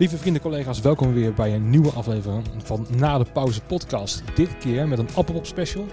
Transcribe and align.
Lieve 0.00 0.18
vrienden, 0.18 0.42
collega's, 0.42 0.80
welkom 0.80 1.12
weer 1.12 1.34
bij 1.34 1.54
een 1.54 1.70
nieuwe 1.70 1.90
aflevering 1.90 2.44
van 2.56 2.86
Na 2.96 3.18
de 3.18 3.24
Pauze 3.32 3.60
podcast. 3.60 4.22
Dit 4.34 4.58
keer 4.58 4.88
met 4.88 4.98
een 4.98 5.08
Appelpop 5.14 5.46
special. 5.46 5.86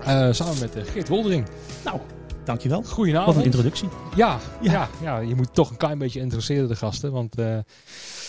Uh, 0.00 0.32
samen 0.32 0.58
met 0.60 0.76
uh, 0.76 0.82
Geert 0.84 1.08
Woldering. 1.08 1.46
Nou, 1.84 2.00
dankjewel. 2.44 2.82
Goedenavond. 2.82 3.26
Wat 3.26 3.36
een 3.36 3.50
introductie. 3.50 3.88
Ja, 4.14 4.38
ja. 4.60 4.72
ja, 4.72 4.88
ja 5.02 5.18
je 5.18 5.34
moet 5.34 5.54
toch 5.54 5.70
een 5.70 5.76
klein 5.76 5.98
beetje 5.98 6.20
interesseren 6.20 6.68
de 6.68 6.76
gasten. 6.76 7.12
Want 7.12 7.38
uh, 7.38 7.58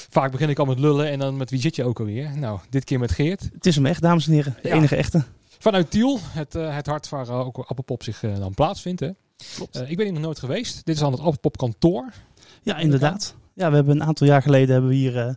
vaak 0.09 0.31
begin 0.31 0.49
ik 0.49 0.59
al 0.59 0.65
met 0.65 0.79
lullen 0.79 1.09
en 1.09 1.19
dan 1.19 1.37
met 1.37 1.49
wie 1.49 1.61
zit 1.61 1.75
je 1.75 1.83
ook 1.83 1.99
alweer? 1.99 2.37
Nou, 2.37 2.59
dit 2.69 2.83
keer 2.83 2.99
met 2.99 3.11
Geert. 3.11 3.49
Het 3.53 3.65
is 3.65 3.75
hem 3.75 3.85
echt, 3.85 4.01
dames 4.01 4.27
en 4.27 4.33
heren. 4.33 4.57
De 4.61 4.67
ja. 4.67 4.75
enige 4.75 4.95
echte. 4.95 5.23
Vanuit 5.59 5.91
Tiel, 5.91 6.19
het, 6.21 6.53
het 6.53 6.85
hart 6.85 7.09
waar 7.09 7.29
ook 7.29 7.57
Appelpop 7.57 8.03
zich 8.03 8.19
dan 8.19 8.53
plaatsvindt. 8.53 8.99
Hè? 8.99 9.09
Klopt. 9.55 9.75
ik 9.75 9.97
ben 9.97 10.05
hier 10.05 10.13
nog 10.13 10.23
nooit 10.23 10.39
geweest. 10.39 10.85
Dit 10.85 10.95
is 10.95 11.03
aan 11.03 11.11
het 11.11 11.21
Appelpop 11.21 11.57
kantoor. 11.57 12.13
Ja, 12.61 12.77
inderdaad. 12.77 13.35
Ja, 13.57 13.69
we 13.69 13.75
hebben 13.75 13.95
een 13.95 14.07
aantal 14.07 14.27
jaar 14.27 14.41
geleden 14.41 14.71
hebben 14.71 14.89
we 14.89 14.95
hier, 14.95 15.15
uh, 15.15 15.33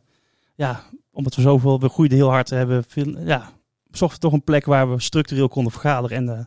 ja, 0.54 0.82
omdat 1.12 1.34
we 1.34 1.42
zoveel, 1.42 1.80
we 1.80 1.88
groeiden 1.88 2.18
heel 2.18 2.30
hard, 2.30 2.50
hebben 2.50 2.84
veel, 2.88 3.18
ja, 3.18 3.52
zochten 3.90 4.20
toch 4.20 4.32
een 4.32 4.44
plek 4.44 4.64
waar 4.64 4.90
we 4.90 5.00
structureel 5.00 5.48
konden 5.48 5.72
vergaderen. 5.72 6.16
En 6.16 6.24
uh, 6.24 6.44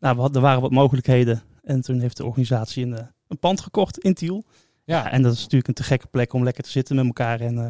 nou, 0.00 0.14
we 0.14 0.20
hadden, 0.20 0.34
er 0.34 0.40
waren 0.40 0.60
wat 0.60 0.70
mogelijkheden. 0.70 1.42
En 1.62 1.80
toen 1.80 2.00
heeft 2.00 2.16
de 2.16 2.24
organisatie 2.24 2.84
een, 2.84 2.92
uh, 2.92 2.98
een 3.28 3.38
pand 3.38 3.60
gekocht 3.60 3.98
in 3.98 4.14
Tiel. 4.14 4.44
Ja. 4.84 4.96
ja. 4.98 5.10
en 5.10 5.22
dat 5.22 5.32
is 5.32 5.38
natuurlijk 5.38 5.68
een 5.68 5.74
te 5.74 5.82
gekke 5.82 6.06
plek 6.06 6.32
om 6.32 6.44
lekker 6.44 6.62
te 6.62 6.70
zitten 6.70 6.96
met 6.96 7.04
elkaar 7.04 7.40
en 7.40 7.54
uh, 7.54 7.64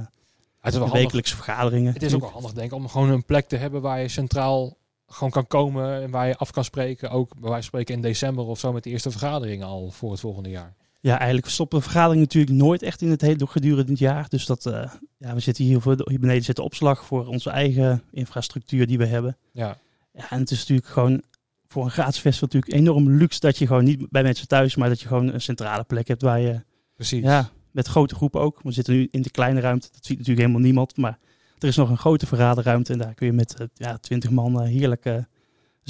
het 0.60 0.72
is 0.72 0.78
wel 0.78 0.92
wekelijkse 0.92 1.34
vergaderingen. 1.34 1.92
Het 1.92 2.02
is 2.02 2.14
ook 2.14 2.20
wel 2.20 2.30
handig, 2.30 2.52
denk 2.52 2.72
ik, 2.72 2.78
om 2.78 2.88
gewoon 2.88 3.10
een 3.10 3.24
plek 3.24 3.48
te 3.48 3.56
hebben 3.56 3.80
waar 3.80 4.00
je 4.00 4.08
centraal 4.08 4.76
gewoon 5.06 5.30
kan 5.30 5.46
komen 5.46 6.02
en 6.02 6.10
waar 6.10 6.26
je 6.26 6.36
af 6.36 6.50
kan 6.50 6.64
spreken. 6.64 7.10
Ook 7.10 7.28
bij 7.28 7.50
wijze 7.50 7.54
van 7.54 7.62
spreken 7.62 7.94
in 7.94 8.00
december 8.00 8.44
of 8.44 8.58
zo 8.58 8.72
met 8.72 8.84
de 8.84 8.90
eerste 8.90 9.10
vergaderingen 9.10 9.66
al 9.66 9.90
voor 9.90 10.10
het 10.10 10.20
volgende 10.20 10.50
jaar. 10.50 10.76
Ja, 11.00 11.18
eigenlijk 11.18 11.48
stoppen 11.48 11.82
vergaderingen 11.82 12.22
natuurlijk 12.22 12.52
nooit 12.52 12.82
echt 12.82 13.02
in 13.02 13.10
het 13.10 13.20
hele 13.20 13.46
gedurende 13.46 13.90
het 13.90 13.98
jaar. 13.98 14.28
Dus 14.28 14.46
dat, 14.46 14.66
uh, 14.66 14.92
ja, 15.16 15.34
we 15.34 15.40
zitten 15.40 15.64
hier, 15.64 15.80
voor 15.80 15.96
de, 15.96 16.06
hier 16.08 16.20
beneden 16.20 16.44
zit 16.44 16.56
de 16.56 16.62
opslag 16.62 17.04
voor 17.04 17.26
onze 17.26 17.50
eigen 17.50 18.02
infrastructuur 18.10 18.86
die 18.86 18.98
we 18.98 19.06
hebben. 19.06 19.36
Ja. 19.52 19.76
ja. 20.12 20.30
En 20.30 20.38
het 20.38 20.50
is 20.50 20.58
natuurlijk 20.58 20.88
gewoon 20.88 21.22
voor 21.66 21.84
een 21.84 21.90
gratis 21.90 22.20
festival 22.20 22.48
natuurlijk 22.52 22.80
enorm 22.80 23.10
luxe 23.10 23.40
dat 23.40 23.58
je 23.58 23.66
gewoon 23.66 23.84
niet 23.84 24.10
bij 24.10 24.22
mensen 24.22 24.48
thuis, 24.48 24.76
maar 24.76 24.88
dat 24.88 25.00
je 25.00 25.06
gewoon 25.08 25.32
een 25.32 25.40
centrale 25.40 25.84
plek 25.84 26.08
hebt 26.08 26.22
waar 26.22 26.40
je... 26.40 26.62
Precies. 26.94 27.22
Ja, 27.22 27.50
met 27.70 27.86
grote 27.86 28.14
groepen 28.14 28.40
ook. 28.40 28.60
We 28.62 28.72
zitten 28.72 28.94
nu 28.94 29.08
in 29.10 29.22
de 29.22 29.30
kleine 29.30 29.60
ruimte, 29.60 29.88
dat 29.92 30.04
ziet 30.04 30.18
natuurlijk 30.18 30.46
helemaal 30.46 30.66
niemand. 30.66 30.96
Maar 30.96 31.18
er 31.58 31.68
is 31.68 31.76
nog 31.76 31.90
een 31.90 31.98
grote 31.98 32.26
vergaderruimte 32.26 32.92
en 32.92 32.98
daar 32.98 33.14
kun 33.14 33.26
je 33.26 33.32
met 33.32 33.60
uh, 33.60 33.66
ja, 33.74 33.98
twintig 33.98 34.30
man 34.30 34.62
uh, 34.62 34.68
heerlijk 34.68 35.04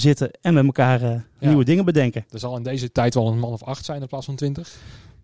zitten 0.00 0.30
en 0.40 0.54
met 0.54 0.64
elkaar 0.64 1.02
uh, 1.02 1.08
ja. 1.08 1.22
nieuwe 1.48 1.64
dingen 1.64 1.84
bedenken. 1.84 2.24
Er 2.30 2.38
zal 2.38 2.56
in 2.56 2.62
deze 2.62 2.92
tijd 2.92 3.14
wel 3.14 3.28
een 3.28 3.38
man 3.38 3.52
of 3.52 3.62
acht 3.62 3.84
zijn 3.84 4.00
in 4.00 4.06
plaats 4.06 4.26
van 4.26 4.36
twintig. 4.36 4.76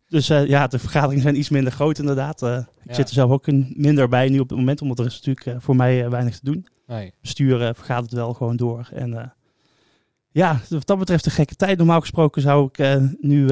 Dus 0.08 0.30
uh, 0.30 0.47
ja, 0.47 0.67
de 0.67 0.78
vergaderingen 0.78 1.22
zijn 1.22 1.39
iets 1.39 1.48
minder 1.48 1.72
groot 1.72 1.98
inderdaad. 1.98 2.42
Uh, 2.42 2.56
ik 2.56 2.67
ja. 2.89 2.95
zit 2.95 3.08
er 3.08 3.14
zelf 3.14 3.30
ook 3.30 3.47
een, 3.47 3.72
minder 3.77 4.08
bij 4.08 4.28
nu 4.28 4.39
op 4.39 4.48
het 4.48 4.58
moment, 4.58 4.83
omdat 4.83 4.98
er 4.98 5.06
is 5.06 5.14
natuurlijk 5.14 5.47
uh, 5.47 5.55
voor 5.58 5.77
mij 5.77 6.11
weinig 6.11 6.34
te 6.34 6.45
doen. 6.45 6.67
Nee. 6.86 7.12
Besturen 7.20 7.75
vergaat 7.75 8.02
het 8.02 8.12
wel 8.12 8.34
gewoon 8.34 8.56
door. 8.56 8.89
En 8.92 9.34
ja, 10.30 10.61
wat 10.69 10.86
dat 10.86 10.98
betreft 10.98 11.27
een 11.27 11.33
gekke 11.33 11.55
tijd. 11.55 11.78
Normaal 11.78 12.00
gesproken 12.00 12.42
zou 12.42 12.69
ik 12.72 13.00
nu 13.20 13.47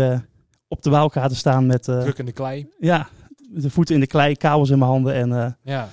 op 0.68 0.82
de 0.82 0.90
Waalkade 0.90 1.34
staan 1.34 1.66
met... 1.66 1.82
Druk 1.82 2.18
in 2.18 2.24
de 2.24 2.32
klei. 2.32 2.68
Ja, 2.78 3.08
de 3.50 3.70
voeten 3.70 3.94
in 3.94 4.00
de 4.00 4.06
klei, 4.06 4.36
kabels 4.36 4.70
in 4.70 4.78
mijn 4.78 4.90
handen 4.90 5.14
en... 5.14 5.58
ja. 5.62 5.88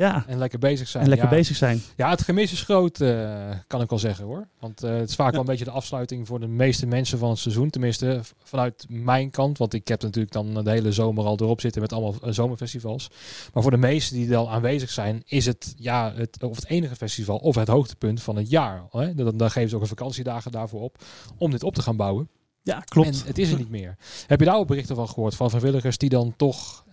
Ja. 0.00 0.24
En 0.26 0.38
lekker 0.38 0.58
bezig 0.58 0.88
zijn. 0.88 1.02
En 1.02 1.08
lekker 1.08 1.28
ja. 1.28 1.34
bezig 1.34 1.56
zijn. 1.56 1.82
Ja, 1.96 2.10
het 2.10 2.22
gemis 2.22 2.52
is 2.52 2.62
groot, 2.62 3.00
uh, 3.00 3.50
kan 3.66 3.80
ik 3.80 3.90
wel 3.90 3.98
zeggen 3.98 4.24
hoor. 4.24 4.48
Want 4.58 4.84
uh, 4.84 4.90
het 4.90 5.08
is 5.08 5.14
vaak 5.14 5.26
ja. 5.26 5.32
wel 5.32 5.40
een 5.40 5.46
beetje 5.46 5.64
de 5.64 5.70
afsluiting 5.70 6.26
voor 6.26 6.40
de 6.40 6.46
meeste 6.46 6.86
mensen 6.86 7.18
van 7.18 7.30
het 7.30 7.38
seizoen. 7.38 7.70
Tenminste, 7.70 8.20
vanuit 8.42 8.86
mijn 8.88 9.30
kant. 9.30 9.58
Want 9.58 9.74
ik 9.74 9.88
heb 9.88 10.02
natuurlijk 10.02 10.32
dan 10.32 10.64
de 10.64 10.70
hele 10.70 10.92
zomer 10.92 11.24
al 11.24 11.38
erop 11.40 11.60
zitten 11.60 11.80
met 11.80 11.92
allemaal 11.92 12.14
uh, 12.24 12.32
zomerfestivals. 12.32 13.10
Maar 13.52 13.62
voor 13.62 13.72
de 13.72 13.76
meesten 13.76 14.16
die 14.16 14.28
dan 14.28 14.48
aanwezig 14.48 14.90
zijn, 14.90 15.22
is 15.24 15.46
het 15.46 15.74
ja, 15.76 16.12
het, 16.14 16.42
of 16.42 16.56
het 16.56 16.66
enige 16.66 16.96
festival 16.96 17.36
of 17.36 17.54
het 17.54 17.68
hoogtepunt 17.68 18.22
van 18.22 18.36
het 18.36 18.50
jaar. 18.50 18.82
Hè? 18.90 19.14
Dan, 19.14 19.36
dan 19.36 19.50
geven 19.50 19.68
ze 19.68 19.76
ook 19.76 19.82
een 19.82 19.88
vakantiedagen 19.88 20.52
daarvoor 20.52 20.80
op 20.80 21.04
om 21.38 21.50
dit 21.50 21.62
op 21.62 21.74
te 21.74 21.82
gaan 21.82 21.96
bouwen. 21.96 22.28
Ja, 22.62 22.80
klopt. 22.80 23.20
En 23.20 23.26
het 23.26 23.38
is 23.38 23.50
er 23.50 23.58
niet 23.58 23.70
meer. 23.70 23.96
Heb 24.26 24.38
je 24.38 24.46
daar 24.46 24.56
ook 24.56 24.66
berichten 24.66 24.96
van 24.96 25.08
gehoord 25.08 25.34
van 25.34 25.50
vrijwilligers 25.50 25.98
die 25.98 26.08
dan 26.08 26.34
toch 26.36 26.84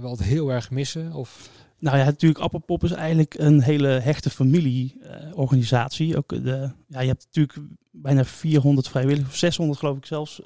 wel 0.00 0.16
heel 0.18 0.52
erg 0.52 0.70
missen? 0.70 1.12
Of... 1.12 1.50
Nou 1.82 1.98
ja, 1.98 2.04
natuurlijk, 2.04 2.40
Appelpop 2.40 2.84
is 2.84 2.90
eigenlijk 2.90 3.34
een 3.38 3.62
hele 3.62 3.86
hechte 3.86 4.30
familieorganisatie. 4.30 6.16
Ook 6.16 6.44
de, 6.44 6.70
ja, 6.86 7.00
je 7.00 7.06
hebt 7.06 7.26
natuurlijk 7.32 7.58
bijna 7.90 8.24
400 8.24 8.88
vrijwilligers, 8.88 9.28
of 9.30 9.36
600 9.36 9.78
geloof 9.78 9.96
ik 9.96 10.06
zelfs, 10.06 10.42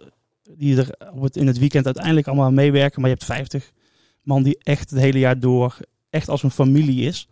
die 0.57 0.77
er 0.77 1.11
op 1.13 1.23
het, 1.23 1.37
in 1.37 1.47
het 1.47 1.59
weekend 1.59 1.85
uiteindelijk 1.85 2.27
allemaal 2.27 2.47
aan 2.47 2.55
meewerken. 2.55 3.01
Maar 3.01 3.11
je 3.11 3.17
hebt 3.17 3.29
50 3.29 3.73
man 4.23 4.43
die 4.43 4.59
echt 4.63 4.91
het 4.91 4.99
hele 4.99 5.19
jaar 5.19 5.41
door 5.41 5.79
echt 6.11 6.29
als 6.29 6.43
een 6.43 6.51
familie 6.51 7.07
is. 7.07 7.29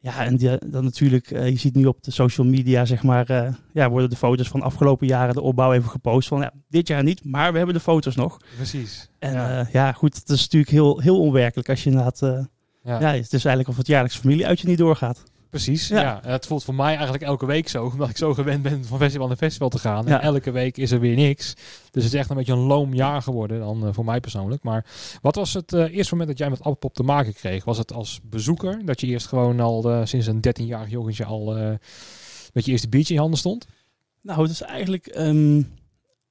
Ja, 0.00 0.24
en 0.24 0.36
die, 0.36 0.58
dan 0.66 0.84
natuurlijk, 0.84 1.30
uh, 1.30 1.48
je 1.48 1.58
ziet 1.58 1.74
nu 1.74 1.86
op 1.86 2.02
de 2.02 2.10
social 2.10 2.46
media, 2.46 2.84
zeg 2.84 3.02
maar, 3.02 3.30
uh, 3.30 3.54
ja, 3.72 3.90
worden 3.90 4.10
de 4.10 4.16
foto's 4.16 4.48
van 4.48 4.62
afgelopen 4.62 5.06
jaren, 5.06 5.34
de 5.34 5.40
opbouw 5.40 5.72
even 5.72 5.90
gepost. 5.90 6.28
Van 6.28 6.40
ja, 6.40 6.52
dit 6.68 6.88
jaar 6.88 7.02
niet, 7.02 7.24
maar 7.24 7.50
we 7.50 7.56
hebben 7.56 7.74
de 7.74 7.80
foto's 7.80 8.14
nog. 8.14 8.38
Precies. 8.56 9.08
En 9.18 9.32
ja, 9.32 9.60
uh, 9.60 9.72
ja 9.72 9.92
goed, 9.92 10.14
het 10.14 10.28
is 10.28 10.42
natuurlijk 10.42 10.70
heel, 10.70 11.00
heel 11.00 11.20
onwerkelijk 11.20 11.68
als 11.68 11.84
je 11.84 11.90
inderdaad 11.90 12.48
ja. 12.84 13.00
ja, 13.00 13.12
het 13.12 13.32
is 13.32 13.44
eigenlijk 13.44 13.68
of 13.68 13.76
het 13.76 13.86
jaarlijks 13.86 14.16
familieuitje 14.16 14.68
niet 14.68 14.78
doorgaat. 14.78 15.22
Precies, 15.50 15.88
ja. 15.88 16.00
ja. 16.00 16.20
Het 16.30 16.46
voelt 16.46 16.64
voor 16.64 16.74
mij 16.74 16.94
eigenlijk 16.94 17.22
elke 17.22 17.46
week 17.46 17.68
zo, 17.68 17.84
omdat 17.92 18.08
ik 18.08 18.16
zo 18.16 18.34
gewend 18.34 18.62
ben 18.62 18.84
van 18.84 18.98
festival 18.98 19.26
naar 19.26 19.36
festival 19.36 19.68
te 19.68 19.78
gaan. 19.78 20.06
Ja. 20.06 20.20
En 20.20 20.26
elke 20.26 20.50
week 20.50 20.76
is 20.76 20.90
er 20.90 21.00
weer 21.00 21.16
niks. 21.16 21.54
Dus 21.90 22.04
het 22.04 22.12
is 22.12 22.18
echt 22.18 22.30
een 22.30 22.36
beetje 22.36 22.52
een 22.52 22.58
loom 22.58 22.94
jaar 22.94 23.22
geworden 23.22 23.58
dan 23.58 23.86
uh, 23.86 23.92
voor 23.92 24.04
mij 24.04 24.20
persoonlijk. 24.20 24.62
Maar 24.62 24.84
wat 25.22 25.34
was 25.34 25.52
het 25.52 25.72
uh, 25.72 25.94
eerste 25.94 26.12
moment 26.12 26.30
dat 26.30 26.38
jij 26.38 26.50
met 26.50 26.58
Appelpop 26.58 26.94
te 26.94 27.02
maken 27.02 27.34
kreeg? 27.34 27.64
Was 27.64 27.78
het 27.78 27.92
als 27.92 28.20
bezoeker, 28.22 28.84
dat 28.84 29.00
je 29.00 29.06
eerst 29.06 29.26
gewoon 29.26 29.60
al 29.60 29.90
uh, 29.90 30.04
sinds 30.04 30.26
een 30.26 30.40
13-jarig 30.48 30.90
jongetje 30.90 31.24
al 31.24 31.44
met 32.52 32.64
je 32.64 32.70
eerste 32.70 32.88
biertje 32.88 33.08
in 33.08 33.14
je 33.14 33.20
handen 33.20 33.38
stond? 33.38 33.66
Nou, 34.20 34.42
het 34.42 34.50
is 34.50 34.60
eigenlijk, 34.60 35.14
um, 35.18 35.72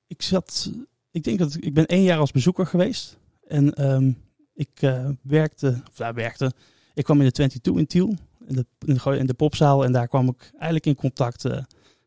ik 0.07 0.21
zat, 0.21 0.71
ik 1.11 1.23
denk 1.23 1.39
dat 1.39 1.57
ik 1.59 1.73
ben 1.73 1.85
één 1.85 2.03
jaar 2.03 2.19
als 2.19 2.31
bezoeker 2.31 2.65
geweest. 2.65 3.17
En 3.47 3.91
um, 3.91 4.17
ik 4.53 4.81
uh, 4.81 5.09
werkte, 5.21 5.81
of 5.89 5.95
daar 5.95 6.13
werkte, 6.13 6.51
ik 6.93 7.03
kwam 7.03 7.19
in 7.19 7.25
de 7.25 7.31
22 7.31 7.81
in 7.81 7.87
Tiel, 7.87 8.15
in 8.47 8.55
de, 8.55 8.65
in 8.85 8.93
de, 9.03 9.17
in 9.17 9.25
de 9.25 9.33
popzaal. 9.33 9.83
En 9.85 9.91
daar 9.91 10.07
kwam 10.07 10.27
ik 10.27 10.51
eigenlijk 10.51 10.85
in 10.85 10.95
contact 10.95 11.45
uh, 11.45 11.57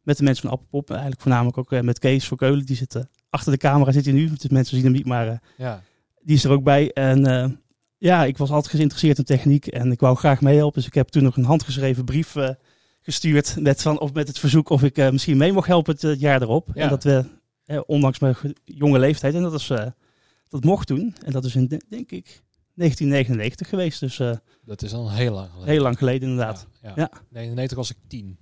met 0.02 0.16
de 0.16 0.24
mensen 0.24 0.42
van 0.42 0.52
Appelpop. 0.52 0.90
Eigenlijk 0.90 1.20
voornamelijk 1.20 1.58
ook 1.58 1.72
uh, 1.72 1.80
met 1.80 1.98
Kees 1.98 2.26
voor 2.26 2.36
Keulen. 2.36 2.66
Die 2.66 2.76
zit 2.76 3.06
achter 3.30 3.52
de 3.52 3.58
camera, 3.58 3.92
zit 3.92 4.04
hij 4.04 4.14
nu. 4.14 4.30
Dus 4.30 4.48
mensen 4.48 4.76
zien 4.76 4.84
hem 4.84 4.94
niet, 4.94 5.06
maar 5.06 5.42
ja. 5.56 5.82
die 6.22 6.36
is 6.36 6.44
er 6.44 6.50
ook 6.50 6.62
bij. 6.62 6.92
En 6.92 7.60
ja, 7.98 8.24
ik 8.24 8.38
was 8.38 8.50
altijd 8.50 8.74
geïnteresseerd 8.74 9.18
in 9.18 9.24
techniek 9.24 9.66
en 9.66 9.92
ik 9.92 10.00
wou 10.00 10.16
graag 10.16 10.40
meehelpen. 10.40 10.78
Dus 10.78 10.86
ik 10.86 10.94
heb 10.94 11.08
toen 11.08 11.22
nog 11.22 11.36
een 11.36 11.44
handgeschreven 11.44 12.04
brief 12.04 12.34
gestuurd 13.02 13.56
met, 13.60 13.82
van, 13.82 14.00
of 14.00 14.12
met 14.12 14.28
het 14.28 14.38
verzoek 14.38 14.68
of 14.68 14.82
ik 14.82 15.10
misschien 15.12 15.36
mee 15.36 15.52
mocht 15.52 15.66
helpen 15.66 15.92
het, 15.92 16.02
het 16.02 16.20
jaar 16.20 16.42
erop. 16.42 16.68
Ja. 16.74 16.82
En 16.82 16.88
dat 16.88 17.04
we, 17.04 17.24
ondanks 17.86 18.18
mijn 18.18 18.36
jonge 18.64 18.98
leeftijd, 18.98 19.34
en 19.34 19.42
dat 19.42 19.54
is 19.54 19.70
dat 20.48 20.64
mocht 20.64 20.86
toen. 20.86 21.14
En 21.24 21.32
dat 21.32 21.44
is 21.44 21.54
in, 21.54 21.66
denk 21.66 22.10
ik, 22.10 22.42
1999 22.74 23.68
geweest. 23.68 24.00
Dus, 24.00 24.18
uh, 24.18 24.32
dat 24.64 24.82
is 24.82 24.92
al 24.92 25.12
heel 25.12 25.32
lang 25.32 25.48
geleden. 25.50 25.72
Heel 25.72 25.82
lang 25.82 25.98
geleden, 25.98 26.28
inderdaad. 26.28 26.66
Ja, 26.82 26.92
ja. 26.96 27.08
ja. 27.12 27.20
99 27.30 27.76
was 27.76 27.90
ik 27.90 27.96
10. 28.08 28.38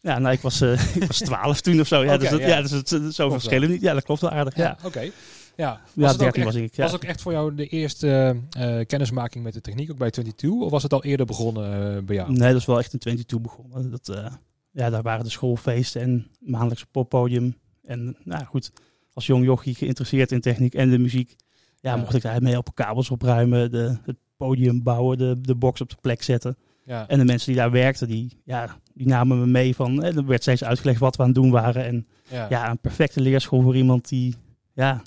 Ja, 0.00 0.18
nou, 0.18 0.34
ik 0.34 0.40
was, 0.40 0.62
uh, 0.62 0.96
ik 0.96 1.04
was 1.04 1.18
12 1.18 1.60
toen 1.60 1.80
of 1.80 1.86
zo. 1.86 1.96
Ja, 1.96 2.04
okay, 2.04 2.18
dus 2.18 2.30
dat, 2.30 2.40
ja. 2.40 2.46
ja 2.46 2.62
dus 2.62 2.70
het, 2.70 3.14
zo 3.14 3.30
verschillen 3.30 3.70
niet. 3.70 3.80
Ja, 3.80 3.94
dat 3.94 4.04
klopt 4.04 4.20
wel 4.20 4.30
aardig. 4.30 4.56
Ja, 4.56 4.72
oké. 4.72 4.86
Okay. 4.86 5.12
Ja, 5.56 5.80
was, 5.92 6.12
ja, 6.12 6.16
13 6.18 6.42
echt, 6.42 6.44
was 6.44 6.62
ik. 6.62 6.74
Ja. 6.74 6.82
Was 6.82 6.94
ook 6.94 7.04
echt 7.04 7.22
voor 7.22 7.32
jou 7.32 7.54
de 7.54 7.66
eerste 7.66 8.36
uh, 8.58 8.80
kennismaking 8.86 9.44
met 9.44 9.52
de 9.52 9.60
techniek, 9.60 9.90
ook 9.90 9.98
bij 9.98 10.10
22? 10.10 10.60
Of 10.60 10.70
was 10.70 10.82
het 10.82 10.92
al 10.92 11.04
eerder 11.04 11.26
begonnen 11.26 11.96
uh, 11.96 12.02
bij 12.02 12.16
jou? 12.16 12.32
Nee, 12.32 12.52
dat 12.52 12.60
is 12.60 12.66
wel 12.66 12.78
echt 12.78 12.92
in 12.92 12.98
22 12.98 13.40
begonnen. 13.40 13.90
Dat, 13.90 14.08
uh, 14.08 14.26
ja, 14.70 14.90
daar 14.90 15.02
waren 15.02 15.24
de 15.24 15.30
schoolfeesten 15.30 16.02
en 16.02 16.26
maandelijkse 16.38 16.86
poppodium. 16.90 17.56
En 17.84 18.16
nou 18.24 18.44
goed, 18.44 18.72
als 19.14 19.26
jong 19.26 19.44
jochie 19.44 19.74
geïnteresseerd 19.74 20.32
in 20.32 20.40
techniek 20.40 20.74
en 20.74 20.90
de 20.90 20.98
muziek. 20.98 21.36
Ja, 21.80 21.96
mocht 21.96 22.14
ik 22.14 22.22
daar 22.22 22.42
mee 22.42 22.56
op 22.56 22.74
kabels 22.74 23.10
opruimen, 23.10 23.70
de, 23.70 23.98
het 24.04 24.16
podium 24.36 24.82
bouwen, 24.82 25.18
de, 25.18 25.40
de 25.40 25.54
box 25.54 25.80
op 25.80 25.90
de 25.90 25.96
plek 26.00 26.22
zetten. 26.22 26.56
Ja. 26.84 27.08
En 27.08 27.18
de 27.18 27.24
mensen 27.24 27.52
die 27.52 27.60
daar 27.60 27.70
werkten, 27.70 28.08
die, 28.08 28.40
ja, 28.44 28.78
die 28.94 29.06
namen 29.06 29.38
me 29.38 29.46
mee 29.46 29.74
van, 29.74 30.02
eh, 30.02 30.16
er 30.16 30.26
werd 30.26 30.42
steeds 30.42 30.64
uitgelegd 30.64 31.00
wat 31.00 31.16
we 31.16 31.22
aan 31.22 31.28
het 31.28 31.36
doen 31.36 31.50
waren. 31.50 31.84
En 31.84 32.06
ja, 32.28 32.46
ja 32.48 32.70
een 32.70 32.78
perfecte 32.78 33.20
leerschool 33.20 33.62
voor 33.62 33.76
iemand 33.76 34.08
die, 34.08 34.34
ja, 34.74 35.02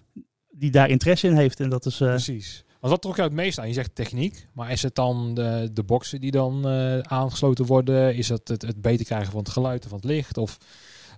die 0.50 0.72
daar 0.72 0.90
interesse 0.90 1.28
in 1.28 1.36
heeft. 1.36 1.60
En 1.60 1.70
dat 1.70 1.86
is, 1.86 2.00
uh, 2.00 2.08
Precies. 2.08 2.66
Want 2.80 2.94
wat 2.94 3.02
trok 3.02 3.16
je 3.16 3.22
het 3.22 3.31
meest 3.31 3.60
aan? 3.60 3.68
Je 3.68 3.74
zegt 3.74 3.96
techniek, 3.96 4.48
maar 4.54 4.72
is 4.72 4.81
het 4.81 4.96
dan 4.96 5.34
de, 5.34 5.70
de 5.74 5.84
boxen 5.84 6.22
die 6.22 6.31
dan 6.31 6.72
uh, 6.72 7.00
aangesloten 7.00 7.66
worden? 7.66 8.16
Is 8.16 8.30
het, 8.30 8.48
het 8.48 8.62
het 8.62 8.81
beter 8.81 9.06
krijgen 9.06 9.31
van 9.31 9.40
het 9.40 9.50
geluid 9.50 9.84
of 9.84 9.90
van 9.90 10.00
het 10.00 10.08
licht? 10.08 10.38
Of 10.38 10.58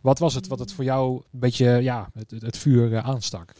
wat 0.01 0.19
was 0.19 0.34
het 0.34 0.48
wat 0.48 0.60
het 0.60 0.74
voor 0.74 0.84
jou 0.84 1.22
een 1.31 1.40
beetje 1.40 1.68
ja, 1.68 2.10
het, 2.13 2.31
het, 2.31 2.57
vuur 2.57 2.92
uh, 2.92 2.98
aanstak? 2.98 3.54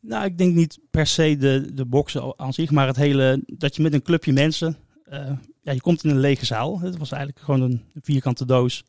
Nou, 0.00 0.24
ik 0.24 0.38
denk 0.38 0.54
niet 0.54 0.78
per 0.90 1.06
se 1.06 1.36
de, 1.36 1.70
de 1.74 1.84
boksen 1.84 2.38
aan 2.38 2.52
zich, 2.52 2.70
maar 2.70 2.86
het 2.86 2.96
hele 2.96 3.42
dat 3.46 3.76
je 3.76 3.82
met 3.82 3.92
een 3.92 4.02
clubje 4.02 4.32
mensen, 4.32 4.76
uh, 5.12 5.30
ja, 5.60 5.72
je 5.72 5.80
komt 5.80 6.04
in 6.04 6.10
een 6.10 6.20
lege 6.20 6.44
zaal. 6.44 6.80
Het 6.80 6.98
was 6.98 7.10
eigenlijk 7.10 7.44
gewoon 7.44 7.60
een 7.60 7.82
vierkante 8.02 8.44
doos. 8.44 8.84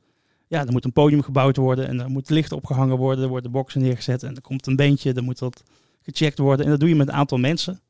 Ja, 0.48 0.66
er 0.66 0.72
moet 0.72 0.86
een 0.86 0.94
podium 0.94 1.22
gebouwd 1.22 1.57
worden 1.57 1.88
en 1.88 2.00
er 2.00 2.10
moet 2.10 2.30
licht 2.30 2.51
opgehangen 2.51 2.98
worden, 2.98 3.24
er 3.24 3.30
worden 3.30 3.51
boksen 3.51 3.81
neergezet 3.81 4.24
en 4.24 4.36
er 4.36 4.42
komt 4.42 4.68
een 4.68 4.75
beentje, 4.75 5.13
er 5.13 5.24
moet 5.24 5.40
wat 5.40 5.63
gecheckt 6.01 6.38
worden 6.38 6.66
en 6.66 6.72
dat 6.72 6.80
doe 6.80 6.90
je 6.90 6.95
met 6.95 7.07
een 7.07 7.13
aantal 7.13 7.38
mensen. 7.38 7.81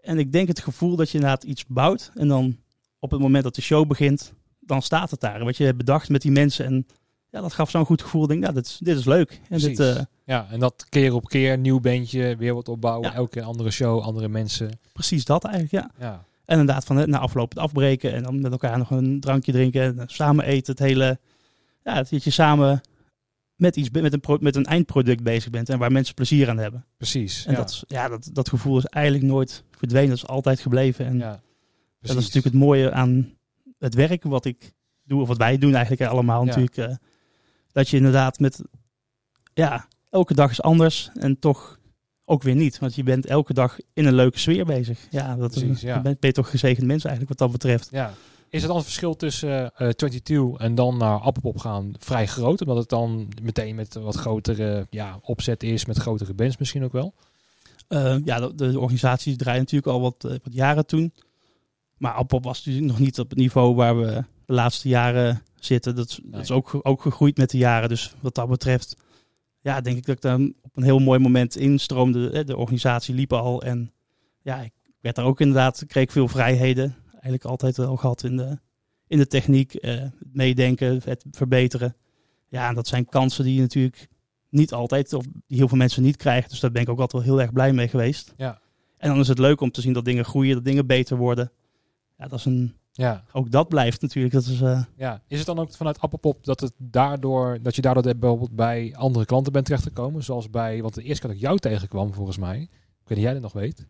En 0.00 0.18
ik 0.18 0.32
denk 0.32 0.48
het 0.48 0.60
gevoel 0.60 0.96
dat 0.96 1.10
je 1.10 1.14
inderdaad 1.14 1.44
iets 1.44 1.66
bouwt 1.66 2.10
en 2.14 2.28
dan 2.28 2.56
op 2.98 3.10
het 3.10 3.20
moment 3.20 3.44
dat 3.44 3.54
de 3.54 3.62
show 3.62 3.88
begint, 3.88 4.32
dan 4.60 4.82
staat 4.82 5.10
het 5.10 5.20
daar. 5.20 5.44
Wat 5.44 5.56
je 5.56 5.64
hebt 5.64 5.76
bedacht 5.76 6.08
met 6.08 6.22
die 6.22 6.30
mensen. 6.30 6.64
En 6.64 6.86
ja, 7.32 7.40
dat 7.40 7.52
gaf 7.52 7.70
zo'n 7.70 7.84
goed 7.84 8.02
gevoel. 8.02 8.22
Ik 8.22 8.28
denk, 8.28 8.40
nou, 8.40 8.54
dit, 8.54 8.66
is- 8.66 8.78
dit 8.82 8.98
is 8.98 9.04
leuk. 9.04 9.40
En 9.48 9.58
dit, 9.58 9.80
eh, 9.80 10.00
Ja, 10.24 10.46
en 10.50 10.60
dat 10.60 10.86
keer 10.88 11.14
op 11.14 11.28
keer, 11.28 11.58
nieuw 11.58 11.80
bandje, 11.80 12.36
weer 12.36 12.54
wat 12.54 12.68
opbouwen. 12.68 13.08
Ja. 13.08 13.14
Elke 13.14 13.30
keer 13.30 13.42
andere 13.42 13.70
show, 13.70 14.00
andere 14.02 14.28
mensen. 14.28 14.78
precies 14.92 15.24
dat 15.24 15.44
eigenlijk, 15.44 15.72
ja. 15.84 16.06
Ja, 16.06 16.24
En 16.44 16.58
inderdaad, 16.58 16.84
van 16.84 17.10
na 17.10 17.18
afloop 17.18 17.48
het 17.50 17.58
afbreken 17.58 18.12
en 18.14 18.22
dan 18.22 18.40
met 18.40 18.52
elkaar 18.52 18.78
nog 18.78 18.90
een 18.90 19.20
drankje 19.20 19.52
drinken. 19.52 19.98
En 19.98 20.08
samen 20.08 20.44
eten. 20.44 20.72
Het 20.72 20.82
hele, 20.82 21.18
ja, 21.84 21.94
dat 22.02 22.24
je 22.24 22.30
samen 22.30 22.80
met, 23.54 23.76
iets, 23.76 23.90
met, 23.90 24.12
een 24.12 24.20
pro- 24.20 24.38
met 24.40 24.56
een 24.56 24.64
eindproduct 24.64 25.22
bezig 25.22 25.50
bent. 25.50 25.68
En 25.68 25.78
waar 25.78 25.92
mensen 25.92 26.14
plezier 26.14 26.48
aan 26.50 26.58
hebben. 26.58 26.84
precies. 26.96 27.46
En 27.46 27.52
ja. 27.52 27.58
dat, 27.58 27.82
ja, 27.86 28.08
dat, 28.08 28.30
dat 28.32 28.48
gevoel 28.48 28.78
is 28.78 28.84
eigenlijk 28.84 29.24
nooit 29.24 29.64
verdwenen. 29.70 30.08
Dat 30.08 30.16
is 30.18 30.26
altijd 30.26 30.60
gebleven. 30.60 31.06
En 31.06 31.18
ja, 31.18 31.40
dat 32.00 32.10
is 32.10 32.14
natuurlijk 32.16 32.44
het 32.44 32.54
mooie 32.54 32.92
aan 32.92 33.32
het 33.78 33.94
werk 33.94 34.22
wat 34.22 34.44
ik 34.44 34.72
doe. 35.04 35.20
Of 35.20 35.28
wat 35.28 35.36
wij 35.36 35.58
doen 35.58 35.74
eigenlijk 35.74 36.10
allemaal 36.10 36.40
Ja. 36.40 36.46
natuurlijk. 36.46 36.76
eh, 36.76 36.94
dat 37.72 37.88
je 37.88 37.96
inderdaad 37.96 38.38
met, 38.38 38.62
ja, 39.54 39.88
elke 40.10 40.34
dag 40.34 40.50
is 40.50 40.62
anders. 40.62 41.10
En 41.14 41.38
toch 41.38 41.78
ook 42.24 42.42
weer 42.42 42.54
niet. 42.54 42.78
Want 42.78 42.94
je 42.94 43.02
bent 43.02 43.26
elke 43.26 43.54
dag 43.54 43.76
in 43.92 44.06
een 44.06 44.14
leuke 44.14 44.38
sfeer 44.38 44.64
bezig. 44.64 45.06
Ja, 45.10 45.36
dat 45.36 45.50
Precies, 45.50 45.70
is, 45.70 45.80
ja. 45.80 45.94
ben 46.00 46.02
ben 46.02 46.16
je 46.20 46.32
toch 46.32 46.50
gezegend 46.50 46.86
mens 46.86 47.04
eigenlijk 47.04 47.38
wat 47.38 47.48
dat 47.48 47.60
betreft. 47.60 47.88
Ja. 47.90 48.14
Is 48.48 48.58
het 48.58 48.66
dan 48.66 48.76
het 48.76 48.86
verschil 48.86 49.16
tussen 49.16 49.74
eh 49.76 49.88
22 49.88 50.60
en 50.60 50.74
dan 50.74 50.96
naar 50.96 51.18
Appelpop 51.18 51.58
gaan 51.58 51.94
vrij 51.98 52.26
groot? 52.26 52.60
Omdat 52.60 52.76
het 52.76 52.88
dan 52.88 53.28
meteen 53.42 53.74
met 53.74 53.94
wat 53.94 54.16
grotere 54.16 54.86
ja, 54.90 55.18
opzet 55.22 55.62
is, 55.62 55.84
met 55.84 55.96
grotere 55.98 56.34
bands 56.34 56.56
misschien 56.56 56.84
ook 56.84 56.92
wel? 56.92 57.14
Eh, 57.88 58.16
ja, 58.24 58.40
de, 58.40 58.54
de 58.54 58.78
organisatie 58.78 59.36
draait 59.36 59.58
natuurlijk 59.58 59.92
al 59.92 60.00
wat, 60.00 60.24
eh, 60.24 60.30
wat 60.30 60.54
jaren 60.54 60.86
toen. 60.86 61.12
Maar 61.96 62.12
Appop 62.12 62.44
was 62.44 62.56
natuurlijk 62.56 62.86
nog 62.86 62.98
niet 62.98 63.18
op 63.18 63.30
het 63.30 63.38
niveau 63.38 63.74
waar 63.74 63.98
we 63.98 64.24
de 64.46 64.52
laatste 64.52 64.88
jaren 64.88 65.42
zitten. 65.64 65.94
Dat, 65.94 66.08
is- 66.08 66.20
dat 66.24 66.40
is 66.40 66.50
ook, 66.50 66.80
ook 66.82 67.02
gegroeid 67.02 67.36
met 67.36 67.50
de 67.50 67.58
jaren. 67.58 67.88
Dus 67.88 68.14
wat 68.20 68.34
dat 68.34 68.48
betreft, 68.48 68.96
ja, 69.60 69.80
denk 69.80 69.96
ik 69.96 70.06
dat 70.06 70.16
ik 70.16 70.22
dan 70.22 70.54
op 70.62 70.76
een 70.76 70.82
heel 70.82 70.98
mooi 70.98 71.18
moment 71.18 71.56
instroomde. 71.56 72.30
Eh, 72.30 72.44
De 72.46 72.56
organisatie 72.56 73.14
liep 73.14 73.32
al. 73.32 73.62
En 73.62 73.92
ja, 74.42 74.60
ik 74.60 74.72
werd 75.00 75.16
daar 75.16 75.24
ook 75.24 75.40
inderdaad, 75.40 75.84
kreeg 75.86 76.12
veel 76.12 76.28
vrijheden. 76.28 76.96
Eigenlijk 77.12 77.44
altijd 77.44 77.76
wel 77.76 77.96
gehad 77.96 78.22
in 78.24 78.36
de, 78.36 78.58
in 79.06 79.18
de 79.18 79.26
techniek, 79.26 79.74
eh, 79.74 79.94
het 80.00 80.12
meedenken, 80.32 81.00
het 81.04 81.24
verbeteren. 81.30 81.96
Ja, 82.48 82.68
en 82.68 82.74
dat 82.74 82.86
zijn 82.86 83.06
kansen 83.06 83.44
die 83.44 83.54
je 83.54 83.60
natuurlijk 83.60 84.08
niet 84.48 84.72
altijd, 84.72 85.12
of 85.12 85.24
die 85.46 85.56
heel 85.58 85.68
veel 85.68 85.76
mensen 85.76 86.02
niet 86.02 86.16
krijgen. 86.16 86.50
Dus 86.50 86.60
daar 86.60 86.70
ben 86.72 86.82
ik 86.82 86.88
ook 86.88 87.00
altijd 87.00 87.24
wel 87.24 87.32
heel 87.32 87.40
erg 87.42 87.52
blij 87.52 87.72
mee 87.72 87.88
geweest. 87.88 88.34
Ja. 88.36 88.60
En 88.96 89.08
dan 89.08 89.18
is 89.20 89.28
het 89.28 89.38
leuk 89.38 89.60
om 89.60 89.70
te 89.70 89.80
zien 89.80 89.92
dat 89.92 90.04
dingen 90.04 90.24
groeien, 90.24 90.54
dat 90.54 90.64
dingen 90.64 90.86
beter 90.86 91.16
worden. 91.16 91.52
Ja, 92.18 92.26
dat 92.28 92.38
is 92.38 92.44
een, 92.44 92.74
Ja. 92.92 93.24
ook 93.32 93.50
dat 93.50 93.68
blijft 93.68 94.00
natuurlijk. 94.02 94.34
Dat 94.34 94.44
is, 94.44 94.60
eh, 94.60 94.84
ja. 94.96 95.22
Is 95.26 95.38
het 95.38 95.46
dan 95.46 95.58
ook 95.58 95.72
vanuit 95.72 96.00
Appelpop 96.00 96.44
dat, 96.44 96.60
het 96.60 96.72
daardoor, 96.76 97.58
dat 97.62 97.76
je 97.76 97.82
daardoor 97.82 98.02
bijvoorbeeld 98.02 98.54
bij 98.56 98.94
andere 98.96 99.24
klanten 99.24 99.52
bent 99.52 99.64
terechtgekomen? 99.64 100.22
Zoals 100.24 100.50
bij, 100.50 100.82
want 100.82 100.94
de 100.94 101.02
eerste 101.02 101.20
keer 101.20 101.30
dat 101.30 101.38
ik 101.38 101.46
jou 101.46 101.58
tegenkwam 101.58 102.14
volgens 102.14 102.38
mij, 102.38 102.60
ik 102.60 102.68
weet 102.68 103.08
niet 103.08 103.16
of 103.18 103.22
jij 103.22 103.32
dat 103.32 103.42
nog 103.42 103.52
weet. 103.52 103.86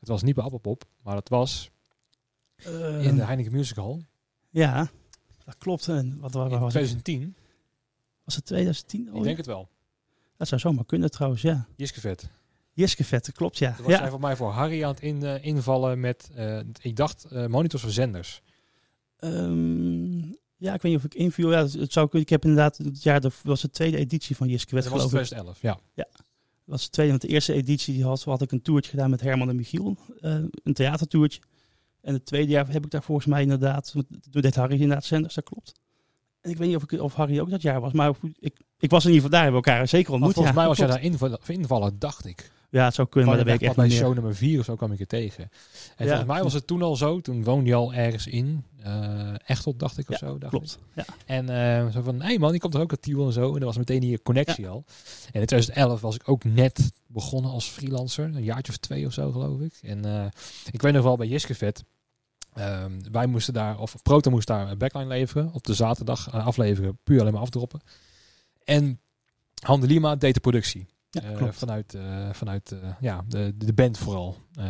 Het 0.00 0.08
was 0.08 0.22
niet 0.22 0.34
bij 0.34 0.44
Appelpop, 0.44 0.84
maar 1.02 1.16
het 1.16 1.28
was 1.28 1.70
in 3.00 3.16
de 3.16 3.24
Heineken 3.24 3.52
Music 3.52 3.76
Hall 3.76 4.02
ja, 4.56 4.90
dat 5.44 5.56
klopt. 5.58 5.88
En 5.88 6.18
wat, 6.20 6.32
waar 6.32 6.50
in 6.50 6.58
was 6.58 6.74
het? 6.74 6.82
2010. 7.04 7.36
Was 8.24 8.34
het 8.34 8.44
2010 8.44 9.10
al? 9.10 9.16
Ik 9.16 9.22
denk 9.22 9.36
het 9.36 9.46
wel. 9.46 9.68
Dat 10.36 10.48
zou 10.48 10.60
zomaar 10.60 10.84
kunnen 10.84 11.10
trouwens, 11.10 11.42
ja. 11.42 11.66
Jiskevet. 11.76 12.30
Jiske 12.76 13.04
Vette, 13.04 13.32
klopt 13.32 13.58
ja. 13.58 13.72
Toen 13.72 13.84
was 13.84 13.94
jij 13.94 14.04
Ja, 14.04 14.10
voor 14.10 14.20
mij 14.20 14.36
voor 14.36 14.50
Harry 14.50 14.82
aan 14.82 14.90
het 14.90 15.00
in, 15.00 15.22
eh, 15.22 15.44
invallen 15.44 16.00
met, 16.00 16.30
eh, 16.34 16.58
ik 16.80 16.96
dacht, 16.96 17.24
eh, 17.24 17.46
monitors 17.46 17.82
voor 17.82 17.90
zenders. 17.90 18.42
Ehm, 19.16 20.18
ja, 20.56 20.74
ik 20.74 20.82
weet 20.82 20.92
niet 20.92 20.96
of 20.96 21.04
ik 21.04 21.14
inviel. 21.14 21.50
Ja, 21.50 21.62
het, 21.62 21.72
het 21.72 21.92
zou 21.92 22.06
kunnen. 22.08 22.22
Ik 22.22 22.32
heb 22.32 22.44
inderdaad, 22.44 22.76
het 22.76 23.02
jaar 23.02 23.20
de, 23.20 23.30
was 23.42 23.60
de 23.60 23.70
tweede 23.70 23.96
editie 23.96 24.36
van 24.36 24.48
Jiske 24.48 24.74
Dat 24.74 24.84
Vette 24.84 24.98
was 24.98 25.08
geloof 25.08 25.22
ik. 25.22 25.26
2011, 25.26 25.60
ja. 25.94 26.04
Dat 26.04 26.74
was 26.74 26.84
de 26.84 26.90
tweede, 26.90 27.10
want 27.10 27.22
de 27.22 27.28
eerste 27.28 27.52
editie 27.52 27.94
die 27.94 28.04
had, 28.04 28.22
had 28.22 28.42
ik 28.42 28.52
een 28.52 28.62
toertje 28.62 28.90
gedaan 28.90 29.10
met 29.10 29.20
Herman 29.20 29.48
en 29.48 29.56
Michiel. 29.56 29.96
eh, 30.20 30.32
een 30.62 30.72
theatertoertje. 30.72 31.40
En 32.00 32.14
het 32.14 32.26
tweede 32.26 32.52
jaar 32.52 32.68
heb 32.68 32.84
ik 32.84 32.90
daar 32.90 33.02
volgens 33.02 33.26
mij 33.26 33.42
inderdaad, 33.42 33.92
toen 33.92 34.06
deed 34.42 34.54
Harry 34.54 34.72
inderdaad 34.72 35.04
zenders, 35.04 35.34
dat 35.34 35.44
klopt. 35.44 35.72
En 36.40 36.50
ik 36.50 36.56
weet 36.56 36.68
niet 36.68 36.76
of, 36.76 36.82
ik, 36.82 37.00
of 37.00 37.14
Harry 37.14 37.40
ook 37.40 37.50
dat 37.50 37.62
jaar 37.62 37.80
was, 37.80 37.92
maar 37.92 38.12
ik, 38.38 38.60
ik 38.78 38.90
was 38.90 39.04
in 39.04 39.10
ieder 39.12 39.24
geval 39.24 39.30
daar, 39.30 39.42
hebben 39.42 39.60
we 39.62 39.66
elkaar 39.70 39.88
zeker 39.88 40.12
ontmoet. 40.12 40.32
volgens 40.32 40.54
ja, 40.54 40.60
mij 40.60 40.68
was 40.68 40.78
jij 40.78 40.86
daar 40.94 41.02
invallen, 41.02 41.38
invallen, 41.46 41.98
dacht 41.98 42.24
ik. 42.26 42.50
Ja, 42.76 42.84
het 42.84 42.94
zou 42.94 43.08
kunnen, 43.08 43.28
maar 43.30 43.38
dat 43.38 43.46
weet 43.46 43.54
ik 43.54 43.60
bij 43.60 43.68
echt 43.68 43.78
niet 43.78 43.88
meer. 43.88 43.96
show 43.98 44.14
nummer 44.14 44.34
4 44.34 44.58
of 44.58 44.64
zo 44.64 44.74
kwam 44.76 44.92
ik 44.92 45.00
er 45.00 45.06
tegen. 45.06 45.42
En 45.96 46.06
Ja. 46.06 46.06
volgens 46.06 46.24
mij 46.26 46.42
was 46.42 46.52
het 46.52 46.66
toen 46.66 46.82
al 46.82 46.96
zo, 46.96 47.20
toen 47.20 47.44
woonde 47.44 47.66
je 47.68 47.74
al 47.74 47.94
ergens 47.94 48.26
in. 48.26 48.64
eh 48.82 49.34
Echteld, 49.46 49.78
dacht 49.78 49.98
ik 49.98 50.10
of 50.10 50.20
Ja, 50.20 50.26
zo. 50.26 50.38
Dacht 50.38 50.52
Klopt. 50.52 50.78
Ja. 50.94 51.02
ik. 51.02 51.08
En 51.26 51.48
eh, 51.48 51.92
zo 51.92 52.02
van, 52.02 52.20
hé 52.20 52.26
hey 52.26 52.38
man, 52.38 52.50
die 52.50 52.60
komt 52.60 52.74
er 52.74 52.80
ook 52.80 52.90
uit 52.90 53.02
Tiel 53.02 53.26
en 53.26 53.32
zo. 53.32 53.54
En 53.54 53.58
er 53.60 53.64
was 53.66 53.76
meteen 53.76 54.02
hier 54.02 54.22
connectie 54.22 54.68
al. 54.68 54.84
En 55.32 55.40
in 55.40 55.46
2011 55.46 56.00
was 56.00 56.14
ik 56.14 56.28
ook 56.28 56.44
net 56.44 56.92
begonnen 57.06 57.50
als 57.50 57.66
freelancer. 57.68 58.24
Een 58.24 58.42
jaartje 58.42 58.72
of 58.72 58.78
twee 58.78 59.06
of 59.06 59.12
zo, 59.12 59.32
geloof 59.32 59.60
ik. 59.60 59.72
En 59.82 60.04
eh, 60.04 60.26
ik 60.72 60.82
weet 60.82 60.92
nog 60.92 61.02
wel 61.04 61.16
bij 61.16 61.26
Jiskevet. 61.26 61.84
Ehm, 62.54 62.92
wij 63.12 63.26
moesten 63.26 63.54
daar, 63.54 63.78
of 63.78 64.02
Proto 64.02 64.30
moest 64.30 64.46
daar 64.46 64.70
een 64.70 64.78
backline 64.78 65.06
leveren. 65.06 65.52
Op 65.52 65.64
de 65.64 65.74
zaterdag 65.74 66.32
afleveren, 66.32 66.98
puur 67.04 67.20
alleen 67.20 67.32
maar 67.32 67.42
afdroppen. 67.42 67.80
En 68.64 69.00
Han 69.62 69.80
de 69.80 69.86
Lima 69.86 70.16
deed 70.16 70.34
de 70.34 70.40
productie. 70.40 70.86
Ja, 71.22 71.30
Eh, 71.30 71.36
klopt. 71.36 71.56
vanuit 71.56 71.94
eh, 71.94 72.28
vanuit 72.32 72.72
eh, 72.72 72.78
ja, 73.00 73.24
de, 73.28 73.52
de 73.56 73.72
band 73.72 73.98
vooral. 73.98 74.36
Eh, 74.54 74.64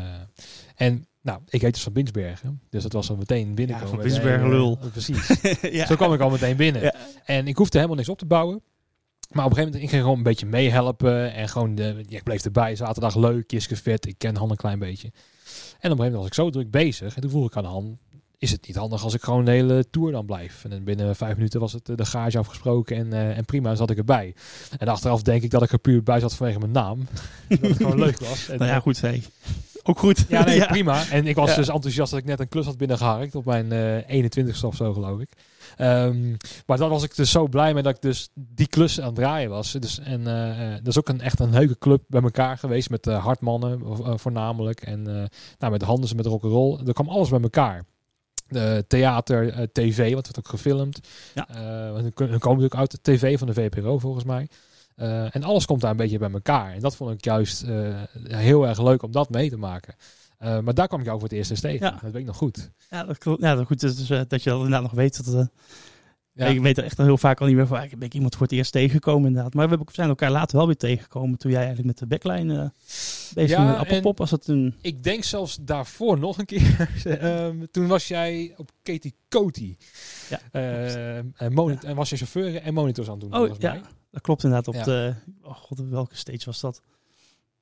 en 0.77 1.07
nou, 1.23 1.41
ik 1.49 1.61
heet 1.61 1.75
dus 1.75 1.83
van 1.83 1.93
Binsbergen. 1.93 2.61
Dus 2.71 2.83
dat 2.83 2.93
was 2.93 3.11
al 3.11 3.17
meteen 3.17 3.55
binnenkomen. 3.55 3.89
van 3.89 3.99
met 3.99 4.07
de 4.07 4.13
Binsbergen 4.13 4.49
lul. 4.51 4.79
precies. 4.91 5.27
ja. 5.79 5.87
Zo 5.87 5.97
kwam 5.97 6.13
ik 6.13 6.21
al 6.21 6.31
meteen 6.31 6.57
binnen. 6.57 6.83
Ja. 6.83 6.95
En 7.25 7.47
ik 7.49 7.57
hoefde 7.57 7.77
helemaal 7.77 7.97
niks 7.97 8.09
op 8.09 8.19
te 8.19 8.27
bouwen. 8.27 8.63
Maar 9.31 9.45
op 9.45 9.51
een 9.51 9.57
gegeven 9.57 9.65
moment, 9.65 9.83
ik 9.83 9.89
ging 9.91 10.03
gewoon 10.03 10.17
een 10.17 10.23
beetje 10.23 10.47
meehelpen. 10.47 11.33
En 11.35 11.49
gewoon, 11.49 11.75
de, 11.75 12.05
ja, 12.09 12.17
ik 12.17 12.23
bleef 12.23 12.45
erbij. 12.45 12.77
Zaterdag 12.77 13.15
leuk, 13.17 13.51
Jiske 13.51 13.77
vet. 13.77 14.07
Ik 14.07 14.15
ken 14.19 14.37
Han 14.37 14.51
een 14.51 14.57
klein 14.57 14.79
beetje. 14.79 15.09
En 15.09 15.13
op 15.13 15.19
een 15.77 15.81
gegeven 15.83 15.97
moment 15.99 16.15
was 16.15 16.27
ik 16.27 16.35
zo 16.35 16.51
druk 16.51 16.71
bezig. 16.71 17.15
En 17.15 17.21
toen 17.21 17.31
vroeg 17.31 17.47
ik 17.47 17.57
aan 17.57 17.65
Han, 17.65 17.99
is 18.39 18.51
het 18.51 18.67
niet 18.67 18.77
handig 18.77 19.05
als 19.05 19.15
ik 19.15 19.23
gewoon 19.23 19.45
de 19.45 19.51
hele 19.51 19.91
tour 19.91 20.13
dan 20.13 20.27
blijf? 20.27 20.65
En 20.69 20.85
binnen 20.85 21.17
vijf 21.17 21.37
minuten 21.37 21.61
was 21.61 21.73
het 21.73 21.89
eh, 21.89 21.97
de 21.97 22.05
garage 22.05 22.39
afgesproken. 22.39 22.97
En, 22.97 23.13
eh, 23.13 23.37
en 23.37 23.45
prima, 23.45 23.75
zat 23.75 23.91
ik 23.91 23.99
erbij. 23.99 24.35
En 24.79 24.89
achteraf 24.89 25.23
denk 25.23 25.43
ik 25.43 25.51
dat 25.51 25.63
ik 25.63 25.73
er 25.73 25.79
puur 25.79 26.03
bij 26.03 26.21
zat 26.21 26.35
vanwege 26.35 26.59
mijn 26.59 26.73
naam. 26.73 27.07
dat 27.49 27.61
het 27.61 27.77
gewoon 27.77 27.99
leuk 27.99 28.19
was. 28.19 28.49
En, 28.49 28.59
Nou 28.59 28.71
ja, 28.71 28.81
goed, 28.81 29.01
hey. 29.01 29.23
Ook 29.83 29.99
goed. 29.99 30.25
ja, 30.29 30.45
nee, 30.45 30.67
prima. 30.77 31.09
En 31.09 31.27
ik 31.27 31.35
was 31.37 31.51
Ja. 31.51 31.57
dus 31.57 31.69
enthousiast 31.69 32.11
dat 32.11 32.21
ik 32.21 32.27
net 32.27 32.41
een 32.41 32.49
klus 32.49 32.67
had 32.67 32.77
binnengeharkt 32.77 33.35
op 33.35 33.45
mijn 33.45 33.73
eh 33.73 34.25
21ste 34.25 34.65
of 34.67 34.77
zo, 34.77 34.93
geloof 34.93 35.21
ik. 35.21 35.29
Ehm, 35.77 36.35
maar 36.67 36.79
dan 36.79 36.91
was 36.91 37.03
ik 37.03 37.17
dus 37.17 37.31
zo 37.31 37.47
blij 37.49 37.75
mee 37.75 37.83
dat 37.83 37.95
ik 37.95 38.03
dus 38.03 38.29
die 38.35 38.67
klus 38.67 39.01
aan 39.01 39.07
het 39.07 39.15
draaien 39.15 39.51
was. 39.51 39.73
Dus, 39.73 39.99
en 39.99 40.27
eh, 40.27 40.67
eh, 40.67 40.79
dat 40.79 40.87
is 40.87 40.99
ook 40.99 41.09
een, 41.09 41.21
echt 41.21 41.41
een 41.41 41.51
leuke 41.51 41.79
club 41.79 42.03
bij 42.09 42.23
elkaar 42.23 42.59
geweest 42.59 42.91
met 42.91 43.07
eh 43.07 43.25
hartmannen 43.25 43.81
eh, 43.83 44.13
voornamelijk. 44.17 44.81
En 44.81 45.07
eh, 45.07 45.25
nou, 45.59 45.73
met 45.73 45.83
Handels 45.83 46.11
en 46.11 46.17
met 46.17 46.27
rock'n'roll. 46.27 46.79
Er 46.87 46.93
kwam 46.93 47.09
alles 47.09 47.29
bij 47.29 47.41
elkaar. 47.41 47.85
De 48.49 48.85
theater, 48.89 49.53
eh, 49.53 49.63
tv, 49.73 50.13
want 50.13 50.27
het 50.27 50.37
werd 50.37 50.39
ook 50.39 50.49
gefilmd. 50.49 51.01
Ja. 51.35 51.49
Eh, 51.49 51.93
want 51.93 52.03
hun 52.03 52.29
hun 52.29 52.39
komen 52.39 52.63
natuurlijk 52.63 52.75
uit 52.75 52.91
de 52.91 52.99
tv 53.13 53.39
van 53.39 53.47
de 53.47 53.55
VPRO 53.55 53.99
volgens 53.99 54.25
mij. 54.25 54.49
Eh, 54.95 55.35
en 55.37 55.43
alles 55.43 55.67
komt 55.67 55.81
daar 55.81 55.91
een 55.91 55.97
beetje 55.97 56.19
bij 56.19 56.31
elkaar. 56.31 56.73
En 56.73 56.81
dat 56.81 56.97
vond 56.97 57.13
ik 57.13 57.25
juist 57.25 57.63
eh, 57.63 58.03
heel 58.23 58.67
erg 58.67 58.83
leuk 58.83 59.03
om 59.03 59.13
dat 59.13 59.31
mee 59.31 59.51
te 59.51 59.57
maken. 59.57 59.95
Eh, 60.39 60.59
maar 60.59 60.75
daar 60.75 60.89
kwam 60.89 61.01
ik 61.01 61.07
jou 61.07 61.19
voor 61.19 61.29
het 61.29 61.39
eerst 61.39 61.51
eens 61.51 61.61
tegen. 61.61 61.87
Ja. 61.87 61.91
Dat 61.91 62.01
weet 62.01 62.15
ik 62.15 62.27
nog 62.27 62.37
goed. 62.37 62.71
Ja, 62.91 63.05
dat 63.05 63.19
klopt. 63.19 63.43
Ja, 63.43 63.55
dat 63.55 63.67
goed 63.67 63.81
dus, 63.81 64.11
eh, 64.11 64.21
dat 64.29 64.43
je 64.43 64.51
dat 64.51 64.59
inderdaad 64.59 64.83
nog 64.83 64.93
weet. 64.93 65.25
Dat, 65.25 65.35
eh, 65.35 65.47
Ja. 66.37 66.47
Ik 66.47 66.61
weet 66.61 66.79
er 66.79 66.85
echt 66.85 66.99
al 66.99 67.05
heel 67.05 67.19
vaak 67.19 67.41
al 67.41 67.47
niet 67.47 67.57
meer 67.57 67.67
van. 67.67 67.83
Ik 67.83 67.91
ben 67.99 68.01
ik 68.09 68.15
iemand 68.15 68.33
voor 68.35 68.43
het 68.47 68.53
eerst 68.53 68.73
tegengekomen 68.73 69.27
inderdaad. 69.29 69.55
Maar 69.55 69.69
we 69.69 69.75
hebben- 69.77 69.95
zijn 69.95 70.09
elkaar 70.09 70.31
later 70.31 70.57
wel 70.57 70.67
weer 70.67 70.77
tegengekomen. 70.77 71.39
Toen 71.39 71.51
jij 71.51 71.65
eigenlijk 71.65 71.89
met 71.89 71.99
de 71.99 72.07
backline 72.07 72.63
eh 72.63 72.69
bezig 73.35 73.57
Ja, 73.57 73.65
met 73.65 73.77
Appelpop. 73.77 74.19
Was 74.19 74.31
dat 74.31 74.47
een... 74.47 74.75
Ik 74.81 75.03
denk 75.03 75.25
zelfs 75.25 75.59
daarvoor 75.61 76.19
nog 76.19 76.39
een 76.39 76.45
keer. 76.45 76.89
Ehm, 77.05 77.65
toen 77.71 77.87
was 77.87 78.09
jij 78.09 78.55
op 78.57 78.71
Katie 78.83 79.15
Coty. 79.29 79.77
Ja, 80.31 80.41
Eh, 80.53 81.17
en, 81.17 81.53
monitor, 81.53 81.89
en 81.89 81.97
was 81.97 82.11
je 82.11 82.17
chauffeur 82.17 82.57
en 82.57 82.75
monitors 82.75 83.07
aan 83.09 83.19
het 83.21 83.31
doen. 83.31 83.41
Oh 83.41 83.59
ja, 83.59 83.73
mij. 83.73 83.83
dat 84.11 84.21
klopt 84.23 84.45
inderdaad. 84.45 84.69
Op 84.69 84.75
Ja. 84.75 84.85
de, 84.85 85.15
oh 85.43 85.55
god, 85.57 85.79
welke 85.91 86.17
stage 86.17 86.45
was 86.45 86.61
dat? 86.61 86.81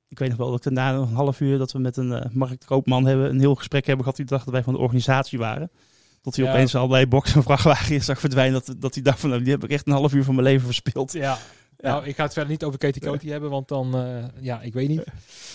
Ik 0.08 0.18
weet 0.18 0.28
nog 0.28 0.38
wel 0.38 0.50
dat 0.50 0.66
ik 0.66 0.74
daarna 0.74 0.96
nog 0.98 1.08
een 1.08 1.14
half 1.16 1.40
uur 1.40 1.58
dat 1.58 1.72
we 1.72 1.78
met 1.78 1.96
een 1.96 2.12
eh 2.12 2.30
Mark 2.32 2.62
Koopman 2.66 3.06
hebben, 3.06 3.30
een 3.30 3.40
heel 3.40 3.54
gesprek 3.54 3.86
hebben 3.86 4.04
gehad. 4.04 4.18
Die 4.18 4.26
dacht 4.26 4.44
dat 4.44 4.54
wij 4.54 4.62
van 4.62 4.72
de 4.72 4.78
organisatie 4.78 5.38
waren. 5.38 5.70
Tot 6.24 6.36
hij 6.36 6.44
Ja. 6.44 6.50
opeens 6.52 6.74
allerlei 6.74 7.06
boksen 7.06 7.36
en 7.36 7.42
vrachtwagens 7.42 8.04
zag 8.04 8.20
verdwijnen. 8.20 8.62
Dat, 8.66 8.76
dat 8.78 8.94
hij 8.94 9.02
dacht 9.02 9.20
van, 9.20 9.30
nou, 9.30 9.42
die 9.42 9.52
heb 9.52 9.64
ik 9.64 9.70
echt 9.70 9.86
een 9.86 9.92
half 9.92 10.12
uur 10.14 10.24
van 10.24 10.34
mijn 10.34 10.46
leven 10.46 10.66
verspeeld. 10.66 11.12
Ja. 11.12 11.38
Ja. 11.78 11.90
Nou, 11.90 12.04
ik 12.06 12.16
ga 12.16 12.22
het 12.22 12.32
verder 12.32 12.50
niet 12.50 12.64
over 12.64 12.78
Katie 12.78 13.02
Coty 13.02 13.28
hebben, 13.28 13.50
want 13.50 13.68
dan, 13.68 13.96
eh, 13.96 14.24
ja, 14.40 14.60
ik 14.60 14.72
weet 14.72 14.88
niet. 14.88 15.04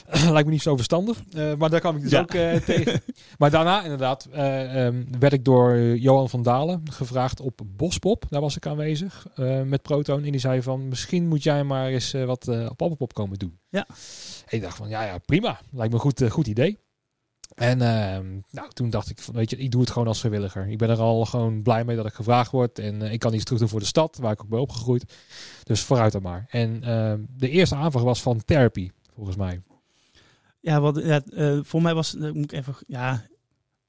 Lijkt 0.32 0.46
me 0.46 0.52
niet 0.52 0.62
zo 0.62 0.76
verstandig. 0.76 1.22
Eh, 1.32 1.54
maar 1.56 1.70
daar 1.70 1.80
kwam 1.80 1.96
ik 1.96 2.02
dus 2.02 2.12
Ja. 2.12 2.20
ook 2.20 2.34
eh, 2.34 2.56
tegen. 2.56 3.02
Maar 3.38 3.50
daarna 3.50 3.84
inderdaad 3.84 4.26
eh, 4.32 4.86
ehm, 4.86 5.04
werd 5.20 5.34
ik 5.34 5.46
door 5.46 5.78
Johan 5.78 6.30
van 6.30 6.44
Dalen 6.44 6.82
gevraagd 6.92 7.40
op 7.40 7.62
Bospop. 7.66 8.26
Daar 8.30 8.42
was 8.42 8.56
ik 8.56 8.66
aanwezig 8.66 9.26
met 9.66 9.82
Proton. 9.82 10.24
En 10.24 10.32
die 10.32 10.40
zei 10.40 10.62
van, 10.62 10.88
misschien 10.88 11.28
moet 11.28 11.44
jij 11.44 11.64
maar 11.64 11.88
eens 11.88 12.12
wat 12.12 12.48
op 12.48 12.82
Appelpop 12.82 13.14
komen 13.14 13.38
doen. 13.38 13.60
Ja. 13.70 13.88
En 14.46 14.58
ik 14.58 14.62
dacht 14.62 14.78
van, 14.78 14.90
ja, 14.90 15.04
ja, 15.04 15.18
prima. 15.18 15.60
Lijkt 15.72 15.90
me 15.94 15.98
een 15.98 16.04
goed, 16.04 16.24
goed 16.30 16.48
idee. 16.48 16.78
En 17.60 17.82
ehm, 17.82 18.40
nou, 18.52 18.70
toen 18.74 18.90
dacht 18.90 19.10
ik, 19.10 19.20
van, 19.20 19.34
weet 19.34 19.50
je, 19.50 19.58
ik 19.58 19.72
doe 19.72 19.82
het 19.82 19.90
gewoon 19.90 20.08
als 20.08 20.20
vrijwilliger. 20.20 20.68
Ik 20.68 20.78
ben 20.78 20.90
er 20.90 21.00
al 21.00 21.26
gewoon 21.26 21.62
blij 21.62 21.84
mee 21.84 21.96
dat 21.96 22.06
ik 22.06 22.14
gevraagd 22.14 22.52
word. 22.52 22.80
En 22.80 23.02
eh, 23.02 23.12
ik 23.12 23.20
kan 23.20 23.34
iets 23.34 23.44
terug 23.44 23.60
doen 23.60 23.70
voor 23.70 23.80
de 23.80 23.86
stad, 23.86 24.18
waar 24.22 24.32
ik 24.32 24.42
ook 24.42 24.50
ben 24.50 24.60
opgegroeid. 24.60 25.14
Dus 25.64 25.82
vooruit 25.82 26.12
dan 26.12 26.22
maar. 26.22 26.46
En 26.50 26.84
ehm, 26.84 27.20
de 27.38 27.50
eerste 27.50 27.76
aanvraag 27.76 28.04
was 28.04 28.22
van 28.22 28.44
Therapy, 28.46 28.90
volgens 29.16 29.36
mij. 29.36 29.62
Ja, 30.60 30.80
wat, 30.80 31.02
ja 31.04 31.22
eh, 31.22 31.60
voor 31.64 31.82
mij 31.82 31.94
was, 31.94 32.16
uh, 32.16 32.32
moet 32.32 32.52
ik 32.52 32.60
even, 32.60 32.76
ja, 32.88 33.26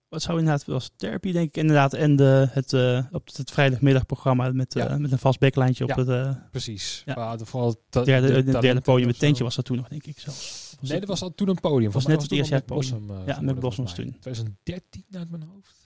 wat 0.09 0.23
zou 0.23 0.39
inderdaad, 0.39 0.65
was 0.65 0.91
therapy 0.97 1.33
denk 1.33 1.49
ik 1.49 1.57
inderdaad. 1.57 1.95
En 1.95 2.17
de, 2.17 2.49
het, 2.51 2.73
op 3.13 3.29
het 3.37 3.51
vrijdagmiddagprogramma 3.51 4.53
met, 4.53 4.75
ja. 4.75 4.99
met 4.99 5.13
een 5.13 5.19
vast 5.19 5.39
backlijntje 5.39 5.85
op 5.85 5.91
ja, 5.91 6.05
het... 6.05 6.51
precies. 6.51 7.03
Ja. 7.07 7.39
vooral 7.39 7.83
de 7.91 8.05
derde, 8.05 8.45
de 8.45 8.59
derde 8.59 8.81
podium 8.81 9.07
met 9.07 9.19
tentje 9.19 9.45
was 9.45 9.57
dat 9.57 9.65
toen 9.65 9.77
nog, 9.77 9.89
denk 9.89 10.07
ik 10.07 10.19
zelfs. 10.19 10.60
Nee, 10.81 10.99
dat 10.99 11.09
was 11.09 11.23
al 11.23 11.35
toen 11.35 11.49
een 11.49 11.61
podium. 11.61 11.91
Was 11.91 12.07
net 12.07 12.23
het 12.23 12.33
eerste 12.33 12.53
jaar 12.53 12.63
Blossom. 12.63 13.11
Uh, 13.11 13.17
ja, 13.27 13.41
met 13.41 13.59
Blossom 13.59 13.85
was 13.85 13.95
toen. 13.95 14.17
2013 14.21 15.05
uit 15.13 15.31
mijn 15.31 15.43
hoofd. 15.43 15.81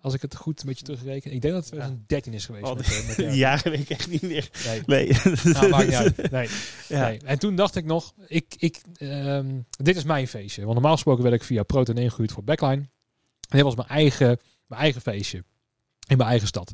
Als 0.00 0.14
ik 0.14 0.22
het 0.22 0.36
goed 0.36 0.60
een 0.60 0.66
beetje 0.66 0.84
terugreken. 0.84 1.32
Ik 1.32 1.40
denk 1.42 1.54
dat 1.54 1.62
het 1.62 1.72
2013 1.72 2.32
is 2.32 2.46
geweest. 2.46 2.64
Oh, 2.64 2.76
met, 2.76 3.16
met 3.16 3.34
jaren 3.44 3.70
weet 3.70 3.80
ik 3.80 3.90
echt 3.90 4.10
niet 4.10 4.22
meer. 4.22 4.50
Nee. 4.66 4.82
Nee. 4.86 5.08
Nou, 5.44 5.68
maakt 5.68 5.86
niet 5.86 5.94
uit. 5.94 6.30
Nee. 6.30 6.48
Ja. 6.88 7.08
nee. 7.08 7.18
En 7.24 7.38
toen 7.38 7.56
dacht 7.56 7.76
ik 7.76 7.84
nog, 7.84 8.14
ik, 8.26 8.54
ik, 8.58 8.80
um, 9.00 9.66
dit 9.70 9.96
is 9.96 10.04
mijn 10.04 10.28
feestje. 10.28 10.62
Want 10.62 10.74
normaal 10.74 10.92
gesproken 10.92 11.22
werd 11.22 11.34
ik 11.34 11.42
via 11.42 11.62
Proton 11.62 11.96
ingehuurd 11.96 12.32
voor 12.32 12.44
Backline. 12.44 12.88
En 13.48 13.56
dit 13.56 13.62
was 13.62 13.74
mijn 13.74 13.88
eigen, 13.88 14.38
mijn 14.66 14.80
eigen 14.80 15.00
feestje. 15.00 15.44
In 16.06 16.16
mijn 16.16 16.28
eigen 16.28 16.48
stad. 16.48 16.72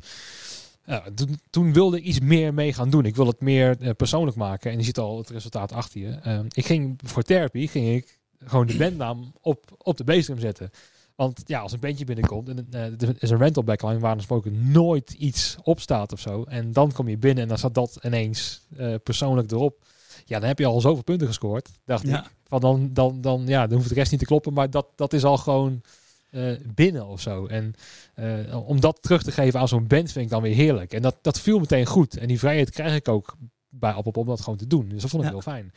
Ja, 0.86 1.04
toen, 1.14 1.40
toen, 1.50 1.72
wilde 1.72 1.96
ik 1.96 2.04
iets 2.04 2.20
meer 2.20 2.54
mee 2.54 2.72
gaan 2.72 2.90
doen. 2.90 3.04
Ik 3.04 3.16
wil 3.16 3.26
het 3.26 3.40
meer 3.40 3.76
uh, 3.80 3.90
persoonlijk 3.96 4.36
maken. 4.36 4.70
En 4.70 4.78
je 4.78 4.84
ziet 4.84 4.98
al 4.98 5.18
het 5.18 5.30
resultaat 5.30 5.72
achter 5.72 6.00
je. 6.00 6.18
Uh, 6.26 6.40
ik 6.48 6.66
ging 6.66 6.98
voor 7.04 7.22
therapie, 7.22 7.68
ging 7.68 7.94
ik 7.94 8.18
gewoon 8.38 8.66
de 8.66 8.76
bandnaam 8.76 9.32
op, 9.40 9.76
op 9.78 9.96
de 9.96 10.04
bassdrum 10.04 10.38
zetten. 10.38 10.70
Want 11.14 11.42
ja, 11.46 11.60
als 11.60 11.72
een 11.72 11.80
bandje 11.80 12.04
binnenkomt 12.04 12.48
en 12.48 12.66
uh, 12.70 12.80
er 12.80 13.16
is 13.18 13.30
een 13.30 13.38
rental 13.38 13.64
backline 13.64 13.98
waar 13.98 14.16
gesproken 14.16 14.70
nooit 14.70 15.12
iets 15.12 15.56
op 15.62 15.80
staat 15.80 16.12
of 16.12 16.20
zo. 16.20 16.42
En 16.42 16.72
dan 16.72 16.92
kom 16.92 17.08
je 17.08 17.18
binnen 17.18 17.42
en 17.42 17.48
dan 17.48 17.58
staat 17.58 17.74
dat 17.74 17.98
ineens 18.02 18.66
persoonlijk 19.02 19.50
erop. 19.50 19.84
Ja, 20.24 20.38
dan 20.38 20.48
heb 20.48 20.58
je 20.58 20.66
al 20.66 20.80
zoveel 20.80 21.02
punten 21.02 21.26
gescoord, 21.26 21.70
dacht 21.84 22.06
ja. 22.06 22.20
ik. 22.20 22.30
Van 22.44 22.60
dan, 22.60 22.90
dan, 22.92 23.20
dan, 23.20 23.46
ja, 23.46 23.66
dan 23.66 23.76
hoeft 23.76 23.88
de 23.88 23.94
rest 23.94 24.10
niet 24.10 24.20
te 24.20 24.26
kloppen. 24.26 24.52
Maar 24.52 24.70
dat, 24.70 24.86
dat 24.96 25.12
is 25.12 25.24
al 25.24 25.36
gewoon 25.36 25.82
binnen 26.74 27.06
of 27.06 27.20
zo. 27.20 27.46
En 27.46 27.74
uh, 28.16 28.68
om 28.68 28.80
dat 28.80 29.02
terug 29.02 29.22
te 29.22 29.32
geven 29.32 29.60
aan 29.60 29.68
zo'n 29.68 29.86
band 29.86 30.12
vind 30.12 30.24
ik 30.24 30.30
dan 30.30 30.42
weer 30.42 30.54
heerlijk. 30.54 30.92
En 30.92 31.02
dat, 31.02 31.16
dat 31.22 31.40
viel 31.40 31.58
meteen 31.58 31.86
goed. 31.86 32.16
En 32.16 32.28
die 32.28 32.38
vrijheid 32.38 32.70
krijg 32.70 32.94
ik 32.94 33.08
ook 33.08 33.36
bij 33.68 33.92
Appelpop 33.92 34.16
om 34.22 34.26
dat 34.26 34.40
gewoon 34.40 34.58
te 34.58 34.66
doen. 34.66 34.88
Dus 34.88 35.02
dat 35.02 35.10
vond 35.10 35.22
ik 35.22 35.28
ja. 35.28 35.34
heel 35.34 35.52
fijn. 35.52 35.72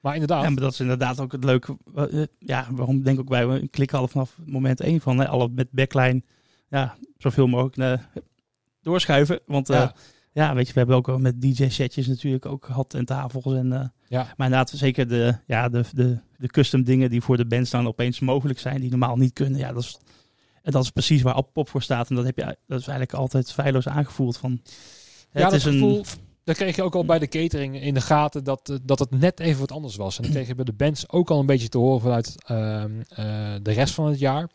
Maar 0.00 0.12
inderdaad. 0.12 0.42
Ja, 0.42 0.50
maar 0.50 0.62
dat 0.62 0.72
is 0.72 0.80
inderdaad 0.80 1.20
ook 1.20 1.32
het 1.32 1.44
leuke. 1.44 1.76
Uh, 1.96 2.24
ja, 2.38 2.66
waarom 2.70 3.02
denk 3.02 3.16
ik 3.16 3.22
ook 3.22 3.28
wij 3.28 3.48
we 3.48 3.68
klikken 3.68 3.98
al 3.98 4.08
vanaf 4.08 4.38
moment 4.44 4.80
één 4.80 5.00
van 5.00 5.18
hè, 5.18 5.28
alle 5.28 5.48
met 5.48 5.70
backline. 5.70 6.22
Ja, 6.68 6.96
zoveel 7.16 7.46
mogelijk 7.46 8.00
doorschuiven. 8.82 9.40
Want 9.46 9.68
ja. 9.68 9.94
Ja. 10.32 10.54
weet 10.54 10.66
je, 10.66 10.72
we 10.72 10.78
hebben 10.78 10.96
ook 10.96 11.18
met 11.18 11.42
DJ-setjes 11.42 12.06
natuurlijk 12.06 12.46
ook 12.46 12.64
gehad 12.64 12.94
en 12.94 13.04
tafels. 13.04 13.44
En, 13.44 13.92
ja. 14.08 14.22
Maar 14.36 14.46
inderdaad, 14.46 14.70
zeker 14.74 15.08
de, 15.08 15.36
ja, 15.46 15.68
de, 15.68 15.84
de, 15.92 16.18
de 16.38 16.48
custom 16.48 16.84
dingen 16.84 17.10
die 17.10 17.20
voor 17.20 17.36
de 17.36 17.46
band 17.46 17.66
staan 17.66 17.86
opeens 17.86 18.20
mogelijk 18.20 18.58
zijn, 18.58 18.80
die 18.80 18.90
normaal 18.90 19.16
niet 19.16 19.32
kunnen. 19.32 19.58
Ja, 19.58 19.72
dat 19.72 19.82
is, 19.82 19.98
en 20.62 20.72
dat 20.72 20.82
is 20.82 20.90
precies 20.90 21.22
waar 21.22 21.42
Pop 21.42 21.68
voor 21.68 21.82
staat. 21.82 22.08
En 22.08 22.16
dat 22.16 22.24
heb 22.24 22.36
je 22.36 22.44
dat 22.44 22.80
is 22.80 22.86
eigenlijk 22.86 23.12
altijd 23.12 23.52
feilloos 23.52 23.88
aangevoeld. 23.88 24.36
Van, 24.36 24.60
ja, 25.32 25.44
het 25.44 25.52
is 25.52 25.64
een 25.64 25.72
gevoel, 25.72 26.04
dat 26.44 26.56
kreeg 26.56 26.76
je 26.76 26.82
ook 26.82 26.94
al 26.94 27.04
bij 27.04 27.18
de 27.18 27.28
catering 27.28 27.80
in 27.80 27.94
de 27.94 28.00
gaten 28.00 28.44
dat, 28.44 28.78
dat 28.82 28.98
het 28.98 29.10
net 29.10 29.40
even 29.40 29.60
wat 29.60 29.72
anders 29.72 29.96
was. 29.96 30.16
En 30.16 30.22
dat 30.22 30.32
kreeg 30.32 30.46
je 30.46 30.54
bij 30.54 30.64
de 30.64 30.72
bands 30.72 31.08
ook 31.08 31.30
al 31.30 31.40
een 31.40 31.46
beetje 31.46 31.68
te 31.68 31.78
horen 31.78 32.00
vanuit 32.00 32.34
uh, 32.50 32.56
uh, 32.56 33.54
de 33.62 33.72
rest 33.72 33.94
van 33.94 34.06
het 34.06 34.18
jaar. 34.18 34.48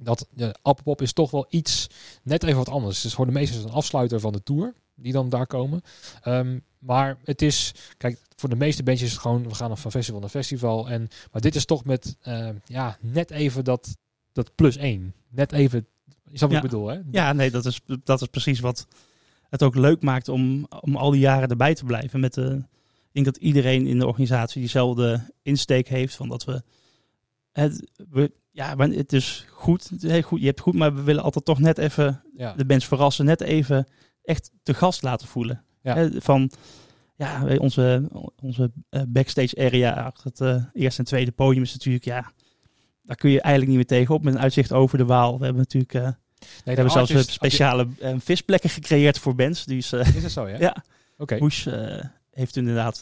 Dat 0.00 0.28
de 0.30 0.54
Appelpop 0.62 1.02
is 1.02 1.12
toch 1.12 1.30
wel 1.30 1.46
iets 1.48 1.86
net 2.22 2.42
even 2.42 2.56
wat 2.56 2.68
anders. 2.68 2.96
Het 2.96 3.04
is 3.04 3.14
voor 3.14 3.26
de 3.26 3.32
meesten 3.32 3.62
een 3.62 3.70
afsluiter 3.70 4.20
van 4.20 4.32
de 4.32 4.42
tour 4.42 4.74
die 4.96 5.12
dan 5.12 5.28
daar 5.28 5.46
komen. 5.46 5.82
Um, 6.24 6.62
maar 6.78 7.16
het 7.24 7.42
is, 7.42 7.74
kijk, 7.96 8.18
voor 8.36 8.48
de 8.48 8.56
meeste 8.56 8.82
bandjes 8.82 9.06
is 9.06 9.12
het 9.12 9.22
gewoon, 9.22 9.48
we 9.48 9.54
gaan 9.54 9.78
van 9.78 9.90
festival 9.90 10.20
naar 10.20 10.28
festival. 10.28 10.88
En, 10.88 11.08
maar 11.32 11.40
dit 11.40 11.54
is 11.54 11.64
toch 11.64 11.84
met, 11.84 12.16
uh, 12.28 12.48
ja, 12.64 12.98
net 13.00 13.30
even 13.30 13.64
dat, 13.64 13.96
dat 14.32 14.54
plus 14.54 14.76
één. 14.76 15.14
Net 15.28 15.52
even, 15.52 15.86
is 16.30 16.40
dat 16.40 16.40
wat 16.40 16.50
ja. 16.50 16.56
ik 16.56 16.62
bedoel, 16.62 16.86
hè? 16.86 17.00
Ja, 17.10 17.32
nee, 17.32 17.50
dat 17.50 17.64
is, 17.64 17.80
dat 18.04 18.20
is 18.20 18.28
precies 18.28 18.60
wat 18.60 18.86
het 19.48 19.62
ook 19.62 19.74
leuk 19.74 20.02
maakt 20.02 20.28
om, 20.28 20.66
om 20.80 20.96
al 20.96 21.10
die 21.10 21.20
jaren 21.20 21.48
erbij 21.48 21.74
te 21.74 21.84
blijven. 21.84 22.20
Met 22.20 22.34
de, 22.34 22.64
ik 23.02 23.12
denk 23.12 23.26
dat 23.26 23.36
iedereen 23.36 23.86
in 23.86 23.98
de 23.98 24.06
organisatie 24.06 24.60
diezelfde 24.60 25.32
insteek 25.42 25.88
heeft 25.88 26.14
van 26.14 26.28
dat 26.28 26.44
we, 26.44 26.62
het, 27.52 27.90
we 28.10 28.32
ja, 28.50 28.76
het 28.76 29.12
is 29.12 29.46
goed, 29.50 29.90
heel 29.98 30.22
goed, 30.22 30.40
je 30.40 30.46
hebt 30.46 30.60
goed, 30.60 30.74
maar 30.74 30.94
we 30.94 31.02
willen 31.02 31.22
altijd 31.22 31.44
toch 31.44 31.58
net 31.58 31.78
even 31.78 32.22
Ja. 32.36 32.52
de 32.52 32.64
bands 32.66 32.86
verrassen, 32.86 33.24
net 33.24 33.40
even 33.40 33.86
echt 34.26 34.50
de 34.62 34.74
gast 34.74 35.02
laten 35.02 35.28
voelen. 35.28 35.62
Ja. 35.82 36.08
Van 36.12 36.50
ja, 37.16 37.56
onze, 37.58 38.08
onze 38.42 38.70
eh, 38.88 39.02
backstage 39.08 39.56
area 39.66 39.92
achter 39.92 40.24
het 40.26 40.40
eh, 40.40 40.64
eerste 40.72 41.00
en 41.00 41.06
tweede 41.06 41.32
podium 41.32 41.62
is 41.62 41.72
natuurlijk, 41.72 42.04
ja, 42.04 42.32
daar 43.02 43.16
kun 43.16 43.30
je 43.30 43.40
eigenlijk 43.40 43.66
niet 43.76 43.88
meer 43.88 43.98
tegenop 43.98 44.22
met 44.24 44.34
een 44.34 44.40
uitzicht 44.40 44.72
over 44.72 44.98
de 44.98 45.04
Waal. 45.04 45.38
We 45.38 45.44
hebben 45.44 45.62
natuurlijk, 45.62 45.94
eh, 45.94 46.02
Nee, 46.02 46.10
we 46.64 46.70
hebben 46.72 46.90
zelfs 46.90 47.10
artist- 47.10 47.30
speciale 47.30 47.86
visplekken 48.18 48.70
gecreëerd 48.70 49.18
voor 49.18 49.34
bands. 49.34 49.64
Die 49.64 49.76
is, 49.76 49.92
Is 49.92 50.22
het 50.22 50.32
zo, 50.32 50.48
ja? 50.48 50.58
ja, 50.68 50.84
Oké. 51.16 51.38
Hoes 51.38 51.66
eh, 51.66 52.04
heeft 52.30 52.56
inderdaad, 52.56 53.00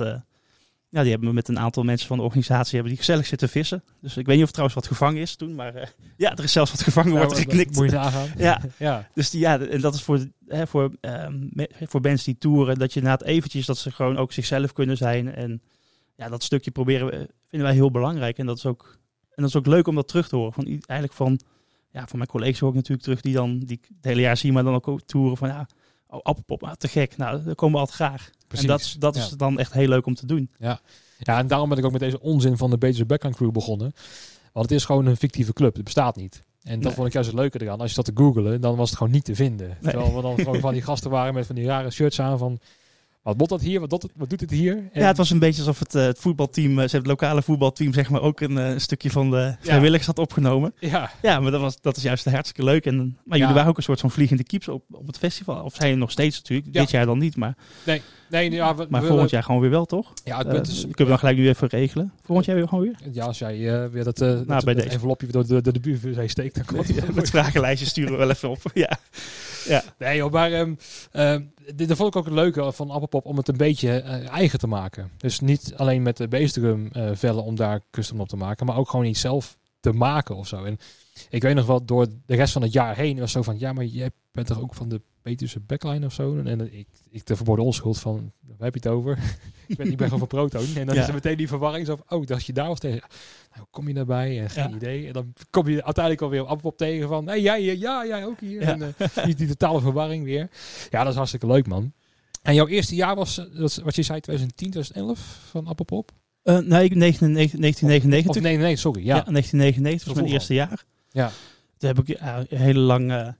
ja, 0.94 1.00
die 1.00 1.10
hebben 1.10 1.28
we 1.28 1.34
met 1.34 1.48
een 1.48 1.58
aantal 1.58 1.82
mensen 1.82 2.06
van 2.08 2.16
de 2.16 2.22
organisatie 2.22 2.72
hebben 2.72 2.88
die 2.88 2.98
gezellig 2.98 3.26
zitten 3.26 3.48
vissen. 3.48 3.84
Dus 4.00 4.16
ik 4.16 4.26
weet 4.26 4.36
niet 4.36 4.44
of 4.44 4.50
trouwens 4.50 4.74
wat 4.80 4.86
gevangen 4.86 5.20
is 5.20 5.36
toen, 5.36 5.54
maar 5.54 5.74
eh, 5.74 5.86
ja, 6.16 6.36
er 6.36 6.44
is 6.44 6.52
zelfs 6.52 6.70
wat 6.70 6.82
gevangen, 6.82 7.16
wordt 7.16 7.38
geknikt. 7.38 7.76
Moet 7.76 7.90
je. 7.90 7.96
Ja. 8.36 8.60
ja. 8.78 9.08
Dus 9.14 9.30
die, 9.30 9.40
ja, 9.40 9.58
en 9.60 9.80
dat 9.80 9.94
is 9.94 10.02
voor, 10.02 10.26
hè, 10.46 10.66
voor, 10.66 10.92
ehm, 11.00 11.46
me- 11.50 11.70
voor 11.80 12.00
bands 12.00 12.24
die 12.24 12.38
toeren, 12.38 12.78
dat 12.78 12.92
je 12.92 13.00
inderdaad 13.00 13.26
eventjes, 13.28 13.66
dat 13.66 13.78
ze 13.78 13.90
gewoon 13.90 14.16
ook 14.16 14.32
zichzelf 14.32 14.72
kunnen 14.72 14.96
zijn. 14.96 15.34
En 15.34 15.62
ja, 16.16 16.28
dat 16.28 16.42
stukje 16.42 16.70
proberen 16.70 17.06
we, 17.06 17.28
vinden 17.48 17.68
wij 17.68 17.76
heel 17.76 17.90
belangrijk. 17.90 18.38
En 18.38 18.46
dat 18.46 18.56
is 18.56 18.66
ook, 18.66 18.98
en 19.34 19.42
dat 19.42 19.48
is 19.48 19.56
ook 19.56 19.66
leuk 19.66 19.86
om 19.86 19.94
dat 19.94 20.08
terug 20.08 20.28
te 20.28 20.36
horen. 20.36 20.52
Van, 20.52 20.64
eigenlijk 20.66 21.12
van, 21.12 21.40
ja, 21.90 22.06
van 22.06 22.18
mijn 22.18 22.30
collega's 22.30 22.58
hoor 22.58 22.68
ik 22.68 22.74
natuurlijk 22.74 23.02
terug, 23.02 23.20
die 23.20 23.34
dan, 23.34 23.58
die 23.58 23.80
het 23.96 24.04
hele 24.04 24.20
jaar 24.20 24.36
zie, 24.36 24.52
maar 24.52 24.64
dan 24.64 24.74
ook 24.74 25.00
toeren 25.06 25.36
van, 25.36 25.48
ja, 25.48 25.68
oh, 26.14 26.21
appelpop, 26.23 26.62
ah, 26.64 26.73
te 26.73 26.88
gek. 26.88 27.16
Nou, 27.16 27.44
daar 27.44 27.54
komen 27.54 27.75
we 27.75 27.80
altijd 27.87 27.97
graag. 28.09 28.30
Precies. 28.47 28.66
En 28.66 28.71
dat, 28.73 28.80
is- 28.80 28.97
dat 28.99 29.16
is 29.16 29.28
Ja. 29.30 29.37
dan 29.37 29.59
echt 29.59 29.73
heel 29.73 29.88
leuk 29.88 30.06
om 30.06 30.14
te 30.14 30.26
doen. 30.26 30.50
Ja, 30.59 30.80
en 31.18 31.47
daarom 31.47 31.68
ben 31.68 31.78
ik 31.78 31.85
ook 31.85 31.92
met 31.92 32.00
deze 32.00 32.21
onzin 32.21 32.56
van 32.56 32.71
de 32.71 32.78
Betere 32.78 33.04
Backline 33.04 33.35
Crew 33.35 33.50
begonnen. 33.50 33.92
Want 34.52 34.68
het 34.68 34.78
is 34.78 34.85
gewoon 34.85 35.06
een 35.06 35.16
fictieve 35.16 35.52
club. 35.52 35.75
Het 35.75 35.85
bestaat 35.85 36.16
niet. 36.16 36.42
En 36.62 36.75
dat 36.75 36.83
Nee. 36.83 36.92
vond 36.92 37.06
ik 37.06 37.12
juist 37.12 37.28
het 37.30 37.38
leuke 37.38 37.61
eraan. 37.62 37.80
Als 37.80 37.90
je 37.90 37.97
dat 37.97 38.04
te 38.04 38.12
googelen, 38.14 38.61
dan 38.61 38.76
was 38.76 38.88
het 38.88 38.99
gewoon 38.99 39.12
niet 39.12 39.25
te 39.25 39.35
vinden. 39.35 39.76
Terwijl 39.83 40.14
we 40.14 40.23
dan 40.23 40.37
gewoon 40.38 40.61
van 40.61 40.73
die 40.73 40.83
gasten 40.83 41.11
waren 41.11 41.35
met 41.35 41.47
van 41.47 41.54
die 41.54 41.66
rare 41.66 41.90
shirts 41.90 42.21
aan 42.21 42.38
van... 42.38 42.59
Wat 43.25 43.37
bot 43.37 43.49
dat 43.49 43.61
hier? 43.61 43.81
Wat, 43.81 43.90
doet- 43.90 44.11
wat 44.16 44.31
doet 44.31 44.40
het 44.40 44.50
hier? 44.50 44.76
En- 44.76 45.00
Ja, 45.00 45.07
het 45.07 45.16
was 45.16 45.31
een 45.31 45.38
beetje 45.38 45.59
alsof 45.61 45.78
het, 45.78 45.95
eh, 45.95 46.02
het 46.04 46.19
voetbalteam, 46.19 46.71
eh, 46.71 46.75
ze 46.75 46.81
hebben 46.97 47.11
het 47.11 47.21
lokale 47.21 47.43
voetbalteam, 47.43 47.93
zeg 47.93 48.11
maar, 48.11 48.21
ook 48.23 48.40
een 48.40 48.59
eh, 48.59 48.78
stukje 48.78 49.11
van 49.11 49.31
de 49.31 49.57
vrijwilligers 49.61 50.07
had 50.07 50.19
opgenomen. 50.19 50.75
ja, 50.81 51.11
Ja, 51.23 51.40
maar 51.40 51.50
dat, 51.50 51.61
was, 51.61 51.81
dat 51.81 51.97
is 51.97 52.02
juist 52.02 52.25
hartstikke 52.25 52.64
leuk. 52.64 52.87
En, 52.87 53.19
maar 53.25 53.38
jullie 53.38 53.54
waren 53.54 53.69
ook 53.69 53.76
een 53.76 53.83
soort 53.83 54.00
van 54.00 54.11
vliegende 54.11 54.45
keeps 54.45 54.69
op, 54.69 54.85
op 54.90 55.07
het 55.07 55.19
festival. 55.19 55.62
Of 55.64 55.75
zijn 55.75 55.90
je 55.90 55.97
nog 55.97 56.11
steeds 56.11 56.37
natuurlijk. 56.37 56.73
Dit 56.73 56.90
jaar 56.90 57.07
dan 57.07 57.19
niet, 57.19 57.37
maar, 57.37 57.57
nee, 57.87 58.02
ja, 58.28 58.75
we, 58.75 58.87
maar 58.88 59.00
we- 59.00 59.07
volgend 59.07 59.31
jaar 59.31 59.43
gewoon 59.43 59.61
weer 59.61 59.71
wel, 59.71 59.85
toch? 59.85 60.12
Ja, 60.25 60.38
het 60.38 60.49
punt 60.49 60.69
is... 60.69 60.81
kunnen 60.81 60.97
we 60.97 61.04
dan 61.04 61.19
gelijk 61.19 61.37
nu 61.37 61.49
even 61.49 61.69
regelen. 61.69 62.12
Volgend 62.23 62.47
jaar 62.47 62.57
weer 62.57 62.69
gewoon 62.69 62.85
weer? 62.85 62.97
Ja, 63.12 63.25
als 63.25 63.38
jij 63.38 63.83
eh, 63.83 63.90
weer 63.90 64.04
dat, 64.04 64.21
eh 64.21 64.28
dat, 64.28 64.47
bij 64.47 64.59
dat 64.59 64.76
deze. 64.76 64.88
envelopje 64.88 65.26
door 65.26 65.47
de, 65.47 65.61
de, 65.61 65.73
de 65.73 65.81
buurvee 65.81 66.28
steekt, 66.28 66.54
dan 66.54 66.64
komt 66.64 66.88
het 66.88 67.14
Met 67.14 67.31
vragenlijstjes 67.31 67.88
sturen 67.88 68.12
we 68.12 68.19
wel 68.19 68.31
even 68.31 68.50
op. 68.50 68.59
Ja. 69.69 69.83
Nee 69.99 70.16
joh, 70.16 70.33
maar 70.33 70.52
ehm, 70.52 70.75
ehm, 71.12 71.43
dit, 71.75 71.88
dat 71.88 71.97
vond 71.97 72.09
ik 72.09 72.16
ook 72.16 72.25
het 72.25 72.35
leuke 72.35 72.73
van 72.73 72.90
Appelpop 72.90 73.25
om 73.25 73.37
het 73.37 73.49
een 73.49 73.57
beetje 73.57 74.00
eh, 74.00 74.28
eigen 74.28 74.59
te 74.59 74.66
maken. 74.66 75.11
Dus 75.16 75.40
niet 75.40 75.73
alleen 75.76 76.02
met 76.02 76.16
de 76.16 76.28
bassdrum 76.28 76.88
eh 76.93 77.11
vellen 77.12 77.45
om 77.45 77.57
daar 77.57 77.81
custom 77.90 78.21
op 78.21 78.28
te 78.28 78.37
maken, 78.37 78.66
maar 78.66 78.76
ook 78.76 78.88
gewoon 78.90 79.04
iets 79.04 79.21
zelf 79.21 79.59
te 79.81 79.93
maken 79.93 80.37
of 80.37 80.47
zo. 80.47 80.64
En 80.64 80.78
ik 81.31 81.43
weet 81.43 81.54
nog 81.54 81.66
wel, 81.66 81.85
door 81.85 82.07
de 82.26 82.35
rest 82.35 82.52
van 82.52 82.62
het 82.62 82.73
jaar 82.73 82.97
heen 82.97 83.19
was 83.19 83.33
zo 83.33 83.43
van, 83.43 83.59
ja, 83.59 83.73
maar 83.73 83.85
je 83.85 84.12
bent 84.33 84.47
toch 84.47 84.61
ook 84.61 84.75
van 84.75 84.88
de 84.88 85.00
Peterse 85.25 85.61
backline 85.61 86.07
of 86.07 86.12
zo? 86.12 86.37
En, 86.38 86.47
en 86.47 86.75
ik, 86.78 86.87
ik 87.11 87.26
de 87.26 87.37
verboden 87.37 87.64
onschuld 87.64 87.99
van, 87.99 88.33
waar 88.47 88.57
heb 88.59 88.75
je 88.75 88.81
het 88.88 88.99
over? 88.99 89.19
ik, 89.69 89.76
ben, 89.76 89.90
ik 89.90 89.97
ben 89.97 90.04
gewoon 90.09 90.19
van 90.19 90.28
Proton. 90.28 90.66
En 90.76 90.87
dan 90.87 90.95
Ja. 90.95 91.00
is 91.02 91.09
er 91.09 91.14
meteen 91.14 91.37
die 91.37 91.49
verwarring 91.49 91.87
zo 91.87 91.97
van, 92.07 92.19
oh, 92.19 92.26
dacht 92.26 92.45
je 92.47 92.52
daar 92.52 92.69
was 92.69 92.78
tegen. 92.78 93.02
Nou, 93.54 93.66
kom 93.71 93.88
je 93.88 93.95
daarbij? 93.95 94.40
En 94.40 94.50
geen 94.50 94.69
Ja. 94.71 94.76
idee. 94.76 95.07
En 95.07 95.12
dan 95.12 95.33
kom 95.50 95.69
je 95.69 95.85
uiteindelijk 95.85 96.25
alweer 96.25 96.40
op 96.43 96.49
Appelpop 96.49 96.76
tegen 96.78 97.09
van, 97.09 97.26
hey, 97.28 97.40
jij, 97.40 97.76
ja, 97.76 98.07
jij 98.07 98.26
ook 98.26 98.40
hier. 98.40 98.61
Ja. 98.61 98.73
En, 98.73 98.95
eh, 98.99 99.25
die, 99.25 99.35
die 99.35 99.49
totale 99.49 99.81
verwarring 99.81 100.25
weer. 100.25 100.49
Ja, 100.90 101.00
dat 101.00 101.09
is 101.11 101.16
hartstikke 101.16 101.47
leuk, 101.47 101.66
man. 101.66 101.93
En 102.43 102.54
jouw 102.54 102.66
eerste 102.66 102.95
jaar 102.95 103.14
was, 103.16 103.38
eh, 103.38 103.45
dat 103.59 103.75
wat 103.85 103.95
je 103.97 104.02
zei, 104.02 104.21
2010, 104.21 104.71
2011 104.71 105.38
van 105.50 105.66
Appelpop? 105.66 106.11
Eh, 106.43 106.59
nee, 106.59 106.85
ik- 106.85 106.95
1999 106.95 107.59
1999. 107.59 108.37
Of 108.37 108.40
nee, 108.43 108.57
nee, 108.57 108.76
sorry. 108.76 109.00
Ja, 109.00 109.16
Ja, 109.16 109.23
1999 109.31 110.07
was 110.09 110.16
mijn 110.16 110.33
eerste 110.33 110.54
jaar. 110.54 110.85
Ja. 111.11 111.31
Toen 111.78 111.88
heb 111.97 112.09
ik 112.09 112.19
heel 112.59 112.75
lang 112.75 113.35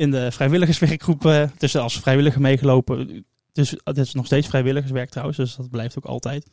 in 0.00 0.10
de 0.10 0.32
vrijwilligerswerkgroep 0.32 1.26
eh 1.26 1.50
tussen 1.58 1.82
als 1.82 2.00
vrijwilliger 2.00 2.40
meegelopen. 2.40 3.24
Dus 3.52 3.74
het 3.84 3.98
is 3.98 4.14
nog 4.14 4.26
steeds 4.26 4.48
vrijwilligerswerk 4.48 5.10
trouwens, 5.10 5.38
dus 5.38 5.56
dat 5.56 5.70
blijft 5.70 5.98
ook 5.98 6.04
altijd. 6.04 6.50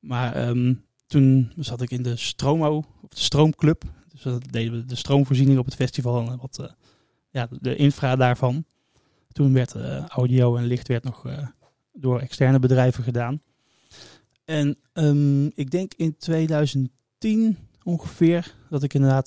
Maar 0.00 0.34
ehm, 0.34 0.74
toen 1.06 1.52
zat 1.56 1.82
ik 1.82 1.90
in 1.90 2.02
de 2.02 2.16
Stromo, 2.16 2.76
of 2.76 3.08
de 3.08 3.20
Stroomclub. 3.20 3.80
Dus 3.80 4.22
Dus 4.22 4.22
dat 4.22 4.52
deden 4.52 4.72
we 4.72 4.84
de 4.84 4.94
stroomvoorziening 4.94 5.58
op 5.58 5.64
het 5.64 5.74
festival 5.74 6.30
en 6.30 6.38
wat, 6.38 6.58
eh, 6.58 6.66
ja, 7.30 7.48
de 7.60 7.76
infra 7.76 8.16
daarvan. 8.16 8.64
Toen 9.32 9.52
werd 9.52 9.74
eh, 9.74 10.06
audio 10.06 10.56
en 10.56 10.64
licht 10.64 10.88
werd 10.88 11.04
nog 11.04 11.24
door 11.92 12.20
externe 12.20 12.58
bedrijven 12.58 13.04
gedaan. 13.04 13.42
En 14.44 14.76
ehm, 14.92 15.46
ik 15.46 15.70
denk 15.70 15.92
in 15.96 16.16
2010 16.16 17.58
ongeveer 17.82 18.54
dat 18.70 18.82
ik 18.82 18.94
inderdaad 18.94 19.26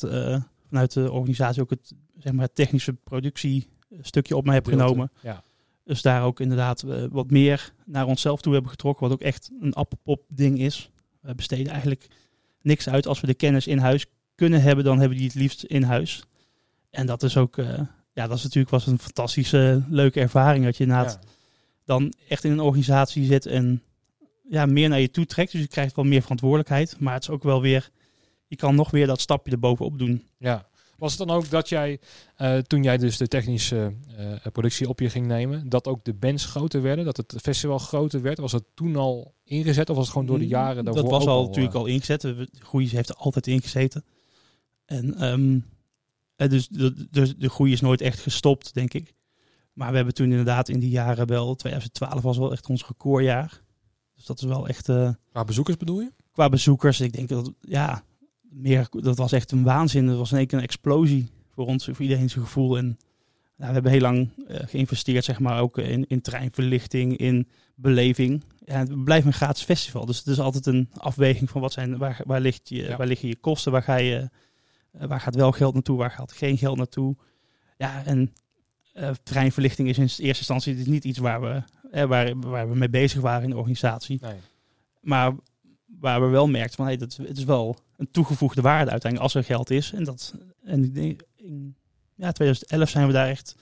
vanuit 0.67 0.93
de 0.93 1.11
organisatie 1.11 1.61
ook 1.61 1.69
het, 1.69 1.93
zeg 2.23 2.33
maar, 2.33 2.45
het 2.45 2.55
technische 2.55 2.93
productiestukje 2.93 4.35
op 4.35 4.45
mij 4.45 4.53
heb 4.55 4.65
genomen. 4.65 5.11
Ja. 5.21 5.43
Dus 5.83 6.01
daar 6.01 6.23
ook 6.23 6.39
inderdaad 6.39 6.83
eh, 6.83 7.03
wat 7.11 7.31
meer 7.31 7.73
naar 7.85 8.05
onszelf 8.05 8.41
toe 8.41 8.53
hebben 8.53 8.71
getrokken. 8.71 9.03
Wat 9.03 9.13
ook 9.13 9.21
echt 9.25 9.51
een 9.61 9.73
appelpop 9.73 10.23
ding 10.27 10.59
is. 10.59 10.89
We 11.21 11.35
besteden 11.35 11.71
eigenlijk 11.71 12.07
niks 12.61 12.89
uit. 12.89 13.07
Als 13.07 13.21
we 13.21 13.27
de 13.27 13.33
kennis 13.33 13.67
in 13.67 13.77
huis 13.77 14.05
kunnen 14.35 14.61
hebben, 14.61 14.85
dan 14.85 14.99
hebben 14.99 15.17
we 15.17 15.23
die 15.23 15.31
het 15.31 15.41
liefst 15.41 15.63
in 15.63 15.83
huis. 15.83 16.23
En 16.89 17.05
dat 17.05 17.23
is 17.23 17.37
ook, 17.37 17.57
eh, 17.57 17.79
ja, 18.13 18.27
dat 18.27 18.37
is 18.37 18.43
natuurlijk 18.43 18.71
was 18.71 18.87
een 18.87 18.99
fantastische, 18.99 19.83
leuke 19.89 20.19
ervaring. 20.19 20.65
Dat 20.65 20.77
je 20.77 20.83
inderdaad 20.83 21.19
Ja. 21.21 21.29
dan 21.85 22.13
echt 22.27 22.43
in 22.43 22.51
een 22.51 22.59
organisatie 22.59 23.25
zit 23.25 23.45
en 23.45 23.81
ja, 24.49 24.65
meer 24.65 24.89
naar 24.89 24.99
je 24.99 25.11
toe 25.11 25.25
trekt. 25.25 25.51
Dus 25.51 25.61
je 25.61 25.67
krijgt 25.67 25.95
wel 25.95 26.05
meer 26.05 26.21
verantwoordelijkheid. 26.21 26.99
Maar 26.99 27.13
het 27.13 27.23
is 27.23 27.29
ook 27.29 27.43
wel 27.43 27.61
weer, 27.61 27.89
je 28.47 28.55
kan 28.55 28.75
nog 28.75 28.91
weer 28.91 29.07
dat 29.07 29.21
stapje 29.21 29.51
erbovenop 29.51 29.99
doen. 29.99 30.23
Ja. 30.37 30.67
Was 30.97 31.17
het 31.17 31.27
dan 31.27 31.37
ook 31.37 31.49
dat 31.49 31.69
jij, 31.69 31.99
eh, 32.35 32.57
toen 32.57 32.83
jij 32.83 32.97
dus 32.97 33.17
de 33.17 33.27
technische 33.27 33.93
eh, 34.17 34.51
productie 34.51 34.89
op 34.89 34.99
je 34.99 35.09
ging 35.09 35.27
nemen, 35.27 35.69
dat 35.69 35.87
ook 35.87 36.03
de 36.03 36.13
bands 36.13 36.45
groter 36.45 36.81
werden? 36.81 37.05
Dat 37.05 37.17
het 37.17 37.35
festival 37.41 37.77
groter 37.77 38.21
werd? 38.21 38.37
Was 38.37 38.51
het 38.51 38.63
toen 38.73 38.95
al 38.95 39.33
ingezet 39.43 39.89
of 39.89 39.95
was 39.95 40.05
het 40.05 40.13
gewoon 40.13 40.27
door 40.27 40.39
de 40.39 40.47
jaren 40.47 40.85
daarvoor 40.85 41.03
Dat 41.03 41.11
was 41.11 41.27
al 41.27 41.37
al, 41.37 41.45
natuurlijk 41.45 41.73
eh, 41.73 41.79
al 41.79 41.85
ingezet. 41.85 42.33
Groei 42.59 42.89
heeft 42.89 43.09
er 43.09 43.15
altijd 43.15 43.47
ingezeten. 43.47 44.05
En 44.85 45.15
ehm, 45.15 45.59
eh, 46.35 46.49
dus 46.49 46.67
de, 46.67 47.07
de, 47.11 47.37
de 47.37 47.49
groei 47.49 47.71
is 47.71 47.81
nooit 47.81 48.01
echt 48.01 48.19
gestopt, 48.19 48.73
denk 48.73 48.93
ik. 48.93 49.13
Maar 49.73 49.89
we 49.89 49.95
hebben 49.95 50.13
toen 50.13 50.29
inderdaad 50.29 50.69
in 50.69 50.79
die 50.79 50.89
jaren 50.89 51.27
wel, 51.27 51.55
2012 51.55 52.21
was 52.21 52.37
wel 52.37 52.51
echt 52.51 52.69
ons 52.69 52.87
recordjaar. 52.87 53.61
Dus 54.15 54.25
dat 54.25 54.37
is 54.37 54.45
wel 54.45 54.67
echt, 54.67 54.85
Qua 55.31 55.43
bezoekers 55.45 55.77
bedoel 55.77 55.99
je? 55.99 56.11
qua 56.31 56.49
bezoekers, 56.49 56.99
ik 56.99 57.13
denk 57.13 57.29
dat, 57.29 57.51
ja, 57.61 58.03
meer, 58.53 58.87
dat 58.89 59.17
was 59.17 59.31
echt 59.31 59.51
een 59.51 59.63
waanzin. 59.63 60.07
Dat 60.07 60.17
was 60.17 60.31
in 60.31 60.37
één 60.37 60.47
keer 60.47 60.57
een 60.57 60.63
explosie 60.63 61.29
voor 61.49 61.65
ons, 61.65 61.85
voor 61.85 62.01
iedereen 62.01 62.29
zijn 62.29 62.45
gevoel. 62.45 62.77
En 62.77 62.85
nou, 63.55 63.67
we 63.67 63.73
hebben 63.73 63.91
heel 63.91 64.01
lang 64.01 64.29
eh, 64.47 64.59
geïnvesteerd, 64.67 65.23
zeg 65.23 65.39
maar, 65.39 65.61
ook 65.61 65.77
in, 65.77 66.05
in 66.07 66.21
treinverlichting, 66.21 67.17
in 67.17 67.47
beleving. 67.75 68.43
Ja, 68.65 68.77
het 68.77 69.03
blijft 69.03 69.25
een 69.25 69.33
gratis 69.33 69.63
festival, 69.63 70.05
dus 70.05 70.17
het 70.17 70.27
is 70.27 70.39
altijd 70.39 70.65
een 70.65 70.89
afweging 70.97 71.49
van 71.49 71.61
wat 71.61 71.73
zijn, 71.73 71.97
waar, 71.97 72.21
waar, 72.25 72.41
ligt 72.41 72.69
je, 72.69 72.75
Ja. 72.83 72.97
waar 72.97 73.07
liggen 73.07 73.27
je 73.27 73.35
kosten, 73.35 73.71
waar, 73.71 73.83
ga 73.83 73.95
je, 73.95 74.29
eh, 74.91 75.07
waar 75.07 75.19
gaat 75.19 75.35
wel 75.35 75.51
geld 75.51 75.73
naartoe, 75.73 75.97
waar 75.97 76.11
gaat 76.11 76.31
geen 76.31 76.57
geld 76.57 76.77
naartoe. 76.77 77.15
Ja, 77.77 78.05
en 78.05 78.33
eh, 78.93 79.09
treinverlichting 79.23 79.89
is 79.89 79.97
in 79.97 80.03
eerste 80.03 80.25
instantie 80.25 80.75
niet 80.89 81.03
iets 81.03 81.19
waar 81.19 81.41
we, 81.41 81.63
eh, 81.91 82.03
waar, 82.03 82.39
waar 82.39 82.69
we 82.69 82.75
mee 82.75 82.89
bezig 82.89 83.21
waren 83.21 83.43
in 83.43 83.49
de 83.49 83.55
organisatie. 83.57 84.17
Nee. 84.21 84.35
Maar 85.01 85.31
waar 85.99 86.21
we 86.21 86.27
wel 86.27 86.47
merkten 86.47 86.75
van 86.75 86.85
hey, 86.85 86.97
dat, 86.97 87.15
het 87.15 87.37
is 87.37 87.43
wel 87.43 87.77
een 87.97 88.11
toegevoegde 88.11 88.61
waarde 88.61 88.91
uiteindelijk 88.91 89.33
als 89.33 89.35
er 89.43 89.53
geld 89.53 89.69
is. 89.69 89.91
En, 89.93 90.03
dat, 90.03 90.33
en 90.63 90.95
in 91.35 91.75
ja, 92.15 92.31
2011 92.31 92.89
zijn 92.89 93.07
we 93.07 93.13
daar 93.13 93.27
echt 93.27 93.55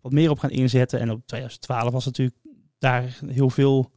wat 0.00 0.12
meer 0.12 0.30
op 0.30 0.38
gaan 0.38 0.50
inzetten. 0.50 1.00
En 1.00 1.10
op 1.10 1.26
2012 1.26 1.92
was 1.92 2.04
natuurlijk 2.04 2.36
daar 2.78 3.18
heel 3.26 3.50
veel 3.50 3.90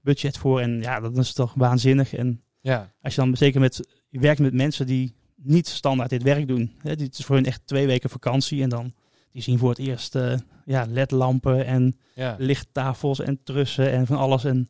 budget 0.00 0.38
voor. 0.38 0.60
En 0.60 0.80
ja, 0.82 1.00
dat 1.00 1.16
is 1.16 1.32
toch 1.32 1.54
waanzinnig. 1.54 2.14
En 2.14 2.42
Ja. 2.60 2.92
als 3.02 3.14
je 3.14 3.20
dan 3.20 3.36
zeker 3.36 3.60
met, 3.60 3.88
je 4.08 4.18
werkt 4.18 4.40
met 4.40 4.52
mensen 4.54 4.86
die 4.86 5.14
niet 5.36 5.68
standaard 5.68 6.10
dit 6.10 6.22
werk 6.22 6.48
doen. 6.48 6.72
Hè, 6.78 6.96
dit 6.96 7.18
is 7.18 7.24
voor 7.24 7.34
hun 7.36 7.46
echt 7.46 7.60
twee 7.64 7.86
weken 7.86 8.10
vakantie. 8.10 8.62
En 8.62 8.68
dan 8.68 8.94
die 9.32 9.42
zien 9.42 9.58
voor 9.58 9.68
het 9.68 9.78
eerst 9.78 10.14
eh, 10.14 10.36
ja, 10.64 10.86
ledlampen 10.88 11.66
en 11.66 11.96
Ja. 12.14 12.34
lichttafels 12.38 13.20
en 13.20 13.42
trussen 13.42 13.90
en 13.90 14.06
van 14.06 14.16
alles. 14.16 14.44
En 14.44 14.68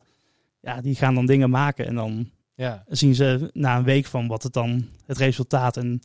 ja, 0.59 0.81
die 0.81 0.95
gaan 0.95 1.15
dan 1.15 1.25
dingen 1.25 1.49
maken. 1.49 1.85
En 1.85 1.95
dan 1.95 2.29
Ja. 2.55 2.83
zien 2.87 3.15
ze 3.15 3.49
na 3.53 3.77
een 3.77 3.83
week 3.83 4.05
van 4.05 4.27
wat 4.27 4.43
het 4.43 4.53
dan 4.53 4.87
het 5.05 5.17
resultaat. 5.17 5.77
En 5.77 6.01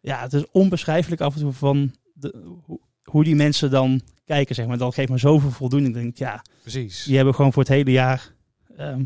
ja, 0.00 0.20
het 0.20 0.32
is 0.32 0.50
onbeschrijfelijk 0.50 1.20
af 1.20 1.34
en 1.34 1.40
toe 1.40 1.52
van 1.52 1.94
de, 2.14 2.58
hoe, 3.04 3.24
die 3.24 3.34
mensen 3.34 3.70
dan 3.70 4.00
kijken, 4.24 4.54
zeg 4.54 4.66
maar. 4.66 4.78
Dat 4.78 4.94
geeft 4.94 5.08
me 5.10 5.18
zoveel 5.18 5.50
voldoening. 5.50 5.96
Ik 5.96 6.02
denk, 6.02 6.16
ja, 6.16 6.44
Precies. 6.60 7.04
die 7.04 7.16
hebben 7.16 7.34
gewoon 7.34 7.52
voor 7.52 7.62
het 7.62 7.72
hele 7.72 7.90
jaar 7.90 8.32
ehm, 8.76 9.04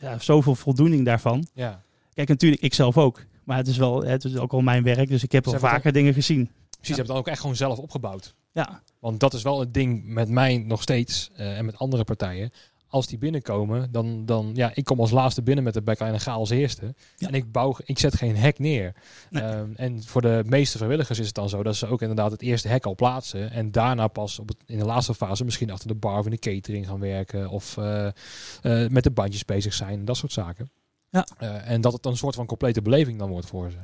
ja, 0.00 0.18
zoveel 0.18 0.54
voldoening 0.54 1.04
daarvan. 1.04 1.46
Ja. 1.54 1.82
Kijk, 2.14 2.28
natuurlijk, 2.28 2.62
ik 2.62 2.74
zelf 2.74 2.98
ook. 2.98 3.24
Maar 3.44 3.56
het 3.56 3.66
is 3.66 3.76
wel, 3.76 4.04
het 4.04 4.24
is 4.24 4.36
ook 4.36 4.52
al 4.52 4.60
mijn 4.60 4.82
werk, 4.82 5.08
dus 5.08 5.22
ik 5.22 5.32
heb 5.32 5.46
al 5.46 5.58
vaker 5.58 5.92
dingen 5.92 6.14
gezien. 6.14 6.44
Precies, 6.44 6.68
je 6.80 6.86
hebt 6.86 6.98
het 6.98 7.06
dan 7.06 7.16
ook 7.16 7.28
echt 7.28 7.40
gewoon 7.40 7.56
zelf 7.56 7.78
opgebouwd. 7.78 8.34
Ja, 8.52 8.82
Want 8.98 9.20
dat 9.20 9.34
is 9.34 9.42
wel 9.42 9.60
het 9.60 9.74
ding 9.74 10.04
met 10.04 10.28
mij 10.28 10.58
nog 10.58 10.82
steeds 10.82 11.30
eh, 11.34 11.58
en 11.58 11.64
met 11.64 11.78
andere 11.78 12.04
partijen. 12.04 12.50
Als 12.90 13.06
die 13.06 13.18
binnenkomen, 13.18 13.92
dan, 13.92 14.26
dan 14.26 14.50
ja, 14.54 14.70
ik 14.74 14.84
kom 14.84 15.00
als 15.00 15.10
laatste 15.10 15.42
binnen 15.42 15.64
met 15.64 15.74
de 15.74 15.82
backline 15.82 16.12
en 16.12 16.20
ga 16.20 16.32
als 16.32 16.50
eerste. 16.50 16.94
Ja. 17.16 17.28
En 17.28 17.34
ik 17.34 17.52
bouw, 17.52 17.76
ik 17.84 17.98
zet 17.98 18.16
geen 18.16 18.36
hek 18.36 18.58
neer. 18.58 18.94
Nee. 19.30 19.42
Ehm, 19.42 19.70
en 19.76 20.02
voor 20.02 20.20
de 20.20 20.42
meeste 20.46 20.76
vrijwilligers 20.76 21.18
is 21.18 21.26
het 21.26 21.34
dan 21.34 21.48
zo 21.48 21.62
dat 21.62 21.76
ze 21.76 21.86
ook 21.86 22.00
inderdaad 22.00 22.30
het 22.30 22.42
eerste 22.42 22.68
hek 22.68 22.86
al 22.86 22.94
plaatsen. 22.94 23.50
En 23.50 23.70
daarna 23.70 24.06
pas 24.06 24.38
op 24.38 24.48
het, 24.48 24.56
in 24.66 24.78
de 24.78 24.84
laatste 24.84 25.14
fase 25.14 25.44
misschien 25.44 25.70
achter 25.70 25.88
de 25.88 25.94
bar 25.94 26.18
of 26.18 26.24
in 26.24 26.30
de 26.30 26.38
catering 26.38 26.86
gaan 26.86 27.00
werken. 27.00 27.50
Of 27.50 27.76
eh, 27.76 28.06
eh, 28.06 28.90
met 28.90 29.04
de 29.04 29.10
bandjes 29.10 29.44
bezig 29.44 29.74
zijn, 29.74 30.04
dat 30.04 30.16
soort 30.16 30.32
zaken. 30.32 30.70
Ja. 31.10 31.26
Eh, 31.38 31.70
en 31.70 31.80
dat 31.80 31.92
het 31.92 32.02
dan 32.02 32.12
een 32.12 32.18
soort 32.18 32.34
van 32.34 32.46
complete 32.46 32.82
beleving 32.82 33.18
dan 33.18 33.30
wordt 33.30 33.46
voor 33.46 33.70
ze. 33.70 33.78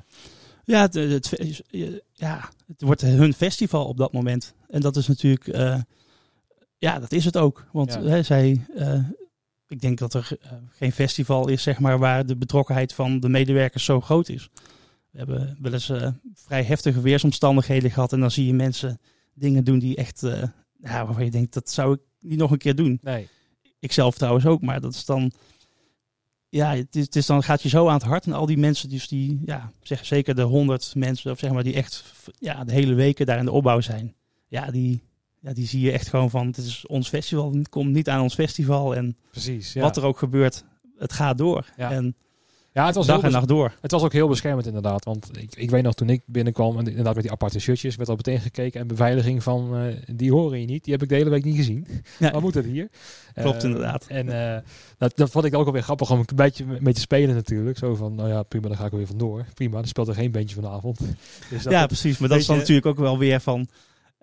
Ja, 0.64 0.82
het, 0.82 1.32
ja, 2.12 2.50
het 2.66 2.82
wordt 2.82 3.00
hun 3.00 3.34
festival 3.34 3.86
op 3.86 3.96
dat 3.96 4.12
moment. 4.12 4.54
En 4.68 4.80
dat 4.80 4.96
is 4.96 5.06
natuurlijk, 5.06 5.46
ja, 6.84 6.98
dat 6.98 7.12
is 7.12 7.24
het 7.24 7.36
ook. 7.36 7.66
Want 7.72 7.92
Ja. 7.92 8.02
hè, 8.02 8.22
zij, 8.22 8.64
eh, 8.76 9.00
ik 9.68 9.80
denk 9.80 9.98
dat 9.98 10.14
er 10.14 10.28
eh, 10.40 10.52
geen 10.70 10.92
festival 10.92 11.48
is, 11.48 11.62
zeg 11.62 11.78
maar, 11.78 11.98
waar 11.98 12.26
de 12.26 12.36
betrokkenheid 12.36 12.92
van 12.92 13.20
de 13.20 13.28
medewerkers 13.28 13.84
zo 13.84 14.00
groot 14.00 14.28
is. 14.28 14.50
We 15.10 15.18
hebben 15.18 15.58
wel 15.60 15.72
eens 15.72 15.88
eh, 15.88 16.10
vrij 16.34 16.62
heftige 16.62 17.00
weersomstandigheden 17.00 17.90
gehad. 17.90 18.12
En 18.12 18.20
dan 18.20 18.30
zie 18.30 18.46
je 18.46 18.54
mensen 18.54 19.00
dingen 19.34 19.64
doen 19.64 19.78
die 19.78 19.96
echt, 19.96 20.20
ja, 20.76 21.04
waarvan 21.06 21.24
je 21.24 21.30
denkt, 21.30 21.54
dat 21.54 21.70
zou 21.70 21.94
ik 21.94 22.00
niet 22.20 22.38
nog 22.38 22.50
een 22.50 22.58
keer 22.58 22.74
doen. 22.74 22.98
Nee. 23.02 23.28
Ik 23.78 23.92
zelf 23.92 24.16
trouwens 24.16 24.46
ook, 24.46 24.60
maar 24.60 24.80
dat 24.80 24.94
is 24.94 25.04
dan. 25.04 25.32
Ja, 26.48 26.74
het 26.74 26.96
is, 26.96 27.04
het 27.04 27.16
is 27.16 27.26
dan 27.26 27.42
gaat 27.42 27.62
je 27.62 27.68
zo 27.68 27.86
aan 27.88 27.94
het 27.94 28.02
hart. 28.02 28.26
En 28.26 28.32
al 28.32 28.46
die 28.46 28.58
mensen, 28.58 28.88
dus 28.88 29.08
die, 29.08 29.40
ja, 29.44 29.72
zeg 29.82 30.06
zeker 30.06 30.34
de 30.34 30.42
honderd 30.42 30.94
mensen, 30.94 31.30
of 31.30 31.38
zeg 31.38 31.52
maar, 31.52 31.62
die 31.64 31.74
echt 31.74 32.04
ja, 32.38 32.64
de 32.64 32.72
hele 32.72 32.94
weken 32.94 33.26
daar 33.26 33.38
in 33.38 33.44
de 33.44 33.50
opbouw 33.50 33.80
zijn. 33.80 34.14
Ja, 34.48 34.70
die, 34.70 35.02
ja, 35.44 35.52
die 35.52 35.66
zie 35.66 35.80
je 35.80 35.92
echt 35.92 36.08
gewoon 36.08 36.30
van: 36.30 36.46
het 36.46 36.56
is 36.56 36.86
ons 36.86 37.08
festival, 37.08 37.52
het 37.52 37.68
komt 37.68 37.92
niet 37.92 38.08
aan 38.08 38.22
ons 38.22 38.34
festival. 38.34 38.94
En 38.94 39.16
Precies. 39.30 39.72
Ja. 39.72 39.80
wat 39.80 39.96
er 39.96 40.04
ook 40.04 40.18
gebeurt, 40.18 40.64
het 40.98 41.12
gaat 41.12 41.38
door. 41.38 41.66
Ja. 41.76 41.90
En 41.90 42.14
ja, 42.72 42.86
het 42.86 42.94
was 42.94 43.06
dag 43.06 43.22
en 43.22 43.30
nacht 43.32 43.48
door. 43.48 43.72
Het 43.80 43.90
was 43.90 44.02
ook 44.02 44.12
heel 44.12 44.28
beschermend 44.28 44.66
inderdaad. 44.66 45.04
Want 45.04 45.38
ik, 45.38 45.54
ik 45.54 45.70
weet 45.70 45.82
nog 45.82 45.94
toen 45.94 46.08
ik 46.08 46.22
binnenkwam, 46.26 46.78
en 46.78 46.86
inderdaad 46.86 47.14
met 47.14 47.22
die 47.22 47.32
aparte 47.32 47.60
shirtjes, 47.60 47.96
werd 47.96 48.08
al 48.08 48.16
meteen 48.16 48.40
gekeken. 48.40 48.80
En 48.80 48.86
beveiliging 48.86 49.42
van, 49.42 49.76
eh, 49.76 49.96
die 50.14 50.32
horen 50.32 50.60
je 50.60 50.66
niet. 50.66 50.84
Die 50.84 50.92
heb 50.92 51.02
ik 51.02 51.08
de 51.08 51.14
hele 51.14 51.30
week 51.30 51.44
niet 51.44 51.56
gezien. 51.56 51.86
Ja. 52.18 52.30
Waar 52.30 52.40
moet 52.40 52.54
het 52.54 52.64
hier? 52.64 52.88
Klopt, 53.34 53.56
Eh, 53.62 53.64
inderdaad. 53.70 54.06
En 54.06 54.54
eh, 54.54 54.60
dat, 54.98 55.16
dat 55.16 55.30
vond 55.30 55.44
ik 55.44 55.54
ook 55.54 55.66
alweer 55.66 55.82
grappig 55.82 56.10
om 56.10 56.18
een 56.18 56.36
beetje 56.36 56.64
mee 56.80 56.94
te 56.94 57.00
spelen 57.00 57.34
natuurlijk. 57.34 57.78
Zo 57.78 57.94
van, 57.94 58.14
nou 58.14 58.28
ja, 58.28 58.42
prima, 58.42 58.68
dan 58.68 58.76
ga 58.76 58.84
ik 58.84 58.90
er 58.92 58.96
weer 58.98 59.06
vandoor. 59.06 59.44
Prima, 59.54 59.76
dan 59.76 59.86
speelt 59.86 60.08
er 60.08 60.14
geen 60.14 60.30
bandje 60.30 60.54
vanavond. 60.54 60.98
Dus 61.50 61.62
dat, 61.62 61.72
ja, 61.72 61.86
precies. 61.86 62.18
Maar 62.18 62.28
dat 62.28 62.38
is 62.38 62.46
dan 62.46 62.56
natuurlijk 62.56 62.86
ook 62.86 62.98
wel 62.98 63.18
weer 63.18 63.40
van. 63.40 63.68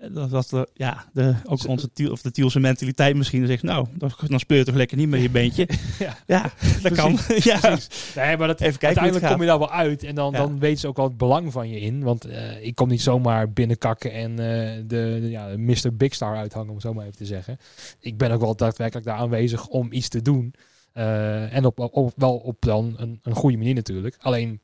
Eh, 0.02 0.14
Dat 0.14 0.30
was 0.30 0.48
de, 0.50 0.68
ja, 0.74 1.06
de, 1.14 1.36
ook 1.46 1.68
onze 1.68 1.92
tiel, 1.94 2.12
of 2.12 2.22
de 2.22 2.32
Tielse 2.32 2.60
mentaliteit 2.60 3.16
misschien. 3.16 3.40
Dan 3.40 3.50
zegt, 3.50 3.64
nou, 3.64 3.88
dan, 3.94 4.12
dan 4.28 4.40
speel 4.40 4.58
je 4.58 4.64
toch 4.64 4.76
lekker 4.76 4.98
niet 4.98 5.10
met 5.10 5.22
je 5.22 5.30
beentje. 5.30 5.68
Ja. 6.00 6.18
ja, 6.28 6.52
dat 6.82 6.94
kan. 6.94 7.12
ja. 7.52 7.60
Precies. 7.60 8.14
Nee, 8.16 8.38
maar 8.38 8.48
dat, 8.48 8.62
Even 8.62 8.80
kijken 8.80 9.02
uiteindelijk 9.02 9.26
kom 9.26 9.42
je 9.42 9.48
daar 9.48 9.60
wel 9.60 9.72
uit. 9.72 10.04
En 10.04 10.16
dan, 10.16 10.32
Ja. 10.32 10.38
dan 10.38 10.60
weten 10.60 10.80
ze 10.80 10.88
ook 10.88 10.96
wel 10.96 11.06
het 11.08 11.18
belang 11.18 11.52
van 11.52 11.70
je 11.70 11.80
in. 11.80 12.04
Want 12.04 12.26
eh, 12.26 12.64
ik 12.66 12.76
kom 12.76 12.88
niet 12.90 13.02
zomaar 13.02 13.52
binnenkakken 13.52 14.12
en 14.14 14.32
eh, 14.32 14.76
de, 14.88 15.18
de, 15.22 15.30
ja, 15.30 15.48
Mr. 15.58 15.96
Big 15.96 16.14
Star 16.14 16.36
uithangen, 16.38 16.68
om 16.68 16.74
het 16.74 16.84
zo 16.84 16.94
maar 16.94 17.06
even 17.06 17.18
te 17.18 17.26
zeggen. 17.26 17.58
Ik 18.00 18.18
ben 18.18 18.32
ook 18.32 18.42
wel 18.42 18.56
daadwerkelijk 18.56 19.06
daar 19.06 19.18
aanwezig 19.18 19.68
om 19.68 19.92
iets 19.92 20.08
te 20.10 20.22
doen. 20.22 20.54
En 20.94 21.66
op, 21.66 21.80
op, 21.80 21.94
op- 21.96 22.14
wel 22.16 22.36
op 22.38 22.56
dan 22.60 22.94
een, 22.98 23.20
een 23.24 23.36
goede 23.36 23.58
manier 23.58 23.74
natuurlijk. 23.74 24.16
Alleen, 24.20 24.62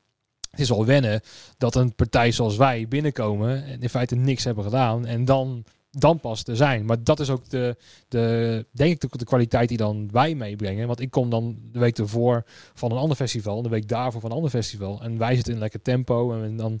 het 0.58 0.68
is 0.70 0.76
wel 0.76 0.86
wennen 0.86 1.20
dat 1.58 1.74
een 1.74 1.94
partij 1.94 2.32
zoals 2.32 2.56
wij 2.56 2.88
binnenkomen 2.88 3.64
en 3.64 3.80
in 3.80 3.88
feite 3.88 4.14
niks 4.14 4.44
hebben 4.44 4.64
gedaan. 4.64 5.06
En 5.06 5.24
dan, 5.24 5.64
dan 5.90 6.20
pas 6.20 6.42
te 6.42 6.56
zijn. 6.56 6.84
Maar 6.84 7.04
dat 7.04 7.20
is 7.20 7.30
ook 7.30 7.48
de, 7.48 7.76
de 8.08 8.66
denk 8.70 8.92
ik, 8.92 9.00
de, 9.00 9.18
de 9.18 9.24
kwaliteit 9.24 9.68
die 9.68 9.76
dan 9.78 10.08
wij 10.12 10.34
meebrengen. 10.34 10.86
Want 10.86 11.00
ik 11.00 11.10
kom 11.10 11.30
dan 11.30 11.58
de 11.72 11.78
week 11.78 11.98
ervoor 11.98 12.44
van 12.74 12.90
een 12.90 12.98
ander 12.98 13.16
festival. 13.16 13.62
De 13.62 13.68
week 13.68 13.88
daarvoor 13.88 14.20
van 14.20 14.30
een 14.30 14.36
ander 14.36 14.50
festival. 14.50 15.02
En 15.02 15.18
wij 15.18 15.34
zitten 15.34 15.52
in 15.52 15.58
lekker 15.58 15.82
tempo. 15.82 16.42
En 16.42 16.56
dan... 16.56 16.80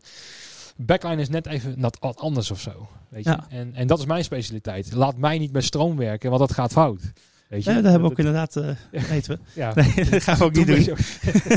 Backline 0.76 1.20
is 1.20 1.28
net 1.28 1.46
even 1.46 1.80
wat 2.00 2.16
anders 2.16 2.50
of 2.50 2.60
zo. 2.60 2.88
Weet 3.08 3.24
je? 3.24 3.30
Ja. 3.30 3.46
En, 3.48 3.74
en 3.74 3.86
dat 3.86 3.98
is 3.98 4.06
mijn 4.06 4.24
specialiteit. 4.24 4.92
Laat 4.92 5.16
mij 5.16 5.38
niet 5.38 5.52
met 5.52 5.64
stroom 5.64 5.96
werken, 5.96 6.30
want 6.30 6.40
dat 6.40 6.52
gaat 6.52 6.72
fout. 6.72 7.12
Weet 7.48 7.64
je? 7.64 7.70
Ja, 7.70 7.76
dat 7.76 7.84
hebben 7.84 8.02
we 8.02 8.10
ook 8.10 8.18
inderdaad, 8.18 8.56
eh 8.56 8.68
weten 8.90 9.32
we. 9.32 9.60
Ja, 9.60 9.74
Nee, 9.74 10.04
dat 10.10 10.22
gaan 10.22 10.38
we 10.38 10.44
ook 10.44 10.54
niet 10.54 10.66
doen. 10.66 10.96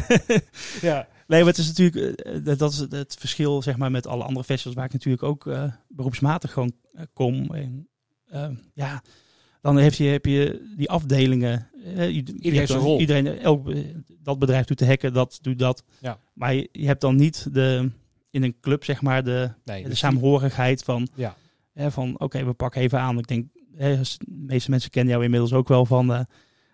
ja, 0.89 1.07
Nee, 1.31 1.39
maar 1.39 1.49
het 1.49 1.57
is 1.57 1.67
natuurlijk, 1.67 2.19
eh, 2.19 2.33
dat- 2.43 2.59
dat 2.59 2.71
is 2.71 2.77
het- 2.77 3.15
verschil 3.19 3.61
zeg 3.61 3.77
maar, 3.77 3.91
met 3.91 4.07
alle 4.07 4.23
andere 4.23 4.45
festivals 4.45 4.75
waar 4.75 4.85
ik 4.85 4.93
natuurlijk 4.93 5.23
ook 5.23 5.47
eh, 5.47 5.63
beroepsmatig 5.87 6.51
gewoon 6.53 6.71
eh, 6.93 7.03
kom. 7.13 7.53
En, 7.53 7.87
eh, 8.25 8.49
ja, 8.73 9.01
dan 9.61 9.77
heb 9.77 9.93
je, 9.93 10.03
heb 10.03 10.25
je 10.25 10.71
die 10.77 10.89
afdelingen. 10.89 11.67
eh, 11.85 11.95
je- 12.09 12.13
je 12.13 12.33
Iedereen 12.39 12.67
dan- 12.67 12.77
rol. 12.77 12.99
Iedereen, 12.99 13.27
elk, 13.39 13.69
eh, 13.69 13.79
dat 14.23 14.39
bedrijf 14.39 14.65
doet 14.65 14.79
de 14.79 14.85
hekken, 14.85 15.13
dat 15.13 15.39
doet 15.41 15.59
dat. 15.59 15.83
Ja. 15.99 16.19
Maar 16.33 16.53
je, 16.53 16.69
je 16.71 16.85
hebt 16.85 17.01
dan 17.01 17.15
niet 17.15 17.53
de, 17.53 17.89
in 18.29 18.43
een 18.43 18.55
club 18.61 18.83
zeg 18.83 19.01
maar 19.01 19.23
de, 19.23 19.51
Nee, 19.65 19.83
de 19.83 19.89
dus 19.89 19.99
samenhorigheid 19.99 20.83
van, 20.83 21.07
Ja. 21.15 21.35
van 21.75 22.19
oké, 22.19 22.45
we 22.45 22.53
pakken 22.53 22.81
even 22.81 22.99
aan. 22.99 23.17
Ik 23.17 23.27
denk, 23.27 23.47
de 23.77 24.01
meeste 24.27 24.69
mensen 24.69 24.89
kennen 24.89 25.11
jou 25.11 25.23
inmiddels 25.25 25.53
ook 25.53 25.67
wel 25.67 25.85
van, 25.85 26.13
eh, 26.13 26.19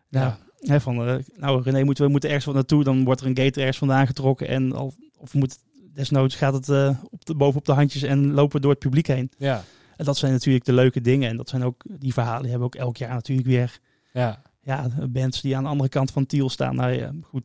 nou, 0.09 0.25
Ja. 0.25 0.37
Hè, 0.59 0.81
van 0.81 1.07
eh, 1.07 1.15
nou 1.35 1.61
René, 1.61 1.83
moeten 1.83 2.05
we 2.05 2.11
moeten 2.11 2.29
ergens 2.29 2.45
wat 2.47 2.55
naartoe, 2.55 2.83
dan 2.83 3.03
wordt 3.03 3.21
er 3.21 3.27
een 3.27 3.37
gate 3.37 3.59
ergens 3.59 3.77
vandaan 3.77 4.07
getrokken 4.07 4.47
en 4.47 4.71
al, 4.73 4.93
of 5.17 5.33
moet, 5.33 5.57
desnoods 5.93 6.35
gaat 6.35 6.53
het 6.53 6.69
eh, 6.69 6.97
op 7.09 7.25
de, 7.25 7.35
boven 7.35 7.59
op 7.59 7.65
de 7.65 7.71
handjes 7.71 8.03
en 8.03 8.31
lopen 8.31 8.55
we 8.55 8.61
door 8.61 8.71
het 8.71 8.79
publiek 8.79 9.07
heen. 9.07 9.31
Ja, 9.37 9.63
En 9.95 10.05
dat 10.05 10.17
zijn 10.17 10.31
natuurlijk 10.31 10.65
de 10.65 10.73
leuke 10.73 11.01
dingen 11.01 11.29
en 11.29 11.37
dat 11.37 11.49
zijn 11.49 11.63
ook, 11.63 11.83
die 11.89 12.13
verhalen 12.13 12.41
die 12.41 12.49
hebben 12.49 12.67
ook 12.67 12.75
elk 12.75 12.97
jaar 12.97 13.13
natuurlijk 13.13 13.47
weer, 13.47 13.79
ja. 14.13 14.41
ja, 14.61 14.89
bands 15.09 15.41
die 15.41 15.55
aan 15.55 15.63
de 15.63 15.69
andere 15.69 15.89
kant 15.89 16.11
van 16.11 16.25
Tiel 16.25 16.49
staan. 16.49 16.75
Nou 16.75 16.91
ja, 16.91 17.11
goed, 17.21 17.43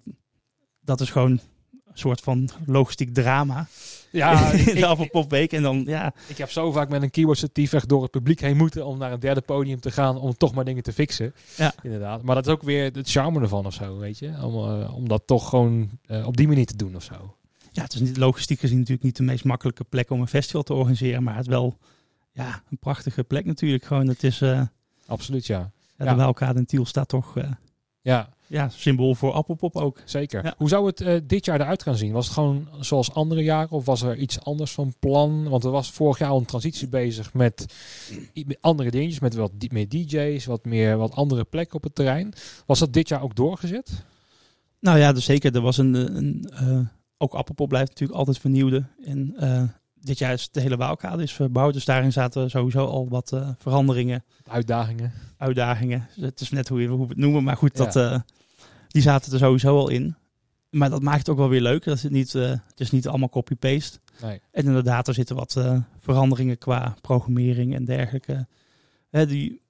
dat 0.80 1.00
is 1.00 1.10
gewoon 1.10 1.40
soort 1.94 2.20
van 2.20 2.48
logistiek 2.66 3.14
drama. 3.14 3.66
Ja, 4.12 4.50
in 4.52 4.74
de 4.74 4.86
Appelpopweek. 4.86 5.52
En 5.52 5.62
dan, 5.62 5.82
ja, 5.86 6.12
ik 6.26 6.38
heb 6.38 6.50
zo 6.50 6.72
vaak 6.72 6.88
met 6.88 7.02
een 7.02 7.10
keyboard 7.10 7.58
echt 7.72 7.88
door 7.88 8.02
het 8.02 8.10
publiek 8.10 8.40
heen 8.40 8.56
moeten 8.56 8.86
om 8.86 8.98
naar 8.98 9.12
een 9.12 9.20
derde 9.20 9.40
podium 9.40 9.80
te 9.80 9.90
gaan 9.90 10.16
om 10.18 10.36
toch 10.36 10.54
maar 10.54 10.64
dingen 10.64 10.82
te 10.82 10.92
fixen. 10.92 11.34
Ja. 11.56 11.74
Inderdaad. 11.82 12.22
Maar 12.22 12.34
dat 12.34 12.46
is 12.46 12.52
ook 12.52 12.62
weer 12.62 12.84
het 12.84 13.10
charme 13.10 13.40
ervan 13.40 13.66
of 13.66 13.74
zo, 13.74 13.98
weet 13.98 14.18
je. 14.18 14.28
Om, 14.42 14.54
eh, 14.54 14.96
om 14.96 15.08
dat 15.08 15.22
toch 15.26 15.48
gewoon 15.48 15.90
eh, 16.06 16.26
op 16.26 16.36
die 16.36 16.48
manier 16.48 16.66
te 16.66 16.76
doen 16.76 16.96
of 16.96 17.02
zo. 17.02 17.36
ja, 17.72 17.82
het 17.82 17.94
is 17.94 18.00
niet, 18.00 18.16
logistiek 18.16 18.60
gezien 18.60 18.78
natuurlijk 18.78 19.04
niet 19.04 19.16
de 19.16 19.22
meest 19.22 19.44
makkelijke 19.44 19.84
plek 19.84 20.10
om 20.10 20.20
een 20.20 20.28
festival 20.28 20.62
te 20.62 20.74
organiseren. 20.74 21.22
Maar 21.22 21.36
het 21.36 21.46
wel 21.46 21.78
ja, 22.32 22.62
een 22.70 22.78
prachtige 22.78 23.24
plek 23.24 23.44
natuurlijk. 23.44 23.84
Gewoon, 23.84 24.08
het 24.08 24.22
is, 24.22 24.40
eh 24.40 24.62
Absoluut, 25.06 25.46
ja. 25.46 25.70
ja, 25.96 26.04
Ja. 26.16 26.32
de 26.32 26.58
en 26.58 26.66
Tiel 26.66 26.86
staat 26.86 27.08
toch, 27.08 27.36
Ja, 28.00 28.28
ja, 28.52 28.68
symbool 28.68 29.14
voor 29.14 29.32
Appelpop 29.32 29.76
ook. 29.76 30.00
zeker. 30.04 30.44
Ja. 30.44 30.54
Hoe 30.56 30.68
zou 30.68 30.86
het 30.86 31.00
eh, 31.00 31.20
dit 31.24 31.44
jaar 31.44 31.60
eruit 31.60 31.82
gaan 31.82 31.96
zien? 31.96 32.12
Was 32.12 32.24
het 32.24 32.34
gewoon 32.34 32.68
zoals 32.80 33.14
andere 33.14 33.42
jaren 33.42 33.70
of 33.70 33.84
was 33.84 34.02
er 34.02 34.16
iets 34.16 34.40
anders 34.40 34.72
van 34.72 34.94
plan? 34.98 35.48
Want 35.48 35.64
er 35.64 35.70
was 35.70 35.90
vorig 35.90 36.18
jaar 36.18 36.28
al 36.30 36.38
een 36.38 36.44
transitie 36.44 36.88
bezig 36.88 37.34
met, 37.34 37.74
andere 38.60 38.90
dingetjes, 38.90 39.20
met 39.20 39.34
wat 39.34 39.52
meer 39.68 39.88
DJ's, 39.88 40.44
wat 40.44 40.64
meer 40.64 40.96
wat 40.96 41.14
andere 41.14 41.44
plekken 41.44 41.76
op 41.76 41.82
het 41.82 41.94
terrein. 41.94 42.32
Was 42.66 42.78
dat 42.78 42.92
dit 42.92 43.08
jaar 43.08 43.22
ook 43.22 43.34
doorgezet? 43.34 44.04
Nou 44.80 44.98
ja, 44.98 45.12
dus 45.12 45.24
zeker. 45.24 45.54
Er 45.54 45.60
was 45.60 45.78
een, 45.78 45.94
een 46.16 46.50
eh, 46.54 46.78
ook 47.18 47.34
Appelpop 47.34 47.68
blijft 47.68 47.88
natuurlijk 47.88 48.18
altijd 48.18 48.38
vernieuwde. 48.38 48.84
En 49.04 49.34
eh, 49.36 49.62
dit 49.94 50.18
jaar 50.18 50.32
is 50.32 50.50
de 50.50 50.60
hele 50.60 50.76
Waalkade 50.76 51.22
is 51.22 51.32
verbouwd. 51.32 51.72
Dus 51.72 51.84
daarin 51.84 52.12
zaten 52.12 52.50
sowieso 52.50 52.84
al 52.86 53.08
wat 53.08 53.32
eh, 53.32 53.48
veranderingen, 53.58 54.24
Uitdagingen. 54.48 55.12
uitdagingen. 55.36 56.08
Dus 56.16 56.24
het 56.24 56.40
is 56.40 56.50
net 56.50 56.68
hoe, 56.68 56.80
je, 56.80 56.88
hoe 56.88 56.98
we 57.02 57.08
het 57.08 57.16
noemen. 57.16 57.44
Maar 57.44 57.56
goed, 57.56 57.78
Ja. 57.78 57.84
dat, 57.84 57.96
eh, 57.96 58.20
die 58.92 59.02
zaten 59.02 59.32
er 59.32 59.38
sowieso 59.38 59.78
al 59.78 59.88
in. 59.88 60.16
Maar 60.70 60.90
dat 60.90 61.02
maakt 61.02 61.18
het 61.18 61.28
ook 61.28 61.36
wel 61.36 61.48
weer 61.48 61.60
leuk. 61.60 61.84
Dat 61.84 62.00
het, 62.00 62.12
niet, 62.12 62.34
eh, 62.34 62.50
het 62.50 62.80
is 62.80 62.90
niet 62.90 63.08
allemaal 63.08 63.28
copy-paste. 63.28 63.98
Nee. 64.22 64.40
En 64.50 64.64
inderdaad, 64.64 65.08
er 65.08 65.14
zitten 65.14 65.36
wat 65.36 65.56
eh, 65.56 65.78
veranderingen 65.98 66.58
qua 66.58 66.96
programmering 67.00 67.74
en 67.74 67.84
dergelijke. 67.84 68.46
Hè, 69.10 69.26
die 69.26 69.60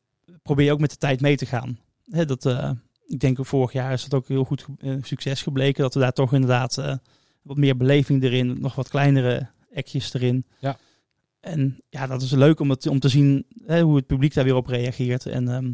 probeer 0.42 0.64
je 0.64 0.72
ook 0.72 0.80
met 0.80 0.90
de 0.90 0.96
tijd 0.96 1.20
mee 1.20 1.37
te 1.37 1.46
gaan. 1.46 1.78
Hè, 2.04 2.24
dat, 2.24 2.46
eh, 2.46 2.70
ik 3.06 3.20
denk 3.20 3.46
vorig 3.46 3.72
jaar 3.72 3.92
is 3.92 4.02
dat 4.02 4.14
ook 4.14 4.28
heel 4.28 4.44
goed 4.44 4.66
succes 5.00 5.42
gebleken. 5.42 5.82
Dat 5.82 5.94
we 5.94 6.00
daar 6.00 6.12
toch 6.12 6.32
inderdaad 6.32 6.98
wat 7.42 7.56
meer 7.56 7.76
beleving 7.76 8.22
erin, 8.22 8.61
nog 8.61 8.74
wat 8.74 8.88
kleinere 8.88 9.48
ekjes 9.70 10.14
erin. 10.14 10.46
Ja. 10.58 10.76
En 11.40 11.80
ja, 11.88 12.06
dat 12.06 12.22
is 12.22 12.30
leuk 12.30 12.61
om, 12.61 12.70
het, 12.70 12.87
om 12.87 12.98
te 12.98 13.08
zien 13.08 13.46
hè, 13.66 13.82
hoe 13.82 13.96
het 13.96 14.06
publiek 14.06 14.35
daar 14.35 14.44
weer 14.44 14.54
op 14.54 14.66
reageert. 14.66 15.26
En 15.26 15.48
ehm, 15.48 15.72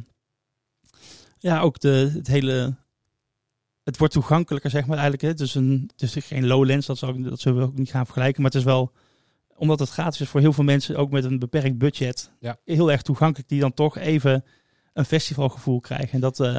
ja, 1.39 1.61
ook 1.61 1.81
de, 1.81 2.11
het 2.15 2.27
hele... 2.27 2.75
Het 3.89 3.99
wordt 3.99 4.13
toegankelijker, 4.13 4.71
zeg 4.71 4.87
maar 4.87 4.99
eigenlijk. 4.99 5.23
Hè. 5.23 5.29
Het, 5.29 5.41
is 5.41 5.55
een, 5.55 5.91
is 5.97 6.15
geen 6.19 6.47
Lowlands, 6.47 6.87
dat, 6.87 6.99
dat 7.01 7.41
zullen 7.41 7.59
we 7.59 7.65
ook 7.65 7.79
niet 7.79 7.91
gaan 7.91 8.05
vergelijken. 8.05 8.43
Maar 8.43 8.51
het 8.51 8.61
is 8.61 8.67
wel, 8.67 8.93
omdat 9.57 9.79
het 9.79 9.89
gratis 9.89 10.21
is 10.21 10.29
voor 10.29 10.41
heel 10.41 10.53
veel 10.53 10.65
mensen, 10.65 10.97
ook 10.97 11.11
met 11.11 11.25
een 11.25 11.39
beperkt 11.39 11.79
budget, 11.79 12.31
Ja. 12.41 12.59
heel 12.65 12.91
erg 12.91 13.03
toegankelijk. 13.03 13.49
Die 13.49 13.61
dan 13.61 13.75
toch 13.75 13.97
even 13.99 14.45
een 14.93 15.05
festivalgevoel 15.05 15.81
krijgen. 15.81 16.11
En 16.11 16.21
dat 16.21 16.41
eh, 16.41 16.55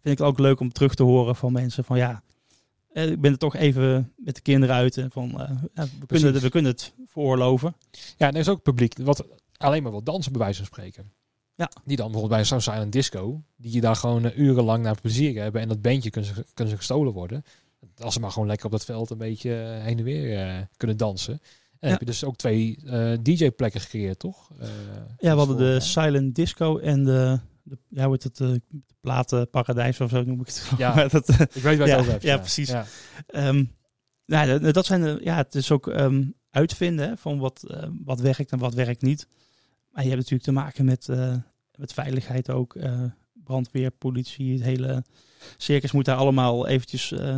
vind 0.00 0.20
ik 0.20 0.20
ook 0.20 0.38
leuk 0.38 0.60
om 0.60 0.72
terug 0.72 0.94
te 0.94 1.02
horen 1.02 1.36
van 1.36 1.52
mensen. 1.52 1.84
Van 1.84 1.96
ja, 1.96 2.22
eh, 2.92 3.10
ik 3.10 3.20
ben 3.20 3.32
er 3.32 3.38
toch 3.38 3.56
even 3.56 4.12
met 4.16 4.34
de 4.34 4.42
kinderen 4.42 4.74
uit. 4.74 4.96
En 4.96 5.10
van, 5.10 5.32
ja, 5.74 5.86
we, 6.00 6.06
kunnen, 6.06 6.40
we 6.40 6.48
kunnen 6.48 6.72
het 6.72 6.94
veroorloven. 7.06 7.76
Ja, 8.16 8.26
en 8.26 8.34
er 8.34 8.40
is 8.40 8.48
ook 8.48 8.62
publiek 8.62 8.94
wat 8.98 9.26
alleen 9.56 9.82
maar 9.82 9.92
wil 9.92 10.02
dansen, 10.02 10.32
bij 10.32 10.40
wijze 10.40 10.58
van 10.58 10.66
spreken. 10.66 11.12
Ja. 11.56 11.70
Die 11.84 11.96
dan 11.96 12.10
bijvoorbeeld 12.10 12.40
bij 12.40 12.44
zo'n 12.44 12.60
silent 12.60 12.92
disco, 12.92 13.42
die 13.56 13.72
je 13.72 13.80
daar 13.80 13.96
gewoon 13.96 14.24
eh, 14.24 14.38
urenlang 14.38 14.82
naar 14.82 15.00
plezier 15.00 15.42
hebben. 15.42 15.60
En 15.60 15.68
dat 15.68 15.82
bandje 15.82 16.10
kunnen 16.10 16.34
ze, 16.34 16.44
kunnen 16.54 16.72
ze 16.72 16.78
gestolen 16.78 17.12
worden. 17.12 17.44
Als 17.98 18.14
ze 18.14 18.20
maar 18.20 18.30
gewoon 18.30 18.48
lekker 18.48 18.66
op 18.66 18.72
dat 18.72 18.84
veld 18.84 19.10
een 19.10 19.18
beetje 19.18 19.54
eh, 19.62 19.82
heen 19.84 19.98
en 19.98 20.04
weer 20.04 20.38
eh, 20.46 20.58
kunnen 20.76 20.96
dansen. 20.96 21.32
En 21.32 21.40
Ja. 21.80 21.88
heb 21.88 22.00
je 22.00 22.06
dus 22.06 22.24
ook 22.24 22.36
twee 22.36 22.78
DJ-plekken 23.22 23.80
gecreëerd, 23.80 24.18
toch? 24.18 24.50
Ja, 25.18 25.32
we 25.32 25.38
hadden 25.38 25.56
de 25.56 25.80
silent 25.80 26.34
disco 26.34 26.78
en 26.78 27.04
de, 27.04 27.40
de 27.62 27.78
ja, 27.88 28.02
hoe 28.04 28.12
heet 28.12 28.22
het, 28.22 28.36
de 28.36 28.60
platenparadijs 29.00 30.00
of 30.00 30.10
zo 30.10 30.22
noem 30.22 30.40
ik 30.40 30.46
het. 30.46 30.70
Ja. 30.78 30.94
Dat, 31.08 31.28
Ik 31.28 31.38
weet 31.38 31.62
waar 31.62 31.72
je 31.72 31.78
het 31.80 31.88
Ja, 31.88 31.96
over 31.98 32.10
hebt. 32.10 32.22
ja, 32.22 32.38
precies. 32.38 32.72
Ehm, 33.26 33.64
nou, 34.26 34.72
dat- 34.72 34.86
zijn 34.86 35.18
ja, 35.24 35.36
het 35.36 35.54
is 35.54 35.70
ook 35.70 35.88
ehm, 35.88 36.24
uitvinden 36.50 37.08
hè, 37.08 37.16
van 37.16 37.38
wat, 37.38 37.74
wat 38.04 38.20
werkt 38.20 38.52
en 38.52 38.58
wat 38.58 38.74
werkt 38.74 39.02
niet. 39.02 39.28
Maar 39.96 40.04
je 40.04 40.10
hebt 40.10 40.22
natuurlijk 40.22 40.48
te 40.50 40.62
maken 40.64 40.84
met, 40.84 41.08
eh, 41.08 41.36
met 41.78 41.92
veiligheid 41.92 42.50
ook, 42.50 42.74
eh, 42.74 43.02
brandweer, 43.32 43.90
politie, 43.90 44.52
het 44.52 44.62
hele 44.62 45.04
circus 45.56 45.92
moet 45.92 46.04
daar 46.04 46.16
allemaal 46.16 46.66
eventjes 46.66 47.12
eh, 47.12 47.36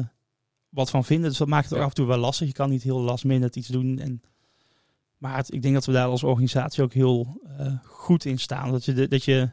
wat 0.69 0.91
van 0.91 1.05
vinden. 1.05 1.29
Dus 1.29 1.39
dat 1.39 1.49
maakt 1.49 1.65
het 1.65 1.73
ook 1.73 1.79
Ja. 1.79 1.85
af 1.85 1.91
en 1.91 1.97
toe 1.97 2.07
wel 2.07 2.19
lastig. 2.19 2.47
Je 2.47 2.53
kan 2.53 2.71
niet 2.71 2.83
heel 2.83 3.01
last 3.01 3.25
minute 3.25 3.59
iets 3.59 3.69
doen. 3.69 3.99
En, 3.99 4.23
maar 5.19 5.37
het- 5.37 5.53
ik 5.53 5.63
denk 5.63 5.75
dat 5.75 5.85
we 5.87 5.93
daar 5.93 6.07
als 6.09 6.23
organisatie 6.23 6.83
ook 6.83 6.93
heel 6.93 7.41
goed 7.85 8.25
in 8.25 8.39
staan. 8.39 8.71
Dat 8.71 8.85
je, 8.85 8.93
de- 8.93 9.09
dat 9.09 9.25
je, 9.25 9.51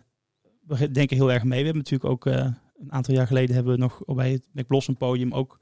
we 0.61 0.91
denken 0.91 1.15
heel 1.17 1.31
erg 1.31 1.43
mee. 1.43 1.59
We 1.59 1.65
hebben 1.65 1.83
natuurlijk 1.83 2.09
ook 2.11 2.25
een 2.25 2.91
aantal 2.91 3.13
jaar 3.13 3.27
geleden 3.27 3.55
hebben 3.55 3.73
we 3.73 3.79
nog 3.79 4.01
bij 4.05 4.31
het 4.31 4.47
McBlossom 4.53 4.97
podium 4.97 5.33
ook 5.33 5.59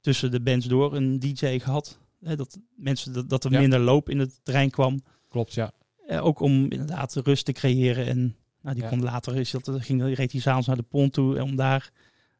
tussen 0.00 0.30
de 0.30 0.40
bands 0.40 0.66
door 0.66 0.94
een 0.96 1.18
DJ 1.18 1.58
gehad. 1.58 1.98
Hè, 2.20 2.36
dat 2.36 2.58
mensen 2.76 3.12
dat, 3.12 3.28
dat 3.28 3.44
er 3.44 3.52
Ja. 3.52 3.60
minder 3.60 3.78
loop 3.80 4.08
in 4.08 4.18
het 4.18 4.40
terrein 4.42 4.70
kwam. 4.70 5.00
Klopt, 5.28 5.54
ja. 5.54 5.72
Eh, 6.10 6.24
ook 6.24 6.40
om 6.40 6.62
inderdaad 6.70 7.14
rust 7.14 7.44
te 7.44 7.52
creëren. 7.52 8.06
En 8.06 8.36
nou, 8.62 8.74
die 8.74 8.84
Ja. 8.84 8.88
kon 8.90 9.02
later 9.02 9.36
is 9.36 9.50
dat, 9.50 9.70
ging, 9.72 10.14
reed 10.14 10.32
hij 10.32 10.40
s'avonds 10.40 10.66
naar 10.66 10.76
de 10.76 10.82
pont 10.82 11.12
toe. 11.12 11.36
En 11.36 11.42
om 11.42 11.56
daar 11.56 11.90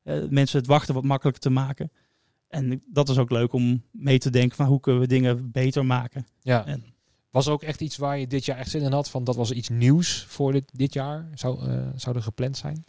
eh, 0.02 0.22
mensen 0.28 0.58
het 0.58 0.66
wachten 0.66 0.94
wat 0.94 1.04
makkelijker 1.04 1.42
te 1.42 1.50
maken. 1.50 1.90
En 2.48 2.82
dat 2.86 3.08
is 3.08 3.18
ook 3.18 3.30
leuk 3.30 3.52
om 3.52 3.82
mee 3.90 4.18
te 4.18 4.30
denken 4.30 4.56
van 4.56 4.66
hoe 4.66 4.80
kunnen 4.80 5.00
we 5.00 5.06
dingen 5.06 5.50
beter 5.50 5.86
maken. 5.86 6.26
ja. 6.40 6.66
En- 6.66 6.84
Was 7.30 7.46
er 7.46 7.52
ook 7.52 7.62
echt 7.62 7.80
iets 7.80 7.96
waar 7.96 8.18
je 8.18 8.26
dit 8.26 8.44
jaar 8.44 8.58
echt 8.58 8.70
zin 8.70 8.82
in 8.82 8.92
had? 8.92 9.10
Van 9.10 9.24
dat 9.24 9.36
was 9.36 9.50
iets 9.52 9.68
nieuws 9.68 10.24
voor 10.28 10.52
dit, 10.52 10.64
dit 10.72 10.92
jaar? 10.92 11.28
Zou, 11.34 11.68
eh, 11.68 11.86
zou 11.96 12.16
er 12.16 12.22
gepland 12.22 12.56
zijn? 12.56 12.84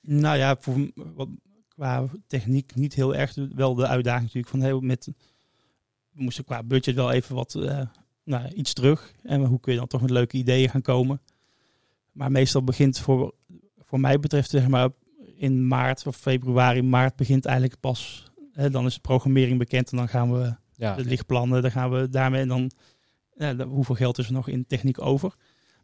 Nou 0.00 0.36
ja, 0.36 0.56
voor, 0.60 0.90
wat, 0.94 1.28
qua 1.68 2.04
techniek 2.26 2.74
niet 2.74 2.94
heel 2.94 3.14
erg. 3.14 3.34
Wel 3.54 3.74
de 3.74 3.86
uitdaging 3.86 4.22
natuurlijk 4.22 4.48
van 4.48 4.62
heel 4.62 4.80
met. 4.80 5.06
We 6.12 6.22
moesten 6.22 6.44
qua 6.44 6.62
budget 6.62 6.94
wel 6.94 7.10
even 7.12 7.34
wat 7.34 7.54
eh, 7.54 7.86
nou, 8.24 8.48
iets 8.48 8.72
terug. 8.72 9.12
En 9.22 9.44
hoe 9.44 9.60
kun 9.60 9.72
je 9.72 9.78
dan 9.78 9.88
toch 9.88 10.00
met 10.00 10.10
leuke 10.10 10.36
ideeën 10.36 10.68
gaan 10.68 10.82
komen? 10.82 11.20
Maar 12.12 12.30
meestal 12.30 12.64
begint 12.64 12.98
voor, 12.98 13.34
voor 13.78 14.00
mij 14.00 14.18
betreft, 14.20 14.50
zeg 14.50 14.68
maar, 14.68 14.88
in 15.36 15.66
maart 15.66 16.06
of 16.06 16.16
februari, 16.16 16.82
maart 16.82 17.16
begint 17.16 17.44
eigenlijk 17.44 17.80
pas. 17.80 18.30
Hè, 18.52 18.70
dan 18.70 18.86
is 18.86 18.94
de 18.94 19.00
programmering 19.00 19.58
bekend 19.58 19.90
en 19.90 19.96
dan 19.96 20.08
gaan 20.08 20.32
we 20.32 20.54
Ja. 20.76 20.94
de 20.94 21.04
lichtplannen, 21.04 21.62
dan 21.62 21.70
gaan 21.70 21.90
we 21.90 22.08
daarmee 22.08 22.40
en 22.40 22.48
dan 22.48 22.70
ja, 23.36 23.56
hoeveel 23.66 23.94
geld 23.94 24.18
is 24.18 24.26
er 24.26 24.32
nog 24.32 24.48
in 24.48 24.66
techniek 24.66 25.00
over. 25.00 25.34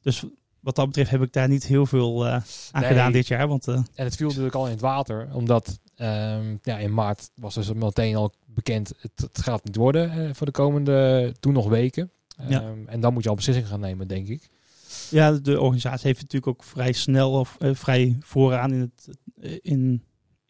Dus 0.00 0.24
wat 0.60 0.74
dat 0.76 0.86
betreft 0.86 1.10
heb 1.10 1.22
ik 1.22 1.32
daar 1.32 1.48
niet 1.48 1.66
heel 1.66 1.86
veel 1.86 2.26
eh, 2.26 2.32
aan 2.32 2.80
Nee. 2.80 2.84
gedaan 2.90 3.12
dit 3.12 3.26
jaar. 3.26 3.48
Want 3.48 3.68
eh, 3.68 3.74
En 3.74 4.04
het 4.04 4.16
viel 4.16 4.28
natuurlijk 4.28 4.54
al 4.54 4.64
in 4.64 4.70
het 4.70 4.80
water, 4.80 5.28
omdat 5.32 5.78
ehm, 5.94 6.56
ja, 6.62 6.78
in 6.78 6.94
maart 6.94 7.30
was 7.34 7.54
dus 7.54 7.72
meteen 7.72 8.16
al 8.16 8.32
bekend, 8.46 8.92
het, 9.00 9.12
het 9.32 9.42
gaat 9.42 9.64
niet 9.64 9.76
worden 9.76 10.10
eh, 10.10 10.34
voor 10.34 10.46
de 10.46 10.52
komende 10.52 11.34
toen 11.40 11.52
nog 11.52 11.68
weken. 11.68 12.10
Ja. 12.48 12.60
Ehm, 12.62 12.86
En 12.86 13.00
dan 13.00 13.12
moet 13.12 13.22
je 13.22 13.28
al 13.28 13.34
beslissingen 13.34 13.70
gaan 13.70 13.80
nemen, 13.80 14.08
denk 14.08 14.28
ik. 14.28 14.48
Ja, 15.10 15.32
de 15.32 15.60
organisatie 15.60 16.06
heeft 16.06 16.20
natuurlijk 16.20 16.46
ook 16.46 16.64
vrij 16.64 16.92
snel 16.92 17.32
of 17.32 17.56
eh, 17.58 17.74
vrij 17.74 18.16
vooraan 18.20 18.72
in 18.72 18.80
het, 18.80 19.08
eh, 19.40 19.58
in, 19.62 20.02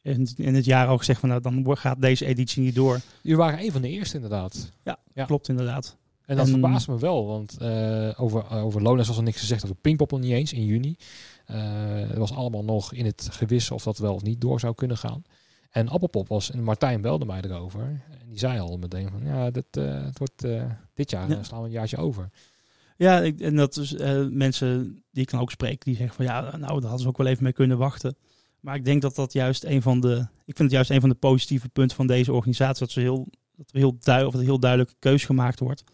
in, 0.03 0.29
in 0.37 0.55
het 0.55 0.64
jaar 0.64 0.87
al 0.87 0.98
gezegd 0.98 1.20
van 1.20 1.29
nou 1.29 1.40
dan 1.40 1.62
wordt- 1.62 1.81
gaat 1.81 2.01
deze 2.01 2.27
editie 2.27 2.62
niet 2.62 2.74
door. 2.74 3.01
Jullie 3.22 3.38
waren 3.38 3.61
een 3.64 3.72
van 3.72 3.83
de 3.83 3.88
eerste 3.88 4.14
inderdaad. 4.16 4.70
Ja. 5.14 5.24
Klopt 5.24 5.48
inderdaad. 5.48 5.96
En 6.27 6.37
dat 6.37 6.46
En- 6.46 6.53
verbaast 6.53 6.88
me 6.88 6.98
wel, 6.98 7.27
want 7.27 7.57
eh, 7.59 8.11
over, 8.16 8.44
uh, 8.53 8.64
over 8.64 8.83
Lowlands 8.83 9.09
was 9.09 9.16
er 9.16 9.22
niks 9.22 9.38
gezegd, 9.40 9.64
over 9.64 9.77
Pinkpop 9.77 10.11
nog 10.11 10.20
niet 10.20 10.33
eens 10.33 10.53
in 10.53 10.64
juni. 10.64 10.96
Eh 11.46 11.57
het 12.09 12.16
was 12.18 12.33
allemaal 12.33 12.64
nog 12.64 12.92
in 12.92 13.05
het 13.05 13.29
gewis 13.31 13.70
of 13.70 13.83
dat 13.83 13.98
wel 13.98 14.14
of 14.14 14.22
niet 14.22 14.40
door 14.40 14.61
zou 14.61 14.74
kunnen 14.74 14.96
gaan. 14.98 15.22
En 15.68 15.88
Appelpop 15.88 16.28
was, 16.28 16.50
en 16.50 16.62
Martijn 16.62 17.00
belde 17.00 17.24
mij 17.24 17.40
erover. 17.40 18.02
En 18.20 18.28
die 18.28 18.38
zei 18.38 18.59
al 18.59 18.76
meteen 18.76 19.11
van, 19.11 19.24
ja, 19.24 19.50
dit, 19.50 19.76
eh, 19.76 20.04
het 20.04 20.18
wordt 20.18 20.44
eh, 20.44 20.64
dit 20.94 21.11
jaar 21.11 21.28
Ja. 21.28 21.37
eh, 21.37 21.42
slaan 21.44 21.61
we 21.61 21.66
een 21.66 21.72
jaartje 21.72 21.96
over. 21.96 22.31
Ja, 22.96 23.20
ik, 23.20 23.40
en 23.40 23.57
dat 23.57 23.76
is 23.76 23.92
mensen 24.31 25.02
die 25.11 25.22
ik 25.22 25.31
dan 25.31 25.40
ook 25.40 25.50
spreek, 25.50 25.85
die 25.85 25.96
zeggen 25.96 26.14
van 26.16 26.24
ja, 26.24 26.40
nou, 26.40 26.61
daar 26.61 26.70
hadden 26.81 26.98
ze 26.98 27.09
ook 27.09 27.16
wel 27.16 27.26
even 27.26 27.42
mee 27.42 27.52
kunnen 27.52 27.78
wachten. 27.78 28.16
Maar 28.61 28.74
ik 28.74 28.85
denk 28.85 29.02
dat 29.02 29.14
dat 29.14 29.33
juist 29.33 29.64
een 29.64 29.83
van 29.83 30.00
de, 30.00 30.16
ik 30.20 30.57
vind 30.57 30.59
het 30.59 30.70
juist 30.70 30.90
een 30.90 31.00
van 31.00 31.09
de 31.09 31.14
positieve 31.14 31.68
punten 31.68 31.96
van 31.96 32.07
deze 32.07 32.33
organisatie, 32.33 32.78
dat, 32.78 32.90
ze 32.90 33.00
heel, 33.00 33.28
dat 33.57 33.70
er 33.70 33.78
heel, 33.78 33.96
duidelijk, 34.00 34.35
of 34.35 34.40
er 34.40 34.46
heel 34.46 34.59
duidelijke 34.61 34.94
keus 34.98 35.24
gemaakt 35.24 35.61
wordt. 35.61 35.85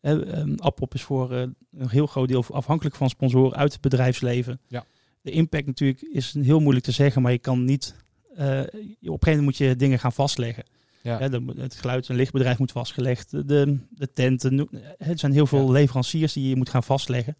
Eh, 0.00 0.38
ehm, 0.38 0.54
Appop 0.56 0.94
is 0.94 1.02
voor 1.02 1.32
een 1.32 1.56
heel 1.70 2.06
groot 2.06 2.28
deel 2.28 2.44
afhankelijk 2.50 2.96
van 2.96 3.08
sponsoren 3.08 3.56
uit 3.56 3.72
het 3.72 3.80
bedrijfsleven. 3.80 4.60
Ja. 4.66 4.84
De 5.20 5.30
impact 5.30 5.66
natuurlijk 5.66 6.00
is 6.00 6.34
heel 6.34 6.60
moeilijk 6.60 6.84
te 6.84 6.92
zeggen, 6.92 7.22
maar 7.22 7.32
je 7.32 7.38
kan 7.38 7.64
niet, 7.64 7.94
eh, 8.36 8.58
op 8.60 8.68
een 8.68 8.68
gegeven 9.02 9.18
moment 9.24 9.42
moet 9.42 9.56
je 9.56 9.76
dingen 9.76 9.98
gaan 9.98 10.12
vastleggen. 10.12 10.64
Ja, 11.02 11.18
Ja, 11.20 11.28
de- 11.28 11.52
het 11.56 11.74
geluid- 11.74 12.08
en 12.08 12.14
lichtbedrijf 12.16 12.58
moet 12.58 12.72
vastgelegd. 12.72 13.30
De, 13.30 13.78
de, 13.90 14.12
tenten. 14.12 14.68
Het 14.98 15.20
zijn 15.20 15.32
heel 15.32 15.46
veel 15.46 15.64
Ja. 15.66 15.70
leveranciers 15.72 16.32
die 16.32 16.48
je 16.48 16.56
moet 16.56 16.68
gaan 16.68 16.82
vastleggen. 16.82 17.36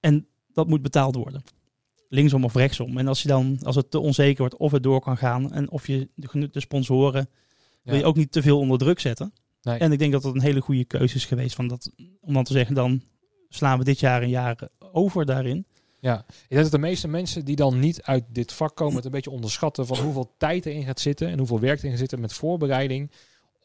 En 0.00 0.26
dat 0.52 0.68
moet 0.68 0.82
betaald 0.82 1.14
worden. 1.14 1.42
Linksom 2.08 2.44
of 2.44 2.54
rechtsom. 2.54 2.98
En 2.98 3.08
als, 3.08 3.22
je 3.22 3.28
dan, 3.28 3.58
als 3.62 3.76
het 3.76 3.90
te 3.90 3.98
onzeker 4.00 4.38
wordt 4.38 4.56
of 4.56 4.72
het 4.72 4.82
door 4.82 5.00
kan 5.00 5.16
gaan. 5.16 5.52
En 5.52 5.70
of 5.70 5.86
je 5.86 6.08
de, 6.14 6.48
de 6.50 6.60
sponsoren 6.60 7.28
wil 7.82 7.96
je 7.96 8.04
ook 8.04 8.16
niet 8.16 8.32
te 8.32 8.42
veel 8.42 8.58
onder 8.58 8.78
druk 8.78 9.00
zetten. 9.00 9.32
Nee. 9.62 9.78
En 9.78 9.92
ik 9.92 9.98
denk 9.98 10.12
dat 10.12 10.22
dat 10.22 10.34
een 10.34 10.40
hele 10.40 10.60
goede 10.60 10.84
keuze 10.84 11.16
is 11.16 11.24
geweest. 11.24 11.54
Van 11.54 11.68
dat, 11.68 11.90
om 12.20 12.34
dan 12.34 12.44
te 12.44 12.52
zeggen, 12.52 12.74
dan 12.74 13.02
slaan 13.48 13.78
we 13.78 13.84
dit 13.84 14.00
jaar 14.00 14.22
een 14.22 14.28
jaar 14.28 14.68
over 14.92 15.26
daarin. 15.26 15.66
Ja, 16.00 16.24
ik 16.28 16.48
denk 16.48 16.62
dat 16.62 16.70
de 16.70 16.78
meeste 16.78 17.08
mensen 17.08 17.44
die 17.44 17.56
dan 17.56 17.78
niet 17.78 18.02
uit 18.02 18.24
dit 18.28 18.52
vak 18.52 18.76
komen, 18.76 18.96
het 18.96 19.04
een 19.04 19.10
beetje 19.10 19.30
onderschatten 19.30 19.86
van 19.86 19.98
hoeveel 19.98 20.34
tijd 20.38 20.66
erin 20.66 20.84
gaat 20.84 21.00
zitten 21.00 21.28
en 21.28 21.38
hoeveel 21.38 21.60
werk 21.60 21.78
erin 21.78 21.90
gaat 21.90 21.98
zitten 21.98 22.20
met 22.20 22.32
voorbereiding 22.32 23.10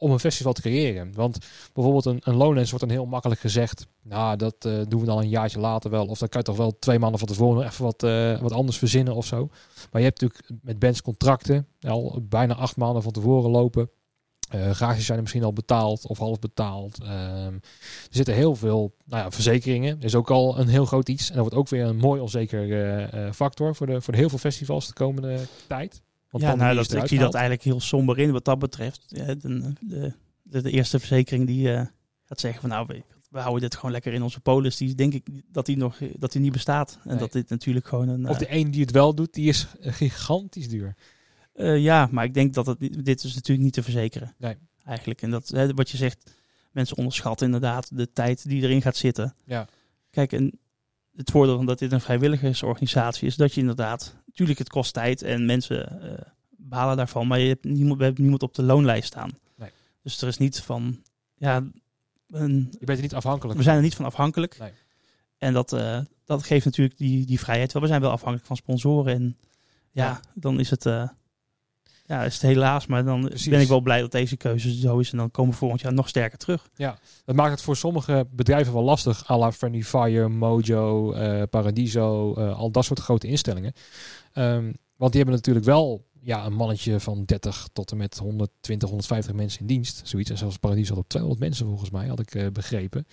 om 0.02 0.12
een 0.12 0.20
festival 0.20 0.54
te 0.54 0.62
creëren. 0.62 1.14
Want 1.14 1.38
bijvoorbeeld 1.74 2.06
een, 2.06 2.20
een 2.24 2.36
Lowlands 2.36 2.70
wordt 2.70 2.86
dan 2.86 2.96
heel 2.96 3.06
makkelijk 3.06 3.40
gezegd, 3.40 3.88
nou 4.02 4.38
dat 4.38 4.56
eh, 4.66 4.82
doen 4.88 5.00
we 5.00 5.06
dan 5.06 5.18
een 5.18 5.30
jaartje 5.30 5.60
later 5.60 5.92
wel. 5.92 6.06
Of 6.06 6.20
dan 6.20 6.30
kan 6.30 6.40
je 6.40 6.46
toch 6.46 6.58
wel 6.58 6.80
twee 6.80 7.00
maanden 7.00 7.20
van 7.20 7.28
tevoren 7.28 7.66
even 7.66 7.84
wat, 7.84 8.04
eh, 8.04 8.42
wat 8.42 8.52
anders 8.52 8.78
verzinnen 8.78 9.16
of 9.16 9.26
zo. 9.26 9.50
Maar 9.92 10.02
je 10.02 10.08
hebt 10.08 10.22
natuurlijk 10.22 10.64
met 10.64 10.80
bands 10.80 11.02
contracten 11.02 11.68
al 11.82 12.20
bijna 12.30 12.56
acht 12.56 12.76
maanden 12.76 13.04
van 13.04 13.12
tevoren 13.12 13.52
lopen. 13.52 13.90
Eh 14.52 14.76
garages 14.76 15.06
zijn 15.06 15.18
er 15.18 15.24
misschien 15.24 15.44
al 15.44 15.54
betaald 15.54 16.08
of 16.08 16.18
half 16.18 16.40
betaald. 16.40 17.02
Ehm, 17.04 17.54
er 17.54 18.10
zitten 18.10 18.34
heel 18.34 18.56
veel 18.56 18.96
nou 19.06 19.24
ja, 19.24 19.32
verzekeringen. 19.32 20.02
is 20.02 20.16
ook 20.16 20.30
al 20.30 20.60
een 20.60 20.68
heel 20.68 20.86
groot 20.86 21.10
iets. 21.10 21.30
En 21.30 21.36
dat 21.36 21.42
wordt 21.42 21.58
ook 21.58 21.70
weer 21.70 21.86
een 21.86 21.98
mooi 21.98 22.22
onzeker 22.22 22.72
eh, 22.72 23.28
eh, 23.28 23.34
factor 23.34 23.76
voor 23.76 23.88
de, 23.88 24.02
voor 24.02 24.14
de 24.14 24.20
heel 24.20 24.30
veel 24.30 24.38
festivals 24.38 24.88
de 24.88 24.94
komende 24.94 25.40
tijd. 25.68 26.02
Want 26.30 26.44
ja, 26.44 26.56
nou, 26.56 26.76
dat, 26.76 26.94
ik 26.94 27.08
zie 27.08 27.20
dat 27.20 27.34
eigenlijk 27.34 27.64
heel 27.64 27.80
somber 27.80 28.20
in 28.20 28.32
wat 28.32 28.46
dat 28.46 28.60
betreft. 28.60 29.04
Ja, 29.08 29.26
de, 29.26 29.74
de, 29.80 30.14
de, 30.44 30.62
de 30.62 30.72
eerste 30.72 31.00
verzekering 31.00 31.48
die 31.48 31.74
eh, 31.74 31.86
gaat 32.26 32.40
zeggen 32.40 32.62
van 32.62 32.70
nou, 32.70 32.86
we, 32.88 33.04
we 33.30 33.40
houden 33.40 33.62
dit 33.62 33.76
gewoon 33.76 33.92
lekker 33.92 34.14
in 34.14 34.24
onze 34.24 34.40
polis. 34.40 34.78
Die 34.78 34.96
denk 34.96 35.14
ik 35.14 35.28
dat 35.52 35.66
die 35.66 35.78
nog 35.78 35.98
dat 36.14 36.32
die 36.32 36.42
niet 36.42 36.52
bestaat. 36.52 37.00
En 37.04 37.10
Nee. 37.10 37.18
dat 37.18 37.32
dit 37.32 37.50
natuurlijk 37.50 37.88
gewoon 37.88 38.08
een. 38.08 38.30
Of 38.30 38.38
de 38.38 38.54
een 38.56 38.72
die 38.72 38.82
het 38.82 38.92
wel 38.92 39.16
doet, 39.16 39.34
die 39.34 39.48
is 39.50 39.68
gigantisch 39.82 40.70
duur. 40.70 40.96
Eh, 41.54 41.78
ja, 41.78 42.08
maar 42.12 42.26
ik 42.26 42.34
denk 42.34 42.54
dat 42.54 42.66
het, 42.66 42.80
dit 43.06 43.24
is 43.24 43.34
natuurlijk 43.36 43.66
niet 43.66 43.74
te 43.74 43.84
verzekeren. 43.84 44.36
Nee. 44.38 44.56
Eigenlijk. 44.84 45.22
En 45.22 45.32
dat 45.32 45.48
hè, 45.48 45.74
wat 45.74 45.90
je 45.90 45.98
zegt, 45.98 46.34
mensen 46.72 46.98
onderschatten 46.98 47.46
inderdaad 47.46 47.98
de 47.98 48.12
tijd 48.12 48.48
die 48.48 48.62
erin 48.64 48.82
gaat 48.82 48.96
zitten. 48.96 49.36
Ja. 49.46 49.68
Kijk, 50.10 50.32
en 50.34 50.60
het 51.16 51.32
voordeel 51.32 51.56
van 51.58 51.66
dat 51.66 51.80
dit 51.80 51.92
een 51.92 52.02
vrijwilligersorganisatie 52.02 53.28
is, 53.28 53.36
dat 53.36 53.54
je 53.54 53.60
inderdaad, 53.60 54.16
natuurlijk 54.26 54.60
het 54.60 54.70
kost 54.70 54.94
tijd 54.94 55.22
en 55.22 55.46
mensen 55.46 56.02
eh, 56.02 56.26
balen 56.50 56.98
daarvan, 56.98 57.28
maar 57.28 57.40
je 57.40 57.48
hebt 57.48 57.64
niemand, 57.64 57.98
we 57.98 58.04
hebben 58.04 58.22
niemand 58.22 58.44
op 58.44 58.54
de 58.54 58.64
loonlijst 58.64 59.08
staan. 59.08 59.32
Nee. 59.56 59.70
Dus 60.02 60.22
er 60.22 60.28
is 60.28 60.38
niet 60.38 60.60
van, 60.60 61.04
ja, 61.36 61.64
een, 62.28 62.68
Je 62.80 62.86
bent 62.86 62.98
er 62.98 63.04
niet 63.04 63.14
afhankelijk 63.14 63.58
we 63.58 63.64
zijn 63.64 63.78
er 63.78 63.84
niet 63.84 63.96
van 63.96 64.06
afhankelijk. 64.06 64.58
Nee. 64.60 64.72
En 65.38 65.54
dat, 65.54 65.74
eh, 65.74 66.00
dat 66.26 66.44
geeft 66.44 66.66
natuurlijk 66.66 66.98
die, 66.98 67.26
die 67.26 67.40
vrijheid. 67.40 67.74
wel. 67.74 67.82
We 67.82 67.88
zijn 67.88 68.02
wel 68.02 68.12
afhankelijk 68.12 68.48
van 68.48 68.56
sponsoren 68.56 69.14
en 69.14 69.38
ja, 69.92 70.06
Ja. 70.06 70.22
dan 70.34 70.60
is 70.60 70.70
het, 70.70 70.86
ja, 72.12 72.24
is 72.24 72.34
het 72.34 72.42
helaas, 72.42 72.88
maar 72.88 73.06
dan 73.06 73.22
Precies. 73.26 73.48
ben 73.48 73.62
ik 73.62 73.68
wel 73.68 73.82
blij 73.82 74.02
dat 74.02 74.12
deze 74.12 74.38
keuze 74.38 74.76
zo 74.76 75.00
is 75.00 75.12
en 75.12 75.18
dan 75.18 75.32
komen 75.32 75.52
we 75.52 75.58
volgend 75.58 75.82
jaar 75.82 75.94
nog 75.94 76.10
sterker 76.10 76.38
terug. 76.38 76.70
Dat 77.26 77.36
maakt 77.36 77.52
het 77.52 77.62
voor 77.62 77.76
sommige 77.76 78.28
bedrijven 78.32 78.74
wel 78.74 78.84
lastig. 78.84 79.30
à 79.30 79.38
la 79.38 79.52
Friendly 79.52 79.84
Fire, 79.84 80.28
Mojo, 80.28 81.14
eh, 81.14 81.44
Paradiso, 81.50 82.34
eh, 82.34 82.58
al 82.58 82.72
dat 82.72 82.86
soort 82.86 83.00
grote 83.00 83.28
instellingen. 83.28 83.74
Ehm, 84.34 84.72
want 84.96 85.12
die 85.12 85.22
hebben 85.22 85.36
natuurlijk 85.36 85.66
wel 85.66 86.06
ja, 86.22 86.46
een 86.46 86.54
mannetje 86.54 87.00
van 87.00 87.24
30 87.26 87.68
tot 87.74 87.92
en 87.92 87.98
met 87.98 88.18
120, 88.18 88.90
150 88.90 89.34
mensen 89.34 89.60
in 89.60 89.68
dienst. 89.68 90.02
Zoiets. 90.04 90.30
En 90.30 90.38
zelfs 90.38 90.58
Paradiso 90.58 90.94
had 90.94 91.04
op 91.04 91.10
200 91.10 91.44
mensen 91.44 91.66
volgens 91.66 91.90
mij, 91.90 92.08
had 92.08 92.20
ik 92.20 92.36
eh, 92.36 92.48
begrepen. 92.48 93.08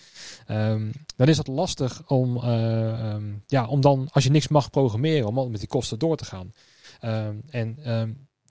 Ehm, 0.47 0.93
dan 1.17 1.29
is 1.29 1.39
het 1.39 1.47
lastig 1.47 2.03
om, 2.07 2.37
eh, 2.37 3.13
ehm, 3.13 3.25
ja, 3.47 3.67
om 3.67 3.81
dan, 3.81 4.09
als 4.11 4.25
je 4.25 4.31
niks 4.31 4.49
mag 4.49 4.71
programmeren, 4.71 5.27
om 5.27 5.51
met 5.51 5.61
die 5.61 5.69
kosten 5.69 5.99
door 5.99 6.17
te 6.17 6.25
gaan. 6.25 6.53
Ehm, 7.01 7.37
en 7.51 7.79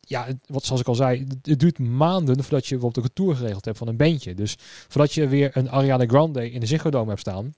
ja, 0.09 0.27
wat 0.45 0.65
zoals 0.65 0.81
ik 0.81 0.87
al 0.87 0.95
zei, 0.95 1.27
het 1.41 1.59
duurt 1.59 1.79
maanden 1.79 2.43
voordat 2.43 2.67
je 2.67 2.73
bijvoorbeeld 2.73 3.05
een 3.05 3.13
tour 3.13 3.35
geregeld 3.35 3.65
hebt 3.65 3.77
van 3.77 3.87
een 3.87 3.97
bandje. 3.97 4.33
Dus 4.33 4.55
voordat 4.87 5.13
je 5.13 5.27
weer 5.27 5.57
een 5.57 5.69
Ariana 5.69 6.05
Grande 6.05 6.51
in 6.51 6.59
de 6.59 6.65
Ziggo 6.65 6.89
Dome 6.89 7.09
hebt 7.09 7.19
staan, 7.19 7.53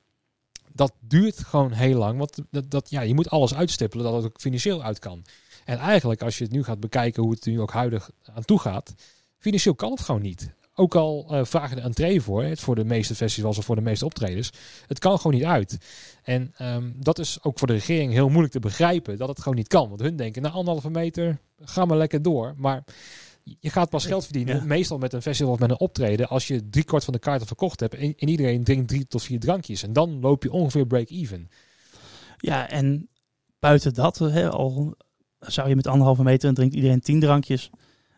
dat 0.72 0.94
duurt 1.00 1.40
gewoon 1.40 1.72
heel 1.72 1.98
lang. 1.98 2.18
Want 2.18 2.38
dat, 2.52 2.72
dat, 2.72 2.90
ja, 2.90 3.02
je 3.02 3.14
moet 3.14 3.30
alles 3.30 3.56
uitstippelen 3.56 4.06
dat 4.06 4.14
het 4.14 4.26
ook 4.26 4.40
financieel 4.40 4.84
uit 4.84 5.00
kan. 5.00 5.26
En 5.66 5.78
eigenlijk, 5.78 6.22
als 6.22 6.38
je 6.38 6.44
het 6.44 6.54
nu 6.54 6.64
gaat 6.64 6.80
bekijken 6.80 7.24
hoe 7.24 7.32
het 7.32 7.46
nu 7.46 7.62
ook 7.62 7.72
huidig 7.72 8.10
aan 8.34 8.46
toe 8.46 8.60
gaat, 8.60 8.94
financieel 9.38 9.76
kan 9.76 9.92
het 9.92 10.02
gewoon 10.02 10.22
niet. 10.22 10.54
Ook 10.80 10.96
al 10.96 11.26
eh, 11.30 11.46
vragen 11.46 11.76
de 11.76 11.82
entree 11.82 12.22
voor, 12.22 12.44
het 12.44 12.60
voor 12.60 12.76
de 12.76 12.86
meeste 12.86 13.16
festivals 13.16 13.58
of 13.58 13.66
voor 13.66 13.76
de 13.76 13.82
meeste 13.82 14.06
optredens. 14.06 14.50
Het 14.88 15.00
kan 15.00 15.18
gewoon 15.18 15.34
niet 15.34 15.46
uit. 15.46 15.78
En 16.24 16.54
ehm, 16.58 16.92
dat 16.96 17.20
is 17.20 17.38
ook 17.44 17.60
voor 17.60 17.68
de 17.68 17.74
regering 17.74 18.12
heel 18.14 18.30
moeilijk 18.30 18.54
te 18.54 18.60
begrijpen, 18.60 19.18
dat 19.18 19.28
het 19.28 19.38
gewoon 19.40 19.56
niet 19.58 19.68
kan. 19.68 19.90
Want 19.90 20.02
hun 20.02 20.16
denken, 20.16 20.42
na 20.42 20.50
anderhalve 20.50 20.90
meter, 20.90 21.40
ga 21.62 21.86
maar 21.86 21.98
lekker 21.98 22.22
door. 22.22 22.54
Maar 22.58 22.84
je 23.60 23.70
gaat 23.70 23.90
pas 23.90 24.06
geld 24.06 24.24
verdienen, 24.24 24.56
Ja. 24.56 24.64
meestal 24.64 24.98
met 24.98 25.14
een 25.14 25.22
festival 25.22 25.54
of 25.54 25.60
met 25.60 25.70
een 25.70 25.80
optreden, 25.80 26.28
als 26.30 26.48
je 26.48 26.70
drie 26.70 26.84
kwart 26.84 27.04
van 27.04 27.14
de 27.14 27.20
kaarten 27.20 27.48
verkocht 27.48 27.80
hebt 27.80 27.94
en, 27.94 28.14
en 28.18 28.30
iedereen 28.30 28.64
drinkt 28.64 28.88
drie 28.88 29.08
tot 29.08 29.24
vier 29.24 29.40
drankjes. 29.40 29.84
En 29.84 29.94
dan 29.94 30.20
loop 30.20 30.44
je 30.44 30.52
ongeveer 30.52 30.88
break-even. 30.88 31.50
Ja, 32.38 32.70
en 32.70 33.10
buiten 33.60 33.94
dat, 33.94 34.18
hè, 34.18 34.50
al 34.50 34.96
zou 35.40 35.70
je 35.70 35.76
met 35.76 35.88
anderhalve 35.88 36.24
meter 36.24 36.50
en 36.50 36.56
drinkt 36.56 36.76
iedereen 36.76 37.00
tien 37.02 37.20
drankjes. 37.20 37.70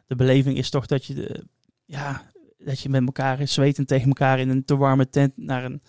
De 0.07 0.15
beleving 0.15 0.57
is 0.57 0.69
toch 0.69 0.85
dat 0.85 1.05
je, 1.05 1.13
de, 1.13 1.43
ja, 1.85 2.30
dat 2.65 2.79
je 2.79 2.89
met 2.89 3.05
elkaar 3.05 3.47
zwetend 3.47 3.87
tegen 3.87 4.07
elkaar 4.07 4.39
in 4.39 4.49
een 4.49 4.65
te 4.65 4.77
warme 4.77 5.09
tent 5.09 5.37
naar 5.37 5.63
een, 5.63 5.81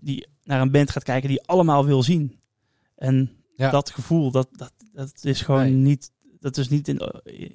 die, 0.00 0.26
naar 0.44 0.60
een 0.60 0.70
band 0.70 0.90
gaat 0.90 1.02
kijken 1.02 1.28
die 1.28 1.38
je 1.40 1.46
allemaal 1.46 1.84
wil 1.86 2.02
zien. 2.02 2.40
En 2.96 3.30
Ja. 3.56 3.70
dat 3.70 3.90
gevoel, 3.90 4.30
dat, 4.30 4.48
dat, 4.52 4.72
dat 4.92 5.18
is 5.22 5.40
gewoon 5.42 5.62
Nee. 5.62 5.72
niet, 5.72 6.10
dat 6.40 6.56
is 6.56 6.68
niet 6.68 6.88
in, 6.88 6.98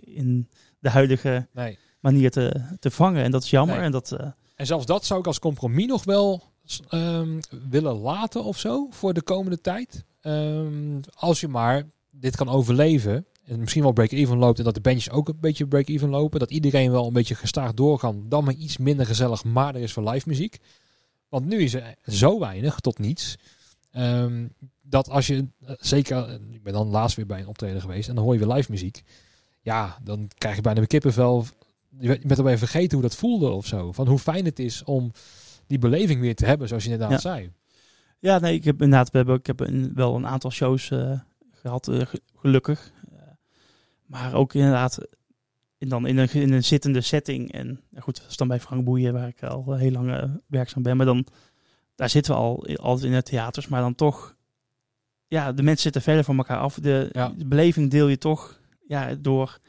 in 0.01 0.49
de 0.79 0.89
huidige 0.89 1.47
Nee. 1.53 1.77
manier 1.99 2.31
te, 2.31 2.61
te 2.79 2.91
vangen. 2.91 3.23
En 3.23 3.31
dat 3.31 3.43
is 3.43 3.49
jammer. 3.49 3.75
Nee. 3.75 3.85
En 3.85 3.91
dat, 3.91 4.11
eh, 4.11 4.27
En 4.55 4.65
zelfs 4.65 4.85
dat 4.85 5.05
zou 5.05 5.19
ik 5.19 5.27
als 5.27 5.39
compromis 5.39 5.85
nog 5.85 6.03
wel 6.03 6.43
ehm, 6.89 7.39
willen 7.69 7.95
laten 7.95 8.43
of 8.43 8.59
zo 8.59 8.87
voor 8.89 9.13
de 9.13 9.21
komende 9.21 9.61
tijd. 9.61 10.05
Ehm, 10.21 10.99
als 11.13 11.39
je 11.41 11.47
maar 11.47 11.83
dit 12.11 12.35
kan 12.35 12.49
overleven. 12.49 13.25
En 13.45 13.59
misschien 13.59 13.81
wel 13.83 13.91
break-even 13.91 14.37
loopt. 14.37 14.57
En 14.57 14.63
dat 14.63 14.73
de 14.73 14.81
bandjes 14.81 15.09
ook 15.09 15.27
een 15.27 15.37
beetje 15.39 15.67
break-even 15.67 16.09
lopen. 16.09 16.39
Dat 16.39 16.51
iedereen 16.51 16.91
wel 16.91 17.07
een 17.07 17.13
beetje 17.13 17.35
gestaag 17.35 17.73
doorgaan. 17.73 18.25
Dan 18.29 18.43
maar 18.43 18.53
iets 18.53 18.77
minder 18.77 19.05
gezellig. 19.05 19.43
Maar 19.43 19.75
er 19.75 19.81
is 19.81 19.93
voor 19.93 20.09
live 20.09 20.27
muziek. 20.29 20.57
Want 21.29 21.45
nu 21.45 21.57
is 21.61 21.73
er 21.73 21.95
zo 22.05 22.39
weinig 22.39 22.79
tot 22.79 22.99
niets. 22.99 23.35
ehm, 23.91 24.47
dat 24.81 25.09
als 25.09 25.27
je, 25.27 25.47
eh, 25.65 25.73
zeker, 25.79 26.17
eh, 26.27 26.33
ik 26.51 26.63
ben 26.63 26.73
dan 26.73 26.87
laatst 26.87 27.15
weer 27.15 27.25
bij 27.25 27.39
een 27.39 27.47
optreden 27.47 27.81
geweest. 27.81 28.09
En 28.09 28.15
dan 28.15 28.23
hoor 28.23 28.33
je 28.33 28.45
weer 28.45 28.55
live 28.55 28.71
muziek. 28.71 29.03
Ja, 29.61 29.97
dan 30.03 30.29
krijg 30.37 30.55
je 30.55 30.61
bijna 30.61 30.81
een 30.81 30.87
kippenvel 30.87 31.45
je 31.99 32.19
bent- 32.25 32.37
alweer 32.39 32.57
vergeten 32.57 32.91
hoe 32.91 33.01
dat 33.07 33.15
voelde 33.15 33.49
of 33.49 33.65
zo. 33.65 33.91
Van 33.91 34.07
hoe 34.07 34.19
fijn 34.19 34.45
het 34.45 34.59
is 34.59 34.83
om 34.83 35.11
die 35.67 35.79
beleving 35.79 36.21
weer 36.21 36.35
te 36.35 36.45
hebben, 36.45 36.67
zoals 36.67 36.83
je 36.83 36.89
inderdaad 36.91 37.21
Ja. 37.23 37.29
zei. 37.29 37.51
Ja, 38.19 38.39
nee, 38.39 38.53
ik 38.55 38.63
heb 38.63 38.81
inderdaad, 38.81 39.11
we 39.11 39.17
hebben, 39.17 39.35
ik 39.35 39.45
heb 39.47 39.69
wel 39.93 40.15
een 40.15 40.27
aantal 40.27 40.51
shows 40.51 40.91
eh, 40.91 41.19
gehad, 41.51 41.87
eh, 41.87 42.05
ge- 42.05 42.21
gelukkig. 42.35 42.91
Maar 44.05 44.33
ook 44.33 44.53
inderdaad 44.53 44.99
in, 45.77 45.89
dan 45.89 46.07
in, 46.07 46.17
een, 46.17 46.31
in 46.31 46.53
een 46.53 46.63
zittende 46.63 47.01
setting. 47.01 47.51
En 47.51 47.81
ja, 47.89 47.99
goed, 48.01 48.21
dat 48.21 48.29
is 48.29 48.37
dan 48.37 48.47
bij 48.47 48.59
Frank 48.59 48.83
Boeien, 48.85 49.13
waar 49.13 49.27
ik 49.27 49.43
al 49.43 49.73
heel 49.73 49.91
lang 49.91 50.11
eh, 50.11 50.29
werkzaam 50.47 50.83
ben. 50.83 50.97
Maar 50.97 51.05
dan, 51.05 51.25
daar 51.95 52.09
zitten 52.09 52.33
we 52.33 52.39
al 52.39 52.65
altijd 52.75 53.05
in 53.05 53.17
de 53.17 53.23
theaters. 53.23 53.67
Maar 53.67 53.81
dan 53.81 53.95
toch, 53.95 54.35
ja, 55.27 55.51
de 55.51 55.63
mensen 55.63 55.83
zitten 55.83 56.01
verder 56.01 56.23
van 56.23 56.37
elkaar 56.37 56.57
af. 56.57 56.75
De, 56.75 57.09
Ja. 57.11 57.33
de 57.37 57.45
beleving 57.45 57.91
deel 57.91 58.07
je 58.07 58.17
toch 58.17 58.61
ja, 58.87 59.15
door, 59.15 59.59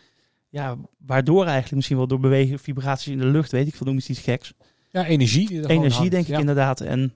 ja, 0.49 0.77
waardoor 0.99 1.44
eigenlijk 1.44 1.75
misschien 1.75 1.97
wel 1.97 2.07
door 2.07 2.20
bewegen, 2.20 2.59
vibraties 2.59 3.12
in 3.12 3.18
de 3.18 3.27
lucht, 3.27 3.51
weet 3.51 3.66
ik 3.66 3.75
veel, 3.75 3.87
noem 3.87 3.94
eens 3.94 4.09
iets 4.09 4.20
geks 4.20 4.53
Ja, 4.90 5.05
energie. 5.07 5.49
Die 5.49 5.62
er 5.62 5.70
energie, 5.70 6.11
denk 6.11 6.27
ik 6.29 6.38
inderdaad. 6.38 6.81
En 6.81 7.14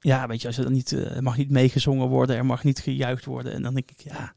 ja, 0.00 0.26
weet 0.26 0.40
je, 0.40 0.46
als 0.46 0.56
er 0.56 0.64
dan 0.64 0.72
niet, 0.72 0.92
eh, 0.92 1.16
er 1.16 1.22
mag 1.22 1.36
niet 1.36 1.50
meegezongen 1.50 2.08
worden, 2.08 2.36
er 2.36 2.46
mag 2.46 2.64
niet 2.64 2.78
gejuicht 2.78 3.24
worden. 3.24 3.52
En 3.52 3.62
dan 3.62 3.74
denk 3.74 3.90
ik, 3.90 4.00
ja, 4.00 4.34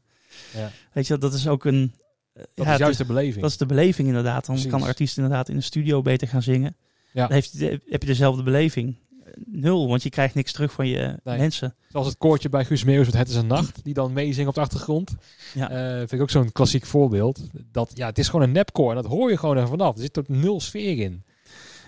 Ja. 0.54 0.70
weet 0.92 1.06
je, 1.06 1.18
dat 1.18 1.34
is 1.34 1.48
ook 1.48 1.64
een, 1.64 1.92
Dat 2.34 2.66
ja, 2.66 2.72
is 2.72 2.78
juist 2.78 2.98
de 2.98 3.04
beleving. 3.04 3.40
Dat 3.42 3.50
is 3.50 3.56
de 3.56 3.66
beleving 3.66 4.08
inderdaad. 4.08 4.46
Dan 4.46 4.54
Precies. 4.54 4.72
kan 4.72 4.82
artiest 4.82 5.16
inderdaad 5.16 5.48
in 5.48 5.56
de 5.56 5.62
studio 5.62 6.02
beter 6.02 6.28
gaan 6.28 6.42
zingen. 6.42 6.76
Ja. 7.12 7.22
Dan 7.26 7.32
heeft, 7.32 7.60
heb 7.60 8.02
je 8.02 8.06
dezelfde 8.06 8.42
beleving. 8.42 8.96
Nul, 9.44 9.88
want 9.88 10.02
je 10.02 10.10
krijgt 10.10 10.34
niks 10.34 10.52
terug 10.52 10.72
van 10.72 10.88
je 10.88 11.18
Nee. 11.24 11.38
mensen. 11.38 11.74
Zoals 11.88 12.06
het 12.06 12.18
koortje 12.18 12.48
bij 12.48 12.64
Guus 12.64 12.84
Meeuwis 12.84 13.06
met 13.06 13.16
Het 13.16 13.28
is 13.28 13.34
een 13.34 13.46
Nacht, 13.46 13.80
die 13.84 13.94
dan 13.94 14.12
meezingen 14.12 14.48
op 14.48 14.54
de 14.54 14.60
achtergrond. 14.60 15.14
Ja. 15.54 15.70
Eh, 15.70 15.98
vind 15.98 16.12
ik 16.12 16.20
ook 16.20 16.30
zo'n 16.30 16.52
klassiek 16.52 16.86
voorbeeld. 16.86 17.40
Dat, 17.72 17.90
ja, 17.94 18.06
het 18.06 18.18
is 18.18 18.28
gewoon 18.28 18.46
een 18.46 18.52
nepkoor 18.52 18.90
en 18.90 18.96
dat 18.96 19.06
hoor 19.06 19.30
je 19.30 19.36
gewoon 19.36 19.56
er 19.56 19.68
vanaf. 19.68 19.94
Er 19.94 20.00
zit 20.02 20.18
ook 20.18 20.28
nul 20.28 20.60
sfeer 20.60 20.98
in. 20.98 21.22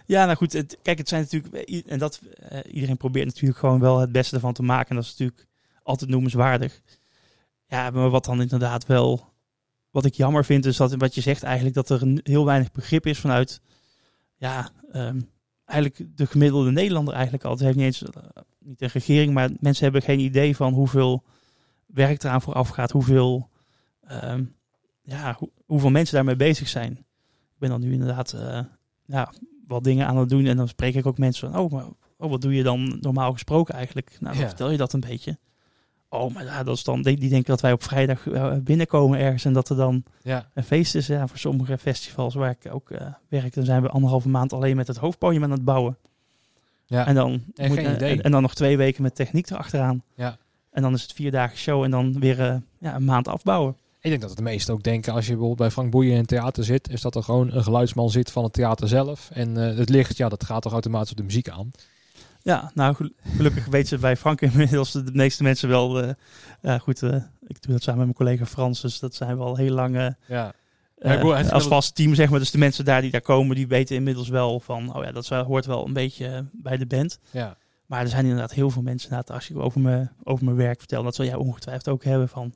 Ja, 0.07 0.25
nou 0.25 0.37
goed. 0.37 0.53
Het, 0.53 0.79
kijk, 0.83 0.99
het 0.99 1.09
zijn 1.09 1.21
natuurlijk... 1.23 1.55
En 1.87 1.99
dat, 1.99 2.21
eh, 2.49 2.59
iedereen 2.73 2.97
probeert 2.97 3.27
natuurlijk 3.27 3.59
gewoon 3.59 3.81
wel 3.81 3.99
het 3.99 4.13
beste 4.13 4.35
ervan 4.35 4.53
te 4.53 4.63
maken. 4.63 4.89
En 4.89 4.97
dat 4.97 5.05
is 5.05 5.11
natuurlijk 5.11 5.47
altijd 5.83 6.11
noemenswaardig. 6.11 6.81
Ja, 7.67 7.91
maar 7.91 8.11
wat 8.11 8.25
dan 8.25 8.41
inderdaad 8.41 8.87
wel... 8.87 9.33
Wat 9.91 10.05
ik 10.05 10.15
jammer 10.15 10.45
vind, 10.45 10.67
is 10.67 10.77
dat 10.77 10.95
wat 10.95 11.15
je 11.15 11.21
zegt 11.21 11.43
eigenlijk... 11.43 11.75
dat 11.75 11.89
er 11.91 12.03
een, 12.03 12.21
heel 12.23 12.45
weinig 12.45 12.73
begrip 12.73 13.07
is 13.07 13.19
vanuit... 13.19 13.61
Ja, 14.37 14.71
ehm, 14.93 15.21
eigenlijk 15.65 16.17
de 16.17 16.27
gemiddelde 16.27 16.71
Nederlander 16.71 17.15
eigenlijk 17.15 17.45
al. 17.45 17.51
Het 17.51 17.61
heeft 17.61 17.77
niet 17.77 17.85
eens... 17.85 18.03
eh, 18.03 18.23
niet 18.59 18.83
een 18.83 18.89
regering, 18.93 19.35
maar 19.35 19.51
mensen 19.61 19.85
hebben 19.85 20.03
geen 20.03 20.19
idee 20.21 20.57
van 20.57 20.73
hoeveel 20.73 21.25
werk 21.87 22.23
eraan 22.23 22.43
vooraf 22.43 22.69
gaat. 22.69 22.91
Hoeveel... 22.91 23.49
ehm, 24.01 24.45
ja, 25.03 25.35
hoe- 25.39 25.51
hoeveel 25.67 25.91
mensen 25.91 26.15
daarmee 26.15 26.37
bezig 26.37 26.69
zijn. 26.69 26.93
Ik 26.93 27.59
ben 27.59 27.69
dan 27.71 27.81
nu 27.81 27.93
inderdaad... 27.93 28.33
eh, 28.33 28.61
ja, 29.07 29.33
wat 29.67 29.85
dingen 29.85 30.07
aan 30.07 30.17
het 30.17 30.29
doen. 30.29 30.47
En 30.47 30.57
dan 30.57 30.69
spreek 30.69 30.95
ik 30.95 31.07
ook 31.07 31.19
mensen 31.19 31.51
van, 31.53 31.61
oh, 31.61 31.71
maar 31.73 31.87
oh, 32.17 32.31
wat 32.31 32.41
doe 32.41 32.55
je 32.55 32.63
dan 32.63 32.99
normaal 33.01 33.33
gesproken 33.33 33.75
eigenlijk? 33.75 34.17
Nou, 34.21 34.33
dan 34.33 34.43
Ja. 34.43 34.49
vertel 34.49 34.71
je 34.71 34.77
dat 34.77 34.93
een 34.93 35.01
beetje. 35.01 35.39
Oh, 36.15 36.35
maar 36.35 36.45
ja, 36.45 36.63
dat 36.63 36.77
is 36.77 36.85
dan, 36.85 37.03
die, 37.03 37.17
die 37.17 37.29
denken 37.29 37.51
dat 37.51 37.61
wij 37.61 37.73
op 37.73 37.83
vrijdag 37.83 38.27
eh, 38.29 38.53
binnenkomen 38.61 39.19
ergens 39.19 39.45
en 39.45 39.53
dat 39.53 39.69
er 39.69 39.77
dan 39.77 40.05
Ja, 40.23 40.51
een 40.55 40.63
feest 40.65 40.95
is. 40.95 41.07
Ja, 41.07 41.27
voor 41.27 41.39
sommige 41.39 41.79
festivals 41.79 42.35
waar 42.35 42.57
ik 42.61 42.73
ook 42.75 42.91
eh, 42.91 43.07
werk, 43.29 43.55
dan 43.55 43.65
zijn 43.65 43.83
we 43.83 43.89
anderhalve 43.89 44.29
maand 44.29 44.53
alleen 44.53 44.77
met 44.77 44.87
het 44.87 44.97
hoofdpodium 44.97 45.43
aan 45.45 45.51
het 45.51 45.65
bouwen. 45.65 45.97
ja. 46.87 47.07
En 47.07 47.15
dan, 47.15 47.43
En 47.55 47.69
moet- 47.69 47.79
geen 47.79 47.95
idee. 47.95 48.13
en, 48.17 48.23
en 48.23 48.31
dan 48.31 48.43
nog 48.43 48.55
twee 48.55 48.77
weken 48.77 49.03
met 49.03 49.15
techniek 49.15 49.51
erachteraan. 49.51 50.03
ja. 50.15 50.37
En 50.71 50.83
dan 50.83 50.95
is 50.95 51.03
het 51.03 51.13
vier 51.13 51.31
dagen 51.31 51.59
show 51.59 51.83
en 51.83 51.91
dan 51.91 52.19
weer 52.21 52.41
eh, 52.41 52.57
ja, 52.79 52.95
een 52.95 53.05
maand 53.05 53.29
afbouwen. 53.29 53.77
Ik 54.01 54.11
denk 54.11 54.23
dat 54.23 54.37
de 54.37 54.43
meesten 54.43 54.75
ook 54.75 54.83
denken, 54.83 55.13
als 55.13 55.25
je 55.25 55.31
bijvoorbeeld 55.31 55.59
bij 55.61 55.71
Frank 55.71 55.91
Boeien 55.91 56.13
in 56.13 56.19
een 56.19 56.27
theater 56.27 56.65
zit, 56.65 56.89
is 56.91 57.01
dat 57.01 57.15
er 57.15 57.23
gewoon 57.23 57.53
een 57.53 57.63
geluidsman 57.63 58.11
zit 58.11 58.31
van 58.31 58.45
het 58.45 58.53
theater 58.53 58.89
zelf. 58.89 59.31
En 59.33 59.55
het 59.55 59.89
licht, 59.89 60.17
ja, 60.17 60.29
dat 60.29 60.45
gaat 60.45 60.63
toch 60.63 60.73
automatisch 60.73 61.11
op 61.11 61.17
de 61.17 61.23
muziek 61.23 61.49
aan. 61.49 61.71
Ja, 62.45 62.71
nou 62.75 62.95
gel- 62.95 63.11
gelukkig 63.37 63.65
weten 63.67 63.89
ze 63.89 63.99
bij 63.99 64.17
Frank 64.17 64.41
inmiddels 64.51 64.93
de 64.93 65.05
meeste 65.13 65.43
mensen 65.43 65.69
wel. 65.69 66.03
eh, 66.03 66.11
ja, 66.63 66.79
goed, 66.79 67.03
eh, 67.03 67.15
ik 67.47 67.63
doe 67.63 67.73
dat 67.73 67.83
samen 67.83 68.07
met 68.07 68.17
mijn 68.17 68.29
collega 68.29 68.47
Frans, 68.53 68.81
dus 68.81 68.99
dat 68.99 69.15
zijn 69.15 69.37
we 69.37 69.43
al 69.43 69.57
heel 69.57 69.75
lang 69.75 69.97
eh, 69.97 70.07
Ja, 70.99 71.13
ik 71.13 71.23
als 71.53 71.67
vast 71.67 71.95
team, 71.95 72.15
zeg 72.15 72.31
maar. 72.31 72.39
Dus 72.39 72.51
de 72.51 72.59
mensen 72.59 72.85
daar 72.85 73.01
die 73.01 73.11
daar 73.11 73.21
komen, 73.21 73.57
die 73.57 73.67
weten 73.69 73.97
inmiddels 73.97 74.29
wel 74.29 74.61
van, 74.61 74.95
oh 74.97 75.05
ja, 75.05 75.13
dat 75.13 75.29
hoort 75.29 75.67
wel 75.67 75.87
een 75.87 75.93
beetje 75.93 76.45
bij 76.53 76.77
de 76.77 76.87
band. 76.87 77.19
ja. 77.31 77.57
Maar 77.87 78.01
er 78.01 78.09
zijn 78.09 78.25
inderdaad 78.25 78.53
heel 78.53 78.71
veel 78.71 78.83
mensen, 78.83 79.11
inderdaad, 79.11 79.35
als 79.37 79.47
je 79.49 79.59
over 79.59 79.81
mijn, 79.81 80.13
over 80.23 80.45
mijn 80.45 80.57
werk 80.57 80.79
vertelt, 80.79 81.05
dat 81.05 81.15
zal 81.15 81.25
jij 81.25 81.35
ongetwijfeld 81.35 81.89
ook 81.89 82.05
hebben 82.05 82.29
van, 82.29 82.55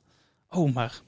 oh, 0.49 0.73
maar 0.73 1.01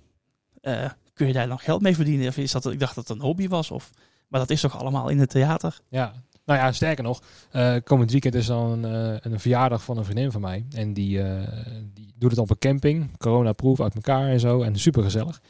kun 1.13 1.27
je 1.27 1.33
daar 1.33 1.47
dan 1.47 1.59
geld 1.59 1.81
mee 1.81 1.95
verdienen? 1.95 2.27
Of 2.27 2.37
is 2.37 2.51
dat, 2.51 2.65
ik 2.71 2.79
dacht 2.79 2.95
dat 2.95 3.07
het 3.07 3.17
een 3.17 3.23
hobby 3.23 3.47
was, 3.47 3.71
of, 3.71 3.89
maar 4.27 4.39
dat 4.39 4.49
is 4.49 4.61
toch 4.61 4.79
allemaal 4.79 5.09
in 5.09 5.19
het 5.19 5.29
theater? 5.29 5.79
Ja, 5.89 6.13
nou 6.45 6.60
ja, 6.60 6.71
sterker 6.71 7.04
nog, 7.04 7.21
eh, 7.51 7.75
komend 7.84 8.12
weekend 8.12 8.36
is 8.36 8.45
dan 8.45 8.84
een, 8.84 9.13
eh, 9.13 9.32
een 9.32 9.39
verjaardag 9.39 9.84
van 9.84 9.97
een 9.97 10.06
vriendin 10.06 10.32
van 10.32 10.41
mij. 10.41 10.65
En 10.71 10.93
die, 10.93 11.21
eh, 11.21 11.47
die 11.93 12.13
doet 12.17 12.32
het 12.32 12.39
op 12.39 12.49
een 12.49 12.58
camping, 12.58 13.17
corona-proof 13.17 13.82
uit 13.82 13.95
elkaar 13.95 14.27
en 14.27 14.39
zo. 14.39 14.62
En 14.62 14.80
super 14.80 15.04
gezellig. 15.04 15.41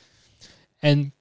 En 0.80 1.14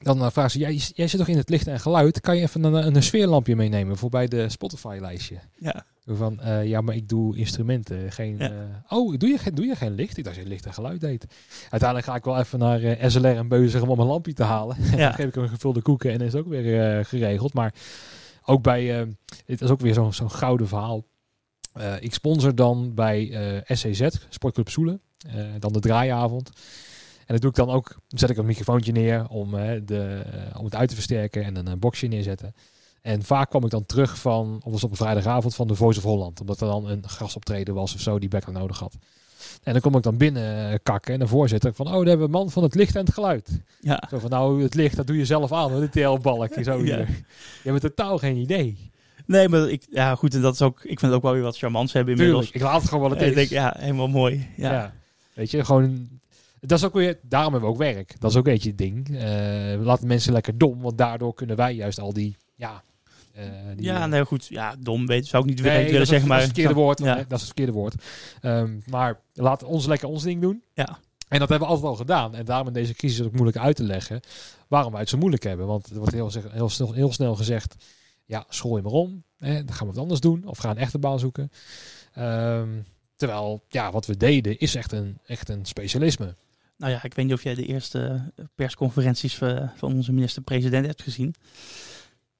dan 0.00 0.32
vraagt 0.32 0.52
ze, 0.52 0.58
jij, 0.58 0.80
jij 0.94 1.08
zit 1.08 1.18
toch 1.18 1.28
in 1.28 1.36
het 1.36 1.48
licht 1.48 1.66
en 1.66 1.80
geluid? 1.80 2.20
Kan 2.20 2.36
je 2.36 2.42
even 2.42 2.64
een, 2.64 2.96
een 2.96 3.02
sfeerlampje 3.02 3.56
meenemen 3.56 3.96
voor 3.96 4.10
bij 4.10 4.26
de 4.26 4.48
Spotify-lijstje? 4.48 5.36
Ja, 5.58 5.84
Van, 6.06 6.40
ja, 6.64 6.80
maar 6.80 6.94
ik 6.94 7.08
doe 7.08 7.36
instrumenten. 7.36 8.12
Geen, 8.12 8.36
Ja. 8.38 8.84
oh, 8.88 9.18
doe 9.18 9.28
je, 9.28 9.38
geen, 9.38 9.54
doe 9.54 9.64
je 9.64 9.76
geen 9.76 9.94
licht? 9.94 10.16
Ik 10.16 10.24
dacht 10.24 10.36
dat 10.36 10.44
je 10.44 10.50
licht 10.50 10.66
en 10.66 10.74
geluid 10.74 11.00
deed. 11.00 11.26
Uiteindelijk 11.70 12.10
ga 12.10 12.16
ik 12.16 12.24
wel 12.24 12.38
even 12.38 12.58
naar 12.58 13.10
SLR 13.10 13.26
en 13.36 13.48
Beuzig 13.48 13.82
om 13.82 13.98
een 13.98 14.06
lampje 14.06 14.32
te 14.32 14.42
halen. 14.42 14.76
Ja. 14.90 14.96
dan 15.06 15.14
geef 15.14 15.26
ik 15.26 15.34
hem 15.34 15.42
een 15.44 15.48
gevulde 15.48 15.82
koeken 15.82 16.12
en 16.12 16.20
is 16.20 16.32
het 16.32 16.42
ook 16.42 16.48
weer 16.48 17.04
geregeld. 17.04 17.52
Maar 17.52 17.74
ook 18.44 18.62
bij, 18.62 19.00
eh, 19.00 19.06
dit 19.46 19.60
is 19.60 19.70
ook 19.70 19.80
weer 19.80 19.94
zo'n 19.94 20.12
zo'n 20.12 20.30
gouden 20.30 20.68
verhaal. 20.68 21.04
Eh, 21.72 21.94
ik 22.00 22.14
sponsor 22.14 22.54
dan 22.54 22.94
bij 22.94 23.30
eh, 23.30 23.76
SCZ, 23.76 24.08
Sportclub 24.28 24.68
Soelen, 24.68 25.00
dan 25.58 25.72
de 25.72 25.80
draaiavond. 25.80 26.50
En 27.18 27.38
dat 27.38 27.40
doe 27.40 27.50
ik 27.50 27.56
dan 27.56 27.70
ook, 27.70 28.00
zet 28.08 28.30
ik 28.30 28.36
een 28.36 28.46
microfoontje 28.46 28.92
neer 28.92 29.28
om, 29.28 29.50
de, 29.84 30.22
om 30.56 30.64
het 30.64 30.74
uit 30.74 30.88
te 30.88 30.94
versterken 30.94 31.44
en 31.44 31.66
een 31.66 31.78
boxje 31.78 32.06
neerzetten. 32.06 32.54
En 33.02 33.22
vaak 33.22 33.50
kwam 33.50 33.64
ik 33.64 33.70
dan 33.70 33.86
terug 33.86 34.18
van, 34.18 34.60
of 34.64 34.72
was 34.72 34.84
op 34.84 34.90
een 34.90 34.96
vrijdagavond, 34.96 35.54
van 35.54 35.66
de 35.66 35.74
Voice 35.74 35.98
of 35.98 36.04
Holland. 36.04 36.40
Omdat 36.40 36.60
er 36.60 36.66
dan 36.66 36.88
een 36.88 37.08
gastoptreden 37.08 37.74
was 37.74 37.94
of 37.94 38.00
zo 38.00 38.18
die 38.18 38.28
backup 38.28 38.54
nodig 38.54 38.78
had. 38.78 38.96
En 39.62 39.72
dan 39.72 39.80
kom 39.80 39.96
ik 39.96 40.02
dan 40.02 40.16
binnen 40.16 40.70
eh, 40.72 40.78
kakken 40.82 41.14
en 41.14 41.20
de 41.20 41.26
voorzitter 41.26 41.74
van, 41.74 41.86
oh, 41.86 41.92
daar 41.92 42.06
hebben 42.06 42.26
we 42.26 42.32
man 42.32 42.50
van 42.50 42.62
het 42.62 42.74
licht 42.74 42.94
en 42.96 43.04
het 43.04 43.14
geluid. 43.14 43.60
ja. 43.80 44.02
Zo 44.10 44.18
van, 44.18 44.30
nou, 44.30 44.62
het 44.62 44.74
licht, 44.74 44.96
dat 44.96 45.06
doe 45.06 45.16
je 45.16 45.24
zelf 45.24 45.52
aan, 45.52 45.70
hoor, 45.70 45.80
de 45.80 45.90
TL-balk. 45.90 46.52
Zo 46.62 46.76
Ja. 46.78 46.82
hier. 46.82 47.08
Je 47.62 47.70
hebt 47.70 47.80
totaal 47.80 48.18
geen 48.18 48.36
idee. 48.36 48.90
Nee, 49.26 49.48
maar 49.48 49.68
ik, 49.68 49.86
ja, 49.90 50.14
goed, 50.14 50.34
en 50.34 50.40
dat 50.40 50.54
is 50.54 50.62
ook, 50.62 50.76
ik 50.78 50.98
vind 50.98 51.00
het 51.00 51.12
ook 51.12 51.22
wel 51.22 51.32
weer 51.32 51.42
wat 51.42 51.58
charmants 51.58 51.92
hebben 51.92 52.14
inmiddels. 52.14 52.44
Tuurlijk, 52.44 52.64
ik 52.64 52.70
laat 52.70 52.80
het 52.80 52.90
gewoon 52.90 53.08
wat 53.08 53.18
het 53.18 53.28
ik 53.28 53.34
denk, 53.34 53.48
ja, 53.48 53.74
helemaal 53.78 54.08
mooi. 54.08 54.48
Ja. 54.56 54.72
Ja. 54.72 54.92
Weet 55.34 55.50
je, 55.50 55.64
gewoon... 55.64 56.08
Dat 56.60 56.78
is 56.78 56.84
ook 56.84 56.92
weer... 56.92 57.18
Daarom 57.22 57.52
hebben 57.52 57.70
we 57.70 57.76
ook 57.76 57.82
werk. 57.82 58.14
Dat 58.20 58.30
is 58.30 58.36
ook 58.36 58.46
een 58.46 58.52
beetje 58.52 58.68
het 58.68 58.78
ding. 58.78 59.08
Eh, 59.08 59.22
we 59.22 59.80
laten 59.82 60.06
mensen 60.06 60.32
lekker 60.32 60.58
dom, 60.58 60.80
want 60.80 60.98
daardoor 60.98 61.34
kunnen 61.34 61.56
wij 61.56 61.74
juist 61.74 62.00
al 62.00 62.12
die... 62.12 62.36
Ja, 62.54 62.82
eh, 63.34 63.44
die, 63.76 63.84
Ja, 63.84 64.02
eh, 64.02 64.08
nee, 64.08 64.24
goed. 64.24 64.46
Ja, 64.46 64.74
dom 64.78 65.06
weet, 65.06 65.26
zou 65.26 65.42
ik 65.42 65.48
niet 65.48 65.62
nee, 65.62 65.90
willen 65.90 66.06
zeggen, 66.06 66.28
maar... 66.28 66.38
Dat 66.38 66.48
is 66.48 66.52
het 66.52 66.58
verkeerde 66.58 66.80
woord. 66.84 66.98
Ja. 66.98 67.14
Dat 67.14 67.24
is 67.24 67.36
het 67.36 67.44
verkeerde 67.44 67.72
woord. 67.72 67.94
Ehm, 68.40 68.78
maar 68.86 69.20
laat 69.32 69.62
ons 69.62 69.86
lekker 69.86 70.08
ons 70.08 70.22
ding 70.22 70.40
doen. 70.40 70.62
Ja. 70.74 70.98
En 71.28 71.38
dat 71.38 71.48
hebben 71.48 71.68
we 71.68 71.74
altijd 71.74 71.92
al 71.92 71.96
gedaan. 71.98 72.34
En 72.34 72.44
daarom 72.44 72.66
in 72.66 72.72
deze 72.72 72.94
crisis 72.94 73.26
ook 73.26 73.32
moeilijk 73.32 73.56
uit 73.56 73.76
te 73.76 73.82
leggen 73.84 74.20
waarom 74.68 74.92
wij 74.92 75.00
het 75.00 75.08
zo 75.08 75.18
moeilijk 75.18 75.42
hebben. 75.42 75.66
Want 75.66 75.90
er 75.90 75.96
wordt 75.98 76.12
heel, 76.12 76.30
zeg- 76.30 76.52
heel, 76.52 76.68
snel, 76.68 76.92
heel 76.92 77.12
snel 77.12 77.34
gezegd, 77.34 77.74
ja, 78.24 78.44
school 78.48 78.76
je 78.76 78.82
maar 78.82 78.92
om. 78.92 79.22
Hè, 79.38 79.64
dan 79.64 79.74
gaan 79.74 79.86
we 79.86 79.92
wat 79.92 80.02
anders 80.02 80.20
doen. 80.20 80.44
Of 80.46 80.58
gaan 80.58 80.70
een 80.70 80.82
echte 80.82 80.98
baan 80.98 81.18
zoeken. 81.18 81.50
Ehm, 82.12 82.68
terwijl, 83.16 83.64
ja, 83.68 83.90
wat 83.90 84.06
we 84.06 84.16
deden 84.16 84.58
is 84.58 84.74
echt 84.74 84.92
een, 84.92 85.18
echt 85.26 85.48
een 85.48 85.64
specialisme. 85.64 86.34
Nou 86.76 86.92
ja, 86.92 87.02
ik 87.02 87.14
weet 87.14 87.24
niet 87.24 87.34
of 87.34 87.42
jij 87.42 87.54
de 87.54 87.66
eerste 87.66 88.32
persconferenties 88.54 89.40
eh, 89.40 89.68
van 89.76 89.92
onze 89.94 90.12
minister-president 90.12 90.86
hebt 90.86 91.02
gezien. 91.02 91.34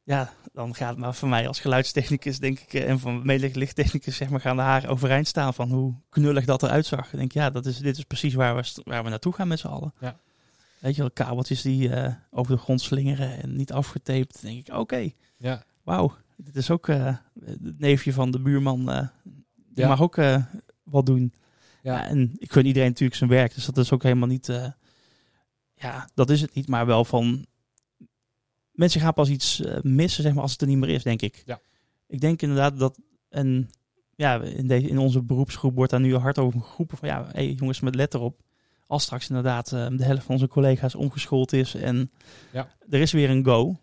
Ja, 0.05 0.33
dan 0.53 0.75
gaat 0.75 0.91
het 0.91 0.99
maar 0.99 1.15
voor 1.15 1.29
mij 1.29 1.49
als 1.49 1.61
geluidstechnicus, 1.61 2.39
denk 2.39 2.59
ik, 2.61 2.73
eh, 2.75 2.89
en 2.91 2.99
van 3.01 3.27
medelichttechnicus, 3.27 4.17
zeg 4.17 4.29
maar, 4.31 4.41
gaan 4.41 4.57
de 4.57 4.63
haren 4.63 4.91
overeind 4.91 5.27
staan 5.27 5.55
van 5.55 5.71
hoe 5.71 5.95
knullig 6.09 6.45
dat 6.45 6.63
eruit 6.63 6.87
zag. 6.87 7.13
Ik 7.13 7.19
denk, 7.19 7.33
ja, 7.33 7.51
dat 7.51 7.67
is, 7.67 7.79
dit 7.79 7.97
is 7.99 8.05
precies 8.05 8.35
waar 8.35 8.57
we, 8.57 8.81
waar 8.85 9.05
we 9.05 9.11
naartoe 9.11 9.33
gaan 9.33 9.49
met 9.49 9.59
z'n 9.59 9.67
allen. 9.67 9.95
Ja. 10.01 10.19
Weet 10.79 10.95
je 10.95 11.01
wel, 11.01 11.11
kabeltjes 11.11 11.63
die 11.63 11.95
eh, 11.95 12.15
over 12.31 12.55
de 12.55 12.61
grond 12.63 12.81
slingeren 12.81 13.43
en 13.43 13.57
niet 13.57 13.73
afgetaped. 13.73 14.43
Dan 14.43 14.51
denk 14.53 14.67
ik, 14.69 14.75
oké, 14.75 15.11
Ja, 15.37 15.65
wauw, 15.83 16.15
dit 16.37 16.57
is 16.57 16.71
ook 16.71 16.89
eh, 16.89 17.17
het 17.45 17.79
neefje 17.79 18.13
van 18.13 18.31
de 18.31 18.41
buurman. 18.41 18.87
die 19.55 19.85
Ja. 19.85 19.89
mag 19.89 20.01
ook 20.01 20.17
wat 20.83 21.07
doen. 21.07 21.33
ja. 21.83 21.93
Ja, 21.93 22.07
en 22.07 22.33
ik 22.39 22.53
gun 22.53 22.67
iedereen 22.67 22.89
natuurlijk 22.89 23.19
zijn 23.19 23.31
werk, 23.31 23.55
dus 23.55 23.65
dat 23.65 23.79
is 23.79 23.93
ook 23.93 24.03
helemaal 24.03 24.29
niet. 24.29 24.47
ja, 25.75 26.09
dat 26.15 26.31
is 26.31 26.41
het 26.41 26.55
niet, 26.55 26.69
maar 26.69 26.87
wel 26.87 27.05
van. 27.05 27.47
Mensen 28.73 29.01
gaan 29.01 29.13
pas 29.13 29.29
iets 29.29 29.61
eh, 29.61 29.81
missen, 29.83 30.23
zeg 30.23 30.33
maar, 30.33 30.43
als 30.43 30.53
het 30.53 30.61
er 30.61 30.67
niet 30.67 30.77
meer 30.79 30.89
is, 30.89 31.03
denk 31.03 31.23
ik. 31.23 31.43
Ja. 31.47 31.61
Ik 32.07 32.21
denk 32.21 32.43
inderdaad 32.43 32.79
dat. 32.79 32.99
En 33.29 33.71
ja, 34.15 34.41
in, 34.43 34.67
deze 34.67 34.89
in 34.89 34.99
onze 34.99 35.23
beroepsgroep 35.23 35.75
wordt 35.75 35.91
daar 35.91 36.01
nu 36.01 36.17
hard 36.17 36.39
over 36.39 36.61
geroepen 36.61 36.97
van 36.99 37.09
ja, 37.09 37.29
hey, 37.33 37.53
jongens, 37.53 37.81
met 37.81 37.95
let 37.95 38.15
erop. 38.15 38.41
Als 38.87 39.03
straks 39.03 39.29
inderdaad 39.29 39.73
eh, 39.73 39.87
de 39.97 40.05
helft 40.05 40.25
van 40.25 40.35
onze 40.35 40.49
collega's 40.49 40.95
omgeschoold 40.95 41.53
is 41.53 41.75
en 41.75 42.11
Ja. 42.53 42.69
er 42.91 43.01
is 43.01 43.13
weer 43.13 43.31
een 43.31 43.45
go. 43.45 43.81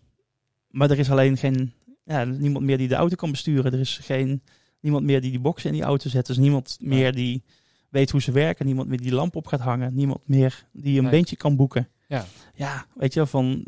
Maar 0.69 0.89
er 0.91 0.99
is 0.99 1.11
alleen 1.11 1.37
geen. 1.37 1.73
Ja, 2.03 2.23
niemand 2.23 2.65
meer 2.65 2.77
die 2.77 2.87
de 2.87 2.95
auto 2.95 3.15
kan 3.15 3.31
besturen. 3.31 3.73
Er 3.73 3.79
is 3.79 3.97
geen. 3.97 4.43
Niemand 4.79 5.03
meer 5.05 5.21
die 5.21 5.31
die 5.31 5.39
boxen 5.39 5.69
in 5.69 5.75
die 5.75 5.83
auto 5.85 6.09
zet. 6.09 6.29
Is 6.29 6.37
niemand 6.37 6.77
meer 6.81 7.13
die 7.13 7.43
weet 7.89 8.09
hoe 8.09 8.21
ze 8.21 8.31
werken. 8.31 8.65
Niemand 8.65 8.87
meer 8.87 9.01
die 9.01 9.11
lamp 9.13 9.35
op 9.35 9.47
gaat 9.47 9.59
hangen. 9.59 9.93
Niemand 9.95 10.27
meer 10.27 10.67
die 10.73 10.95
een 10.97 11.01
Nee. 11.03 11.11
beentje 11.11 11.35
kan 11.35 11.55
boeken. 11.55 11.89
Ja. 12.07 12.25
Ja, 12.55 12.85
weet 12.95 13.13
je 13.13 13.19
wel, 13.19 13.27
van... 13.27 13.65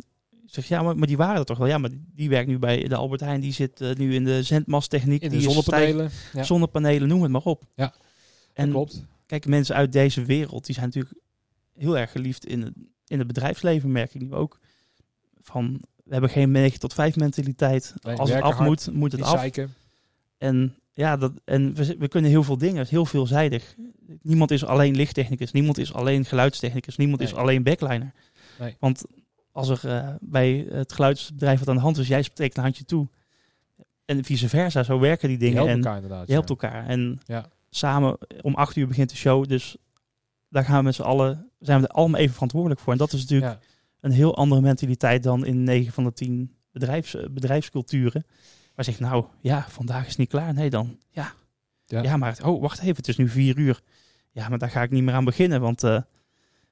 Zeg, 0.52 0.68
ja, 0.68 0.82
maar, 0.82 0.98
maar 0.98 1.08
die 1.08 1.18
waren 1.18 1.40
er 1.40 1.46
toch 1.46 1.58
wel. 1.58 1.68
Ja, 1.68 1.78
maar 1.78 1.90
die, 2.16 2.30
werkt 2.30 2.48
nu 2.48 2.60
bij 2.60 2.88
de 2.88 2.96
Albert 2.96 3.22
Heijn. 3.22 3.42
Die 3.42 3.54
zit 3.54 3.82
eh, 3.82 3.96
nu 3.96 4.14
in 4.14 4.24
de 4.24 4.44
zendmasttechniek. 4.44 5.22
In 5.22 5.30
de 5.30 5.38
die 5.38 5.50
zonnepanelen. 5.50 6.10
Ja, 6.34 6.44
zonnepanelen, 6.44 7.08
noem 7.08 7.22
het 7.22 7.32
maar 7.32 7.42
op. 7.44 7.64
Ja, 7.76 7.94
en 8.54 8.70
klopt. 8.70 9.04
kijk, 9.26 9.46
mensen 9.46 9.76
uit 9.76 9.92
deze 9.92 10.26
wereld, 10.26 10.66
die 10.66 10.76
zijn 10.76 10.86
natuurlijk 10.86 11.16
heel 11.78 11.98
erg 11.98 12.12
geliefd 12.12 12.46
in 12.46 12.62
het, 12.62 12.74
in 13.08 13.18
het 13.18 13.28
bedrijfsleven, 13.28 13.92
merk 13.92 14.14
ik 14.14 14.22
nu 14.22 14.34
ook. 14.34 14.60
Van, 15.42 15.82
we 16.04 16.12
hebben 16.12 16.30
geen 16.30 16.52
9 16.52 16.80
tot 16.80 16.94
5 16.94 17.16
mentaliteit. 17.16 17.94
Nee, 18.02 18.16
Als 18.16 18.30
het 18.30 18.42
af 18.42 18.56
hard, 18.56 18.68
moet, 18.68 18.92
moet 18.94 19.12
het 19.12 19.22
af. 19.22 19.40
zeiken. 19.40 19.74
En 20.38 20.76
ja, 20.92 21.18
dat, 21.18 21.32
en 21.46 21.74
we, 21.76 21.96
we 22.00 22.08
kunnen 22.08 22.32
heel 22.32 22.44
veel 22.44 22.58
dingen, 22.58 22.88
heel 22.90 23.06
veelzijdig. 23.06 23.76
Niemand 24.22 24.52
is 24.52 24.66
alleen 24.66 24.96
lichttechnicus, 24.96 25.52
niemand 25.52 25.78
is 25.78 25.94
alleen 25.94 26.26
geluidstechnicus, 26.26 26.98
niemand 26.98 27.22
is 27.22 27.34
alleen 27.34 27.64
backliner. 27.64 28.14
Nee. 28.60 28.76
Want 28.80 29.04
als 29.52 29.70
er 29.70 29.90
eh, 29.90 30.10
bij 30.20 30.68
het 30.70 30.94
geluidsbedrijf 30.94 31.60
wat 31.60 31.68
aan 31.68 31.76
de 31.76 31.82
hand 31.82 31.98
is, 31.98 32.08
jij 32.08 32.22
steekt 32.22 32.58
een 32.58 32.64
handje 32.64 32.86
toe. 32.86 33.08
En 34.06 34.24
vice 34.24 34.50
versa, 34.50 34.84
zo 34.84 35.00
werken 35.00 35.28
die 35.28 35.38
Je 35.38 35.44
dingen. 35.44 35.58
helpt 35.58 35.72
en 35.72 35.78
elkaar 35.78 35.96
inderdaad. 35.96 36.28
je 36.28 36.34
helpt 36.34 36.50
ja. 36.50 36.56
elkaar. 36.56 36.88
En 36.88 37.20
Ja. 37.26 37.46
samen, 37.70 38.18
om 38.42 38.56
acht 38.56 38.76
uur 38.76 38.88
begint 38.88 39.10
de 39.10 39.16
show, 39.16 39.48
dus 39.48 39.76
daar 40.50 40.64
gaan 40.66 40.78
we 40.78 40.84
met 40.84 40.96
z'n 40.96 41.02
allen, 41.02 41.50
zijn 41.60 41.82
we 41.82 41.88
er 41.88 41.94
allemaal 41.94 42.20
even 42.20 42.34
verantwoordelijk 42.34 42.80
voor. 42.80 42.92
En 42.92 42.98
dat 43.00 43.14
is 43.14 43.22
natuurlijk 43.22 43.52
Ja. 43.52 43.60
een 44.00 44.12
heel 44.12 44.36
andere 44.36 44.62
mentaliteit 44.62 45.24
dan 45.24 45.46
in 45.46 45.64
9 45.64 45.94
van 45.94 46.04
de 46.04 46.14
10 46.14 46.56
bedrijfs, 46.72 47.16
eh, 47.16 47.26
bedrijfsculturen. 47.32 48.26
Waar 48.76 48.86
zegt 48.86 49.00
nou, 49.00 49.26
ja, 49.42 49.66
vandaag 49.70 50.08
is 50.08 50.16
niet 50.16 50.30
klaar. 50.30 50.54
Nee, 50.54 50.70
dan, 50.70 50.98
ja. 51.10 51.34
Ja. 51.86 52.02
ja. 52.02 52.18
maar, 52.18 52.38
oh, 52.46 52.62
wacht 52.62 52.80
even, 52.80 52.96
het 52.96 53.08
is 53.08 53.18
nu 53.18 53.28
vier 53.30 53.58
uur. 53.58 53.82
Ja, 54.32 54.50
maar 54.50 54.58
daar 54.58 54.70
ga 54.70 54.82
ik 54.82 54.90
niet 54.92 55.04
meer 55.04 55.14
aan 55.14 55.26
beginnen, 55.26 55.62
want 55.62 55.84
eh, 55.84 56.02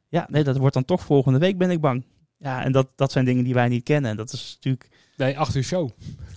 ja, 0.08 0.28
nee, 0.30 0.44
dat 0.44 0.58
wordt 0.58 0.74
dan 0.74 0.86
toch 0.86 1.02
volgende 1.02 1.40
week, 1.40 1.58
ben 1.58 1.70
ik 1.70 1.82
bang. 1.82 2.04
Ja, 2.40 2.64
en 2.64 2.72
dat, 2.72 2.88
dat 2.96 3.12
zijn 3.12 3.26
dingen 3.26 3.44
die 3.44 3.54
wij 3.54 3.68
niet 3.68 3.84
kennen. 3.84 4.12
En 4.12 4.18
dat 4.18 4.34
is 4.34 4.52
natuurlijk 4.54 4.90
Nee, 5.18 5.40
acht 5.40 5.56
uur 5.56 5.64
show. 5.64 5.90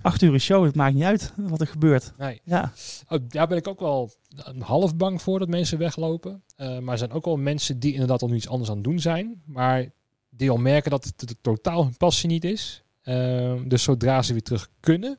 acht 0.03 0.23
uur 0.23 0.33
een 0.33 0.41
show, 0.41 0.65
het 0.65 0.75
maakt 0.75 0.95
niet 0.95 1.03
uit 1.05 1.33
wat 1.37 1.61
er 1.61 1.67
gebeurt. 1.67 2.13
Nee. 2.19 2.41
Ja, 2.45 2.73
Oh, 3.09 3.19
daar 3.29 3.47
ben 3.47 3.57
ik 3.57 3.69
ook 3.69 3.81
wel 3.81 4.11
een 4.37 4.61
half 4.63 4.97
bang 4.97 5.23
voor 5.23 5.39
dat 5.39 5.49
mensen 5.49 5.79
weglopen. 5.79 6.43
Eh, 6.57 6.79
maar 6.79 6.93
er 6.93 6.99
zijn 6.99 7.11
ook 7.13 7.25
wel 7.25 7.37
mensen 7.37 7.79
die 7.79 7.93
inderdaad 7.93 8.23
al 8.23 8.33
iets 8.35 8.49
anders 8.49 8.71
aan 8.71 8.77
het 8.77 8.85
doen 8.85 9.01
zijn. 9.01 9.43
Maar 9.47 9.91
die 10.31 10.51
al 10.51 10.57
merken 10.57 10.91
dat 10.91 11.05
het, 11.05 11.21
het 11.21 11.37
totaal 11.41 11.85
hun 11.85 11.97
passie 11.97 12.29
niet 12.29 12.45
is. 12.45 12.83
Ehm, 13.03 13.69
dus 13.69 13.83
zodra 13.83 14.23
ze 14.23 14.33
weer 14.33 14.43
terug 14.43 14.69
kunnen, 14.81 15.19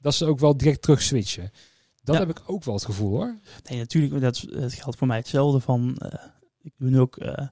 dat 0.00 0.14
ze 0.14 0.24
ook 0.26 0.38
wel 0.38 0.56
direct 0.56 0.82
terug 0.82 1.02
switchen. 1.02 1.50
Dat 2.02 2.14
Ja. 2.14 2.20
heb 2.20 2.30
ik 2.38 2.42
ook 2.46 2.64
wel 2.64 2.74
het 2.74 2.84
gevoel 2.84 3.10
hoor. 3.10 3.38
nee, 3.70 3.78
natuurlijk, 3.78 4.20
dat, 4.20 4.36
het 4.50 4.74
geldt 4.74 4.98
voor 4.98 5.06
mij 5.06 5.16
hetzelfde 5.16 5.60
van, 5.60 5.96
eh, 5.96 6.24
ik 6.62 6.72
doe 6.78 6.90
nu 6.90 7.00
ook, 7.00 7.16
eh, 7.16 7.46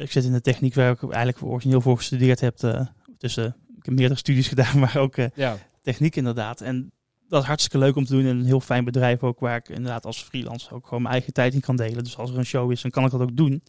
ik 0.00 0.12
zit 0.12 0.24
in 0.24 0.32
de 0.32 0.40
techniek 0.40 0.74
waar 0.74 0.90
ik 0.90 1.02
eigenlijk 1.02 1.42
origineel 1.42 1.80
voor 1.80 1.96
gestudeerd 1.96 2.40
heb. 2.40 2.62
eh, 2.62 2.86
tussen, 3.18 3.56
ik 3.78 3.84
heb 3.84 3.94
meerdere 3.94 4.18
studies 4.18 4.48
gedaan, 4.54 4.78
maar 4.78 4.96
ook 4.96 5.16
eh, 5.16 5.26
Ja, 5.34 5.58
techniek 5.82 6.16
inderdaad. 6.16 6.60
En 6.60 6.92
dat 7.28 7.40
is 7.42 7.46
hartstikke 7.48 7.78
leuk 7.78 7.96
om 7.96 8.04
te 8.04 8.12
doen. 8.12 8.24
En 8.26 8.36
een 8.38 8.44
heel 8.44 8.60
fijn 8.60 8.84
bedrijf 8.84 9.22
ook, 9.22 9.40
waar 9.40 9.56
ik 9.56 9.68
inderdaad 9.68 10.06
als 10.06 10.22
freelance 10.22 10.70
ook 10.74 10.84
gewoon 10.86 11.02
mijn 11.02 11.14
eigen 11.14 11.32
tijd 11.32 11.54
in 11.54 11.60
kan 11.60 11.76
delen. 11.76 12.04
Dus 12.04 12.16
als 12.16 12.30
er 12.30 12.38
een 12.38 12.44
show 12.46 12.72
is, 12.72 12.82
dan 12.82 12.90
kan 12.90 13.04
ik 13.04 13.10
dat 13.10 13.20
ook 13.20 13.36
doen. 13.36 13.62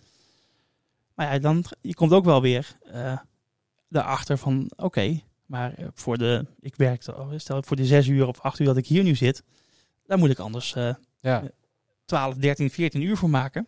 Maar 1.15 1.33
ja, 1.33 1.39
dan, 1.39 1.63
je 1.81 1.93
komt 1.93 2.11
ook 2.11 2.25
wel 2.25 2.41
weer 2.41 2.77
eh 2.91 3.17
daarachter 3.89 4.37
van, 4.37 4.71
oké, 4.75 5.19
maar 5.45 5.73
eh, 5.73 5.87
voor 5.93 6.17
de, 6.17 6.45
ik 6.59 6.75
werkte, 6.75 7.15
stel 7.37 7.63
voor 7.63 7.75
de 7.75 7.85
zes 7.85 8.07
uur 8.07 8.27
of 8.27 8.39
acht 8.39 8.59
uur 8.59 8.65
dat 8.65 8.77
ik 8.77 8.87
hier 8.87 9.03
nu 9.03 9.15
zit, 9.15 9.43
daar 10.05 10.17
moet 10.17 10.29
ik 10.29 10.39
anders 10.39 10.75
eh 10.75 10.93
ja. 11.19 11.43
12, 12.05 12.35
13, 12.35 12.69
14 12.69 13.01
uur 13.01 13.17
voor 13.17 13.29
maken. 13.29 13.67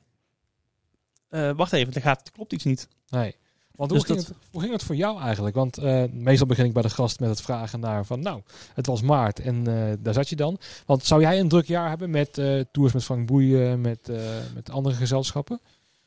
Eh, 1.33 1.51
wacht 1.55 1.73
even, 1.73 1.93
er 1.93 2.01
gaat, 2.01 2.25
er 2.27 2.31
klopt 2.33 2.53
iets 2.53 2.63
niet. 2.63 2.87
Nee. 3.09 3.35
Want 3.75 3.89
hoe, 3.91 3.99
Dus 3.99 4.07
ging 4.07 4.17
dat- 4.19 4.27
het, 4.27 4.37
hoe 4.51 4.61
ging 4.61 4.73
het 4.73 4.83
voor 4.83 4.95
jou 4.95 5.21
eigenlijk? 5.21 5.55
Want 5.55 5.77
eh, 5.77 6.03
meestal 6.11 6.47
begin 6.47 6.65
ik 6.65 6.73
bij 6.73 6.81
de 6.81 6.89
gast 6.89 7.19
met 7.19 7.29
het 7.29 7.41
vragen 7.41 7.79
naar 7.79 8.05
van, 8.05 8.19
nou, 8.19 8.41
het 8.73 8.85
was 8.85 9.01
maart 9.01 9.39
en 9.39 9.67
eh, 9.67 9.93
daar 9.99 10.13
zat 10.13 10.29
je 10.29 10.35
dan. 10.35 10.57
Want 10.85 11.03
zou 11.05 11.21
jij 11.21 11.39
een 11.39 11.47
druk 11.47 11.65
jaar 11.67 11.89
hebben 11.89 12.09
met 12.09 12.37
eh, 12.37 12.59
tours 12.71 12.93
met 12.93 13.03
Frank 13.03 13.27
Boeien, 13.27 13.81
met, 13.81 14.09
eh, 14.09 14.17
met 14.55 14.69
andere 14.69 14.95
gezelschappen? 14.95 15.59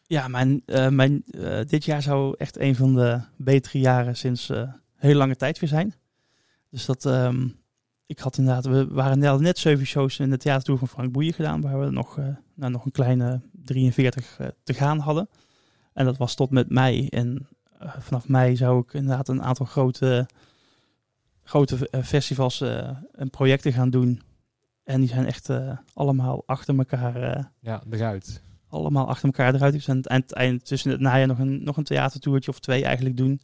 Ja, 0.07 0.29
mijn, 0.29 0.63
eh, 0.67 0.89
mijn, 0.89 1.23
eh, 1.31 1.61
dit 1.67 1.85
jaar 1.85 2.03
zou 2.03 2.35
echt 2.39 2.59
een 2.59 2.77
van 2.77 2.95
de 2.95 3.21
betere 3.37 3.79
jaren 3.79 4.17
sinds 4.17 4.51
eh 4.51 4.73
heel 4.97 5.15
lange 5.15 5.37
tijd 5.37 5.59
weer 5.59 5.69
zijn. 5.69 5.95
Dus 6.71 6.85
dat, 6.87 7.05
ehm, 7.05 7.49
ik 8.07 8.19
had 8.19 8.39
inderdaad, 8.39 8.67
we 8.67 8.87
waren 8.87 9.43
net, 9.43 9.59
zeven 9.59 9.87
shows 9.87 10.19
in 10.19 10.31
de 10.31 10.37
theatertour 10.37 10.79
van 10.79 10.89
Frank 10.89 11.13
Boeien 11.13 11.33
gedaan, 11.33 11.61
waar 11.61 11.81
we 11.81 11.91
nog, 11.91 12.19
nou, 12.55 12.73
nog 12.73 12.85
een 12.85 12.91
kleine 12.93 13.41
43 13.53 14.39
eh, 14.39 14.47
te 14.63 14.75
gaan 14.75 14.99
hadden. 14.99 15.29
En 15.93 16.05
dat 16.05 16.17
was 16.17 16.35
tot 16.35 16.51
met 16.51 16.71
mei. 16.71 17.09
En 17.09 17.49
eh, 17.79 17.95
vanaf 17.99 18.29
mei 18.29 18.57
zou 18.57 18.81
ik 18.81 18.93
inderdaad 18.93 19.29
een 19.29 19.43
aantal 19.43 19.67
grote, 19.67 20.29
grote 21.43 21.89
festivals 22.05 22.61
en 23.13 23.31
projecten 23.31 23.73
gaan 23.73 23.91
doen. 23.91 24.23
En 24.85 25.01
die 25.01 25.09
zijn 25.09 25.27
echt 25.27 25.51
allemaal 25.95 26.43
achter 26.47 26.79
elkaar 26.79 27.51
Ja, 27.61 27.83
eruit. 27.91 28.43
allemaal 28.69 29.09
achter 29.09 29.25
elkaar 29.25 29.55
eruit. 29.55 29.73
Dus 29.73 29.89
aan 29.89 30.03
het 30.03 30.33
eind, 30.33 30.65
tussen 30.65 30.91
het 30.91 31.01
najaar 31.01 31.27
nog 31.27 31.39
een, 31.39 31.65
nog 31.65 31.77
een 31.77 31.85
theatertoertje 31.85 32.51
of 32.51 32.59
twee 32.59 32.85
eigenlijk 32.85 33.17
doen. 33.17 33.41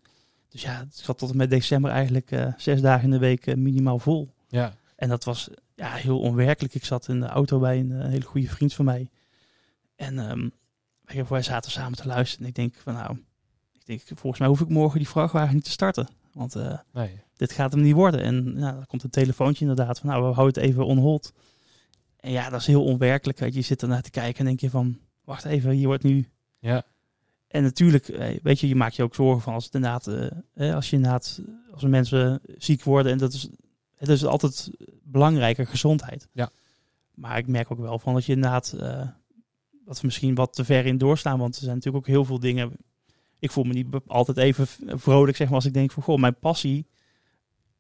Dus 0.49 0.63
ja, 0.63 0.79
het 0.79 0.97
zat 0.97 1.19
tot 1.19 1.31
en 1.31 1.37
met 1.37 1.51
december 1.51 1.91
eigenlijk 1.91 2.53
zes 2.57 2.81
dagen 2.81 3.05
in 3.05 3.11
de 3.11 3.19
week 3.19 3.57
minimaal 3.57 3.99
vol. 3.99 4.35
Ja, 4.53 4.75
En 4.97 5.09
dat 5.09 5.25
was 5.25 5.51
ja, 5.75 5.93
heel 5.93 6.21
onwerkelijk. 6.21 6.75
Ik 6.75 6.85
zat 6.85 7.09
in 7.09 7.21
de 7.21 7.27
auto 7.27 7.59
bij 7.59 7.81
een 7.81 7.93
eh, 7.93 8.09
hele 8.09 8.25
goede 8.25 8.49
vriend 8.49 8.75
van 8.75 8.85
mij. 8.85 9.09
En 9.97 10.19
ehm, 10.19 10.49
wij- 11.29 11.43
zaten 11.43 11.71
samen 11.71 11.99
te 11.99 12.07
luisteren. 12.07 12.43
En 12.45 12.49
ik 12.49 12.55
denk 12.55 12.75
van 12.75 12.95
nou, 12.95 13.17
ik 13.73 13.87
denk, 13.87 14.03
volgens 14.07 14.39
mij 14.39 14.49
hoef 14.49 14.61
ik 14.61 14.69
morgen 14.69 14.99
die 14.99 15.09
vrachtwagen 15.09 15.55
niet 15.55 15.65
te 15.65 15.71
starten. 15.71 16.09
Want 16.33 16.55
eh, 16.55 16.79
nee. 16.93 17.21
dit 17.37 17.53
gaat 17.53 17.73
hem 17.73 17.81
niet 17.83 17.95
worden. 17.95 18.23
En 18.23 18.53
nou, 18.53 18.75
dan 18.75 18.87
komt 18.87 19.03
een 19.03 19.11
telefoontje 19.11 19.67
inderdaad 19.67 19.99
van, 19.99 20.11
nou, 20.11 20.29
we 20.29 20.35
houden 20.35 20.63
het 20.63 20.71
even 20.71 20.87
on 20.87 20.99
hold. 20.99 21.33
En 22.17 22.31
ja, 22.31 22.51
dat 22.51 22.61
is 22.61 22.67
heel 22.67 22.85
onwerkelijk. 22.85 23.39
weet 23.39 23.53
Je 23.53 23.59
Je 23.59 23.65
zit 23.65 23.83
ernaar 23.83 24.03
te 24.03 24.11
kijken 24.11 24.39
en 24.39 24.45
denk 24.45 24.61
je 24.61 24.71
van, 24.71 24.99
wacht 25.25 25.45
even, 25.45 25.71
hier 25.71 25.87
wordt 25.87 26.03
nu... 26.03 26.29
Ja, 26.59 26.85
En 27.49 27.63
natuurlijk, 27.63 28.09
eh, 28.09 28.39
weet 28.43 28.61
je, 28.61 28.69
je 28.69 28.75
maakt 28.75 28.97
je 28.97 29.03
ook 29.03 29.15
zorgen 29.15 29.43
van 29.43 29.55
als 29.55 29.65
het 29.65 29.75
inderdaad, 29.75 30.07
eh, 30.55 30.75
als 30.75 30.91
je 30.91 30.97
inderdaad, 30.97 31.41
als 31.73 31.83
mensen 31.83 32.41
ziek 32.59 32.83
worden. 32.83 33.13
En 33.13 33.19
dat 33.19 33.33
is, 33.33 33.49
het 34.09 34.11
is 34.11 34.25
altijd 34.25 34.71
belangrijker, 35.03 35.67
gezondheid. 35.67 36.29
Ja. 36.33 36.51
Maar 37.15 37.39
ik 37.39 37.47
merk 37.47 37.71
ook 37.71 37.79
wel 37.79 37.99
van 37.99 38.15
dat 38.15 38.25
je 38.25 38.33
inderdaad, 38.33 38.73
eh, 38.73 39.09
dat 39.85 40.01
we 40.01 40.07
misschien 40.07 40.35
wat 40.35 40.55
te 40.55 40.65
ver 40.65 40.87
in 40.87 40.99
doorslaan. 40.99 41.39
Want 41.39 41.55
er 41.55 41.63
zijn 41.63 41.75
natuurlijk 41.75 42.05
ook 42.05 42.13
heel 42.13 42.25
veel 42.25 42.39
dingen. 42.39 42.73
Ik 43.39 43.51
voel 43.51 43.65
me 43.65 43.73
niet 43.73 43.87
altijd 44.07 44.37
even 44.37 44.67
vrolijk, 44.87 45.37
zeg 45.37 45.47
maar, 45.47 45.57
als 45.57 45.65
ik 45.65 45.75
denk 45.75 45.93
van, 45.93 46.03
goh, 46.03 46.19
mijn 46.19 46.39
passie 46.39 46.87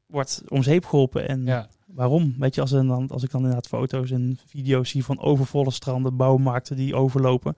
wordt 0.07 0.43
om 0.49 0.63
zeep 0.63 0.85
geholpen. 0.85 1.29
En 1.29 1.45
ja. 1.45 1.69
waarom? 1.87 2.35
Weet 2.39 2.55
je, 2.55 2.61
als, 2.61 2.73
er 2.73 2.87
dan, 2.87 3.09
als 3.09 3.23
ik 3.23 3.31
dan 3.31 3.41
inderdaad 3.41 3.69
foto's 3.69 4.11
en 4.11 4.39
video's 4.47 4.91
zie 4.91 5.05
van 5.05 5.21
overvolle 5.21 5.71
stranden, 5.71 6.17
bouwmarkten 6.17 6.77
die 6.77 6.95
overlopen. 6.95 7.57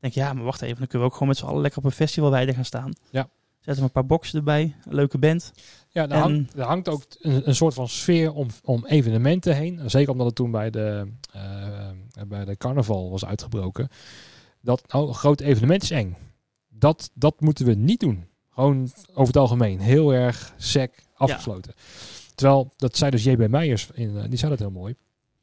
denk 0.00 0.14
ik, 0.14 0.22
ja, 0.22 0.32
maar 0.32 0.44
wacht 0.44 0.62
even, 0.62 0.78
dan 0.78 0.86
kunnen 0.86 1.06
we 1.06 1.12
ook 1.12 1.18
gewoon 1.18 1.28
met 1.28 1.36
z'n 1.36 1.46
allen 1.46 1.60
lekker 1.60 1.78
op 1.78 1.84
een 1.84 1.90
festivalweide 1.90 2.54
gaan 2.54 2.64
staan. 2.64 2.92
Ja. 3.10 3.28
Zetten 3.66 3.76
we 3.76 3.82
een 3.82 4.02
paar 4.02 4.06
boxen 4.06 4.38
erbij, 4.38 4.76
een 4.84 4.94
leuke 4.94 5.18
band. 5.18 5.52
Ja, 5.88 6.02
er, 6.02 6.10
En- 6.10 6.20
hangt, 6.20 6.54
er 6.54 6.64
hangt 6.64 6.88
ook 6.88 7.02
een, 7.20 7.48
een 7.48 7.54
soort 7.54 7.74
van 7.74 7.88
sfeer 7.88 8.32
om, 8.32 8.48
om 8.64 8.86
evenementen 8.86 9.56
heen. 9.56 9.90
Zeker 9.90 10.12
omdat 10.12 10.26
het 10.26 10.34
toen 10.34 10.50
bij 10.50 10.70
de, 10.70 11.12
eh, 11.32 12.24
bij 12.26 12.44
de 12.44 12.56
carnaval 12.56 13.10
was 13.10 13.24
uitgebroken. 13.24 13.88
Dat 14.60 14.82
nou, 14.92 15.08
een 15.08 15.14
groot 15.14 15.40
evenement 15.40 15.82
is 15.82 15.90
eng. 15.90 16.16
Dat, 16.68 17.10
dat 17.14 17.40
moeten 17.40 17.66
we 17.66 17.74
niet 17.74 18.00
doen. 18.00 18.26
Gewoon 18.50 18.90
over 19.10 19.26
het 19.26 19.36
algemeen. 19.36 19.80
Heel 19.80 20.14
erg 20.14 20.54
sec 20.56 21.02
afgesloten. 21.14 21.74
Terwijl, 22.34 22.72
dat 22.76 22.96
zei 22.96 23.10
dus 23.10 23.24
JB 23.24 23.48
Meijers, 23.48 23.88
in, 23.94 24.16
eh, 24.16 24.28
die 24.28 24.38
zei 24.38 24.50
dat 24.50 24.58
heel 24.58 24.70
mooi. 24.70 24.94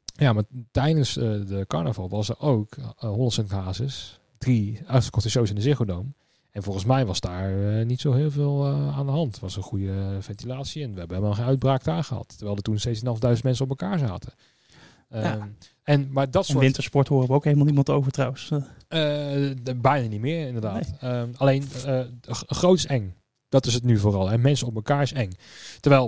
Ja, 0.04 0.32
maar 0.32 0.44
tijdens 0.70 1.16
eh, 1.16 1.24
de 1.24 1.64
carnaval 1.66 2.08
was 2.08 2.28
er 2.28 2.40
ook 2.40 2.76
uh, 2.76 2.84
100 2.98 3.48
casus. 3.48 4.20
Drie 4.38 4.80
uitverkochte 4.86 5.30
shows 5.30 5.48
in 5.48 5.54
de 5.54 5.60
Ziggo 5.60 5.84
Dome. 5.84 6.08
En 6.54 6.62
volgens 6.62 6.84
mij 6.84 7.06
was 7.06 7.20
daar 7.20 7.78
eh, 7.78 7.86
niet 7.86 8.00
zo 8.00 8.12
heel 8.12 8.30
veel 8.30 8.64
eh, 8.66 8.98
aan 8.98 9.06
de 9.06 9.12
hand. 9.12 9.32
Het 9.32 9.40
was 9.40 9.56
een 9.56 9.62
goede 9.62 10.16
ventilatie 10.20 10.82
en 10.82 10.92
we 10.92 10.98
hebben 10.98 11.16
helemaal 11.16 11.36
geen 11.38 11.46
uitbraak 11.46 11.84
daar 11.84 12.04
gehad. 12.04 12.28
Terwijl 12.36 12.56
er 12.56 12.62
toen 12.62 12.78
16.500 13.36 13.42
mensen 13.42 13.64
op 13.64 13.68
elkaar 13.70 13.98
zaten. 13.98 14.32
Ehm, 15.08 15.42
en, 15.82 16.08
maar 16.12 16.30
dat 16.30 16.42
En 16.46 16.48
soort... 16.52 16.64
wintersport 16.64 17.08
horen 17.08 17.28
we 17.28 17.34
ook 17.34 17.44
helemaal 17.44 17.64
niemand 17.64 17.90
over 17.90 18.12
trouwens. 18.12 18.50
Eh, 18.50 18.58
Eh, 18.88 19.56
de- 19.62 19.74
bijna 19.74 20.08
niet 20.08 20.20
meer, 20.20 20.46
inderdaad. 20.46 20.92
Ehm, 21.00 21.28
alleen, 21.36 21.64
eh, 21.86 22.00
g- 22.30 22.44
groot 22.46 22.76
is 22.76 22.86
eng. 22.86 23.14
Dat 23.48 23.66
is 23.66 23.74
het 23.74 23.84
nu 23.84 23.98
vooral. 23.98 24.30
En 24.30 24.40
mensen 24.40 24.66
op 24.66 24.74
elkaar 24.74 25.02
is 25.02 25.12
eng. 25.12 25.30
Terwijl, 25.80 26.06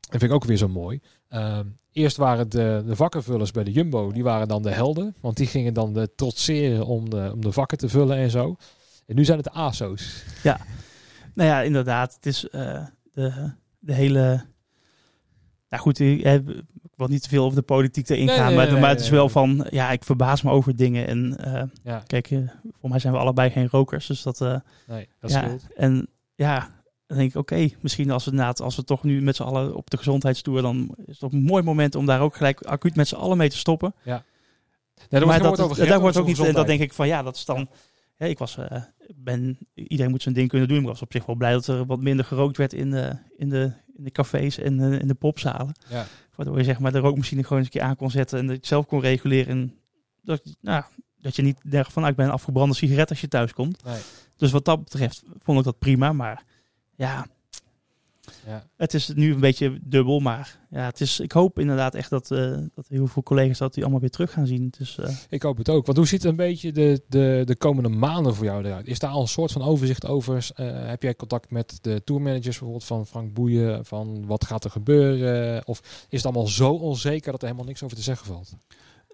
dat 0.00 0.10
vind 0.20 0.22
ik 0.22 0.32
ook 0.32 0.44
weer 0.44 0.56
zo 0.56 0.68
mooi. 0.68 1.00
Ehm, 1.28 1.66
eerst 1.92 2.16
waren 2.16 2.48
de, 2.48 2.82
de 2.86 2.96
vakkenvullers 2.96 3.50
bij 3.50 3.64
de 3.64 3.72
Jumbo, 3.72 4.12
die 4.12 4.22
waren 4.22 4.48
dan 4.48 4.62
de 4.62 4.70
helden. 4.70 5.14
Want 5.20 5.36
die 5.36 5.46
gingen 5.46 5.74
dan 5.74 5.92
de 5.92 6.10
trotseren 6.16 6.86
om 6.86 7.10
de, 7.10 7.30
om 7.34 7.40
de 7.40 7.52
vakken 7.52 7.78
te 7.78 7.88
vullen 7.88 8.16
en 8.16 8.30
zo. 8.30 8.56
En 9.06 9.14
nu 9.16 9.24
zijn 9.24 9.38
het 9.38 9.46
de 9.46 9.52
ASO's. 9.52 10.24
nou 11.34 11.48
ja, 11.48 11.60
inderdaad. 11.62 12.14
Het 12.14 12.26
is 12.26 12.48
eh, 12.48 12.84
de, 13.12 13.52
de 13.78 13.92
hele... 13.92 14.44
Nou 15.68 15.82
goed, 15.82 15.98
ik, 15.98 16.22
heb- 16.22 16.48
ik 16.82 16.92
wil 16.96 17.06
niet 17.08 17.22
te 17.22 17.28
veel 17.28 17.44
over 17.44 17.56
de 17.58 17.62
politiek 17.64 18.08
erin 18.08 18.24
Nee, 18.26 18.36
gaan. 18.36 18.46
nee, 18.46 18.56
maar, 18.56 18.70
nee, 18.72 18.80
maar 18.80 18.90
het 18.90 19.00
is 19.00 19.08
wel 19.08 19.28
van... 19.28 19.66
Ja, 19.70 19.90
ik 19.90 20.04
verbaas 20.04 20.42
me 20.42 20.50
over 20.50 20.76
dingen. 20.76 21.06
En 21.06 21.36
eh, 21.38 21.62
Ja, 21.82 22.02
kijk, 22.06 22.30
eh, 22.30 22.38
voor 22.80 22.90
mij 22.90 22.98
zijn 22.98 23.12
we 23.12 23.18
allebei 23.18 23.50
geen 23.50 23.68
rokers. 23.70 24.06
Dus 24.06 24.22
dat... 24.22 24.40
eh, 24.40 24.56
nee, 24.86 25.08
dat 25.20 25.30
ja, 25.30 25.38
scheelt. 25.42 25.66
En 25.76 26.08
ja, 26.34 26.70
dan 27.06 27.16
denk 27.18 27.30
ik, 27.30 27.36
oké, 27.36 27.68
misschien 27.80 28.10
als 28.10 28.24
we, 28.24 28.30
inderdaad, 28.30 28.60
als 28.60 28.76
we 28.76 28.84
toch 28.84 29.02
nu 29.02 29.22
met 29.22 29.36
z'n 29.36 29.42
allen 29.42 29.74
op 29.76 29.90
de 29.90 29.96
gezondheidstoer, 29.96 30.62
dan 30.62 30.94
is 31.06 31.14
het 31.14 31.22
ook 31.22 31.32
een 31.32 31.42
mooi 31.42 31.62
moment 31.62 31.94
om 31.94 32.06
daar 32.06 32.20
ook 32.20 32.36
gelijk 32.36 32.62
acuut 32.62 32.96
met 32.96 33.08
z'n 33.08 33.14
allen 33.14 33.36
mee 33.36 33.50
te 33.50 33.56
stoppen. 33.58 33.94
Nee, 34.04 35.20
daar 35.20 35.20
maar 35.28 35.38
wordt, 35.40 35.56
dat, 35.56 35.70
over 35.70 36.00
wordt 36.00 36.16
ook 36.16 36.26
niet, 36.26 36.38
en 36.38 36.52
dat 36.54 36.66
denk 36.66 36.80
ik 36.80 36.92
van 36.92 37.06
ja, 37.06 37.22
dat 37.22 37.36
is 37.36 37.44
dan. 37.44 37.68
Hè, 38.14 38.26
ik 38.26 38.38
was, 38.38 38.56
eh, 38.56 38.82
ben, 39.14 39.58
iedereen 39.74 40.10
moet 40.10 40.22
zijn 40.22 40.34
ding 40.34 40.48
kunnen 40.48 40.68
doen, 40.68 40.76
maar 40.76 40.86
ik 40.86 40.92
was 40.92 41.02
op 41.02 41.12
zich 41.12 41.26
wel 41.26 41.36
blij 41.36 41.52
dat 41.52 41.66
er 41.66 41.86
wat 41.86 42.00
minder 42.00 42.24
gerookt 42.24 42.56
werd 42.56 42.72
in 42.72 42.90
de, 42.90 43.16
in 43.36 43.48
de, 43.48 43.72
in 43.96 44.04
de 44.04 44.10
cafés 44.10 44.58
en 44.58 44.80
eh, 44.80 45.00
in 45.00 45.08
de 45.08 45.14
popzalen. 45.14 45.74
Ja. 45.88 46.06
Waardoor 46.34 46.58
je 46.58 46.64
zeg 46.64 46.78
maar 46.78 46.92
de 46.92 46.98
rookmachine 46.98 47.42
gewoon 47.42 47.58
eens 47.58 47.66
een 47.66 47.72
keer 47.72 47.88
aan 47.88 47.96
kon 47.96 48.10
zetten 48.10 48.38
en 48.38 48.46
dat 48.46 48.56
je 48.56 48.66
zelf 48.66 48.86
kon 48.86 49.00
reguleren. 49.00 49.48
En 49.48 49.74
dat, 50.22 50.56
nou, 50.60 50.84
dat 51.18 51.36
je 51.36 51.42
niet 51.42 51.70
denkt 51.70 51.92
van 51.92 52.06
ik 52.06 52.16
ben 52.16 52.26
een 52.26 52.32
afgebrande 52.32 52.74
sigaret 52.74 53.10
als 53.10 53.20
je 53.20 53.28
thuis 53.28 53.52
komt. 53.52 53.84
Nee. 53.84 54.00
Dus 54.36 54.50
wat 54.50 54.64
dat 54.64 54.84
betreft 54.84 55.22
vond 55.38 55.58
ik 55.58 55.64
dat 55.64 55.78
prima. 55.78 56.12
Maar 56.12 56.44
ja, 56.96 57.26
Ja. 58.46 58.66
het 58.76 58.94
is 58.94 59.08
nu 59.08 59.32
een 59.32 59.40
beetje 59.40 59.78
dubbel. 59.82 60.20
Maar 60.20 60.58
ja, 60.70 60.84
het 60.84 61.00
is, 61.00 61.20
ik 61.20 61.32
hoop 61.32 61.58
inderdaad 61.58 61.94
echt 61.94 62.10
dat, 62.10 62.30
eh, 62.30 62.56
dat 62.74 62.88
heel 62.88 63.06
veel 63.06 63.22
collega's 63.22 63.58
dat 63.58 63.74
die 63.74 63.82
allemaal 63.82 64.00
weer 64.00 64.10
terug 64.10 64.32
gaan 64.32 64.46
zien. 64.46 64.72
Dus 64.78 64.98
eh, 64.98 65.16
Ik 65.28 65.42
hoop 65.42 65.56
het 65.56 65.68
ook. 65.68 65.86
Want 65.86 65.98
hoe 65.98 66.06
ziet 66.06 66.24
een 66.24 66.36
beetje 66.36 66.72
de, 66.72 67.02
de, 67.08 67.42
de 67.44 67.56
komende 67.56 67.88
maanden 67.88 68.34
voor 68.34 68.44
jou 68.44 68.64
eruit? 68.64 68.86
Is 68.86 68.98
daar 68.98 69.10
al 69.10 69.20
een 69.20 69.28
soort 69.28 69.52
van 69.52 69.62
overzicht 69.62 70.06
over? 70.06 70.48
Eh, 70.54 70.86
heb 70.86 71.02
jij 71.02 71.14
contact 71.14 71.50
met 71.50 71.78
de 71.80 72.04
tourmanagers 72.04 72.44
bijvoorbeeld 72.46 72.84
van 72.84 73.06
Frank 73.06 73.34
Boeien? 73.34 73.84
Van 73.84 74.26
wat 74.26 74.44
gaat 74.44 74.64
er 74.64 74.70
gebeuren? 74.70 75.66
Of 75.66 75.80
is 76.08 76.22
het 76.22 76.24
allemaal 76.24 76.48
zo 76.48 76.72
onzeker 76.72 77.32
dat 77.32 77.40
er 77.40 77.48
helemaal 77.48 77.68
niks 77.68 77.82
over 77.82 77.96
te 77.96 78.02
zeggen 78.02 78.26
valt? 78.26 78.56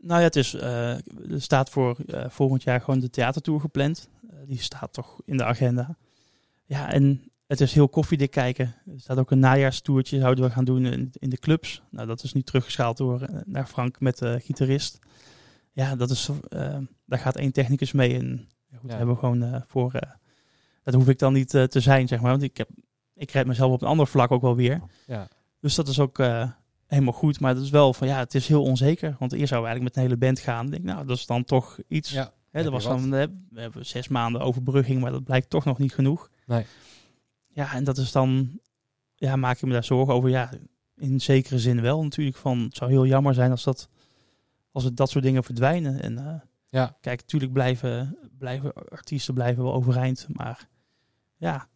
nou 0.00 0.18
ja, 0.18 0.26
het 0.26 0.36
is, 0.36 0.54
eh, 0.54 0.90
er 1.30 1.42
staat 1.42 1.70
voor 1.70 1.96
eh, 2.06 2.24
volgend 2.28 2.62
jaar 2.62 2.80
gewoon 2.80 3.00
de 3.00 3.10
theatertour 3.10 3.60
gepland. 3.60 4.08
Die 4.46 4.62
staat 4.62 4.92
toch 4.92 5.20
in 5.24 5.36
de 5.36 5.44
agenda. 5.44 5.96
Ja, 6.66 6.92
en 6.92 7.29
het 7.50 7.60
is 7.60 7.72
heel 7.72 7.88
koffiedik 7.88 8.30
kijken. 8.30 8.74
Er 8.86 9.00
staat 9.00 9.18
ook 9.18 9.30
een 9.30 9.38
najaarstoertje, 9.38 10.18
zouden 10.20 10.44
we 10.44 10.50
gaan 10.50 10.64
doen 10.64 10.84
in, 10.86 11.10
in 11.18 11.30
de 11.30 11.38
clubs. 11.38 11.82
Nou, 11.90 12.06
dat 12.06 12.22
is 12.22 12.32
nu 12.32 12.42
teruggeschaald 12.42 12.96
door 12.96 13.20
eh, 13.22 13.38
naar 13.44 13.66
Frank 13.66 14.00
met 14.00 14.18
de 14.18 14.40
gitarist. 14.42 14.98
Ja, 15.72 15.96
dat 15.96 16.10
is, 16.10 16.28
eh, 16.48 16.76
daar 17.06 17.18
gaat 17.18 17.36
één 17.36 17.52
technicus 17.52 17.92
mee. 17.92 18.14
En 18.18 18.48
ja, 18.70 18.76
goed, 18.78 18.90
Ja. 18.90 18.96
hebben 18.96 19.14
we 19.14 19.20
gewoon 19.20 19.42
eh, 19.42 19.60
voor. 19.66 19.92
dat 20.82 20.94
hoef 20.94 21.08
ik 21.08 21.18
dan 21.18 21.32
niet 21.32 21.48
te 21.48 21.80
zijn, 21.80 22.08
zeg 22.08 22.20
maar. 22.20 22.30
Want 22.30 22.42
ik, 22.42 22.56
heb, 22.56 22.68
ik 23.14 23.30
red 23.30 23.46
mezelf 23.46 23.72
op 23.72 23.82
een 23.82 23.88
ander 23.88 24.06
vlak 24.06 24.30
ook 24.30 24.42
wel 24.42 24.56
weer. 24.56 24.80
Ja, 25.06 25.28
Dus 25.60 25.74
dat 25.74 25.88
is 25.88 26.00
ook 26.00 26.18
helemaal 26.86 27.12
goed. 27.12 27.40
Maar 27.40 27.54
het 27.54 27.62
is 27.62 27.70
wel 27.70 27.94
van 27.94 28.06
ja, 28.06 28.18
het 28.18 28.34
is 28.34 28.48
heel 28.48 28.62
onzeker. 28.62 29.16
Want 29.18 29.32
eerst 29.32 29.48
zouden 29.48 29.70
we 29.70 29.76
eigenlijk 29.76 29.82
met 29.82 29.96
een 29.96 30.02
hele 30.02 30.16
band 30.16 30.38
gaan. 30.38 30.64
Ik 30.64 30.70
denk, 30.70 30.84
nou, 30.84 31.06
dat 31.06 31.16
is 31.16 31.26
dan 31.26 31.44
toch 31.44 31.78
iets. 31.88 32.10
ja. 32.10 32.32
Hè, 32.50 32.62
dat 32.62 32.72
was 32.72 32.84
dan, 32.84 33.10
we 33.10 33.28
hebben 33.54 33.86
zes 33.86 34.08
maanden 34.08 34.40
overbrugging, 34.40 35.00
maar 35.00 35.10
dat 35.10 35.24
blijkt 35.24 35.50
toch 35.50 35.64
nog 35.64 35.78
niet 35.78 35.94
genoeg. 35.94 36.30
Nee. 36.46 36.64
Ja, 37.52 37.72
en 37.74 37.84
dat 37.84 37.98
is 37.98 38.12
dan, 38.12 38.60
ja, 39.14 39.36
maak 39.36 39.56
ik 39.56 39.62
me 39.62 39.72
daar 39.72 39.84
zorgen 39.84 40.14
over. 40.14 40.30
Ja, 40.30 40.50
in 40.96 41.20
zekere 41.20 41.58
zin 41.58 41.80
wel 41.80 42.02
natuurlijk. 42.02 42.36
Van, 42.36 42.58
het 42.58 42.76
zou 42.76 42.90
heel 42.90 43.06
jammer 43.06 43.34
zijn 43.34 43.50
als 43.50 43.64
dat, 43.64 43.88
als 44.72 44.84
het 44.84 44.96
dat 44.96 45.10
soort 45.10 45.24
dingen 45.24 45.44
verdwijnen. 45.44 46.02
En 46.02 46.18
eh, 46.18 46.40
ja. 46.68 46.96
kijk, 47.00 47.20
natuurlijk 47.20 47.52
blijven, 47.52 48.18
blijven 48.38 48.72
artiesten 48.74 49.34
blijven 49.34 49.62
wel 49.62 49.74
overeind, 49.74 50.26
maar 50.32 50.68
ja. 51.36 51.68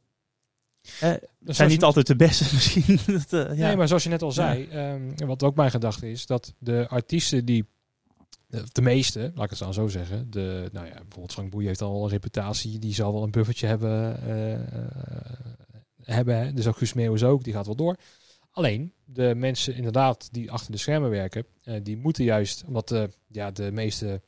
Eh, 1.01 1.13
Dus 1.39 1.57
zijn 1.57 1.69
niet 1.69 1.81
je- 1.81 1.87
altijd 1.87 2.07
de 2.07 2.17
beste 2.17 2.45
misschien. 2.55 2.99
dat, 3.07 3.33
eh, 3.33 3.57
ja. 3.59 3.67
Nee, 3.67 3.77
maar 3.77 3.89
zoals 3.89 4.03
je 4.03 4.09
net 4.09 4.23
al 4.23 4.33
zei, 4.33 4.67
ehm, 4.67 5.27
wat 5.27 5.43
ook 5.43 5.55
mijn 5.57 5.71
gedachte 5.71 6.11
is, 6.11 6.27
dat 6.27 6.55
de 6.59 6.87
artiesten 6.89 7.45
die, 7.45 7.67
de, 8.73 8.83
meeste, 8.83 9.33
laat 9.35 9.45
ik 9.45 9.51
het 9.51 9.59
dan 9.59 9.75
zo 9.75 9.89
zeggen, 9.89 10.31
de, 10.31 10.69
nou 10.73 10.87
ja, 10.87 10.93
bijvoorbeeld 10.95 11.33
Frank 11.33 11.51
Boeien 11.51 11.69
heeft 11.69 11.83
al 11.83 12.05
een 12.05 12.11
reputatie, 12.11 12.79
die 12.79 12.95
zal 12.95 13.13
wel 13.13 13.23
een 13.23 13.31
buffertje 13.31 13.67
hebben, 13.67 14.23
eh, 14.23 14.53
hebben 16.05 16.55
dus 16.55 16.67
ook 16.67 16.77
Guus 16.77 16.93
Meeuwis 16.93 17.25
ook, 17.25 17.45
die 17.45 17.53
gaat 17.53 17.67
wel 17.67 17.75
door. 17.75 17.97
Alleen, 18.51 18.93
de 19.05 19.35
mensen 19.37 19.75
inderdaad 19.75 20.29
die 20.33 20.51
achter 20.51 20.73
de 20.73 20.79
schermen 20.79 21.11
werken, 21.11 21.47
eh, 21.63 21.81
die 21.83 21.97
moeten 21.97 22.25
juist, 22.25 22.65
omdat 22.67 22.89
de, 22.89 23.11
ja, 23.27 23.51
de 23.51 23.73
meeste 23.73 24.21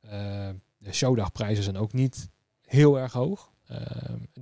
eh, 0.00 0.48
showdagprijzen 0.90 1.64
zijn 1.64 1.76
ook 1.76 1.92
niet 1.92 2.28
heel 2.60 2.98
erg 2.98 3.12
hoog. 3.12 3.54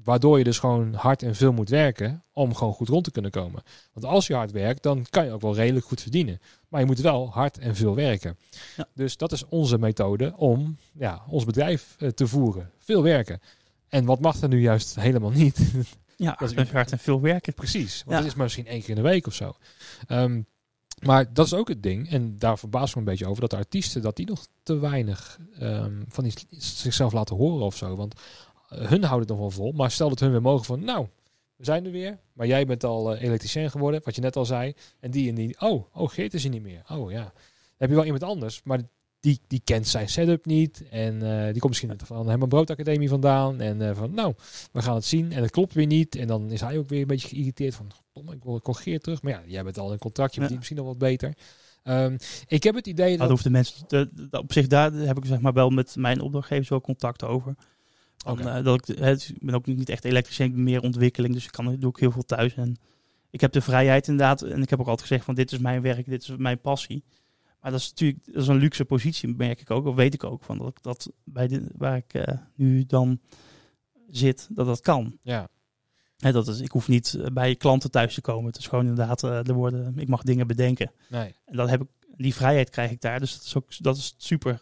Waardoor 0.02 0.38
je 0.38 0.44
dus 0.44 0.58
gewoon 0.58 0.94
hard 0.94 1.22
en 1.22 1.34
veel 1.34 1.52
moet 1.52 1.68
werken 1.68 2.22
om 2.32 2.54
gewoon 2.54 2.72
goed 2.72 2.88
rond 2.88 3.04
te 3.04 3.10
kunnen 3.10 3.30
komen. 3.30 3.62
Want 3.92 4.06
als 4.06 4.26
je 4.26 4.34
hard 4.34 4.50
werkt, 4.50 4.82
dan 4.82 5.06
kan 5.10 5.24
je 5.24 5.32
ook 5.32 5.40
wel 5.40 5.54
redelijk 5.54 5.86
goed 5.86 6.00
verdienen. 6.00 6.40
Maar 6.68 6.80
je 6.80 6.86
moet 6.86 7.00
wel 7.00 7.30
hard 7.30 7.58
en 7.58 7.76
veel 7.76 7.94
werken. 7.94 8.38
Ja. 8.76 8.88
Dus 8.94 9.16
dat 9.16 9.32
is 9.32 9.44
onze 9.48 9.78
methode 9.78 10.36
om 10.36 10.76
ja, 10.92 11.24
ons 11.28 11.44
bedrijf 11.44 11.96
te 12.14 12.26
voeren. 12.26 12.70
Veel 12.78 13.02
werken. 13.02 13.40
En 13.88 14.04
wat 14.04 14.20
mag 14.20 14.40
er 14.40 14.48
nu 14.48 14.60
juist 14.60 14.94
helemaal 14.94 15.30
niet? 15.30 15.58
ja, 16.16 16.36
dat 16.38 16.56
is- 16.58 16.70
hard 16.70 16.92
en 16.92 16.98
veel 16.98 17.20
werken. 17.20 17.54
Precies. 17.54 17.96
Want 18.04 18.10
Ja. 18.10 18.16
dat 18.16 18.26
is 18.26 18.34
maar 18.34 18.44
misschien 18.44 18.66
één 18.66 18.80
keer 18.80 18.88
in 18.88 18.94
de 19.02 19.02
week 19.08 19.26
of 19.26 19.34
zo. 19.34 19.56
Ehm, 20.06 20.42
maar 21.02 21.32
dat 21.32 21.46
is 21.46 21.54
ook 21.54 21.68
het 21.68 21.82
ding. 21.82 22.10
En 22.10 22.38
daar 22.38 22.58
verbaas 22.58 22.88
ik 22.88 22.94
me 22.94 23.00
een 23.00 23.06
beetje 23.06 23.26
over. 23.26 23.40
Dat 23.40 23.50
de 23.50 23.56
artiesten 23.56 24.02
dat 24.02 24.16
die 24.16 24.26
nog 24.26 24.46
te 24.62 24.78
weinig 24.78 25.38
ehm, 25.58 26.02
van 26.08 26.24
die, 26.24 26.32
zichzelf 26.58 27.12
laten 27.12 27.36
horen 27.36 27.66
of 27.66 27.76
zo. 27.76 27.96
Want 27.96 28.14
eh, 28.68 28.78
hun 28.88 29.02
houden 29.04 29.18
het 29.20 29.28
nog 29.28 29.38
wel 29.38 29.50
vol. 29.50 29.72
Maar 29.72 29.90
stel 29.90 30.08
dat 30.08 30.20
hun 30.20 30.30
weer 30.30 30.42
mogen 30.42 30.64
van... 30.64 30.84
Nou, 30.84 31.06
we 31.56 31.64
zijn 31.64 31.84
er 31.84 31.90
weer. 31.90 32.18
Maar 32.32 32.46
jij 32.46 32.66
bent 32.66 32.84
al 32.84 33.14
eh, 33.14 33.22
elektricien 33.22 33.70
geworden. 33.70 34.00
Wat 34.04 34.14
je 34.14 34.20
net 34.20 34.36
al 34.36 34.44
zei. 34.44 34.74
En 35.00 35.10
die 35.10 35.28
en 35.28 35.34
die... 35.34 35.60
Oh, 35.60 35.84
oh 35.92 36.08
Geert 36.10 36.34
is 36.34 36.42
hier 36.42 36.52
niet 36.52 36.62
meer. 36.62 36.82
Oh 36.88 37.10
ja. 37.10 37.22
Dan 37.22 37.32
heb 37.76 37.88
je 37.88 37.94
wel 37.94 38.04
iemand 38.04 38.22
anders. 38.22 38.60
Maar 38.64 38.80
die, 39.24 39.40
die 39.46 39.60
kent 39.64 39.88
zijn 39.88 40.08
setup 40.08 40.46
niet. 40.46 40.82
En 40.90 41.22
eh, 41.22 41.44
die 41.52 41.60
komt 41.60 41.68
misschien 41.68 41.92
van 42.04 42.28
Herman 42.28 42.48
Brood 42.48 42.70
Academie 42.70 43.08
vandaan. 43.08 43.60
En 43.60 43.88
eh, 43.88 43.96
van, 43.96 44.14
nou, 44.14 44.34
we 44.72 44.82
gaan 44.82 44.94
het 44.94 45.04
zien. 45.04 45.32
En 45.32 45.42
het 45.42 45.50
klopt 45.50 45.74
weer 45.74 45.86
niet. 45.86 46.16
En 46.16 46.26
dan 46.26 46.50
is 46.50 46.60
hij 46.60 46.78
ook 46.78 46.88
weer 46.88 47.00
een 47.00 47.06
beetje 47.06 47.28
geïrriteerd 47.28 47.74
van, 47.74 47.90
"Goddomme, 47.92 48.36
ik 48.36 48.44
wil 48.44 48.60
Geert 48.74 49.02
terug. 49.02 49.22
Maar 49.22 49.32
ja, 49.32 49.42
jij 49.46 49.64
bent 49.64 49.78
al 49.78 49.92
een 49.92 49.98
contract. 49.98 50.34
Je 50.34 50.40
Ja. 50.40 50.46
verdient 50.46 50.58
misschien 50.58 50.78
nog 50.78 50.86
wat 50.86 50.98
beter. 51.08 51.34
Ehm, 51.82 52.16
ik 52.46 52.62
heb 52.62 52.74
het 52.74 52.86
idee 52.86 53.10
Dat 53.10 53.18
dat... 53.18 53.28
hoeft 53.30 53.42
de 53.44 53.50
mensen. 53.50 53.86
te- 53.86 54.10
op 54.30 54.52
zich, 54.52 54.66
daar 54.66 54.92
heb 54.92 55.16
ik 55.18 55.24
zeg 55.24 55.40
maar 55.40 55.52
wel 55.52 55.70
met 55.70 55.96
mijn 55.96 56.20
opdrachtgevers 56.20 56.68
wel 56.68 56.80
contact 56.80 57.24
over. 57.24 57.54
Eh, 58.26 58.64
dat 58.64 58.88
ik, 58.88 58.96
hè, 58.98 59.12
ik 59.12 59.34
ben 59.40 59.54
ook 59.54 59.66
niet 59.66 59.88
echt 59.88 60.04
elektricien, 60.04 60.46
ik 60.46 60.52
ben 60.54 60.62
meer 60.62 60.82
ontwikkeling, 60.82 61.34
dus 61.34 61.44
ik 61.44 61.50
kan, 61.52 61.76
doe 61.78 61.90
ik 61.90 61.96
heel 61.96 62.10
veel 62.10 62.22
thuis. 62.24 62.54
En 62.54 62.76
ik 63.30 63.40
heb 63.40 63.52
de 63.52 63.60
vrijheid 63.60 64.08
inderdaad, 64.08 64.42
en 64.42 64.62
ik 64.62 64.70
heb 64.70 64.80
ook 64.80 64.86
altijd 64.88 65.08
gezegd 65.08 65.24
van 65.24 65.34
dit 65.34 65.52
is 65.52 65.58
mijn 65.58 65.80
werk, 65.82 66.08
dit 66.08 66.22
is 66.22 66.32
mijn 66.36 66.60
passie. 66.60 67.04
Maar 67.64 67.72
dat 67.72 67.82
is 67.82 67.88
natuurlijk 67.88 68.24
dat 68.24 68.36
is 68.36 68.48
een 68.48 68.56
luxe 68.56 68.84
positie, 68.84 69.28
merk 69.36 69.60
ik 69.60 69.70
ook, 69.70 69.86
of 69.86 69.94
weet 69.94 70.14
ik 70.14 70.24
ook, 70.24 70.44
van 70.44 70.58
dat 70.58 70.68
ik 70.68 70.82
dat 70.82 71.12
bij 71.24 71.48
de, 71.48 71.66
waar 71.76 71.96
ik 71.96 72.14
eh, 72.14 72.38
nu 72.54 72.84
dan 72.86 73.20
zit, 74.08 74.48
dat 74.50 74.66
dat 74.66 74.80
kan. 74.80 75.18
Ja, 75.22 75.48
Hè, 76.16 76.32
dat 76.32 76.48
is, 76.48 76.60
ik 76.60 76.70
hoef 76.70 76.88
niet 76.88 77.14
eh, 77.14 77.26
bij 77.32 77.54
klanten 77.56 77.90
thuis 77.90 78.14
te 78.14 78.20
komen. 78.20 78.46
Het 78.46 78.56
is 78.56 78.66
gewoon 78.66 78.86
inderdaad, 78.86 79.22
eh, 79.22 79.48
er 79.48 79.54
worden, 79.54 79.98
ik 79.98 80.08
mag 80.08 80.22
dingen 80.22 80.46
bedenken. 80.46 80.90
nee. 81.08 81.34
En 81.44 81.56
dat 81.56 81.68
heb 81.68 81.82
ik, 81.82 81.88
die 82.16 82.34
vrijheid 82.34 82.70
krijg 82.70 82.90
ik 82.90 83.00
daar. 83.00 83.20
Dus 83.20 83.32
dat 83.32 83.42
is 83.44 83.56
ook 83.56 83.82
dat 83.82 83.96
is 83.96 84.14
super. 84.16 84.60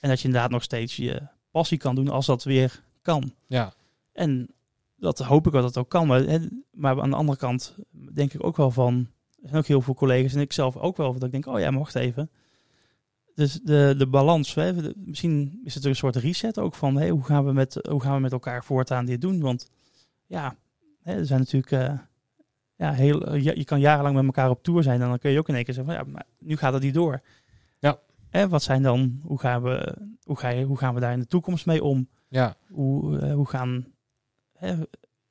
En 0.00 0.08
dat 0.08 0.20
je 0.20 0.26
inderdaad 0.26 0.50
nog 0.50 0.62
steeds 0.62 0.96
je 0.96 1.22
passie 1.50 1.78
kan 1.78 1.94
doen 1.94 2.08
als 2.08 2.26
dat 2.26 2.44
weer 2.44 2.82
kan. 3.02 3.34
Ja, 3.46 3.74
En 4.12 4.48
dat 4.96 5.18
hoop 5.18 5.46
ik 5.46 5.52
dat 5.52 5.62
dat 5.62 5.76
ook 5.76 5.88
kan. 5.88 6.06
Maar, 6.06 6.20
hè, 6.20 6.38
maar 6.70 7.02
aan 7.02 7.10
de 7.10 7.16
andere 7.16 7.38
kant 7.38 7.76
denk 8.12 8.32
ik 8.34 8.44
ook 8.44 8.56
wel 8.56 8.70
van. 8.70 9.08
Er 9.46 9.52
zijn 9.52 9.62
ook 9.62 9.68
heel 9.68 9.80
veel 9.80 9.94
collega's 9.94 10.34
en 10.34 10.40
ik 10.40 10.52
zelf 10.52 10.76
ook 10.76 10.96
wel. 10.96 11.12
Dat 11.12 11.22
ik 11.22 11.30
denk, 11.30 11.46
oh 11.46 11.58
ja, 11.60 11.70
maar 11.70 11.78
wacht 11.78 11.94
even. 11.94 12.30
Dus 13.34 13.52
de, 13.62 13.94
de 13.98 14.06
balans, 14.06 14.54
hè, 14.54 14.74
de- 14.82 14.94
misschien 14.96 15.60
is 15.64 15.74
het 15.74 15.84
een 15.84 15.96
soort 15.96 16.16
reset 16.16 16.58
ook 16.58 16.74
van 16.74 16.96
hey, 16.96 17.10
hoe, 17.10 17.24
gaan 17.24 17.44
we 17.44 17.52
met, 17.52 17.78
hoe 17.88 18.00
gaan 18.02 18.14
we 18.14 18.20
met 18.20 18.32
elkaar 18.32 18.64
voortaan 18.64 19.04
dit 19.06 19.20
doen? 19.20 19.40
Want 19.40 19.70
ja, 20.26 20.56
hè, 21.02 21.14
er 21.16 21.26
zijn 21.26 21.38
natuurlijk. 21.40 21.70
eh, 21.72 21.98
ja, 22.74 22.92
heel, 22.92 23.34
ja, 23.34 23.52
je 23.54 23.64
kan 23.64 23.80
jarenlang 23.80 24.14
met 24.16 24.24
elkaar 24.24 24.50
op 24.50 24.62
tour 24.62 24.82
zijn 24.82 25.02
en 25.02 25.08
dan 25.08 25.18
kun 25.18 25.30
je 25.30 25.38
ook 25.38 25.48
in 25.48 25.54
één 25.54 25.64
keer 25.64 25.74
zeggen 25.74 25.94
van 25.94 26.04
ja, 26.04 26.10
maar 26.12 26.26
nu 26.38 26.56
gaat 26.56 26.72
het 26.72 26.82
niet 26.82 26.94
door. 26.94 27.20
Ja. 27.78 27.98
Hè, 28.28 28.48
wat 28.48 28.62
zijn 28.62 28.82
dan, 28.82 29.20
hoe 29.22 29.38
gaan, 29.38 29.62
we, 29.62 29.96
hoe, 30.22 30.36
ga 30.38 30.48
je, 30.48 30.64
hoe 30.64 30.78
gaan 30.78 30.94
we 30.94 31.00
daar 31.00 31.12
in 31.12 31.20
de 31.20 31.26
toekomst 31.26 31.66
mee 31.66 31.84
om? 31.84 32.08
ja, 32.28 32.56
Hoe, 32.68 33.18
eh, 33.18 33.34
hoe 33.34 33.48
gaan, 33.48 33.86
hè, 34.52 34.74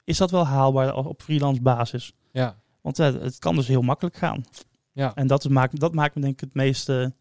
is 0.03 0.17
dat 0.17 0.31
wel 0.31 0.45
haalbaar 0.45 0.91
al 0.91 1.03
op 1.03 1.21
freelance 1.21 1.61
basis? 1.61 2.13
ja, 2.31 2.55
Want 2.85 2.99
eh, 2.99 3.13
het 3.21 3.39
kan 3.39 3.55
dus 3.55 3.67
heel 3.67 3.81
makkelijk 3.81 4.15
gaan. 4.15 4.43
ja. 4.91 5.15
En 5.15 5.27
dat, 5.27 5.43
is, 5.45 5.49
maakt, 5.51 5.79
dat 5.79 5.93
maakt 5.93 6.15
me 6.15 6.21
denk 6.21 6.33
ik 6.33 6.39
het 6.39 6.53
meeste, 6.53 7.13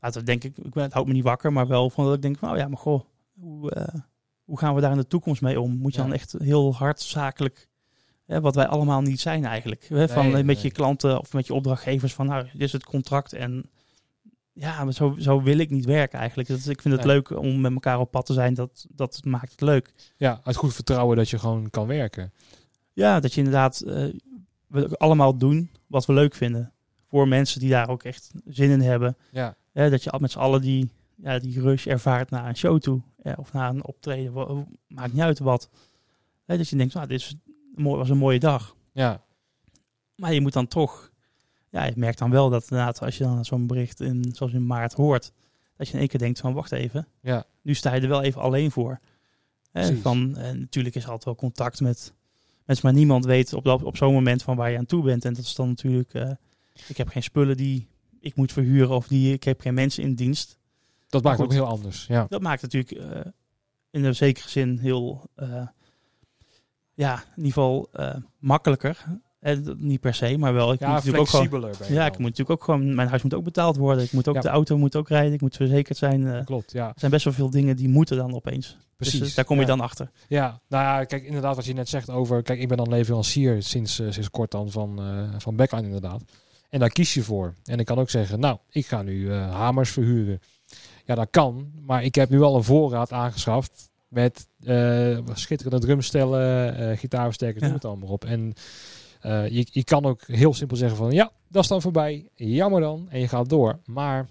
nou, 0.00 0.12
dat 0.12 0.26
denk 0.26 0.44
ik, 0.44 0.56
ik 0.58 0.72
ben, 0.72 0.82
het 0.82 0.92
houdt 0.92 1.08
me 1.08 1.14
niet 1.14 1.24
wakker, 1.24 1.52
maar 1.52 1.66
wel 1.66 1.90
van 1.90 2.04
dat 2.04 2.14
ik 2.14 2.22
denk 2.22 2.38
van, 2.38 2.50
oh 2.50 2.56
ja, 2.56 2.68
maar 2.68 2.78
goh, 2.78 3.00
hoe, 3.40 3.70
eh, 3.70 4.00
hoe 4.44 4.58
gaan 4.58 4.74
we 4.74 4.80
daar 4.80 4.90
in 4.90 4.96
de 4.96 5.06
toekomst 5.06 5.42
mee 5.42 5.60
om? 5.60 5.76
Moet 5.76 5.94
je 5.94 6.00
Ja. 6.00 6.04
dan 6.06 6.14
echt 6.14 6.34
heel 6.38 6.74
hard 6.74 7.00
zakelijk, 7.00 7.68
hè, 8.26 8.40
wat 8.40 8.54
wij 8.54 8.66
allemaal 8.66 9.00
niet 9.00 9.20
zijn 9.20 9.44
eigenlijk, 9.44 9.86
hè, 9.88 10.08
van 10.08 10.24
Nee, 10.24 10.44
met 10.44 10.56
nee. 10.56 10.64
je 10.64 10.70
klanten 10.70 11.18
of 11.18 11.32
met 11.32 11.46
je 11.46 11.54
opdrachtgevers 11.54 12.14
van, 12.14 12.26
nou, 12.26 12.46
dit 12.52 12.60
is 12.62 12.72
het 12.72 12.84
contract 12.84 13.32
en 13.32 13.70
ja, 14.52 14.84
maar 14.84 14.92
zo, 14.92 15.14
zo 15.18 15.42
wil 15.42 15.58
ik 15.58 15.70
niet 15.70 15.84
werken 15.84 16.18
eigenlijk. 16.18 16.48
Dat, 16.48 16.66
ik 16.66 16.82
vind 16.82 16.94
het 16.94 17.04
leuk 17.04 17.30
om 17.30 17.60
met 17.60 17.72
elkaar 17.72 17.98
op 18.00 18.10
pad 18.10 18.26
te 18.26 18.32
zijn, 18.32 18.54
dat, 18.54 18.86
dat 18.90 19.20
maakt 19.24 19.50
het 19.50 19.60
leuk. 19.60 19.92
ja, 20.16 20.40
uit 20.44 20.56
goed 20.56 20.74
vertrouwen 20.74 21.16
dat 21.16 21.30
je 21.30 21.38
gewoon 21.38 21.70
kan 21.70 21.86
werken. 21.86 22.32
Ja, 22.92 23.20
dat 23.20 23.32
je 23.32 23.38
inderdaad 23.38 23.80
eh, 23.80 24.04
we 24.72 24.96
allemaal 24.96 25.36
doen 25.36 25.70
wat 25.86 26.06
we 26.06 26.12
leuk 26.12 26.34
vinden. 26.34 26.72
Voor 27.06 27.28
mensen 27.28 27.60
die 27.60 27.70
daar 27.70 27.88
ook 27.88 28.02
echt 28.02 28.30
zin 28.46 28.70
in 28.70 28.80
hebben. 28.80 29.16
Ja, 29.72 29.88
dat 29.88 30.02
je 30.02 30.10
al 30.10 30.18
met 30.18 30.30
z'n 30.30 30.38
allen 30.38 30.60
die, 30.60 30.90
ja, 31.16 31.38
die 31.38 31.60
rush 31.60 31.86
ervaart 31.86 32.30
naar 32.30 32.48
een 32.48 32.56
show 32.56 32.80
toe. 32.80 33.00
of 33.36 33.52
naar 33.52 33.70
een 33.70 33.84
optreden. 33.86 34.68
Maakt 34.88 35.12
niet 35.12 35.22
uit 35.22 35.38
wat. 35.38 35.68
Dat 36.46 36.68
je 36.68 36.76
denkt, 36.76 36.94
nou, 36.94 37.06
dit 37.06 37.20
is 37.20 37.34
mooi, 37.74 37.96
was 37.98 38.10
een 38.10 38.16
mooie 38.18 38.38
dag. 38.38 38.76
ja, 38.92 39.22
Maar 40.16 40.34
je 40.34 40.40
moet 40.40 40.52
dan 40.52 40.66
toch... 40.66 41.10
Ja, 41.70 41.84
je 41.84 41.92
merkt 41.96 42.18
dan 42.18 42.30
wel 42.30 42.50
dat 42.50 42.62
inderdaad, 42.62 43.02
als 43.02 43.18
je 43.18 43.24
dan 43.24 43.44
zo'n 43.44 43.66
bericht 43.66 44.00
in, 44.00 44.24
zoals 44.32 44.52
in 44.52 44.66
maart 44.66 44.92
hoort... 44.92 45.32
dat 45.76 45.86
je 45.86 45.92
in 45.92 45.98
één 45.98 46.08
keer 46.08 46.18
denkt 46.20 46.40
van, 46.40 46.52
wacht 46.54 46.72
even. 46.72 47.08
ja, 47.20 47.44
Nu 47.62 47.74
sta 47.74 47.94
je 47.94 48.00
er 48.00 48.08
wel 48.08 48.22
even 48.22 48.40
alleen 48.40 48.70
voor. 48.70 49.00
Van, 50.00 50.36
en 50.36 50.58
natuurlijk 50.60 50.94
is 50.94 51.04
altijd 51.04 51.24
wel 51.24 51.34
contact 51.34 51.80
met 51.80 52.12
mensen, 52.72 52.86
maar 52.86 52.94
niemand 52.98 53.24
weet 53.24 53.52
op, 53.52 53.64
dat, 53.64 53.82
op 53.82 53.96
zo'n 53.96 54.12
moment 54.12 54.42
van 54.42 54.56
waar 54.56 54.70
je 54.70 54.78
aan 54.78 54.86
toe 54.86 55.02
bent. 55.02 55.24
En 55.24 55.34
dat 55.34 55.44
is 55.44 55.54
dan 55.54 55.68
natuurlijk, 55.68 56.14
eh, 56.14 56.30
ik 56.86 56.96
heb 56.96 57.08
geen 57.08 57.22
spullen 57.22 57.56
die 57.56 57.88
ik 58.20 58.36
moet 58.36 58.52
verhuren 58.52 58.96
of 58.96 59.08
die 59.08 59.32
ik 59.32 59.44
heb 59.44 59.60
geen 59.60 59.74
mensen 59.74 60.02
in 60.02 60.14
dienst. 60.14 60.58
dat 61.08 61.22
maakt 61.22 61.36
goed. 61.36 61.44
ook 61.44 61.52
heel 61.52 61.66
anders. 61.66 62.06
Ja, 62.06 62.26
Dat 62.28 62.40
maakt 62.40 62.62
natuurlijk 62.62 62.92
eh, 62.92 63.32
in 63.90 64.04
een 64.04 64.14
zekere 64.14 64.48
zin 64.48 64.78
heel, 64.78 65.30
eh, 65.34 65.66
ja, 66.94 67.14
in 67.36 67.44
ieder 67.44 67.52
geval 67.52 67.90
makkelijker. 68.38 69.04
Eh, 69.42 69.56
niet 69.76 70.00
per 70.00 70.14
se, 70.14 70.38
maar 70.38 70.52
wel. 70.54 70.72
Ik 70.72 70.80
Ja, 70.80 70.86
moet 70.86 70.94
natuurlijk 70.96 71.22
ook 71.22 71.28
gewoon, 71.28 71.72
ja, 71.88 72.04
ik 72.06 72.12
moet 72.12 72.20
natuurlijk 72.28 72.50
ook 72.50 72.64
gewoon, 72.64 72.94
mijn 72.94 73.08
huis 73.08 73.22
moet 73.22 73.34
ook 73.34 73.44
betaald 73.44 73.76
worden. 73.76 74.04
Ik 74.04 74.12
moet 74.12 74.28
ook, 74.28 74.34
Ja. 74.34 74.40
de 74.40 74.48
auto 74.48 74.78
moet 74.78 74.96
ook 74.96 75.08
rijden. 75.08 75.32
Ik 75.32 75.40
moet 75.40 75.56
verzekerd 75.56 75.98
zijn. 75.98 76.26
eh, 76.26 76.32
er 76.32 76.44
Klopt, 76.44 76.72
ja. 76.72 76.92
zijn 76.96 77.10
best 77.10 77.24
wel 77.24 77.32
veel 77.32 77.50
dingen 77.50 77.76
die 77.76 77.88
moeten 77.88 78.16
dan 78.16 78.34
opeens. 78.34 78.76
Precies. 78.96 79.18
Dus, 79.20 79.28
eh, 79.30 79.34
daar 79.36 79.44
kom 79.44 79.56
je 79.56 79.62
ja. 79.62 79.68
dan 79.68 79.80
achter. 79.80 80.10
Ja, 80.28 80.60
nou 80.68 80.84
ja, 80.84 81.04
kijk, 81.04 81.24
inderdaad 81.24 81.56
wat 81.56 81.64
je 81.64 81.72
net 81.74 81.88
zegt 81.88 82.10
over... 82.10 82.42
Kijk, 82.42 82.60
ik 82.60 82.68
ben 82.68 82.76
dan 82.76 82.88
leverancier 82.88 83.62
sinds, 83.62 83.98
eh, 83.98 84.06
sinds 84.10 84.30
kort 84.30 84.50
dan 84.50 84.70
van, 84.70 84.98
eh 84.98 85.38
van 85.38 85.56
Backline 85.56 85.86
inderdaad. 85.86 86.22
En 86.70 86.78
daar 86.78 86.88
kies 86.90 87.14
je 87.14 87.22
voor. 87.22 87.54
En 87.64 87.78
ik 87.78 87.86
kan 87.86 87.98
ook 87.98 88.10
zeggen, 88.10 88.40
nou, 88.40 88.58
ik 88.70 88.86
ga 88.86 89.02
nu 89.02 89.32
hamers 89.32 89.90
verhuren. 89.90 90.40
Ja, 91.04 91.14
dat 91.14 91.28
kan. 91.30 91.70
Maar 91.86 92.04
ik 92.04 92.14
heb 92.14 92.30
nu 92.30 92.42
al 92.42 92.56
een 92.56 92.64
voorraad 92.64 93.12
aangeschaft 93.12 93.90
met 94.08 94.46
schitterende 95.32 95.78
drumstellen, 95.78 96.98
gitaarversterkers, 96.98 97.64
noem 97.64 97.72
het 97.74 97.84
allemaal 97.84 98.08
op. 98.08 98.24
En 98.24 98.54
eh, 99.22 99.48
je, 99.48 99.66
je 99.70 99.84
kan 99.84 100.04
ook 100.04 100.26
heel 100.26 100.54
simpel 100.54 100.76
zeggen 100.76 100.96
van, 100.96 101.12
ja, 101.12 101.32
dat 101.48 101.62
is 101.62 101.68
dan 101.68 101.82
voorbij. 101.82 102.28
Jammer 102.34 102.80
dan. 102.80 103.06
En 103.10 103.20
je 103.20 103.28
gaat 103.28 103.48
door. 103.48 103.78
Maar, 103.84 104.28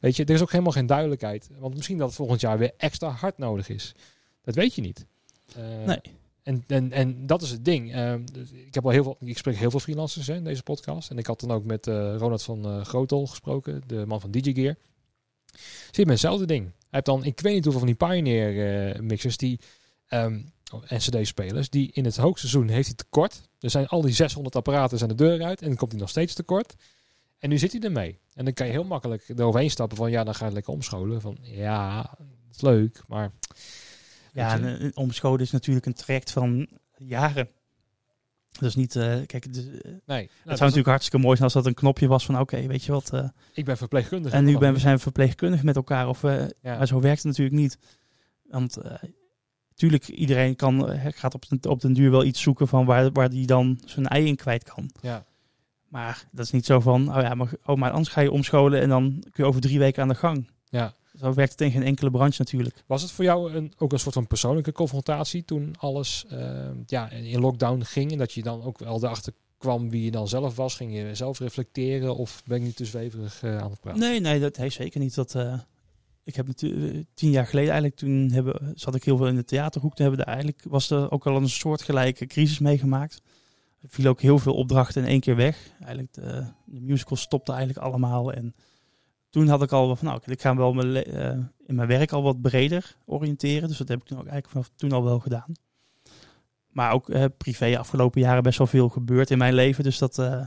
weet 0.00 0.16
je, 0.16 0.24
er 0.24 0.34
is 0.34 0.42
ook 0.42 0.50
helemaal 0.50 0.72
geen 0.72 0.86
duidelijkheid. 0.86 1.50
Want 1.58 1.74
misschien 1.74 1.98
dat 1.98 2.06
het 2.06 2.16
volgend 2.16 2.40
jaar 2.40 2.58
weer 2.58 2.72
extra 2.76 3.08
hard 3.08 3.38
nodig 3.38 3.68
is. 3.68 3.94
Dat 4.42 4.54
weet 4.54 4.74
je 4.74 4.80
niet. 4.80 5.06
Eh, 5.56 5.84
Nee. 5.86 6.00
en, 6.42 6.64
en, 6.66 6.92
en 6.92 7.26
dat 7.26 7.42
is 7.42 7.50
het 7.50 7.64
ding. 7.64 7.94
Eh, 7.94 8.14
dus 8.32 8.50
ik 8.50 8.74
heb 8.74 8.84
al 8.84 8.90
heel 8.90 9.02
veel, 9.02 9.16
ik 9.20 9.38
spreek 9.38 9.56
heel 9.56 9.70
veel 9.70 9.80
freelancers 9.80 10.26
hè, 10.26 10.34
in 10.34 10.44
deze 10.44 10.62
podcast. 10.62 11.10
En 11.10 11.18
ik 11.18 11.26
had 11.26 11.40
dan 11.40 11.50
ook 11.50 11.64
met 11.64 11.86
Ronald 11.86 12.42
van 12.42 12.84
Grootel 12.84 13.26
gesproken, 13.26 13.82
de 13.86 14.06
man 14.06 14.20
van 14.20 14.30
DJ 14.30 14.52
Gear. 14.52 14.76
Zit 15.90 15.96
met 15.96 16.08
hetzelfde 16.08 16.46
ding. 16.46 16.62
Hij 16.62 16.72
heeft 16.90 17.04
dan, 17.04 17.24
ik 17.24 17.40
weet 17.40 17.54
niet 17.54 17.64
hoeveel 17.64 17.86
van 17.86 17.96
die 17.96 18.08
Pioneer 18.08 19.04
mixers 19.04 19.36
die 19.36 19.60
ehm 20.12 20.40
en 20.86 20.98
CD-spelers 20.98 21.70
die 21.70 21.90
in 21.92 22.04
het 22.04 22.16
hoogseizoen 22.16 22.68
heeft 22.68 22.86
hij 22.86 22.96
tekort. 22.96 23.48
Er 23.60 23.70
zijn 23.70 23.86
al 23.86 24.00
die 24.02 24.14
600 24.14 24.56
apparaten 24.56 24.98
zijn 24.98 25.10
de 25.10 25.16
deur 25.16 25.42
uit 25.42 25.60
en 25.62 25.66
dan 25.68 25.76
komt 25.76 25.90
hij 25.92 26.00
nog 26.00 26.08
steeds 26.10 26.34
tekort. 26.34 26.74
En 27.38 27.48
nu 27.48 27.58
zit 27.58 27.72
hij 27.72 27.80
ermee. 27.80 28.18
En 28.34 28.44
dan 28.44 28.54
kan 28.54 28.66
je 28.66 28.72
heel 28.72 28.84
makkelijk 28.84 29.28
eroverheen 29.28 29.70
stappen 29.70 29.96
van 29.96 30.10
ja, 30.10 30.24
dan 30.24 30.34
ga 30.34 30.46
je 30.46 30.52
lekker 30.52 30.72
omscholen. 30.72 31.20
Van 31.20 31.38
ja, 31.40 32.10
het 32.46 32.54
is 32.56 32.60
leuk, 32.60 33.02
maar 33.08 33.30
Ja, 34.32 34.52
en, 34.58 34.78
eh, 34.80 34.88
omscholen 34.94 35.40
is 35.40 35.50
natuurlijk 35.50 35.86
een 35.86 35.92
traject 35.94 36.30
van 36.30 36.68
jaren. 36.96 37.48
Dus 38.58 38.74
niet, 38.74 38.96
eh, 38.96 39.04
kijk, 39.26 39.44
het, 39.44 39.56
is- 39.56 39.66
eh, 39.66 39.72
het 39.72 39.82
nee. 39.84 39.96
Nou, 40.06 40.26
zou 40.26 40.28
dat 40.44 40.52
is- 40.54 40.58
natuurlijk 40.60 40.86
hartstikke 40.88 41.18
mooi 41.18 41.36
zijn 41.36 41.44
als 41.52 41.62
dat 41.62 41.66
een 41.66 41.74
knopje 41.74 42.06
was 42.08 42.24
van, 42.24 42.40
oké, 42.40 42.66
weet 42.66 42.84
je 42.84 42.92
wat. 42.92 43.12
ik 43.52 43.64
ben 43.64 43.76
verpleegkundige. 43.76 44.36
en 44.36 44.44
nu 44.44 44.58
ben, 44.58 44.72
we 44.72 44.78
zijn 44.78 44.96
we 44.96 45.02
verpleegkundig 45.02 45.62
met 45.62 45.76
elkaar. 45.76 46.08
Of, 46.08 46.22
ja. 46.22 46.48
Maar 46.62 46.86
zo 46.86 47.00
werkt 47.00 47.16
het 47.22 47.26
natuurlijk 47.26 47.56
niet. 47.56 47.78
Want 48.42 48.78
uh, 48.84 48.92
tuurlijk, 49.74 50.08
iedereen 50.08 50.56
kan, 50.56 50.90
eh, 50.90 51.06
gaat 51.14 51.34
op 51.34 51.48
den, 51.48 51.70
op 51.70 51.80
den 51.80 51.92
duur 51.92 52.10
wel 52.10 52.24
iets 52.24 52.40
zoeken 52.40 52.68
van 52.68 52.84
waar, 52.84 53.12
waar 53.12 53.30
die 53.30 53.46
dan 53.46 53.80
zijn 53.84 54.06
ei 54.06 54.26
in 54.26 54.36
kwijt 54.36 54.64
kan. 54.64 54.90
ja. 55.00 55.24
Maar 55.88 56.24
dat 56.30 56.44
is 56.44 56.50
niet 56.50 56.66
zo 56.66 56.80
van, 56.80 57.16
oh 57.16 57.22
ja, 57.22 57.34
maar, 57.34 57.52
oh, 57.64 57.76
maar 57.76 57.90
anders 57.90 58.08
ga 58.08 58.20
je 58.20 58.30
omscholen 58.30 58.80
en 58.80 58.88
dan 58.88 59.16
kun 59.20 59.44
je 59.44 59.44
over 59.44 59.60
drie 59.60 59.78
weken 59.78 60.02
aan 60.02 60.08
de 60.08 60.14
gang. 60.14 60.48
ja. 60.68 60.94
Zo 61.18 61.34
werkt 61.34 61.52
het 61.52 61.60
in 61.60 61.70
geen 61.70 61.82
enkele 61.82 62.10
branche 62.10 62.36
natuurlijk. 62.38 62.84
Was 62.86 63.02
het 63.02 63.10
voor 63.10 63.24
jou 63.24 63.52
een, 63.52 63.72
ook 63.78 63.92
een 63.92 63.98
soort 63.98 64.14
van 64.14 64.26
persoonlijke 64.26 64.72
confrontatie 64.72 65.44
toen 65.44 65.74
alles 65.78 66.24
eh, 66.28 66.68
ja, 66.86 67.10
in 67.10 67.40
lockdown 67.40 67.82
ging? 67.82 68.12
En 68.12 68.18
dat 68.18 68.32
je 68.32 68.42
dan 68.42 68.62
ook 68.62 68.78
wel 68.78 69.04
erachter 69.04 69.32
kwam 69.58 69.90
wie 69.90 70.04
je 70.04 70.10
dan 70.10 70.28
zelf 70.28 70.56
was? 70.56 70.74
Ging 70.74 70.94
je 70.94 71.14
zelf 71.14 71.38
reflecteren 71.38 72.16
of 72.16 72.42
ben 72.46 72.58
je 72.58 72.64
nu 72.64 72.72
te 72.72 72.84
zweverig 72.84 73.42
eh, 73.42 73.58
aan 73.58 73.70
het 73.70 73.80
praten? 73.80 74.00
Nee, 74.00 74.20
nee, 74.20 74.40
dat 74.40 74.56
heeft 74.56 74.74
zeker 74.74 75.00
niet. 75.00 75.14
Dat, 75.14 75.34
eh, 75.34 75.58
ik 76.24 76.36
heb 76.36 76.46
natuurlijk 76.46 76.94
eh, 76.94 77.00
tien 77.14 77.30
jaar 77.30 77.46
geleden 77.46 77.70
eigenlijk, 77.70 78.00
toen 78.00 78.30
hebben, 78.30 78.72
zat 78.74 78.94
ik 78.94 79.04
heel 79.04 79.16
veel 79.16 79.26
in 79.26 79.36
de 79.36 79.44
theaterhoek. 79.44 79.94
Toen 79.94 80.06
hebben 80.06 80.24
we 80.24 80.30
eigenlijk, 80.30 80.64
was 80.68 80.90
er 80.90 81.10
ook 81.10 81.26
al 81.26 81.36
een 81.36 81.48
soortgelijke 81.48 82.26
crisis 82.26 82.58
meegemaakt. 82.58 83.22
Er 83.82 83.88
viel 83.88 84.06
ook 84.06 84.20
heel 84.20 84.38
veel 84.38 84.54
opdrachten 84.54 85.02
in 85.02 85.08
één 85.08 85.20
keer 85.20 85.36
weg. 85.36 85.72
Eigenlijk 85.78 86.12
de, 86.14 86.46
de 86.64 86.80
musical 86.80 87.16
stopte 87.16 87.52
eigenlijk 87.52 87.86
allemaal. 87.86 88.32
En 88.32 88.54
toen 89.30 89.48
had 89.48 89.62
ik 89.62 89.72
al 89.72 89.96
van, 89.96 90.06
nou, 90.06 90.20
ik 90.24 90.40
ga 90.40 90.56
wel 90.56 90.72
mijn, 90.72 91.04
eh, 91.04 91.38
in 91.66 91.74
mijn 91.74 91.88
werk 91.88 92.12
al 92.12 92.22
wat 92.22 92.40
breder 92.40 92.96
oriënteren. 93.04 93.68
Dus 93.68 93.78
dat 93.78 93.88
heb 93.88 94.00
ik 94.00 94.06
toen 94.06 94.18
ook 94.18 94.26
eigenlijk 94.26 94.52
vanaf 94.52 94.70
toen 94.76 94.92
al 94.92 95.04
wel 95.04 95.18
gedaan. 95.18 95.52
Maar 96.68 96.92
ook 96.92 97.10
eh, 97.10 97.24
privé 97.38 97.78
afgelopen 97.78 98.20
jaren 98.20 98.42
best 98.42 98.58
wel 98.58 98.66
veel 98.66 98.88
gebeurd 98.88 99.30
in 99.30 99.38
mijn 99.38 99.54
leven. 99.54 99.84
Dus 99.84 99.98
dat, 99.98 100.18
eh, 100.18 100.46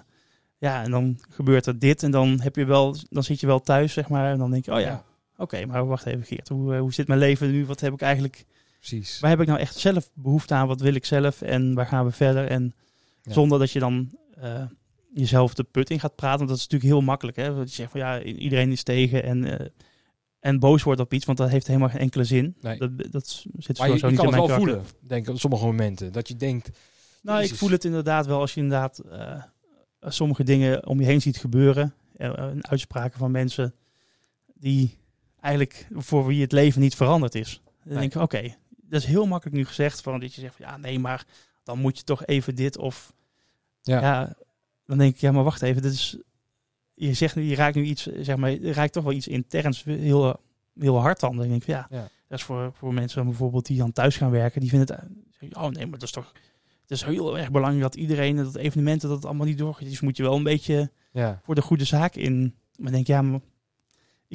ja, 0.58 0.84
en 0.84 0.92
dan 0.92 1.20
gebeurt 1.30 1.66
er 1.66 1.80
dit. 1.80 2.04
En 2.04 2.12
dan 2.12 2.42
heb 2.42 2.56
je 2.56 2.66
wel, 2.66 2.96
dan 3.10 3.24
zit 3.24 3.40
je 3.40 3.48
wel 3.48 3.62
thuis, 3.62 3.94
zeg 3.94 4.10
maar. 4.10 4.32
En 4.32 4.38
dan 4.38 4.52
denk 4.52 4.66
je, 4.66 4.74
oh 4.74 4.80
ja, 4.80 5.04
oké, 5.38 5.66
maar 5.66 5.86
wacht 5.86 6.06
even, 6.06 6.24
Geert. 6.26 6.50
Hoe, 6.50 6.74
eh, 6.74 6.80
hoe 6.80 6.94
zit 6.94 7.08
mijn 7.08 7.20
leven 7.20 7.52
nu? 7.52 7.66
Wat 7.66 7.80
heb 7.80 7.94
ik 7.94 8.02
eigenlijk, 8.02 8.46
precies. 8.80 9.20
waar 9.20 9.30
heb 9.30 9.42
ik 9.42 9.48
nou 9.48 9.60
echt 9.60 9.76
zelf 9.78 10.10
behoefte 10.14 10.54
aan? 10.54 10.68
Wat 10.68 10.82
wil 10.82 10.94
ik 10.96 11.06
zelf? 11.06 11.42
En 11.42 11.74
waar 11.74 11.88
gaan 11.88 12.06
we 12.06 12.12
verder? 12.12 12.48
En 12.48 12.74
Ja. 13.22 13.34
zonder 13.34 13.60
dat 13.60 13.72
je 13.72 13.80
dan 13.80 14.18
eh, 14.36 14.64
jezelf 15.14 15.54
de 15.54 15.64
put 15.64 15.90
in 15.90 16.00
gaat 16.00 16.16
praten. 16.16 16.38
Want 16.38 16.50
dat 16.50 16.58
is 16.58 16.64
natuurlijk 16.68 16.92
heel 16.92 17.02
makkelijk. 17.02 17.38
Hè? 17.38 17.56
Dat 17.56 17.70
je 17.70 17.76
zegt 17.76 17.92
van 17.92 18.00
ja, 18.00 18.22
iedereen 18.24 18.72
is 18.72 18.84
tegen 18.84 19.24
en, 19.24 19.60
eh, 19.60 19.68
en 20.40 20.60
boos 20.60 20.84
wordt 20.84 21.00
op 21.02 21.14
iets. 21.14 21.26
Want 21.26 21.38
dat 21.38 21.50
heeft 21.50 21.68
helemaal 21.68 21.90
geen 21.90 22.00
enkele 22.00 22.24
zin. 22.24 22.56
Nee. 22.62 22.78
Dat, 22.78 22.92
dat 23.12 23.28
zit 23.58 23.78
Maar 23.78 23.88
je, 23.90 23.94
je 23.96 24.06
niet 24.08 24.16
kan 24.16 24.26
in 24.28 24.34
het 24.34 24.36
wel 24.40 24.46
karakter. 24.48 24.56
voelen, 24.58 24.86
denk 25.08 25.28
ik, 25.28 25.34
op 25.34 25.40
sommige 25.40 25.66
momenten. 25.66 26.12
Dat 26.12 26.28
je 26.28 26.36
denkt, 26.36 26.70
Nou, 27.22 27.44
ik 27.44 27.56
voel 27.56 27.70
het 27.70 27.86
inderdaad 27.86 28.26
wel 28.26 28.40
als 28.40 28.54
je 28.54 28.62
inderdaad 28.62 29.02
sommige 30.02 30.44
dingen 30.44 30.86
om 30.88 31.00
je 31.00 31.06
heen 31.06 31.22
ziet 31.22 31.38
gebeuren. 31.38 31.94
En 32.18 32.68
uitspraken 32.68 33.20
van 33.20 33.32
mensen 33.32 33.74
die 34.54 34.98
eigenlijk 35.46 35.88
voor 35.92 36.26
wie 36.26 36.42
het 36.42 36.52
leven 36.52 36.82
niet 36.82 36.96
veranderd 36.96 37.36
is. 37.36 37.62
Dan 37.66 37.74
Nee. 37.94 37.98
denk 38.00 38.16
ik, 38.16 38.22
oké, 38.22 38.56
dat 38.82 39.02
is 39.02 39.08
heel 39.08 39.26
makkelijk 39.26 39.58
nu 39.58 39.66
gezegd. 39.66 40.02
Van 40.02 40.20
dat 40.20 40.34
je 40.34 40.42
zegt, 40.42 40.56
van, 40.56 40.66
ja 40.66 40.78
nee, 40.78 41.00
maar 41.00 41.26
dan 41.64 41.80
moet 41.80 41.98
je 41.98 42.04
toch 42.04 42.26
even 42.26 42.56
dit 42.56 42.78
of... 42.78 43.14
Ja. 43.82 44.02
Ja. 44.02 44.36
dan 44.86 44.98
denk 44.98 45.14
ik, 45.14 45.20
ja 45.20 45.32
maar 45.32 45.44
wacht 45.44 45.62
even, 45.62 45.82
dit 45.82 45.94
is... 45.94 46.18
Je 46.94 47.14
zegt 47.14 47.36
nu, 47.36 47.44
je 47.44 47.56
raakt 47.56 47.76
nu 47.76 47.84
iets, 47.84 48.06
zeg 48.06 48.36
maar, 48.38 48.52
je 48.52 48.74
raakt 48.74 48.94
toch 48.94 49.04
wel 49.04 49.14
iets 49.14 49.28
interns 49.28 49.84
heel, 49.84 50.40
heel 50.80 51.00
hard 51.00 51.20
dan. 51.20 51.38
Dan 51.38 51.48
denk 51.48 51.62
ik, 51.62 51.68
ja, 51.68 51.88
Ja. 51.90 52.08
dat 52.28 52.38
is 52.40 52.44
voor, 52.44 52.72
voor 52.74 52.94
mensen 52.94 53.26
bijvoorbeeld 53.26 53.66
die 53.66 53.78
dan 53.78 53.92
thuis 53.92 54.18
gaan 54.18 54.32
werken. 54.32 54.62
Die 54.62 54.70
vinden 54.70 54.96
het, 55.40 55.56
oh 55.58 55.68
nee, 55.70 55.84
maar 55.86 56.00
dat 56.00 56.08
is 56.08 56.12
toch... 56.12 56.32
Het 56.82 56.92
is 56.92 57.04
heel 57.04 57.38
erg 57.38 57.52
belangrijk 57.52 57.84
dat 57.84 57.96
iedereen, 57.96 58.36
dat 58.36 58.56
evenementen, 58.56 59.08
dat 59.08 59.18
het 59.18 59.26
allemaal 59.26 59.46
niet 59.46 59.58
doorgaat. 59.58 59.90
Dus 59.90 60.00
moet 60.02 60.18
je 60.18 60.24
wel 60.24 60.36
een 60.36 60.44
beetje 60.44 60.92
ja, 61.12 61.40
voor 61.44 61.56
de 61.56 61.62
goede 61.62 61.86
zaak 61.86 62.16
in. 62.16 62.56
Maar 62.78 62.92
denk, 62.92 63.08
ja, 63.08 63.22
maar 63.22 63.40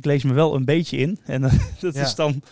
ik 0.01 0.07
lees 0.07 0.23
me 0.25 0.33
wel 0.33 0.55
een 0.55 0.65
beetje 0.65 0.97
in. 0.97 1.19
En 1.25 1.45
eh, 1.45 1.53
dat 1.81 1.95
Ja. 1.95 2.03
is 2.03 2.15
dan, 2.15 2.43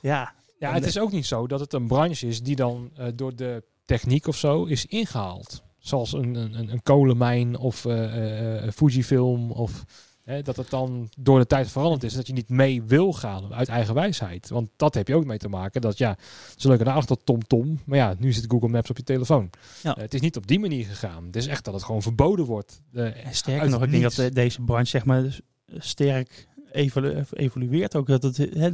ja. 0.00 0.32
ja, 0.58 0.68
En, 0.68 0.74
het 0.74 0.82
eh, 0.82 0.88
is 0.88 0.98
ook 0.98 1.12
niet 1.12 1.26
zo 1.26 1.46
dat 1.46 1.60
het 1.60 1.72
een 1.72 1.86
branche 1.86 2.26
is 2.26 2.42
die 2.42 2.56
dan 2.56 2.90
eh, 2.96 3.06
door 3.14 3.36
de 3.36 3.62
techniek 3.84 4.26
of 4.26 4.36
zo 4.36 4.64
is 4.64 4.86
ingehaald. 4.86 5.62
Zoals 5.78 6.12
een, 6.12 6.34
een, 6.34 6.58
een- 6.58 6.72
een 6.72 6.82
kolenmijn 6.82 7.56
of 7.58 7.84
eh, 7.84 8.04
eh, 8.04 8.66
eh, 8.66 8.72
Fujifilm 8.72 9.50
of 9.50 9.84
hè, 10.24 10.42
dat 10.42 10.56
het 10.56 10.70
dan 10.70 11.08
door 11.18 11.38
de 11.38 11.46
tijd 11.46 11.70
veranderd 11.70 12.02
is. 12.02 12.12
Dat 12.14 12.26
je 12.26 12.32
niet 12.32 12.48
mee 12.48 12.82
wil 12.82 13.12
gaan 13.12 13.54
uit 13.54 13.68
eigen 13.68 13.94
wijsheid. 13.94 14.48
Want 14.48 14.68
dat 14.76 14.94
heb 14.94 15.08
je 15.08 15.14
ook 15.14 15.24
mee 15.24 15.38
te 15.38 15.48
maken. 15.48 15.80
Dat 15.80 15.98
ja, 15.98 16.16
ze 16.56 16.68
leuke 16.68 16.84
naam 16.84 17.00
tot 17.00 17.20
TomTom. 17.26 17.80
Maar 17.84 17.98
ja, 17.98 18.14
nu 18.18 18.32
zit 18.32 18.44
Google 18.48 18.68
Maps 18.68 18.90
op 18.90 18.96
je 18.96 19.02
telefoon. 19.02 19.50
Ja. 19.82 19.96
Het 19.98 20.14
is 20.14 20.20
niet 20.20 20.36
op 20.36 20.46
die 20.46 20.58
manier 20.58 20.84
gegaan. 20.84 21.26
Het 21.26 21.36
is 21.36 21.46
echt 21.46 21.64
dat 21.64 21.74
het 21.74 21.82
gewoon 21.82 22.02
verboden 22.02 22.44
wordt. 22.44 22.82
En 22.92 23.14
sterker 23.30 23.70
nog, 23.70 23.82
ik 23.82 23.90
denk 23.90 24.14
dat 24.14 24.32
deze 24.34 24.62
branche 24.62 24.86
zeg 24.90 25.04
maar 25.04 25.22
dus, 25.22 25.40
sterk 25.78 26.48
evolu- 26.72 27.24
evolueert 27.30 27.96
ook. 27.96 28.06
Dat 28.06 28.22
het, 28.22 28.36
hè, 28.36 28.70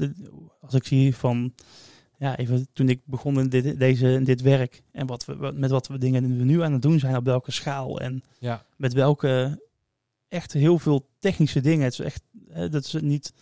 als 0.61 0.75
ik 0.75 0.85
zie 0.85 1.17
van, 1.17 1.55
ja, 2.19 2.37
even 2.37 2.67
toen 2.73 2.89
ik 2.89 3.01
begon 3.05 3.41
in 3.41 3.49
dit, 3.49 3.79
deze, 3.79 4.13
in 4.13 4.25
dit 4.25 4.41
werk 4.41 4.83
en 4.93 5.07
wat 5.07 5.25
we, 5.25 5.53
met 5.55 5.71
wat 5.71 5.87
we 5.87 5.99
dingen 5.99 6.39
we 6.39 6.45
nu 6.45 6.63
aan 6.63 6.73
het 6.73 6.83
doen 6.83 6.99
zijn, 6.99 7.17
op 7.17 7.25
welke 7.25 7.51
schaal 7.51 8.01
en 8.01 8.23
Ja, 8.39 8.65
met 8.77 8.93
welke 8.93 9.63
echt 10.29 10.53
heel 10.53 10.79
veel 10.79 11.09
technische 11.19 11.61
dingen. 11.61 11.85
Het 11.85 11.93
is 11.93 12.01
echt, 12.01 12.23
hè, 12.49 12.69
dat 12.69 12.85
is 12.85 12.93
niet, 12.93 13.33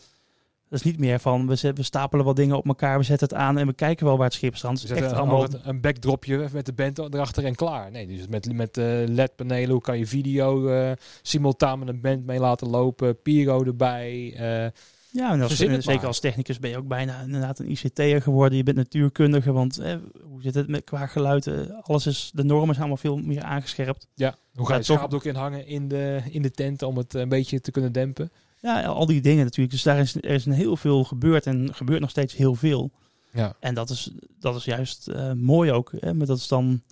dat 0.75 0.85
is 0.85 0.91
niet 0.91 1.01
meer 1.01 1.18
van 1.20 1.47
we, 1.47 1.55
zet- 1.55 1.77
we 1.77 1.83
stapelen 1.83 2.25
wat 2.25 2.37
dingen 2.37 2.57
op 2.57 2.66
elkaar, 2.66 2.99
we 2.99 3.05
zetten 3.05 3.29
het 3.29 3.37
aan 3.37 3.59
en 3.59 3.66
we 3.66 3.72
kijken 3.72 4.07
wel 4.07 4.16
waar 4.16 4.27
het 4.27 4.35
schip 4.35 4.57
strandt. 4.57 4.81
Ze 4.81 4.87
Het 4.87 4.97
is 4.97 5.03
zetten 5.03 5.18
echt 5.22 5.31
allemaal. 5.31 5.49
een 5.62 5.81
backdropje 5.81 6.49
met 6.53 6.66
de 6.66 6.72
band 6.72 6.99
erachter 6.99 7.45
en 7.45 7.55
klaar. 7.55 7.91
Nee, 7.91 8.07
dus 8.07 8.27
met, 8.29 8.53
met 8.53 8.77
eh, 8.77 8.85
LED-panelen, 9.07 9.70
hoe 9.70 9.81
kan 9.81 9.99
je 9.99 10.07
video 10.07 10.68
eh, 10.68 10.93
simultaan 11.22 11.79
met 11.79 11.89
een 11.89 12.01
band 12.01 12.27
mee 12.27 12.39
laten 12.41 12.68
lopen, 12.68 13.22
Pyro 13.22 13.64
erbij. 13.64 14.35
eh, 14.37 14.70
Ja, 15.11 15.33
en 15.33 15.41
als, 15.41 15.59
het 15.59 15.59
zeker 15.85 15.95
maar. 15.97 16.07
als 16.07 16.20
technicus 16.20 16.59
ben 16.59 16.70
je 16.70 16.77
ook 16.77 16.89
bijna 16.89 17.20
inderdaad 17.22 17.59
een 17.59 17.70
ICT'er 17.70 18.22
geworden. 18.22 18.57
Je 18.59 18.62
bent 18.64 18.77
natuurkundige, 18.77 19.53
want 19.53 19.79
eh, 19.79 19.95
hoe 20.22 20.43
zit 20.43 20.55
het 20.55 20.68
met 20.68 20.85
qua 20.85 21.07
geluid? 21.07 21.51
Alles 21.83 22.07
is, 22.07 22.31
de 22.35 22.45
normen 22.45 22.66
zijn 22.75 22.79
allemaal 22.79 22.97
veel 22.97 23.16
meer 23.16 23.43
aangescherpt. 23.43 24.07
ja, 24.14 24.35
hoe 24.55 24.66
ga 24.66 24.77
je 24.77 24.83
toch- 24.85 24.97
schaapdoek 24.97 25.25
inhangen 25.25 25.66
in 25.66 25.89
de, 25.89 26.20
in 26.31 26.43
de 26.43 26.51
tent 26.51 26.83
om 26.83 26.97
het 26.97 27.14
een 27.14 27.29
beetje 27.29 27.61
te 27.61 27.70
kunnen 27.70 27.93
dempen? 27.93 28.31
Ja, 28.65 28.83
al 28.85 29.07
die 29.07 29.21
dingen 29.21 29.45
natuurlijk. 29.45 29.71
Dus 29.75 29.83
daar 29.83 29.99
is, 29.99 30.15
er 30.15 30.25
is 30.25 30.47
een 30.47 30.53
heel 30.53 30.77
veel 30.77 31.05
gebeurd 31.05 31.47
en 31.47 31.75
gebeurt 31.75 32.01
nog 32.01 32.11
steeds 32.11 32.35
heel 32.37 32.55
veel. 32.55 32.93
Ja, 33.33 33.57
En 33.61 33.75
dat 33.75 33.91
is, 33.91 34.11
dat 34.39 34.57
is 34.57 34.65
juist 34.65 35.09
eh, 35.09 35.33
mooi 35.33 35.73
ook. 35.73 35.93
Hè? 35.99 36.15
Maar 36.15 36.27
dat 36.27 36.39
is 36.39 36.49
dan, 36.49 36.83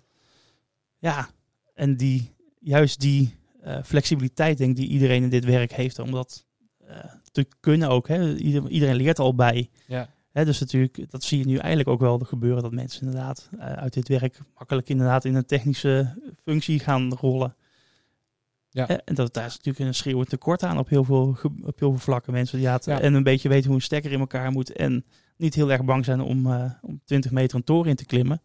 ja, 0.98 1.28
en 1.74 1.96
die, 1.96 2.34
juist 2.60 3.00
die 3.00 3.34
eh, 3.60 3.78
flexibiliteit 3.84 4.58
denk 4.58 4.70
ik 4.70 4.76
die 4.76 4.88
iedereen 4.88 5.22
in 5.22 5.28
dit 5.28 5.44
werk 5.44 5.72
heeft. 5.72 5.98
Om 5.98 6.10
dat 6.10 6.44
eh, 6.86 6.96
te 7.32 7.46
kunnen 7.60 7.88
ook. 7.88 8.08
Hè? 8.08 8.34
Ieder- 8.36 8.68
iedereen 8.68 8.96
leert 8.96 9.18
al 9.18 9.34
bij. 9.34 9.70
ja, 9.86 10.08
Hè, 10.30 10.44
dus 10.44 10.60
natuurlijk, 10.60 11.10
dat 11.10 11.22
zie 11.24 11.38
je 11.38 11.44
nu 11.46 11.56
eigenlijk 11.56 11.88
ook 11.88 12.00
wel 12.00 12.18
gebeuren. 12.18 12.62
Dat 12.62 12.72
mensen 12.72 13.02
inderdaad 13.06 13.48
uit 13.58 13.92
dit 13.92 14.08
werk 14.08 14.38
makkelijk 14.58 14.88
inderdaad 14.88 15.24
in 15.24 15.34
een 15.34 15.46
technische 15.46 16.14
functie 16.44 16.78
gaan 16.78 17.12
rollen. 17.14 17.56
Ja. 18.74 18.88
En 18.88 19.14
dat, 19.14 19.34
daar 19.34 19.46
is 19.46 19.56
natuurlijk 19.56 19.84
een 19.84 19.94
schreeuwend 19.94 20.28
tekort 20.28 20.62
aan 20.62 20.78
op 20.78 20.88
heel 20.88 21.04
veel, 21.04 21.36
op 21.42 21.78
heel 21.78 21.90
veel 21.90 21.98
vlakken. 21.98 22.32
Mensen 22.32 22.56
die 22.58 22.66
ja, 22.66 22.72
het- 22.72 22.84
Ja. 22.84 23.00
en 23.00 23.14
een 23.14 23.22
beetje 23.22 23.48
weten 23.48 23.66
hoe 23.66 23.74
een 23.76 23.82
stekker 23.82 24.12
in 24.12 24.20
elkaar 24.20 24.50
moet. 24.52 24.72
En 24.72 25.04
niet 25.36 25.54
heel 25.54 25.72
erg 25.72 25.84
bang 25.84 26.04
zijn 26.04 26.20
om, 26.20 26.46
eh, 26.52 26.70
om 26.82 27.00
20 27.04 27.30
meter 27.30 27.56
een 27.56 27.64
toren 27.64 27.90
in 27.90 27.96
te 27.96 28.04
klimmen. 28.06 28.42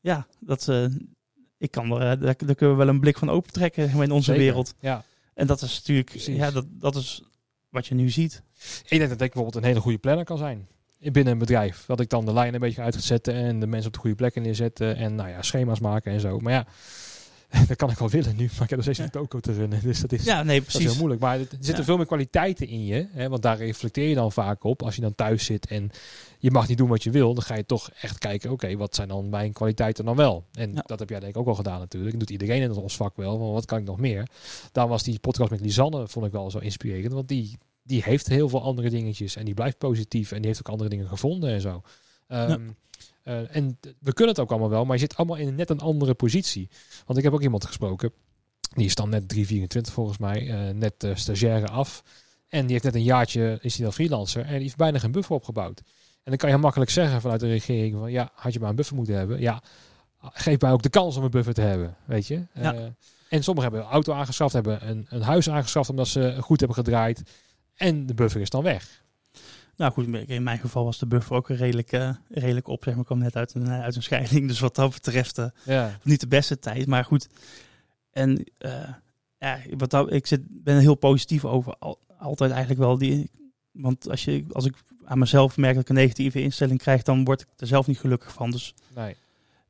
Ja, 0.00 0.26
dat, 0.40 0.68
eh, 0.68 0.84
ik 1.58 1.70
kan 1.70 1.90
er, 1.90 1.96
eh, 2.00 2.20
daar, 2.22 2.36
daar 2.36 2.54
kunnen 2.54 2.76
we 2.76 2.84
wel 2.84 2.88
een 2.94 3.00
blik 3.00 3.18
van 3.18 3.30
opentrekken 3.30 3.84
zeg 3.84 3.94
maar, 3.94 4.04
in 4.04 4.10
onze 4.10 4.24
Zeker. 4.30 4.42
wereld. 4.42 4.74
Ja. 4.80 5.04
En 5.34 5.46
dat 5.46 5.62
is 5.62 5.74
natuurlijk, 5.76 6.10
Precies. 6.10 6.36
ja, 6.36 6.50
dat, 6.50 6.66
dat 6.70 6.96
is 6.96 7.22
wat 7.68 7.86
je 7.86 7.94
nu 7.94 8.10
ziet. 8.10 8.42
Ik 8.82 8.98
denk 8.98 9.00
dat 9.00 9.10
ik 9.10 9.18
bijvoorbeeld 9.18 9.54
een 9.54 9.64
hele 9.68 9.80
goede 9.80 9.98
planner 9.98 10.24
kan 10.24 10.38
zijn. 10.38 10.66
Binnen 10.98 11.32
een 11.32 11.38
bedrijf. 11.38 11.84
Dat 11.86 12.00
ik 12.00 12.08
dan 12.08 12.24
de 12.24 12.32
lijn 12.32 12.54
een 12.54 12.60
beetje 12.60 12.82
uit 12.82 12.94
ga 12.94 13.00
zetten 13.00 13.34
en 13.34 13.60
de 13.60 13.66
mensen 13.66 13.86
op 13.86 13.92
de 13.92 13.98
goede 13.98 14.16
plekken 14.16 14.42
neerzetten. 14.42 14.96
En 14.96 15.14
nou 15.14 15.28
ja, 15.28 15.42
schema's 15.42 15.80
maken 15.80 16.12
en 16.12 16.20
zo. 16.20 16.38
Maar 16.38 16.52
ja, 16.52 16.66
dat 17.68 17.76
kan 17.76 17.90
ik 17.90 17.98
wel 17.98 18.08
willen 18.08 18.36
nu. 18.36 18.44
Maar 18.44 18.62
ik 18.62 18.68
heb 18.68 18.70
nog 18.70 18.82
steeds 18.82 18.98
een 18.98 19.10
toko 19.10 19.40
te 19.40 19.52
runnen. 19.52 19.80
Dus 19.82 20.00
dat 20.00 20.12
is, 20.12 20.24
Ja, 20.24 20.42
nee, 20.42 20.58
dat 20.58 20.66
is 20.68 20.72
heel 20.72 20.82
precies. 20.82 20.98
moeilijk. 20.98 21.20
Maar 21.22 21.38
er 21.38 21.46
zitten 21.50 21.76
Ja. 21.76 21.84
veel 21.84 21.96
meer 21.96 22.06
kwaliteiten 22.06 22.68
in 22.68 22.84
je. 22.84 23.06
Hè, 23.12 23.28
want 23.28 23.42
daar 23.42 23.56
reflecteer 23.56 24.08
je 24.08 24.14
dan 24.14 24.32
vaak 24.32 24.64
op. 24.64 24.82
Als 24.82 24.94
je 24.94 25.00
dan 25.00 25.14
thuis 25.14 25.44
zit 25.44 25.66
en 25.66 25.90
je 26.38 26.50
mag 26.50 26.68
niet 26.68 26.78
doen 26.78 26.88
wat 26.88 27.02
je 27.02 27.10
wil. 27.10 27.34
Dan 27.34 27.42
ga 27.42 27.54
je 27.56 27.66
toch 27.66 27.90
echt 28.00 28.18
kijken. 28.18 28.50
Oké, 28.50 28.76
wat 28.76 28.94
zijn 28.94 29.08
dan 29.08 29.28
mijn 29.28 29.52
kwaliteiten 29.52 30.04
dan 30.04 30.16
wel? 30.16 30.44
En 30.52 30.72
Ja. 30.74 30.82
dat 30.86 30.98
heb 30.98 31.08
jij 31.10 31.20
denk 31.20 31.34
ik 31.34 31.40
ook 31.40 31.46
al 31.48 31.54
gedaan 31.54 31.78
natuurlijk. 31.78 32.10
Dat 32.18 32.20
doet 32.20 32.30
iedereen 32.40 32.62
in 32.62 32.72
ons 32.72 32.96
vak 32.96 33.16
wel. 33.16 33.38
Van 33.38 33.52
wat 33.52 33.64
kan 33.64 33.78
ik 33.78 33.84
nog 33.84 33.98
meer? 33.98 34.28
Daar 34.72 34.88
was 34.88 35.02
die 35.02 35.18
podcast 35.18 35.50
met 35.50 35.60
Lisanne 35.60 36.08
vond 36.08 36.26
ik 36.26 36.32
wel 36.32 36.50
zo 36.50 36.58
inspirerend. 36.58 37.12
Want 37.12 37.28
die, 37.28 37.58
die 37.82 38.02
heeft 38.02 38.26
heel 38.26 38.48
veel 38.48 38.62
andere 38.62 38.90
dingetjes. 38.90 39.36
En 39.36 39.44
die 39.44 39.54
blijft 39.54 39.78
positief. 39.78 40.30
En 40.32 40.36
die 40.38 40.46
heeft 40.46 40.58
ook 40.58 40.68
andere 40.68 40.90
dingen 40.90 41.08
gevonden 41.08 41.50
en 41.50 41.60
zo. 41.60 41.82
Ehm, 42.28 42.68
eh, 43.26 43.56
en 43.56 43.78
we 44.00 44.12
kunnen 44.12 44.34
het 44.34 44.42
ook 44.42 44.50
allemaal 44.50 44.70
wel. 44.70 44.84
Maar 44.84 44.94
je 44.94 45.00
zit 45.00 45.16
allemaal 45.16 45.36
in 45.36 45.54
net 45.54 45.70
een 45.70 45.80
andere 45.80 46.14
positie. 46.14 46.70
Want 47.06 47.18
ik 47.18 47.24
heb 47.24 47.32
ook 47.32 47.42
iemand 47.42 47.64
gesproken. 47.64 48.12
Die 48.74 48.84
is 48.86 48.94
dan 48.94 49.08
net 49.08 49.28
324 49.28 49.92
volgens 49.92 50.18
mij. 50.18 50.48
eh, 50.48 50.74
net 50.74 51.04
uh, 51.04 51.14
stagiaire 51.14 51.66
af. 51.66 52.02
En 52.48 52.62
die 52.62 52.70
heeft 52.70 52.84
net 52.84 52.94
een 52.94 53.02
jaartje, 53.02 53.58
is 53.60 53.74
hij 53.74 53.84
dan 53.84 53.92
freelancer. 53.92 54.42
En 54.42 54.52
die 54.52 54.62
heeft 54.62 54.76
bijna 54.76 54.98
geen 54.98 55.12
buffer 55.12 55.34
opgebouwd. 55.34 55.78
En 55.78 56.32
dan 56.32 56.36
kan 56.36 56.48
je 56.48 56.54
heel 56.54 56.64
makkelijk 56.64 56.90
zeggen 56.90 57.20
vanuit 57.20 57.40
de 57.40 57.48
regering 57.48 57.96
van 57.98 58.10
ja, 58.10 58.30
had 58.34 58.52
je 58.52 58.60
maar 58.60 58.70
een 58.70 58.76
buffer 58.76 58.96
moeten 58.96 59.14
hebben. 59.14 59.40
Ja, 59.40 59.62
geef 60.20 60.60
mij 60.60 60.72
ook 60.72 60.82
de 60.82 60.88
kans 60.88 61.16
om 61.16 61.24
een 61.24 61.30
buffer 61.30 61.54
te 61.54 61.60
hebben, 61.60 61.96
weet 62.04 62.26
je. 62.26 62.46
Ja. 62.54 62.74
Eh, 62.74 62.82
en 63.28 63.42
sommigen 63.42 63.70
hebben 63.70 63.88
een 63.88 63.94
auto 63.94 64.12
aangeschaft, 64.12 64.52
hebben 64.52 64.88
een, 64.88 65.06
een 65.08 65.22
huis 65.22 65.50
aangeschaft 65.50 65.90
omdat 65.90 66.08
ze 66.08 66.36
goed 66.40 66.58
hebben 66.58 66.76
gedraaid. 66.76 67.22
En 67.74 68.06
de 68.06 68.14
buffer 68.14 68.40
is 68.40 68.50
dan 68.50 68.62
weg. 68.62 69.04
Nou 69.76 69.92
goed, 69.92 70.06
in 70.28 70.42
mijn 70.42 70.58
geval 70.58 70.84
was 70.84 70.98
de 70.98 71.06
buffer 71.06 71.36
ook 71.36 71.48
redelijk, 71.48 71.92
eh, 71.92 72.10
redelijk 72.28 72.68
op. 72.68 72.82
Zeg 72.84 72.92
maar. 72.92 73.00
Ik 73.00 73.06
kwam 73.06 73.18
net 73.18 73.36
uit 73.36 73.54
een, 73.54 73.66
eh, 73.66 73.80
uit 73.82 73.96
een 73.96 74.02
scheiding. 74.02 74.48
Dus 74.48 74.60
wat 74.60 74.74
dat 74.74 74.92
betreft 74.92 75.40
Ja, 75.64 75.98
niet 76.02 76.20
de 76.20 76.26
beste 76.28 76.58
tijd. 76.58 76.86
Maar 76.86 77.04
goed. 77.04 77.28
En 78.10 78.44
ja, 79.38 79.58
wat 79.76 79.90
dat, 79.90 80.12
ik 80.12 80.26
zit, 80.26 80.40
ben 80.48 80.78
heel 80.78 80.94
positief 80.94 81.44
over. 81.44 81.74
Al, 81.78 81.98
altijd 82.18 82.50
eigenlijk 82.50 82.80
wel. 82.80 82.98
Die, 82.98 83.30
want 83.70 84.10
als, 84.10 84.24
je, 84.24 84.44
als 84.52 84.64
ik 84.64 84.74
aan 85.04 85.18
mezelf 85.18 85.56
merk 85.56 85.74
dat 85.74 85.82
ik 85.82 85.88
een 85.88 85.94
negatieve 85.94 86.42
instelling 86.42 86.78
krijg, 86.78 87.02
dan 87.02 87.24
word 87.24 87.40
ik 87.40 87.46
er 87.56 87.66
zelf 87.66 87.86
niet 87.86 87.98
gelukkig 87.98 88.32
van. 88.32 88.50
Dus, 88.50 88.74
nee. 88.94 89.16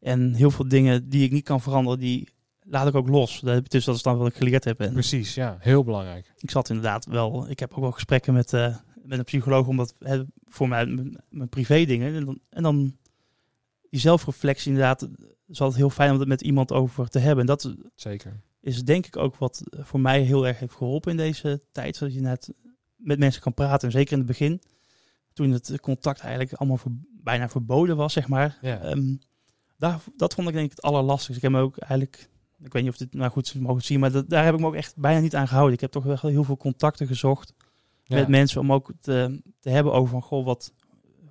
en 0.01 0.35
heel 0.35 0.51
veel 0.51 0.69
dingen 0.69 1.09
die 1.09 1.25
ik 1.25 1.33
niet 1.33 1.45
kan 1.45 1.61
veranderen, 1.61 1.99
die 1.99 2.29
laat 2.63 2.87
ik 2.89 2.95
ook 2.95 3.09
los. 3.09 3.41
Dat- 3.41 3.71
Dus 3.71 3.85
dat 3.85 3.97
is 3.97 4.03
dan 4.03 4.17
wat 4.19 4.29
ik 4.29 4.35
geleerd 4.37 4.65
heb. 4.65 4.81
En 4.81 4.93
Precies, 4.93 5.35
ja, 5.35 5.57
heel 5.61 5.85
belangrijk. 5.85 6.33
ik 6.39 6.51
zat 6.51 6.69
inderdaad 6.69 7.05
wel. 7.07 7.49
Ik 7.51 7.59
heb 7.59 7.73
ook 7.73 7.81
wel 7.81 7.93
gesprekken 7.93 8.35
met, 8.35 8.53
met 9.07 9.19
een 9.19 9.25
psycholoog, 9.25 9.67
omdat 9.67 9.95
hè, 9.99 10.23
voor 10.45 10.69
mij 10.69 10.87
mijn, 10.87 11.25
mijn 11.29 11.49
privé 11.49 11.85
dingen. 11.85 12.15
En 12.15 12.25
dan, 12.25 12.41
en 12.49 12.63
dan 12.63 12.97
die 13.91 14.01
zelfreflectie 14.01 14.73
inderdaad 14.73 15.09
is 15.47 15.61
altijd 15.61 15.79
heel 15.79 15.91
fijn 15.91 16.13
om 16.13 16.19
het 16.19 16.29
met 16.29 16.41
iemand 16.41 16.73
over 16.73 17.09
te 17.09 17.19
hebben. 17.19 17.41
En 17.41 17.47
dat 17.47 17.75
Zeker. 17.95 18.41
is 18.61 18.85
denk 18.85 19.07
ik 19.07 19.17
ook 19.17 19.37
wat 19.37 19.63
voor 19.71 20.01
mij 20.01 20.21
heel 20.21 20.47
erg 20.47 20.59
heeft 20.59 20.75
geholpen 20.75 21.11
in 21.11 21.17
deze 21.17 21.63
tijd. 21.73 21.97
Zodat 21.97 22.15
je 22.15 22.21
net 22.21 22.53
met 22.97 23.19
mensen 23.19 23.43
kan 23.43 23.55
praten. 23.55 23.87
En 23.87 23.93
zeker 23.93 24.13
in 24.13 24.19
het 24.19 24.27
begin, 24.27 24.61
toen 25.33 25.51
het 25.51 25.81
contact 25.81 26.21
eigenlijk 26.21 26.53
allemaal 26.53 26.77
ver- 26.77 26.99
bijna 27.23 27.49
verboden 27.49 27.97
was, 27.97 28.13
zeg 28.13 28.29
maar. 28.29 28.59
Ja. 28.61 28.81
Ehm, 28.81 29.17
daar, 29.79 30.01
dat 30.17 30.35
vond 30.35 30.49
ik 30.49 30.55
denk 30.55 30.67
ik 30.67 30.77
het 30.77 30.83
allerlastigste. 30.83 31.37
Ik 31.37 31.43
heb 31.43 31.51
me 31.53 31.61
ook 31.61 31.79
eigenlijk, 31.79 32.29
ik 32.63 32.73
weet 32.73 32.83
niet 32.83 32.93
of 32.93 32.99
dit 32.99 33.15
nou 33.15 33.31
goed 33.31 33.55
mogen 33.55 33.83
zien, 33.83 34.01
maar 34.01 34.13
dat, 34.13 34.29
daar 34.29 34.45
heb 34.45 34.55
ik 34.55 34.61
me 34.61 34.67
ook 34.67 34.75
echt 34.75 34.97
bijna 34.97 35.21
niet 35.21 35.35
aan 35.35 35.49
gehouden. 35.49 35.75
Ik 35.75 35.81
heb 35.81 35.91
toch 35.91 36.05
wel 36.05 36.19
heel 36.21 36.45
veel 36.45 36.57
contacten 36.57 37.07
gezocht 37.07 37.55
Ja. 38.09 38.17
met 38.17 38.29
mensen 38.29 38.61
om 38.61 38.73
ook 38.73 38.93
te, 39.01 39.43
te 39.61 39.71
hebben 39.71 39.93
over 39.93 40.09
van, 40.11 40.23
goh, 40.23 40.45
wat, 40.45 40.73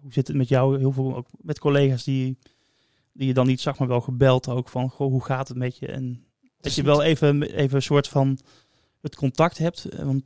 hoe 0.01 0.13
zit 0.13 0.27
het 0.27 0.37
met 0.37 0.47
jou? 0.47 0.77
Heel 0.79 0.91
veel 0.91 1.15
ook 1.15 1.27
met 1.41 1.59
collega's 1.59 2.03
die, 2.03 2.37
die 3.13 3.27
je 3.27 3.33
dan 3.33 3.47
niet 3.47 3.61
zag, 3.61 3.77
maar 3.79 3.87
wel 3.87 4.01
gebeld 4.01 4.47
ook 4.47 4.69
van, 4.69 4.89
goh, 4.89 5.11
hoe 5.11 5.23
gaat 5.23 5.47
het 5.47 5.57
met 5.57 5.77
je? 5.77 5.87
En 5.87 6.25
dat 6.61 6.75
je 6.75 6.83
wel 6.83 7.03
even, 7.03 7.41
even 7.41 7.75
een 7.75 7.81
soort 7.81 8.07
van 8.07 8.39
het 9.01 9.15
contact 9.15 9.57
hebt. 9.57 9.85
Eh, 9.85 10.03
Want 10.05 10.23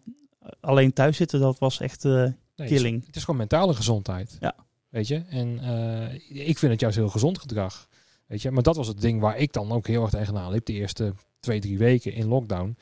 alleen 0.59 0.93
thuis 0.93 1.17
zitten, 1.17 1.39
dat 1.39 1.59
was 1.59 1.79
echt 1.79 2.03
Nee, 2.03 2.13
het 2.15 2.35
is- 2.55 2.67
killing. 2.69 3.05
Het 3.05 3.15
is 3.15 3.23
gewoon 3.23 3.39
mentale 3.39 3.73
gezondheid. 3.73 4.37
Ja. 4.39 4.55
Weet 4.89 5.07
je? 5.07 5.15
En 5.29 5.59
eh, 5.59 6.47
ik 6.47 6.57
vind 6.57 6.71
het 6.71 6.81
juist 6.81 6.97
heel 6.97 7.09
gezond 7.09 7.39
gedrag. 7.39 7.87
Weet 8.25 8.41
je? 8.41 8.51
Maar 8.51 8.63
dat 8.63 8.75
was 8.75 8.87
het 8.87 9.01
ding 9.01 9.21
waar 9.21 9.37
ik 9.37 9.53
dan 9.53 9.71
ook 9.71 9.87
heel 9.87 10.01
erg 10.01 10.11
tegenaan 10.11 10.51
liep. 10.51 10.65
De 10.65 10.73
eerste 10.73 11.13
twee, 11.39 11.59
drie 11.59 11.77
weken 11.77 12.13
in 12.13 12.27
lockdown. 12.27 12.77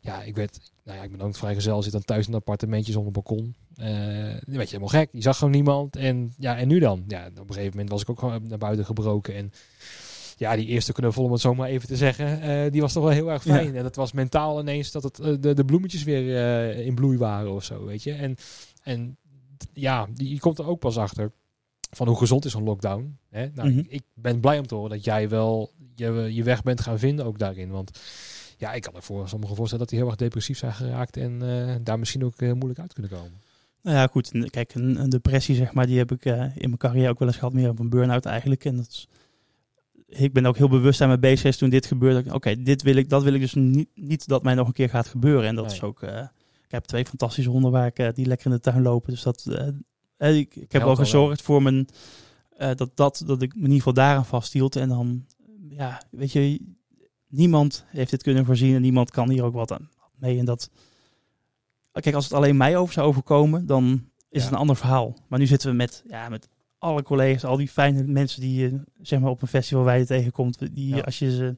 Ja, 0.00 0.22
ik 0.22 0.34
werd... 0.36 0.71
Nou 0.84 0.98
ja, 0.98 1.04
ik 1.04 1.10
ben 1.10 1.20
ook 1.20 1.36
vrijgezel. 1.36 1.82
Zit 1.82 1.92
dan 1.92 2.04
thuis 2.04 2.26
in 2.26 2.32
een 2.32 2.38
appartementje 2.38 2.92
zonder 2.92 3.12
balkon. 3.12 3.54
Eh 3.76 3.86
werd 3.86 4.40
je 4.46 4.76
helemaal 4.76 4.88
gek. 4.88 5.08
Je 5.12 5.22
zag 5.22 5.36
gewoon 5.38 5.52
niemand. 5.52 5.96
En 5.96 6.32
ja, 6.38 6.56
en 6.56 6.68
nu 6.68 6.78
dan? 6.78 7.04
Ja, 7.08 7.26
op 7.26 7.38
een 7.48 7.54
gegeven 7.54 7.70
moment 7.70 7.90
was 7.90 8.02
ik 8.02 8.10
ook 8.10 8.18
gewoon 8.18 8.46
naar 8.46 8.58
buiten 8.58 8.84
gebroken. 8.84 9.34
En 9.34 9.52
ja, 10.36 10.56
die 10.56 10.66
eerste 10.66 10.92
knuffel, 10.92 11.24
om 11.24 11.32
het 11.32 11.40
zo 11.40 11.54
maar 11.54 11.68
even 11.68 11.88
te 11.88 11.96
zeggen, 11.96 12.40
eh, 12.40 12.70
die 12.70 12.80
was 12.80 12.92
toch 12.92 13.02
wel 13.02 13.12
heel 13.12 13.30
erg 13.30 13.42
fijn. 13.42 13.66
Ja. 13.72 13.74
En 13.74 13.82
dat 13.82 13.96
was 13.96 14.12
mentaal 14.12 14.60
ineens 14.60 14.90
dat 14.90 15.02
het, 15.02 15.18
eh, 15.18 15.34
de, 15.40 15.54
de 15.54 15.64
bloemetjes 15.64 16.02
weer 16.02 16.76
in 16.76 16.94
bloei 16.94 17.18
waren 17.18 17.52
of 17.52 17.64
zo, 17.64 17.84
weet 17.84 18.02
je. 18.02 18.12
En, 18.12 18.36
en 18.82 19.16
ja, 19.72 20.06
die, 20.14 20.28
je 20.32 20.40
komt 20.40 20.58
er 20.58 20.66
ook 20.66 20.78
pas 20.80 20.98
achter 20.98 21.32
van 21.90 22.08
hoe 22.08 22.16
gezond 22.18 22.44
is 22.44 22.54
een 22.54 22.62
lockdown. 22.62 23.18
Hè? 23.30 23.48
Nou, 23.54 23.68
Mhm. 23.68 23.78
ik, 23.78 23.86
ik 23.88 24.02
ben 24.14 24.40
blij 24.40 24.58
om 24.58 24.66
te 24.66 24.74
horen 24.74 24.90
dat 24.90 25.04
jij 25.04 25.28
wel 25.28 25.70
je, 25.94 26.28
je 26.34 26.42
weg 26.42 26.62
bent 26.62 26.80
gaan 26.80 26.98
vinden 26.98 27.24
ook 27.26 27.38
daarin. 27.38 27.70
Want 27.70 27.98
ja, 28.62 28.72
ik 28.72 28.82
kan 28.82 28.92
me 28.92 29.02
voor 29.02 29.28
sommigen 29.28 29.56
voorstellen 29.56 29.84
dat 29.84 29.92
die 29.94 29.98
heel 30.02 30.08
erg 30.12 30.18
depressief 30.20 30.58
zijn 30.58 30.72
geraakt 30.72 31.16
en 31.16 31.42
eh, 31.42 31.74
daar 31.82 31.98
misschien 31.98 32.24
ook 32.24 32.40
heel 32.40 32.54
moeilijk 32.54 32.80
uit 32.80 32.92
kunnen 32.92 33.10
komen. 33.12 33.40
Nou 33.82 33.96
ja, 33.96 34.06
goed. 34.06 34.50
Kijk, 34.50 34.74
een, 34.74 35.00
een 35.00 35.08
depressie, 35.10 35.54
zeg 35.54 35.72
maar, 35.72 35.86
die 35.86 35.98
heb 35.98 36.12
ik 36.12 36.24
eh, 36.24 36.40
in 36.40 36.50
mijn 36.68 36.76
carrière 36.76 37.10
ook 37.10 37.18
wel 37.18 37.28
eens 37.28 37.36
gehad. 37.36 37.52
Meer 37.52 37.68
op 37.68 37.78
een 37.78 37.88
burn-out 37.90 38.24
eigenlijk. 38.24 38.64
En 38.64 38.76
dat 38.76 38.86
is, 38.88 39.08
ik 40.06 40.32
ben 40.32 40.46
ook 40.46 40.56
heel 40.56 40.68
bewust 40.68 41.00
aan 41.00 41.08
mijn 41.08 41.20
bezig 41.20 41.40
geweest 41.40 41.58
toen 41.58 41.70
dit 41.70 41.86
gebeurde. 41.86 42.34
Oké, 42.34 42.62
dit 42.62 42.82
wil 42.82 42.96
ik, 42.96 43.08
dat 43.08 43.22
wil 43.22 43.32
ik 43.34 43.40
dus 43.40 43.54
niet, 43.54 43.88
niet 43.94 44.26
dat 44.28 44.42
mij 44.42 44.54
nog 44.54 44.66
een 44.66 44.72
keer 44.72 44.88
gaat 44.88 45.06
gebeuren. 45.06 45.48
En 45.48 45.54
dat 45.54 45.64
Nee. 45.66 45.74
is 45.74 45.82
ook... 45.82 46.02
eh, 46.02 46.18
ik 46.64 46.70
heb 46.70 46.84
twee 46.84 47.04
fantastische 47.06 47.50
honden 47.50 47.70
waar 47.70 47.86
ik, 47.86 47.98
eh, 47.98 48.08
die 48.12 48.26
lekker 48.26 48.46
in 48.46 48.52
de 48.52 48.60
tuin 48.60 48.82
lopen. 48.82 49.10
Dus 49.12 49.22
dat... 49.22 49.46
eh, 49.48 49.68
eh, 50.16 50.36
ik, 50.36 50.54
ik 50.56 50.72
heb 50.72 50.82
wel 50.82 50.90
Helpt 50.94 50.98
gezorgd 50.98 51.42
voor 51.42 51.62
mijn... 51.62 51.86
eh, 52.56 52.74
dat, 52.74 52.90
dat, 52.96 53.22
dat 53.26 53.42
ik 53.42 53.50
me 53.50 53.56
in 53.58 53.62
ieder 53.62 53.76
geval 53.76 53.92
daaraan 53.92 54.26
vasthield. 54.26 54.76
En 54.76 54.88
dan... 54.88 55.26
Ja, 55.68 56.02
weet 56.10 56.32
je... 56.32 56.60
Niemand 57.32 57.84
heeft 57.88 58.10
dit 58.10 58.22
kunnen 58.22 58.44
voorzien. 58.44 58.74
En 58.74 58.82
niemand 58.82 59.10
kan 59.10 59.30
hier 59.30 59.44
ook 59.44 59.54
wat 59.54 59.72
aan 59.72 59.90
mee. 60.14 60.38
En 60.38 60.44
dat... 60.44 60.70
Kijk, 61.92 62.14
als 62.14 62.24
het 62.24 62.32
alleen 62.32 62.56
mij 62.56 62.76
over 62.76 62.94
zou 62.94 63.06
overkomen, 63.06 63.66
dan 63.66 63.84
is 64.28 64.38
Ja. 64.38 64.42
het 64.44 64.52
een 64.52 64.58
ander 64.60 64.76
verhaal. 64.76 65.16
Maar 65.28 65.38
nu 65.38 65.46
zitten 65.46 65.70
we 65.70 65.76
met, 65.76 66.02
ja, 66.08 66.28
met 66.28 66.48
alle 66.78 67.02
collega's, 67.02 67.44
al 67.44 67.56
die 67.56 67.68
fijne 67.68 68.02
mensen 68.04 68.40
die 68.40 68.60
je 68.60 68.82
zeg 69.02 69.20
maar, 69.20 69.30
op 69.30 69.42
een 69.42 69.48
festival 69.48 69.84
waar 69.84 69.98
je 69.98 70.06
tegenkomt. 70.06 70.74
Die, 70.74 70.94
Ja. 70.94 71.00
als 71.00 71.18
je 71.18 71.30
ze, 71.30 71.56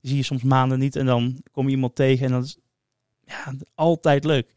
die 0.00 0.10
zie 0.10 0.16
je 0.16 0.22
soms 0.22 0.42
maanden 0.42 0.78
niet 0.78 0.96
en 0.96 1.06
dan 1.06 1.42
kom 1.52 1.64
je 1.66 1.74
iemand 1.74 1.94
tegen 1.94 2.26
en 2.26 2.32
dat 2.32 2.44
is 2.44 2.58
ja, 3.24 3.54
altijd 3.74 4.24
leuk. 4.24 4.48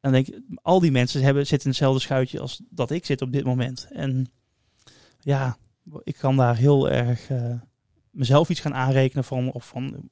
En 0.00 0.12
dan 0.12 0.12
denk 0.12 0.26
ik, 0.26 0.40
al 0.62 0.80
die 0.80 0.90
mensen 0.90 1.22
hebben, 1.22 1.46
zitten 1.46 1.64
in 1.66 1.70
hetzelfde 1.74 2.00
schuitje 2.00 2.40
als 2.40 2.62
dat 2.70 2.90
ik 2.90 3.04
zit 3.04 3.22
op 3.22 3.32
dit 3.32 3.44
moment. 3.44 3.88
En 3.92 4.26
ja, 5.20 5.56
ik 6.02 6.16
kan 6.16 6.36
daar 6.36 6.56
heel 6.56 6.90
erg 6.90 7.30
eh, 7.30 7.54
mezelf 8.16 8.48
iets 8.48 8.60
gaan 8.60 8.74
aanrekenen 8.74 9.24
van, 9.24 9.52
of 9.52 9.66
van 9.68 10.08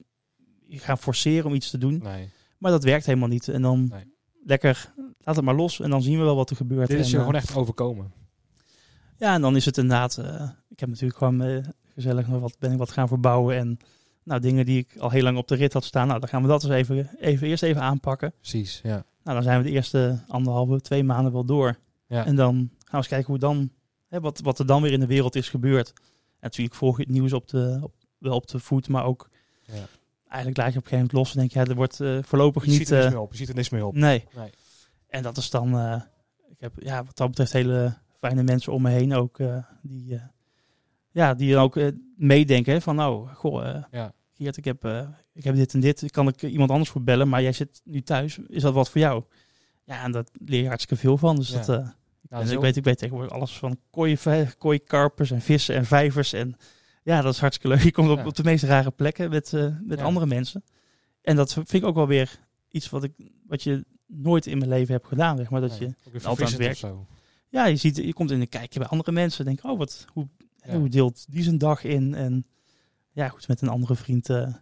gaan 0.68 0.98
forceren 0.98 1.46
om 1.46 1.55
iets 1.55 1.70
te 1.70 1.78
doen. 1.78 2.00
Nee. 2.02 2.30
Maar 2.59 2.70
dat 2.70 2.84
werkt 2.84 3.07
helemaal 3.07 3.28
niet. 3.28 3.48
En 3.48 3.62
dan 3.62 3.86
Nee. 3.90 4.05
lekker, 4.44 4.92
laat 5.18 5.36
het 5.36 5.44
maar 5.44 5.55
los 5.55 5.80
en 5.80 5.90
dan 5.90 6.02
zien 6.02 6.18
we 6.18 6.24
wel 6.24 6.36
wat 6.36 6.50
er 6.50 6.57
gebeurt. 6.57 6.88
Dit 6.88 6.98
is 6.98 7.11
je 7.11 7.16
eh, 7.16 7.20
gewoon 7.20 7.36
echt 7.36 7.57
overkomen. 7.57 8.12
Ja, 9.16 9.34
en 9.34 9.40
dan 9.40 9.57
is 9.57 9.64
het 9.64 9.78
inderdaad, 9.78 10.18
eh, 10.18 10.48
ik 10.68 10.80
heb 10.80 10.88
natuurlijk 10.88 11.18
gewoon 11.18 11.42
eh, 11.42 11.64
gezellig 11.94 12.28
nog 12.28 12.40
wat, 12.40 12.57
ben 12.59 12.72
ik 12.72 12.78
wat 12.78 12.90
gaan 12.90 13.09
verbouwen. 13.09 13.57
En 13.57 13.78
nou, 14.22 14.40
dingen 14.40 14.66
die 14.66 14.78
ik 14.78 14.96
al 14.98 15.11
heel 15.11 15.22
lang 15.22 15.36
op 15.38 15.48
de 15.48 15.55
rit 15.55 15.72
had 15.72 15.84
staan, 15.84 16.07
nou, 16.07 16.20
dan 16.20 16.28
gaan 16.28 16.42
we 16.42 16.48
dat 16.48 16.62
eens 16.64 16.72
even, 16.72 17.09
even 17.18 17.48
eerst 17.48 17.62
even 17.62 17.82
aanpakken. 17.82 18.32
Precies, 18.40 18.80
ja. 18.82 19.05
Nou, 19.22 19.36
dan 19.36 19.42
zijn 19.42 19.59
we 19.62 19.64
de 19.68 19.74
eerste 19.74 20.24
anderhalve, 20.28 20.80
twee 20.80 21.05
maanden 21.05 21.32
wel 21.32 21.44
door. 21.44 21.78
ja. 22.07 22.26
En 22.26 22.36
dan 22.36 22.55
gaan 22.55 22.90
we 22.90 22.96
eens 22.96 23.09
kijken 23.09 23.26
hoe 23.26 23.38
dan, 23.38 23.70
hè, 24.09 24.20
wat, 24.20 24.40
wat 24.40 24.59
er 24.59 24.66
dan 24.66 24.82
weer 24.82 24.92
in 24.92 25.00
de 25.00 25.07
wereld 25.07 25.34
is 25.34 25.48
gebeurd. 25.48 25.92
Natuurlijk 26.45 26.76
volg 26.76 26.97
je 26.97 27.03
het 27.03 27.12
nieuws 27.12 27.32
op 27.32 27.49
de, 27.49 27.78
op, 27.82 27.92
wel 28.18 28.34
op 28.34 28.47
de 28.49 28.59
voet, 28.59 28.88
maar 28.88 29.05
ook 29.05 29.28
Ja. 29.62 29.72
eigenlijk 30.26 30.57
laat 30.57 30.72
je 30.72 30.78
op 30.78 30.84
een 30.84 30.90
gegeven 30.90 30.97
moment 30.97 31.12
los 31.12 31.30
en 31.32 31.38
denk 31.38 31.53
je, 31.53 31.59
ja, 31.59 31.64
er 31.64 31.74
wordt 31.74 32.01
eh, 32.01 32.18
voorlopig 32.22 32.64
Je 32.64 32.70
niet... 32.70 32.78
ziet 32.78 32.90
er 32.90 32.95
niks 32.97 33.07
eh, 33.07 33.12
meer 33.12 33.20
op. 33.22 33.30
Je 33.32 33.36
ziet 33.38 33.49
er 33.49 33.55
niks 33.55 33.68
meer 33.68 33.84
op. 33.84 33.95
nee. 33.95 34.24
Nee. 34.36 34.51
En 35.09 35.22
dat 35.22 35.36
is 35.36 35.51
dan, 35.51 35.78
eh, 35.78 36.01
ik 36.49 36.61
heb 36.61 36.72
ja, 36.78 37.05
wat 37.05 37.16
dat 37.16 37.28
betreft 37.28 37.53
hele 37.53 37.95
fijne 38.18 38.42
mensen 38.42 38.72
om 38.72 38.82
me 38.82 38.90
heen 38.90 39.14
ook. 39.14 39.38
die, 39.82 40.20
ja, 41.11 41.34
die 41.34 41.53
dan 41.53 41.62
ook 41.62 41.78
meedenken 42.16 42.72
hè, 42.72 42.80
van 42.80 42.97
nou, 42.97 43.28
goh, 43.28 43.82
Ja. 43.90 44.12
Geert, 44.36 44.57
ik 44.57 44.64
heb, 44.64 44.84
ik 45.32 45.45
heb 45.45 45.55
dit 45.55 45.74
en 45.74 45.80
dit. 45.80 46.11
Kan 46.11 46.28
ik 46.28 46.42
iemand 46.42 46.70
anders 46.70 46.90
voor 46.90 47.03
bellen? 47.03 47.28
Maar 47.28 47.42
jij 47.42 47.53
zit 47.53 47.80
nu 47.84 48.03
thuis. 48.03 48.38
Is 48.49 48.62
dat 48.62 48.74
wat 48.74 48.90
voor 48.90 49.01
jou? 49.01 49.24
Ja, 49.84 50.03
en 50.03 50.12
dat 50.12 50.30
leer 50.45 50.62
je 50.62 50.68
hartstikke 50.68 51.03
veel 51.03 51.18
van. 51.18 51.36
Dus 51.36 51.49
Ja. 51.51 51.64
dat, 51.64 51.95
Ja, 52.28 52.44
zo- 52.44 52.54
ik, 52.54 52.60
weet, 52.60 52.76
ik 52.76 52.84
weet 52.84 52.98
tegenwoordig 52.98 53.32
alles 53.32 53.58
van 53.58 53.78
kooikarpers 54.58 55.30
en 55.30 55.40
vissen 55.40 55.74
en 55.74 55.84
vijvers. 55.86 56.32
En 56.32 56.56
ja, 57.02 57.20
dat 57.20 57.34
is 57.34 57.40
hartstikke 57.40 57.74
leuk. 57.74 57.84
Je 57.84 57.92
komt 57.92 58.10
op, 58.10 58.18
Ja. 58.18 58.26
op 58.26 58.34
de 58.34 58.44
meest 58.44 58.64
rare 58.64 58.90
plekken 58.90 59.30
met, 59.30 59.52
eh, 59.52 59.68
met 59.82 59.98
Ja. 59.98 60.04
andere 60.04 60.26
mensen. 60.26 60.64
En 61.22 61.36
dat 61.36 61.52
vind 61.52 61.72
ik 61.72 61.84
ook 61.84 61.94
wel 61.94 62.06
weer 62.06 62.38
iets 62.68 62.90
wat, 62.90 63.04
ik, 63.04 63.12
wat 63.46 63.62
je 63.62 63.84
nooit 64.06 64.46
in 64.46 64.58
mijn 64.58 64.70
leven 64.70 64.94
hebt 64.94 65.06
gedaan. 65.06 65.36
Zeg 65.36 65.50
maar. 65.50 65.60
Dat 65.60 65.78
Nee, 65.80 65.94
je, 66.12 66.26
altijd 66.26 66.60
aan 66.60 66.70
of 66.70 66.76
zo. 66.76 67.06
ja, 67.48 67.64
je, 67.66 67.76
ziet, 67.76 67.96
je 67.96 68.12
komt 68.12 68.30
in 68.30 68.40
een 68.40 68.48
kijkje 68.48 68.78
bij 68.78 68.88
andere 68.88 69.12
mensen. 69.12 69.44
Denk, 69.44 69.64
oh, 69.64 69.78
wat, 69.78 70.04
hoe, 70.12 70.28
Ja. 70.56 70.76
hoe 70.78 70.88
deelt 70.88 71.24
die 71.32 71.42
zijn 71.42 71.58
dag 71.58 71.84
in? 71.84 72.14
En 72.14 72.46
ja, 73.12 73.28
goed, 73.28 73.48
met 73.48 73.60
een 73.62 73.68
andere 73.68 73.94
vriend, 73.96 74.28
eh, 74.30 74.54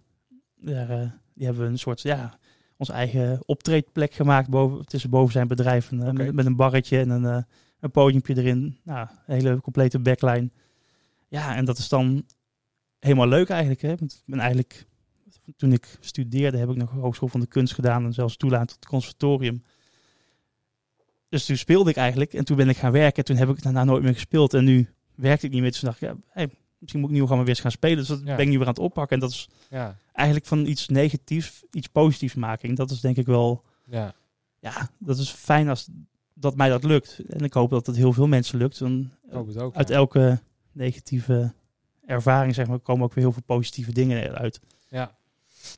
daar, 0.57 0.91
eh, 0.91 1.11
die 1.35 1.45
hebben 1.47 1.65
we 1.65 1.71
een 1.71 1.79
soort, 1.79 2.01
ja, 2.01 2.39
onze 2.83 2.93
eigen 2.93 3.41
optreedplek 3.47 4.15
gemaakt 4.15 4.49
boven, 4.49 4.87
tussen 4.87 5.11
boven 5.11 5.33
zijn 5.33 5.49
bedrijf. 5.49 5.91
En, 5.91 6.03
eh, 6.03 6.13
met, 6.13 6.33
met 6.35 6.47
een 6.47 6.57
barretje 6.57 6.99
en 6.99 7.11
een, 7.11 7.25
eh 7.25 7.43
een 7.81 7.91
podiumpje 7.91 8.37
erin. 8.37 8.79
Nou, 8.85 9.09
een 9.27 9.35
hele 9.35 9.61
complete 9.61 9.99
backline. 9.99 10.51
Ja, 11.29 11.57
en 11.57 11.65
dat 11.65 11.79
is 11.79 11.89
dan 11.89 12.25
helemaal 12.99 13.29
leuk 13.29 13.49
eigenlijk. 13.49 13.83
Hè? 13.83 13.97
Want 13.97 14.13
ik 14.13 14.23
ben 14.27 14.39
eigenlijk, 14.39 14.87
toen 15.57 15.73
ik 15.73 15.97
studeerde, 16.01 16.59
heb 16.59 16.71
ik 16.71 16.77
nog 16.77 16.91
Hogeschool 16.91 17.29
van 17.29 17.41
de 17.41 17.47
Kunst 17.47 17.75
gedaan 17.75 18.05
en 18.05 18.13
zelfs 18.13 18.37
toelaat 18.37 18.69
tot 18.69 18.77
het 18.77 18.87
conservatorium. 18.87 19.63
Dus 21.29 21.45
toen 21.45 21.57
speelde 21.57 21.91
ik 21.91 21.97
eigenlijk 21.97 22.33
en 22.33 22.45
toen 22.45 22.57
ben 22.57 22.69
ik 22.69 22.77
gaan 22.77 22.93
werken. 22.93 23.25
Toen 23.25 23.37
heb 23.37 23.49
ik 23.49 23.63
daarna 23.63 23.85
nooit 23.85 24.03
meer 24.03 24.15
gespeeld 24.15 24.55
en 24.55 24.65
nu 24.65 24.89
werkte 25.15 25.47
ik 25.47 25.53
niet 25.53 25.61
meer. 25.61 25.71
Dus 25.71 25.81
toen 25.81 25.89
dacht 25.89 26.03
ik, 26.03 26.09
ja, 26.09 26.17
hey, 26.29 26.51
misschien 26.83 27.01
moet 27.01 27.11
ik 27.11 27.17
nu 27.17 27.23
gewoon 27.23 27.39
weer 27.39 27.49
eens 27.49 27.61
gaan 27.61 27.71
spelen. 27.71 27.97
Dus 27.97 28.07
dat 28.07 28.19
Ja. 28.25 28.37
ben 28.37 28.45
ik 28.45 28.51
nu 28.51 28.59
weer 28.59 28.67
aan 28.67 28.73
het 28.73 28.83
oppakken. 28.83 29.17
En 29.17 29.23
dat 29.23 29.31
is 29.31 29.49
Ja, 29.71 29.97
eigenlijk 30.13 30.47
van 30.47 30.67
iets 30.67 30.89
negatiefs 30.89 31.63
iets 31.71 31.87
positiefs 31.89 32.35
maken. 32.35 32.69
En 32.69 32.75
dat 32.75 32.91
is 32.91 33.01
denk 33.01 33.17
ik 33.17 33.27
wel, 33.27 33.65
ja. 33.85 34.15
ja, 34.59 34.89
dat 34.99 35.19
is 35.19 35.31
fijn 35.31 35.69
als 35.69 35.89
dat 36.35 36.57
mij 36.57 36.69
dat 36.69 36.85
lukt. 36.85 37.19
En 37.29 37.41
ik 37.45 37.53
hoop 37.53 37.71
dat 37.71 37.87
het 37.87 37.97
heel 37.97 38.13
veel 38.13 38.27
mensen 38.27 38.59
lukt. 38.59 38.79
Het 38.79 39.57
ook. 39.57 39.75
uit 39.77 39.89
ja. 39.89 39.95
elke 39.95 40.41
negatieve 40.73 41.53
ervaring 42.07 42.55
zeg 42.55 42.67
maar, 42.67 42.79
komen 42.79 43.05
ook 43.05 43.15
weer 43.15 43.25
heel 43.25 43.33
veel 43.33 43.43
positieve 43.47 43.93
dingen 43.93 44.35
uit. 44.35 44.61
Ja. 44.89 45.15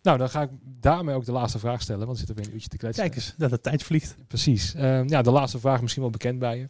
Nou, 0.02 0.18
dan 0.18 0.30
ga 0.30 0.42
ik 0.42 0.50
daarmee 0.80 1.14
ook 1.14 1.24
de 1.24 1.32
laatste 1.32 1.58
vraag 1.58 1.82
stellen, 1.82 2.06
want 2.06 2.18
we 2.18 2.24
zitten 2.26 2.36
weer 2.36 2.46
een 2.46 2.52
uurtje 2.54 2.68
te 2.68 2.76
kletsen. 2.76 3.04
Kijk 3.04 3.16
eens, 3.16 3.34
dat 3.36 3.50
de 3.50 3.60
tijd 3.60 3.82
vliegt. 3.82 4.16
Precies. 4.28 4.74
Ehm, 4.74 5.08
ja, 5.08 5.22
de 5.22 5.30
laatste 5.30 5.58
vraag 5.58 5.80
misschien 5.80 6.02
wel 6.02 6.10
bekend 6.10 6.38
bij 6.38 6.58
je. 6.58 6.68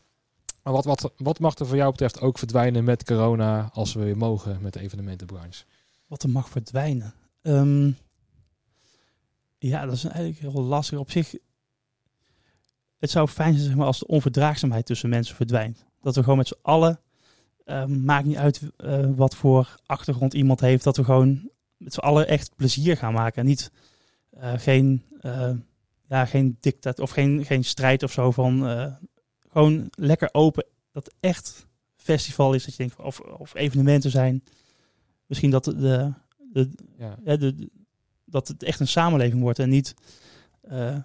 Maar 0.64 0.72
wat, 0.72 0.84
wat, 0.84 1.12
wat 1.16 1.38
mag 1.38 1.54
er 1.54 1.66
voor 1.66 1.76
jou 1.76 1.90
betreft 1.90 2.20
ook 2.20 2.38
verdwijnen 2.38 2.84
met 2.84 3.04
corona 3.04 3.70
als 3.72 3.94
we 3.94 4.04
weer 4.04 4.16
mogen 4.16 4.58
met 4.62 4.72
de 4.72 4.80
evenementenbranche? 4.80 5.64
Wat 6.06 6.22
er 6.22 6.30
mag 6.30 6.48
verdwijnen. 6.48 7.14
Ehm, 7.42 7.90
ja, 9.58 9.84
dat 9.84 9.94
is 9.94 10.04
eigenlijk 10.04 10.38
heel 10.38 10.62
lastig. 10.62 10.98
Op 10.98 11.10
zich, 11.10 11.34
het 12.98 13.10
zou 13.10 13.28
fijn 13.28 13.52
zijn 13.52 13.66
zeg 13.66 13.74
maar, 13.74 13.86
als 13.86 13.98
de 13.98 14.06
onverdraagzaamheid 14.06 14.86
tussen 14.86 15.08
mensen 15.08 15.36
verdwijnt. 15.36 15.84
Dat 16.00 16.14
we 16.14 16.22
gewoon 16.22 16.38
met 16.38 16.48
z'n 16.48 16.58
allen, 16.62 17.00
ehm, 17.64 18.04
maakt 18.04 18.26
niet 18.26 18.36
uit 18.36 18.60
eh, 18.76 19.06
wat 19.16 19.36
voor 19.36 19.80
achtergrond 19.86 20.34
iemand 20.34 20.60
heeft, 20.60 20.84
dat 20.84 20.96
we 20.96 21.04
gewoon 21.04 21.50
met 21.76 21.94
z'n 21.94 22.00
allen 22.00 22.28
echt 22.28 22.56
plezier 22.56 22.96
gaan 22.96 23.12
maken. 23.12 23.40
En 23.40 23.46
niet 23.46 23.70
eh, 24.30 24.52
geen, 24.56 25.02
eh, 25.20 25.50
ja, 26.08 26.24
geen 26.24 26.56
dictat 26.60 27.00
of 27.00 27.10
geen, 27.10 27.44
geen 27.44 27.64
strijd 27.64 28.02
of 28.02 28.12
zo 28.12 28.30
van 28.30 28.62
gewoon 29.54 29.88
lekker 29.90 30.28
open. 30.32 30.64
Dat 30.92 31.14
echt 31.20 31.66
festival 31.96 32.54
is, 32.54 32.64
dat 32.64 32.76
je 32.76 32.78
denkt, 32.82 33.00
of, 33.00 33.20
of 33.20 33.54
evenementen 33.54 34.10
zijn. 34.10 34.42
Misschien 35.26 35.50
dat 35.50 35.64
de, 35.64 35.76
de, 35.76 36.12
de, 36.52 36.70
Ja, 36.98 37.16
ja, 37.24 37.36
de, 37.36 37.54
de- 37.54 37.70
dat 38.24 38.48
het 38.48 38.62
echt 38.62 38.80
een 38.80 38.88
samenleving 38.88 39.42
wordt 39.42 39.58
en 39.58 39.68
niet 39.68 39.94
eh, 40.60 40.96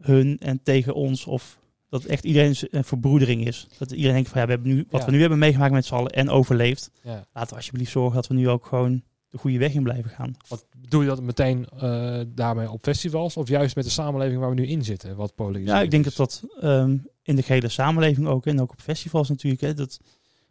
hun 0.00 0.38
en 0.38 0.62
tegen 0.62 0.94
ons 0.94 1.26
of 1.26 1.58
dat 1.88 2.04
echt 2.04 2.24
iedereen 2.24 2.54
een 2.70 2.84
verbroedering 2.84 3.46
is. 3.46 3.66
Dat 3.78 3.90
iedereen 3.90 4.14
denkt 4.14 4.28
van 4.28 4.40
ja, 4.40 4.46
we 4.46 4.52
hebben 4.52 4.72
nu 4.72 4.86
wat 4.90 5.00
Ja. 5.00 5.06
we 5.06 5.12
nu 5.12 5.20
hebben 5.20 5.38
meegemaakt 5.38 5.72
met 5.72 5.84
z'n 5.86 5.94
allen 5.94 6.12
en 6.12 6.28
overleefd. 6.30 6.90
ja. 7.02 7.26
Laten 7.32 7.50
we 7.50 7.56
alsjeblieft 7.56 7.90
zorgen 7.90 8.14
dat 8.14 8.26
we 8.26 8.34
nu 8.34 8.48
ook 8.48 8.66
gewoon 8.66 9.02
de 9.28 9.38
goede 9.38 9.58
weg 9.58 9.72
in 9.74 9.82
blijven 9.82 10.10
gaan. 10.10 10.36
Wat 10.48 10.66
doe 10.88 11.02
je 11.02 11.08
dat 11.08 11.22
meteen 11.22 11.66
eh, 11.78 12.20
daarmee 12.28 12.70
op 12.70 12.82
festivals 12.82 13.36
of 13.36 13.48
juist 13.48 13.74
met 13.76 13.84
de 13.84 13.90
samenleving 13.90 14.40
waar 14.40 14.48
we 14.48 14.54
nu 14.60 14.66
in 14.66 14.84
zitten? 14.84 15.16
Wat 15.16 15.34
polariseert 15.34 15.68
Ja, 15.76 15.82
ik 15.82 15.90
denk 15.90 16.04
dat 16.04 16.16
dat 16.16 16.42
ehm, 16.60 16.96
in 17.28 17.36
de 17.36 17.42
gehele 17.42 17.68
samenleving 17.68 18.26
ook 18.26 18.46
en 18.46 18.60
ook 18.60 18.72
op 18.72 18.80
festivals 18.80 19.28
natuurlijk. 19.28 19.62
Hè, 19.62 19.74
dat, 19.74 20.00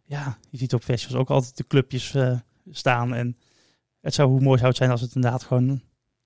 ja, 0.04 0.38
je 0.50 0.58
ziet 0.58 0.74
op 0.74 0.82
festivals 0.82 1.20
ook 1.20 1.30
altijd 1.30 1.56
de 1.56 1.66
clubjes 1.66 2.14
eh, 2.14 2.38
staan 2.70 3.14
en 3.14 3.36
het 4.00 4.14
zou 4.14 4.28
hoe 4.28 4.40
mooi 4.40 4.56
zou 4.56 4.68
het 4.68 4.76
zijn 4.76 4.90
als 4.90 5.00
het 5.00 5.14
inderdaad 5.14 5.42
gewoon 5.42 5.80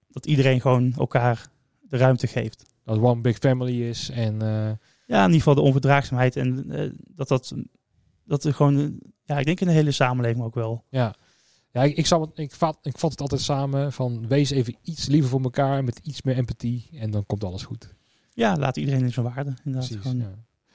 dat 0.08 0.26
iedereen 0.26 0.60
gewoon 0.60 0.94
elkaar 0.98 1.48
de 1.80 1.96
ruimte 1.96 2.26
geeft. 2.26 2.64
dat 2.84 2.98
one 2.98 3.20
big 3.20 3.38
family 3.38 3.82
is 3.82 4.10
en 4.10 4.42
eh, 4.42 4.70
Ja, 5.06 5.18
in 5.18 5.24
ieder 5.24 5.38
geval 5.38 5.54
de 5.54 5.60
onverdraagzaamheid 5.60 6.36
en 6.36 6.70
eh, 6.70 6.90
dat 7.14 7.28
dat 7.28 7.54
dat 8.24 8.44
er 8.44 8.54
gewoon, 8.54 9.00
ja, 9.24 9.38
ik 9.38 9.44
denk 9.44 9.60
in 9.60 9.66
de 9.66 9.72
hele 9.72 9.92
samenleving 9.92 10.44
ook 10.44 10.54
wel. 10.54 10.84
ja. 10.88 11.14
Ja, 11.72 11.82
ik, 11.82 11.96
ik, 11.96 12.06
zal 12.06 12.30
ik, 12.34 12.52
vat, 12.52 12.78
ik 12.82 12.98
vat 12.98 13.10
het 13.10 13.20
altijd 13.20 13.40
samen 13.40 13.92
van 13.92 14.28
wees 14.28 14.50
even 14.50 14.76
iets 14.82 15.06
liever 15.06 15.30
voor 15.30 15.42
elkaar 15.42 15.84
met 15.84 16.00
iets 16.02 16.22
meer 16.22 16.36
empathie 16.36 16.88
en 16.92 17.10
dan 17.10 17.26
komt 17.26 17.44
alles 17.44 17.62
goed. 17.62 17.94
Ja, 18.34 18.56
laat 18.56 18.76
iedereen 18.76 19.00
in 19.02 19.12
zijn 19.12 19.26
waarde. 19.26 19.54
Inderdaad, 19.64 19.88
Precies. 19.90 19.96
gewoon. 20.10 20.16
Ja. 20.18 20.30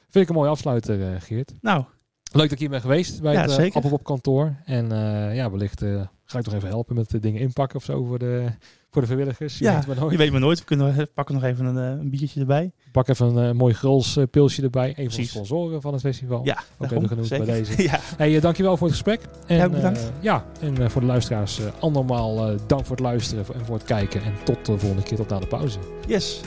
Vind 0.09 0.23
ik 0.23 0.29
een 0.29 0.35
mooie 0.35 0.49
afsluiter, 0.49 1.13
eh, 1.13 1.21
Geert. 1.21 1.53
Nou, 1.61 1.83
Leuk 2.31 2.43
dat 2.43 2.51
ik 2.51 2.59
hier 2.59 2.69
ben 2.69 2.81
geweest 2.81 3.21
bij 3.21 3.33
Ja, 3.33 3.41
het 3.41 3.49
uh, 3.49 3.55
zeker. 3.55 3.75
Appelpop 3.75 4.03
kantoor. 4.03 4.55
En 4.65 4.91
eh, 4.91 5.35
ja, 5.35 5.51
wellicht 5.51 5.81
eh, 5.81 6.01
ga 6.25 6.39
ik 6.39 6.45
nog 6.45 6.53
even 6.53 6.67
helpen 6.67 6.95
met 6.95 7.09
de 7.09 7.19
dingen 7.19 7.41
inpakken 7.41 7.77
of 7.77 7.83
zo 7.83 8.03
voor 8.05 8.19
de, 8.19 8.45
voor 8.91 9.01
de 9.01 9.07
vrijwilligers. 9.07 9.57
Je 9.57 9.63
ja, 9.63 9.75
weet 9.75 9.87
maar 9.87 9.95
nooit. 9.95 10.11
je 10.11 10.17
weet 10.17 10.31
maar 10.31 10.39
nooit. 10.39 10.59
We 10.59 10.65
kunnen, 10.65 11.07
pakken 11.13 11.35
nog 11.35 11.43
even 11.43 11.65
een, 11.65 11.77
eh, 11.77 11.99
een 11.99 12.09
biertje 12.09 12.39
erbij. 12.39 12.71
Pak 12.91 13.07
even 13.07 13.35
een 13.35 13.49
eh, 13.49 13.55
mooi 13.55 13.73
gruls 13.73 14.17
eh, 14.17 14.23
pilsje 14.31 14.61
erbij. 14.61 14.93
Een 14.97 15.11
van 15.11 15.21
de 15.21 15.27
sponsoren 15.27 15.81
van 15.81 15.93
het 15.93 16.01
festival. 16.01 16.45
Ja, 16.45 16.57
Ook 16.77 16.91
even 16.91 17.07
genoemd 17.07 17.29
bij 17.29 17.45
deze. 17.45 17.81
ja, 17.91 17.99
Hey, 18.17 18.35
eh, 18.35 18.41
dankjewel 18.41 18.77
voor 18.77 18.87
het 18.87 18.95
gesprek. 18.95 19.21
En, 19.47 19.57
Ja, 19.57 19.69
bedankt. 19.69 19.99
eh, 19.99 20.05
ja, 20.23 20.45
en 20.61 20.77
eh, 20.81 20.89
voor 20.89 21.01
de 21.01 21.07
luisteraars, 21.07 21.59
eh, 21.59 21.65
allemaal 21.79 22.49
eh, 22.51 22.59
dank 22.67 22.85
voor 22.85 22.95
het 22.95 23.05
luisteren 23.05 23.45
en 23.53 23.65
voor 23.65 23.75
het 23.75 23.85
kijken. 23.85 24.23
En 24.23 24.33
tot 24.43 24.65
de 24.65 24.77
volgende 24.77 25.03
keer, 25.03 25.17
tot 25.17 25.29
na 25.29 25.39
de 25.39 25.47
pauze. 25.47 25.79
yes. 26.07 26.41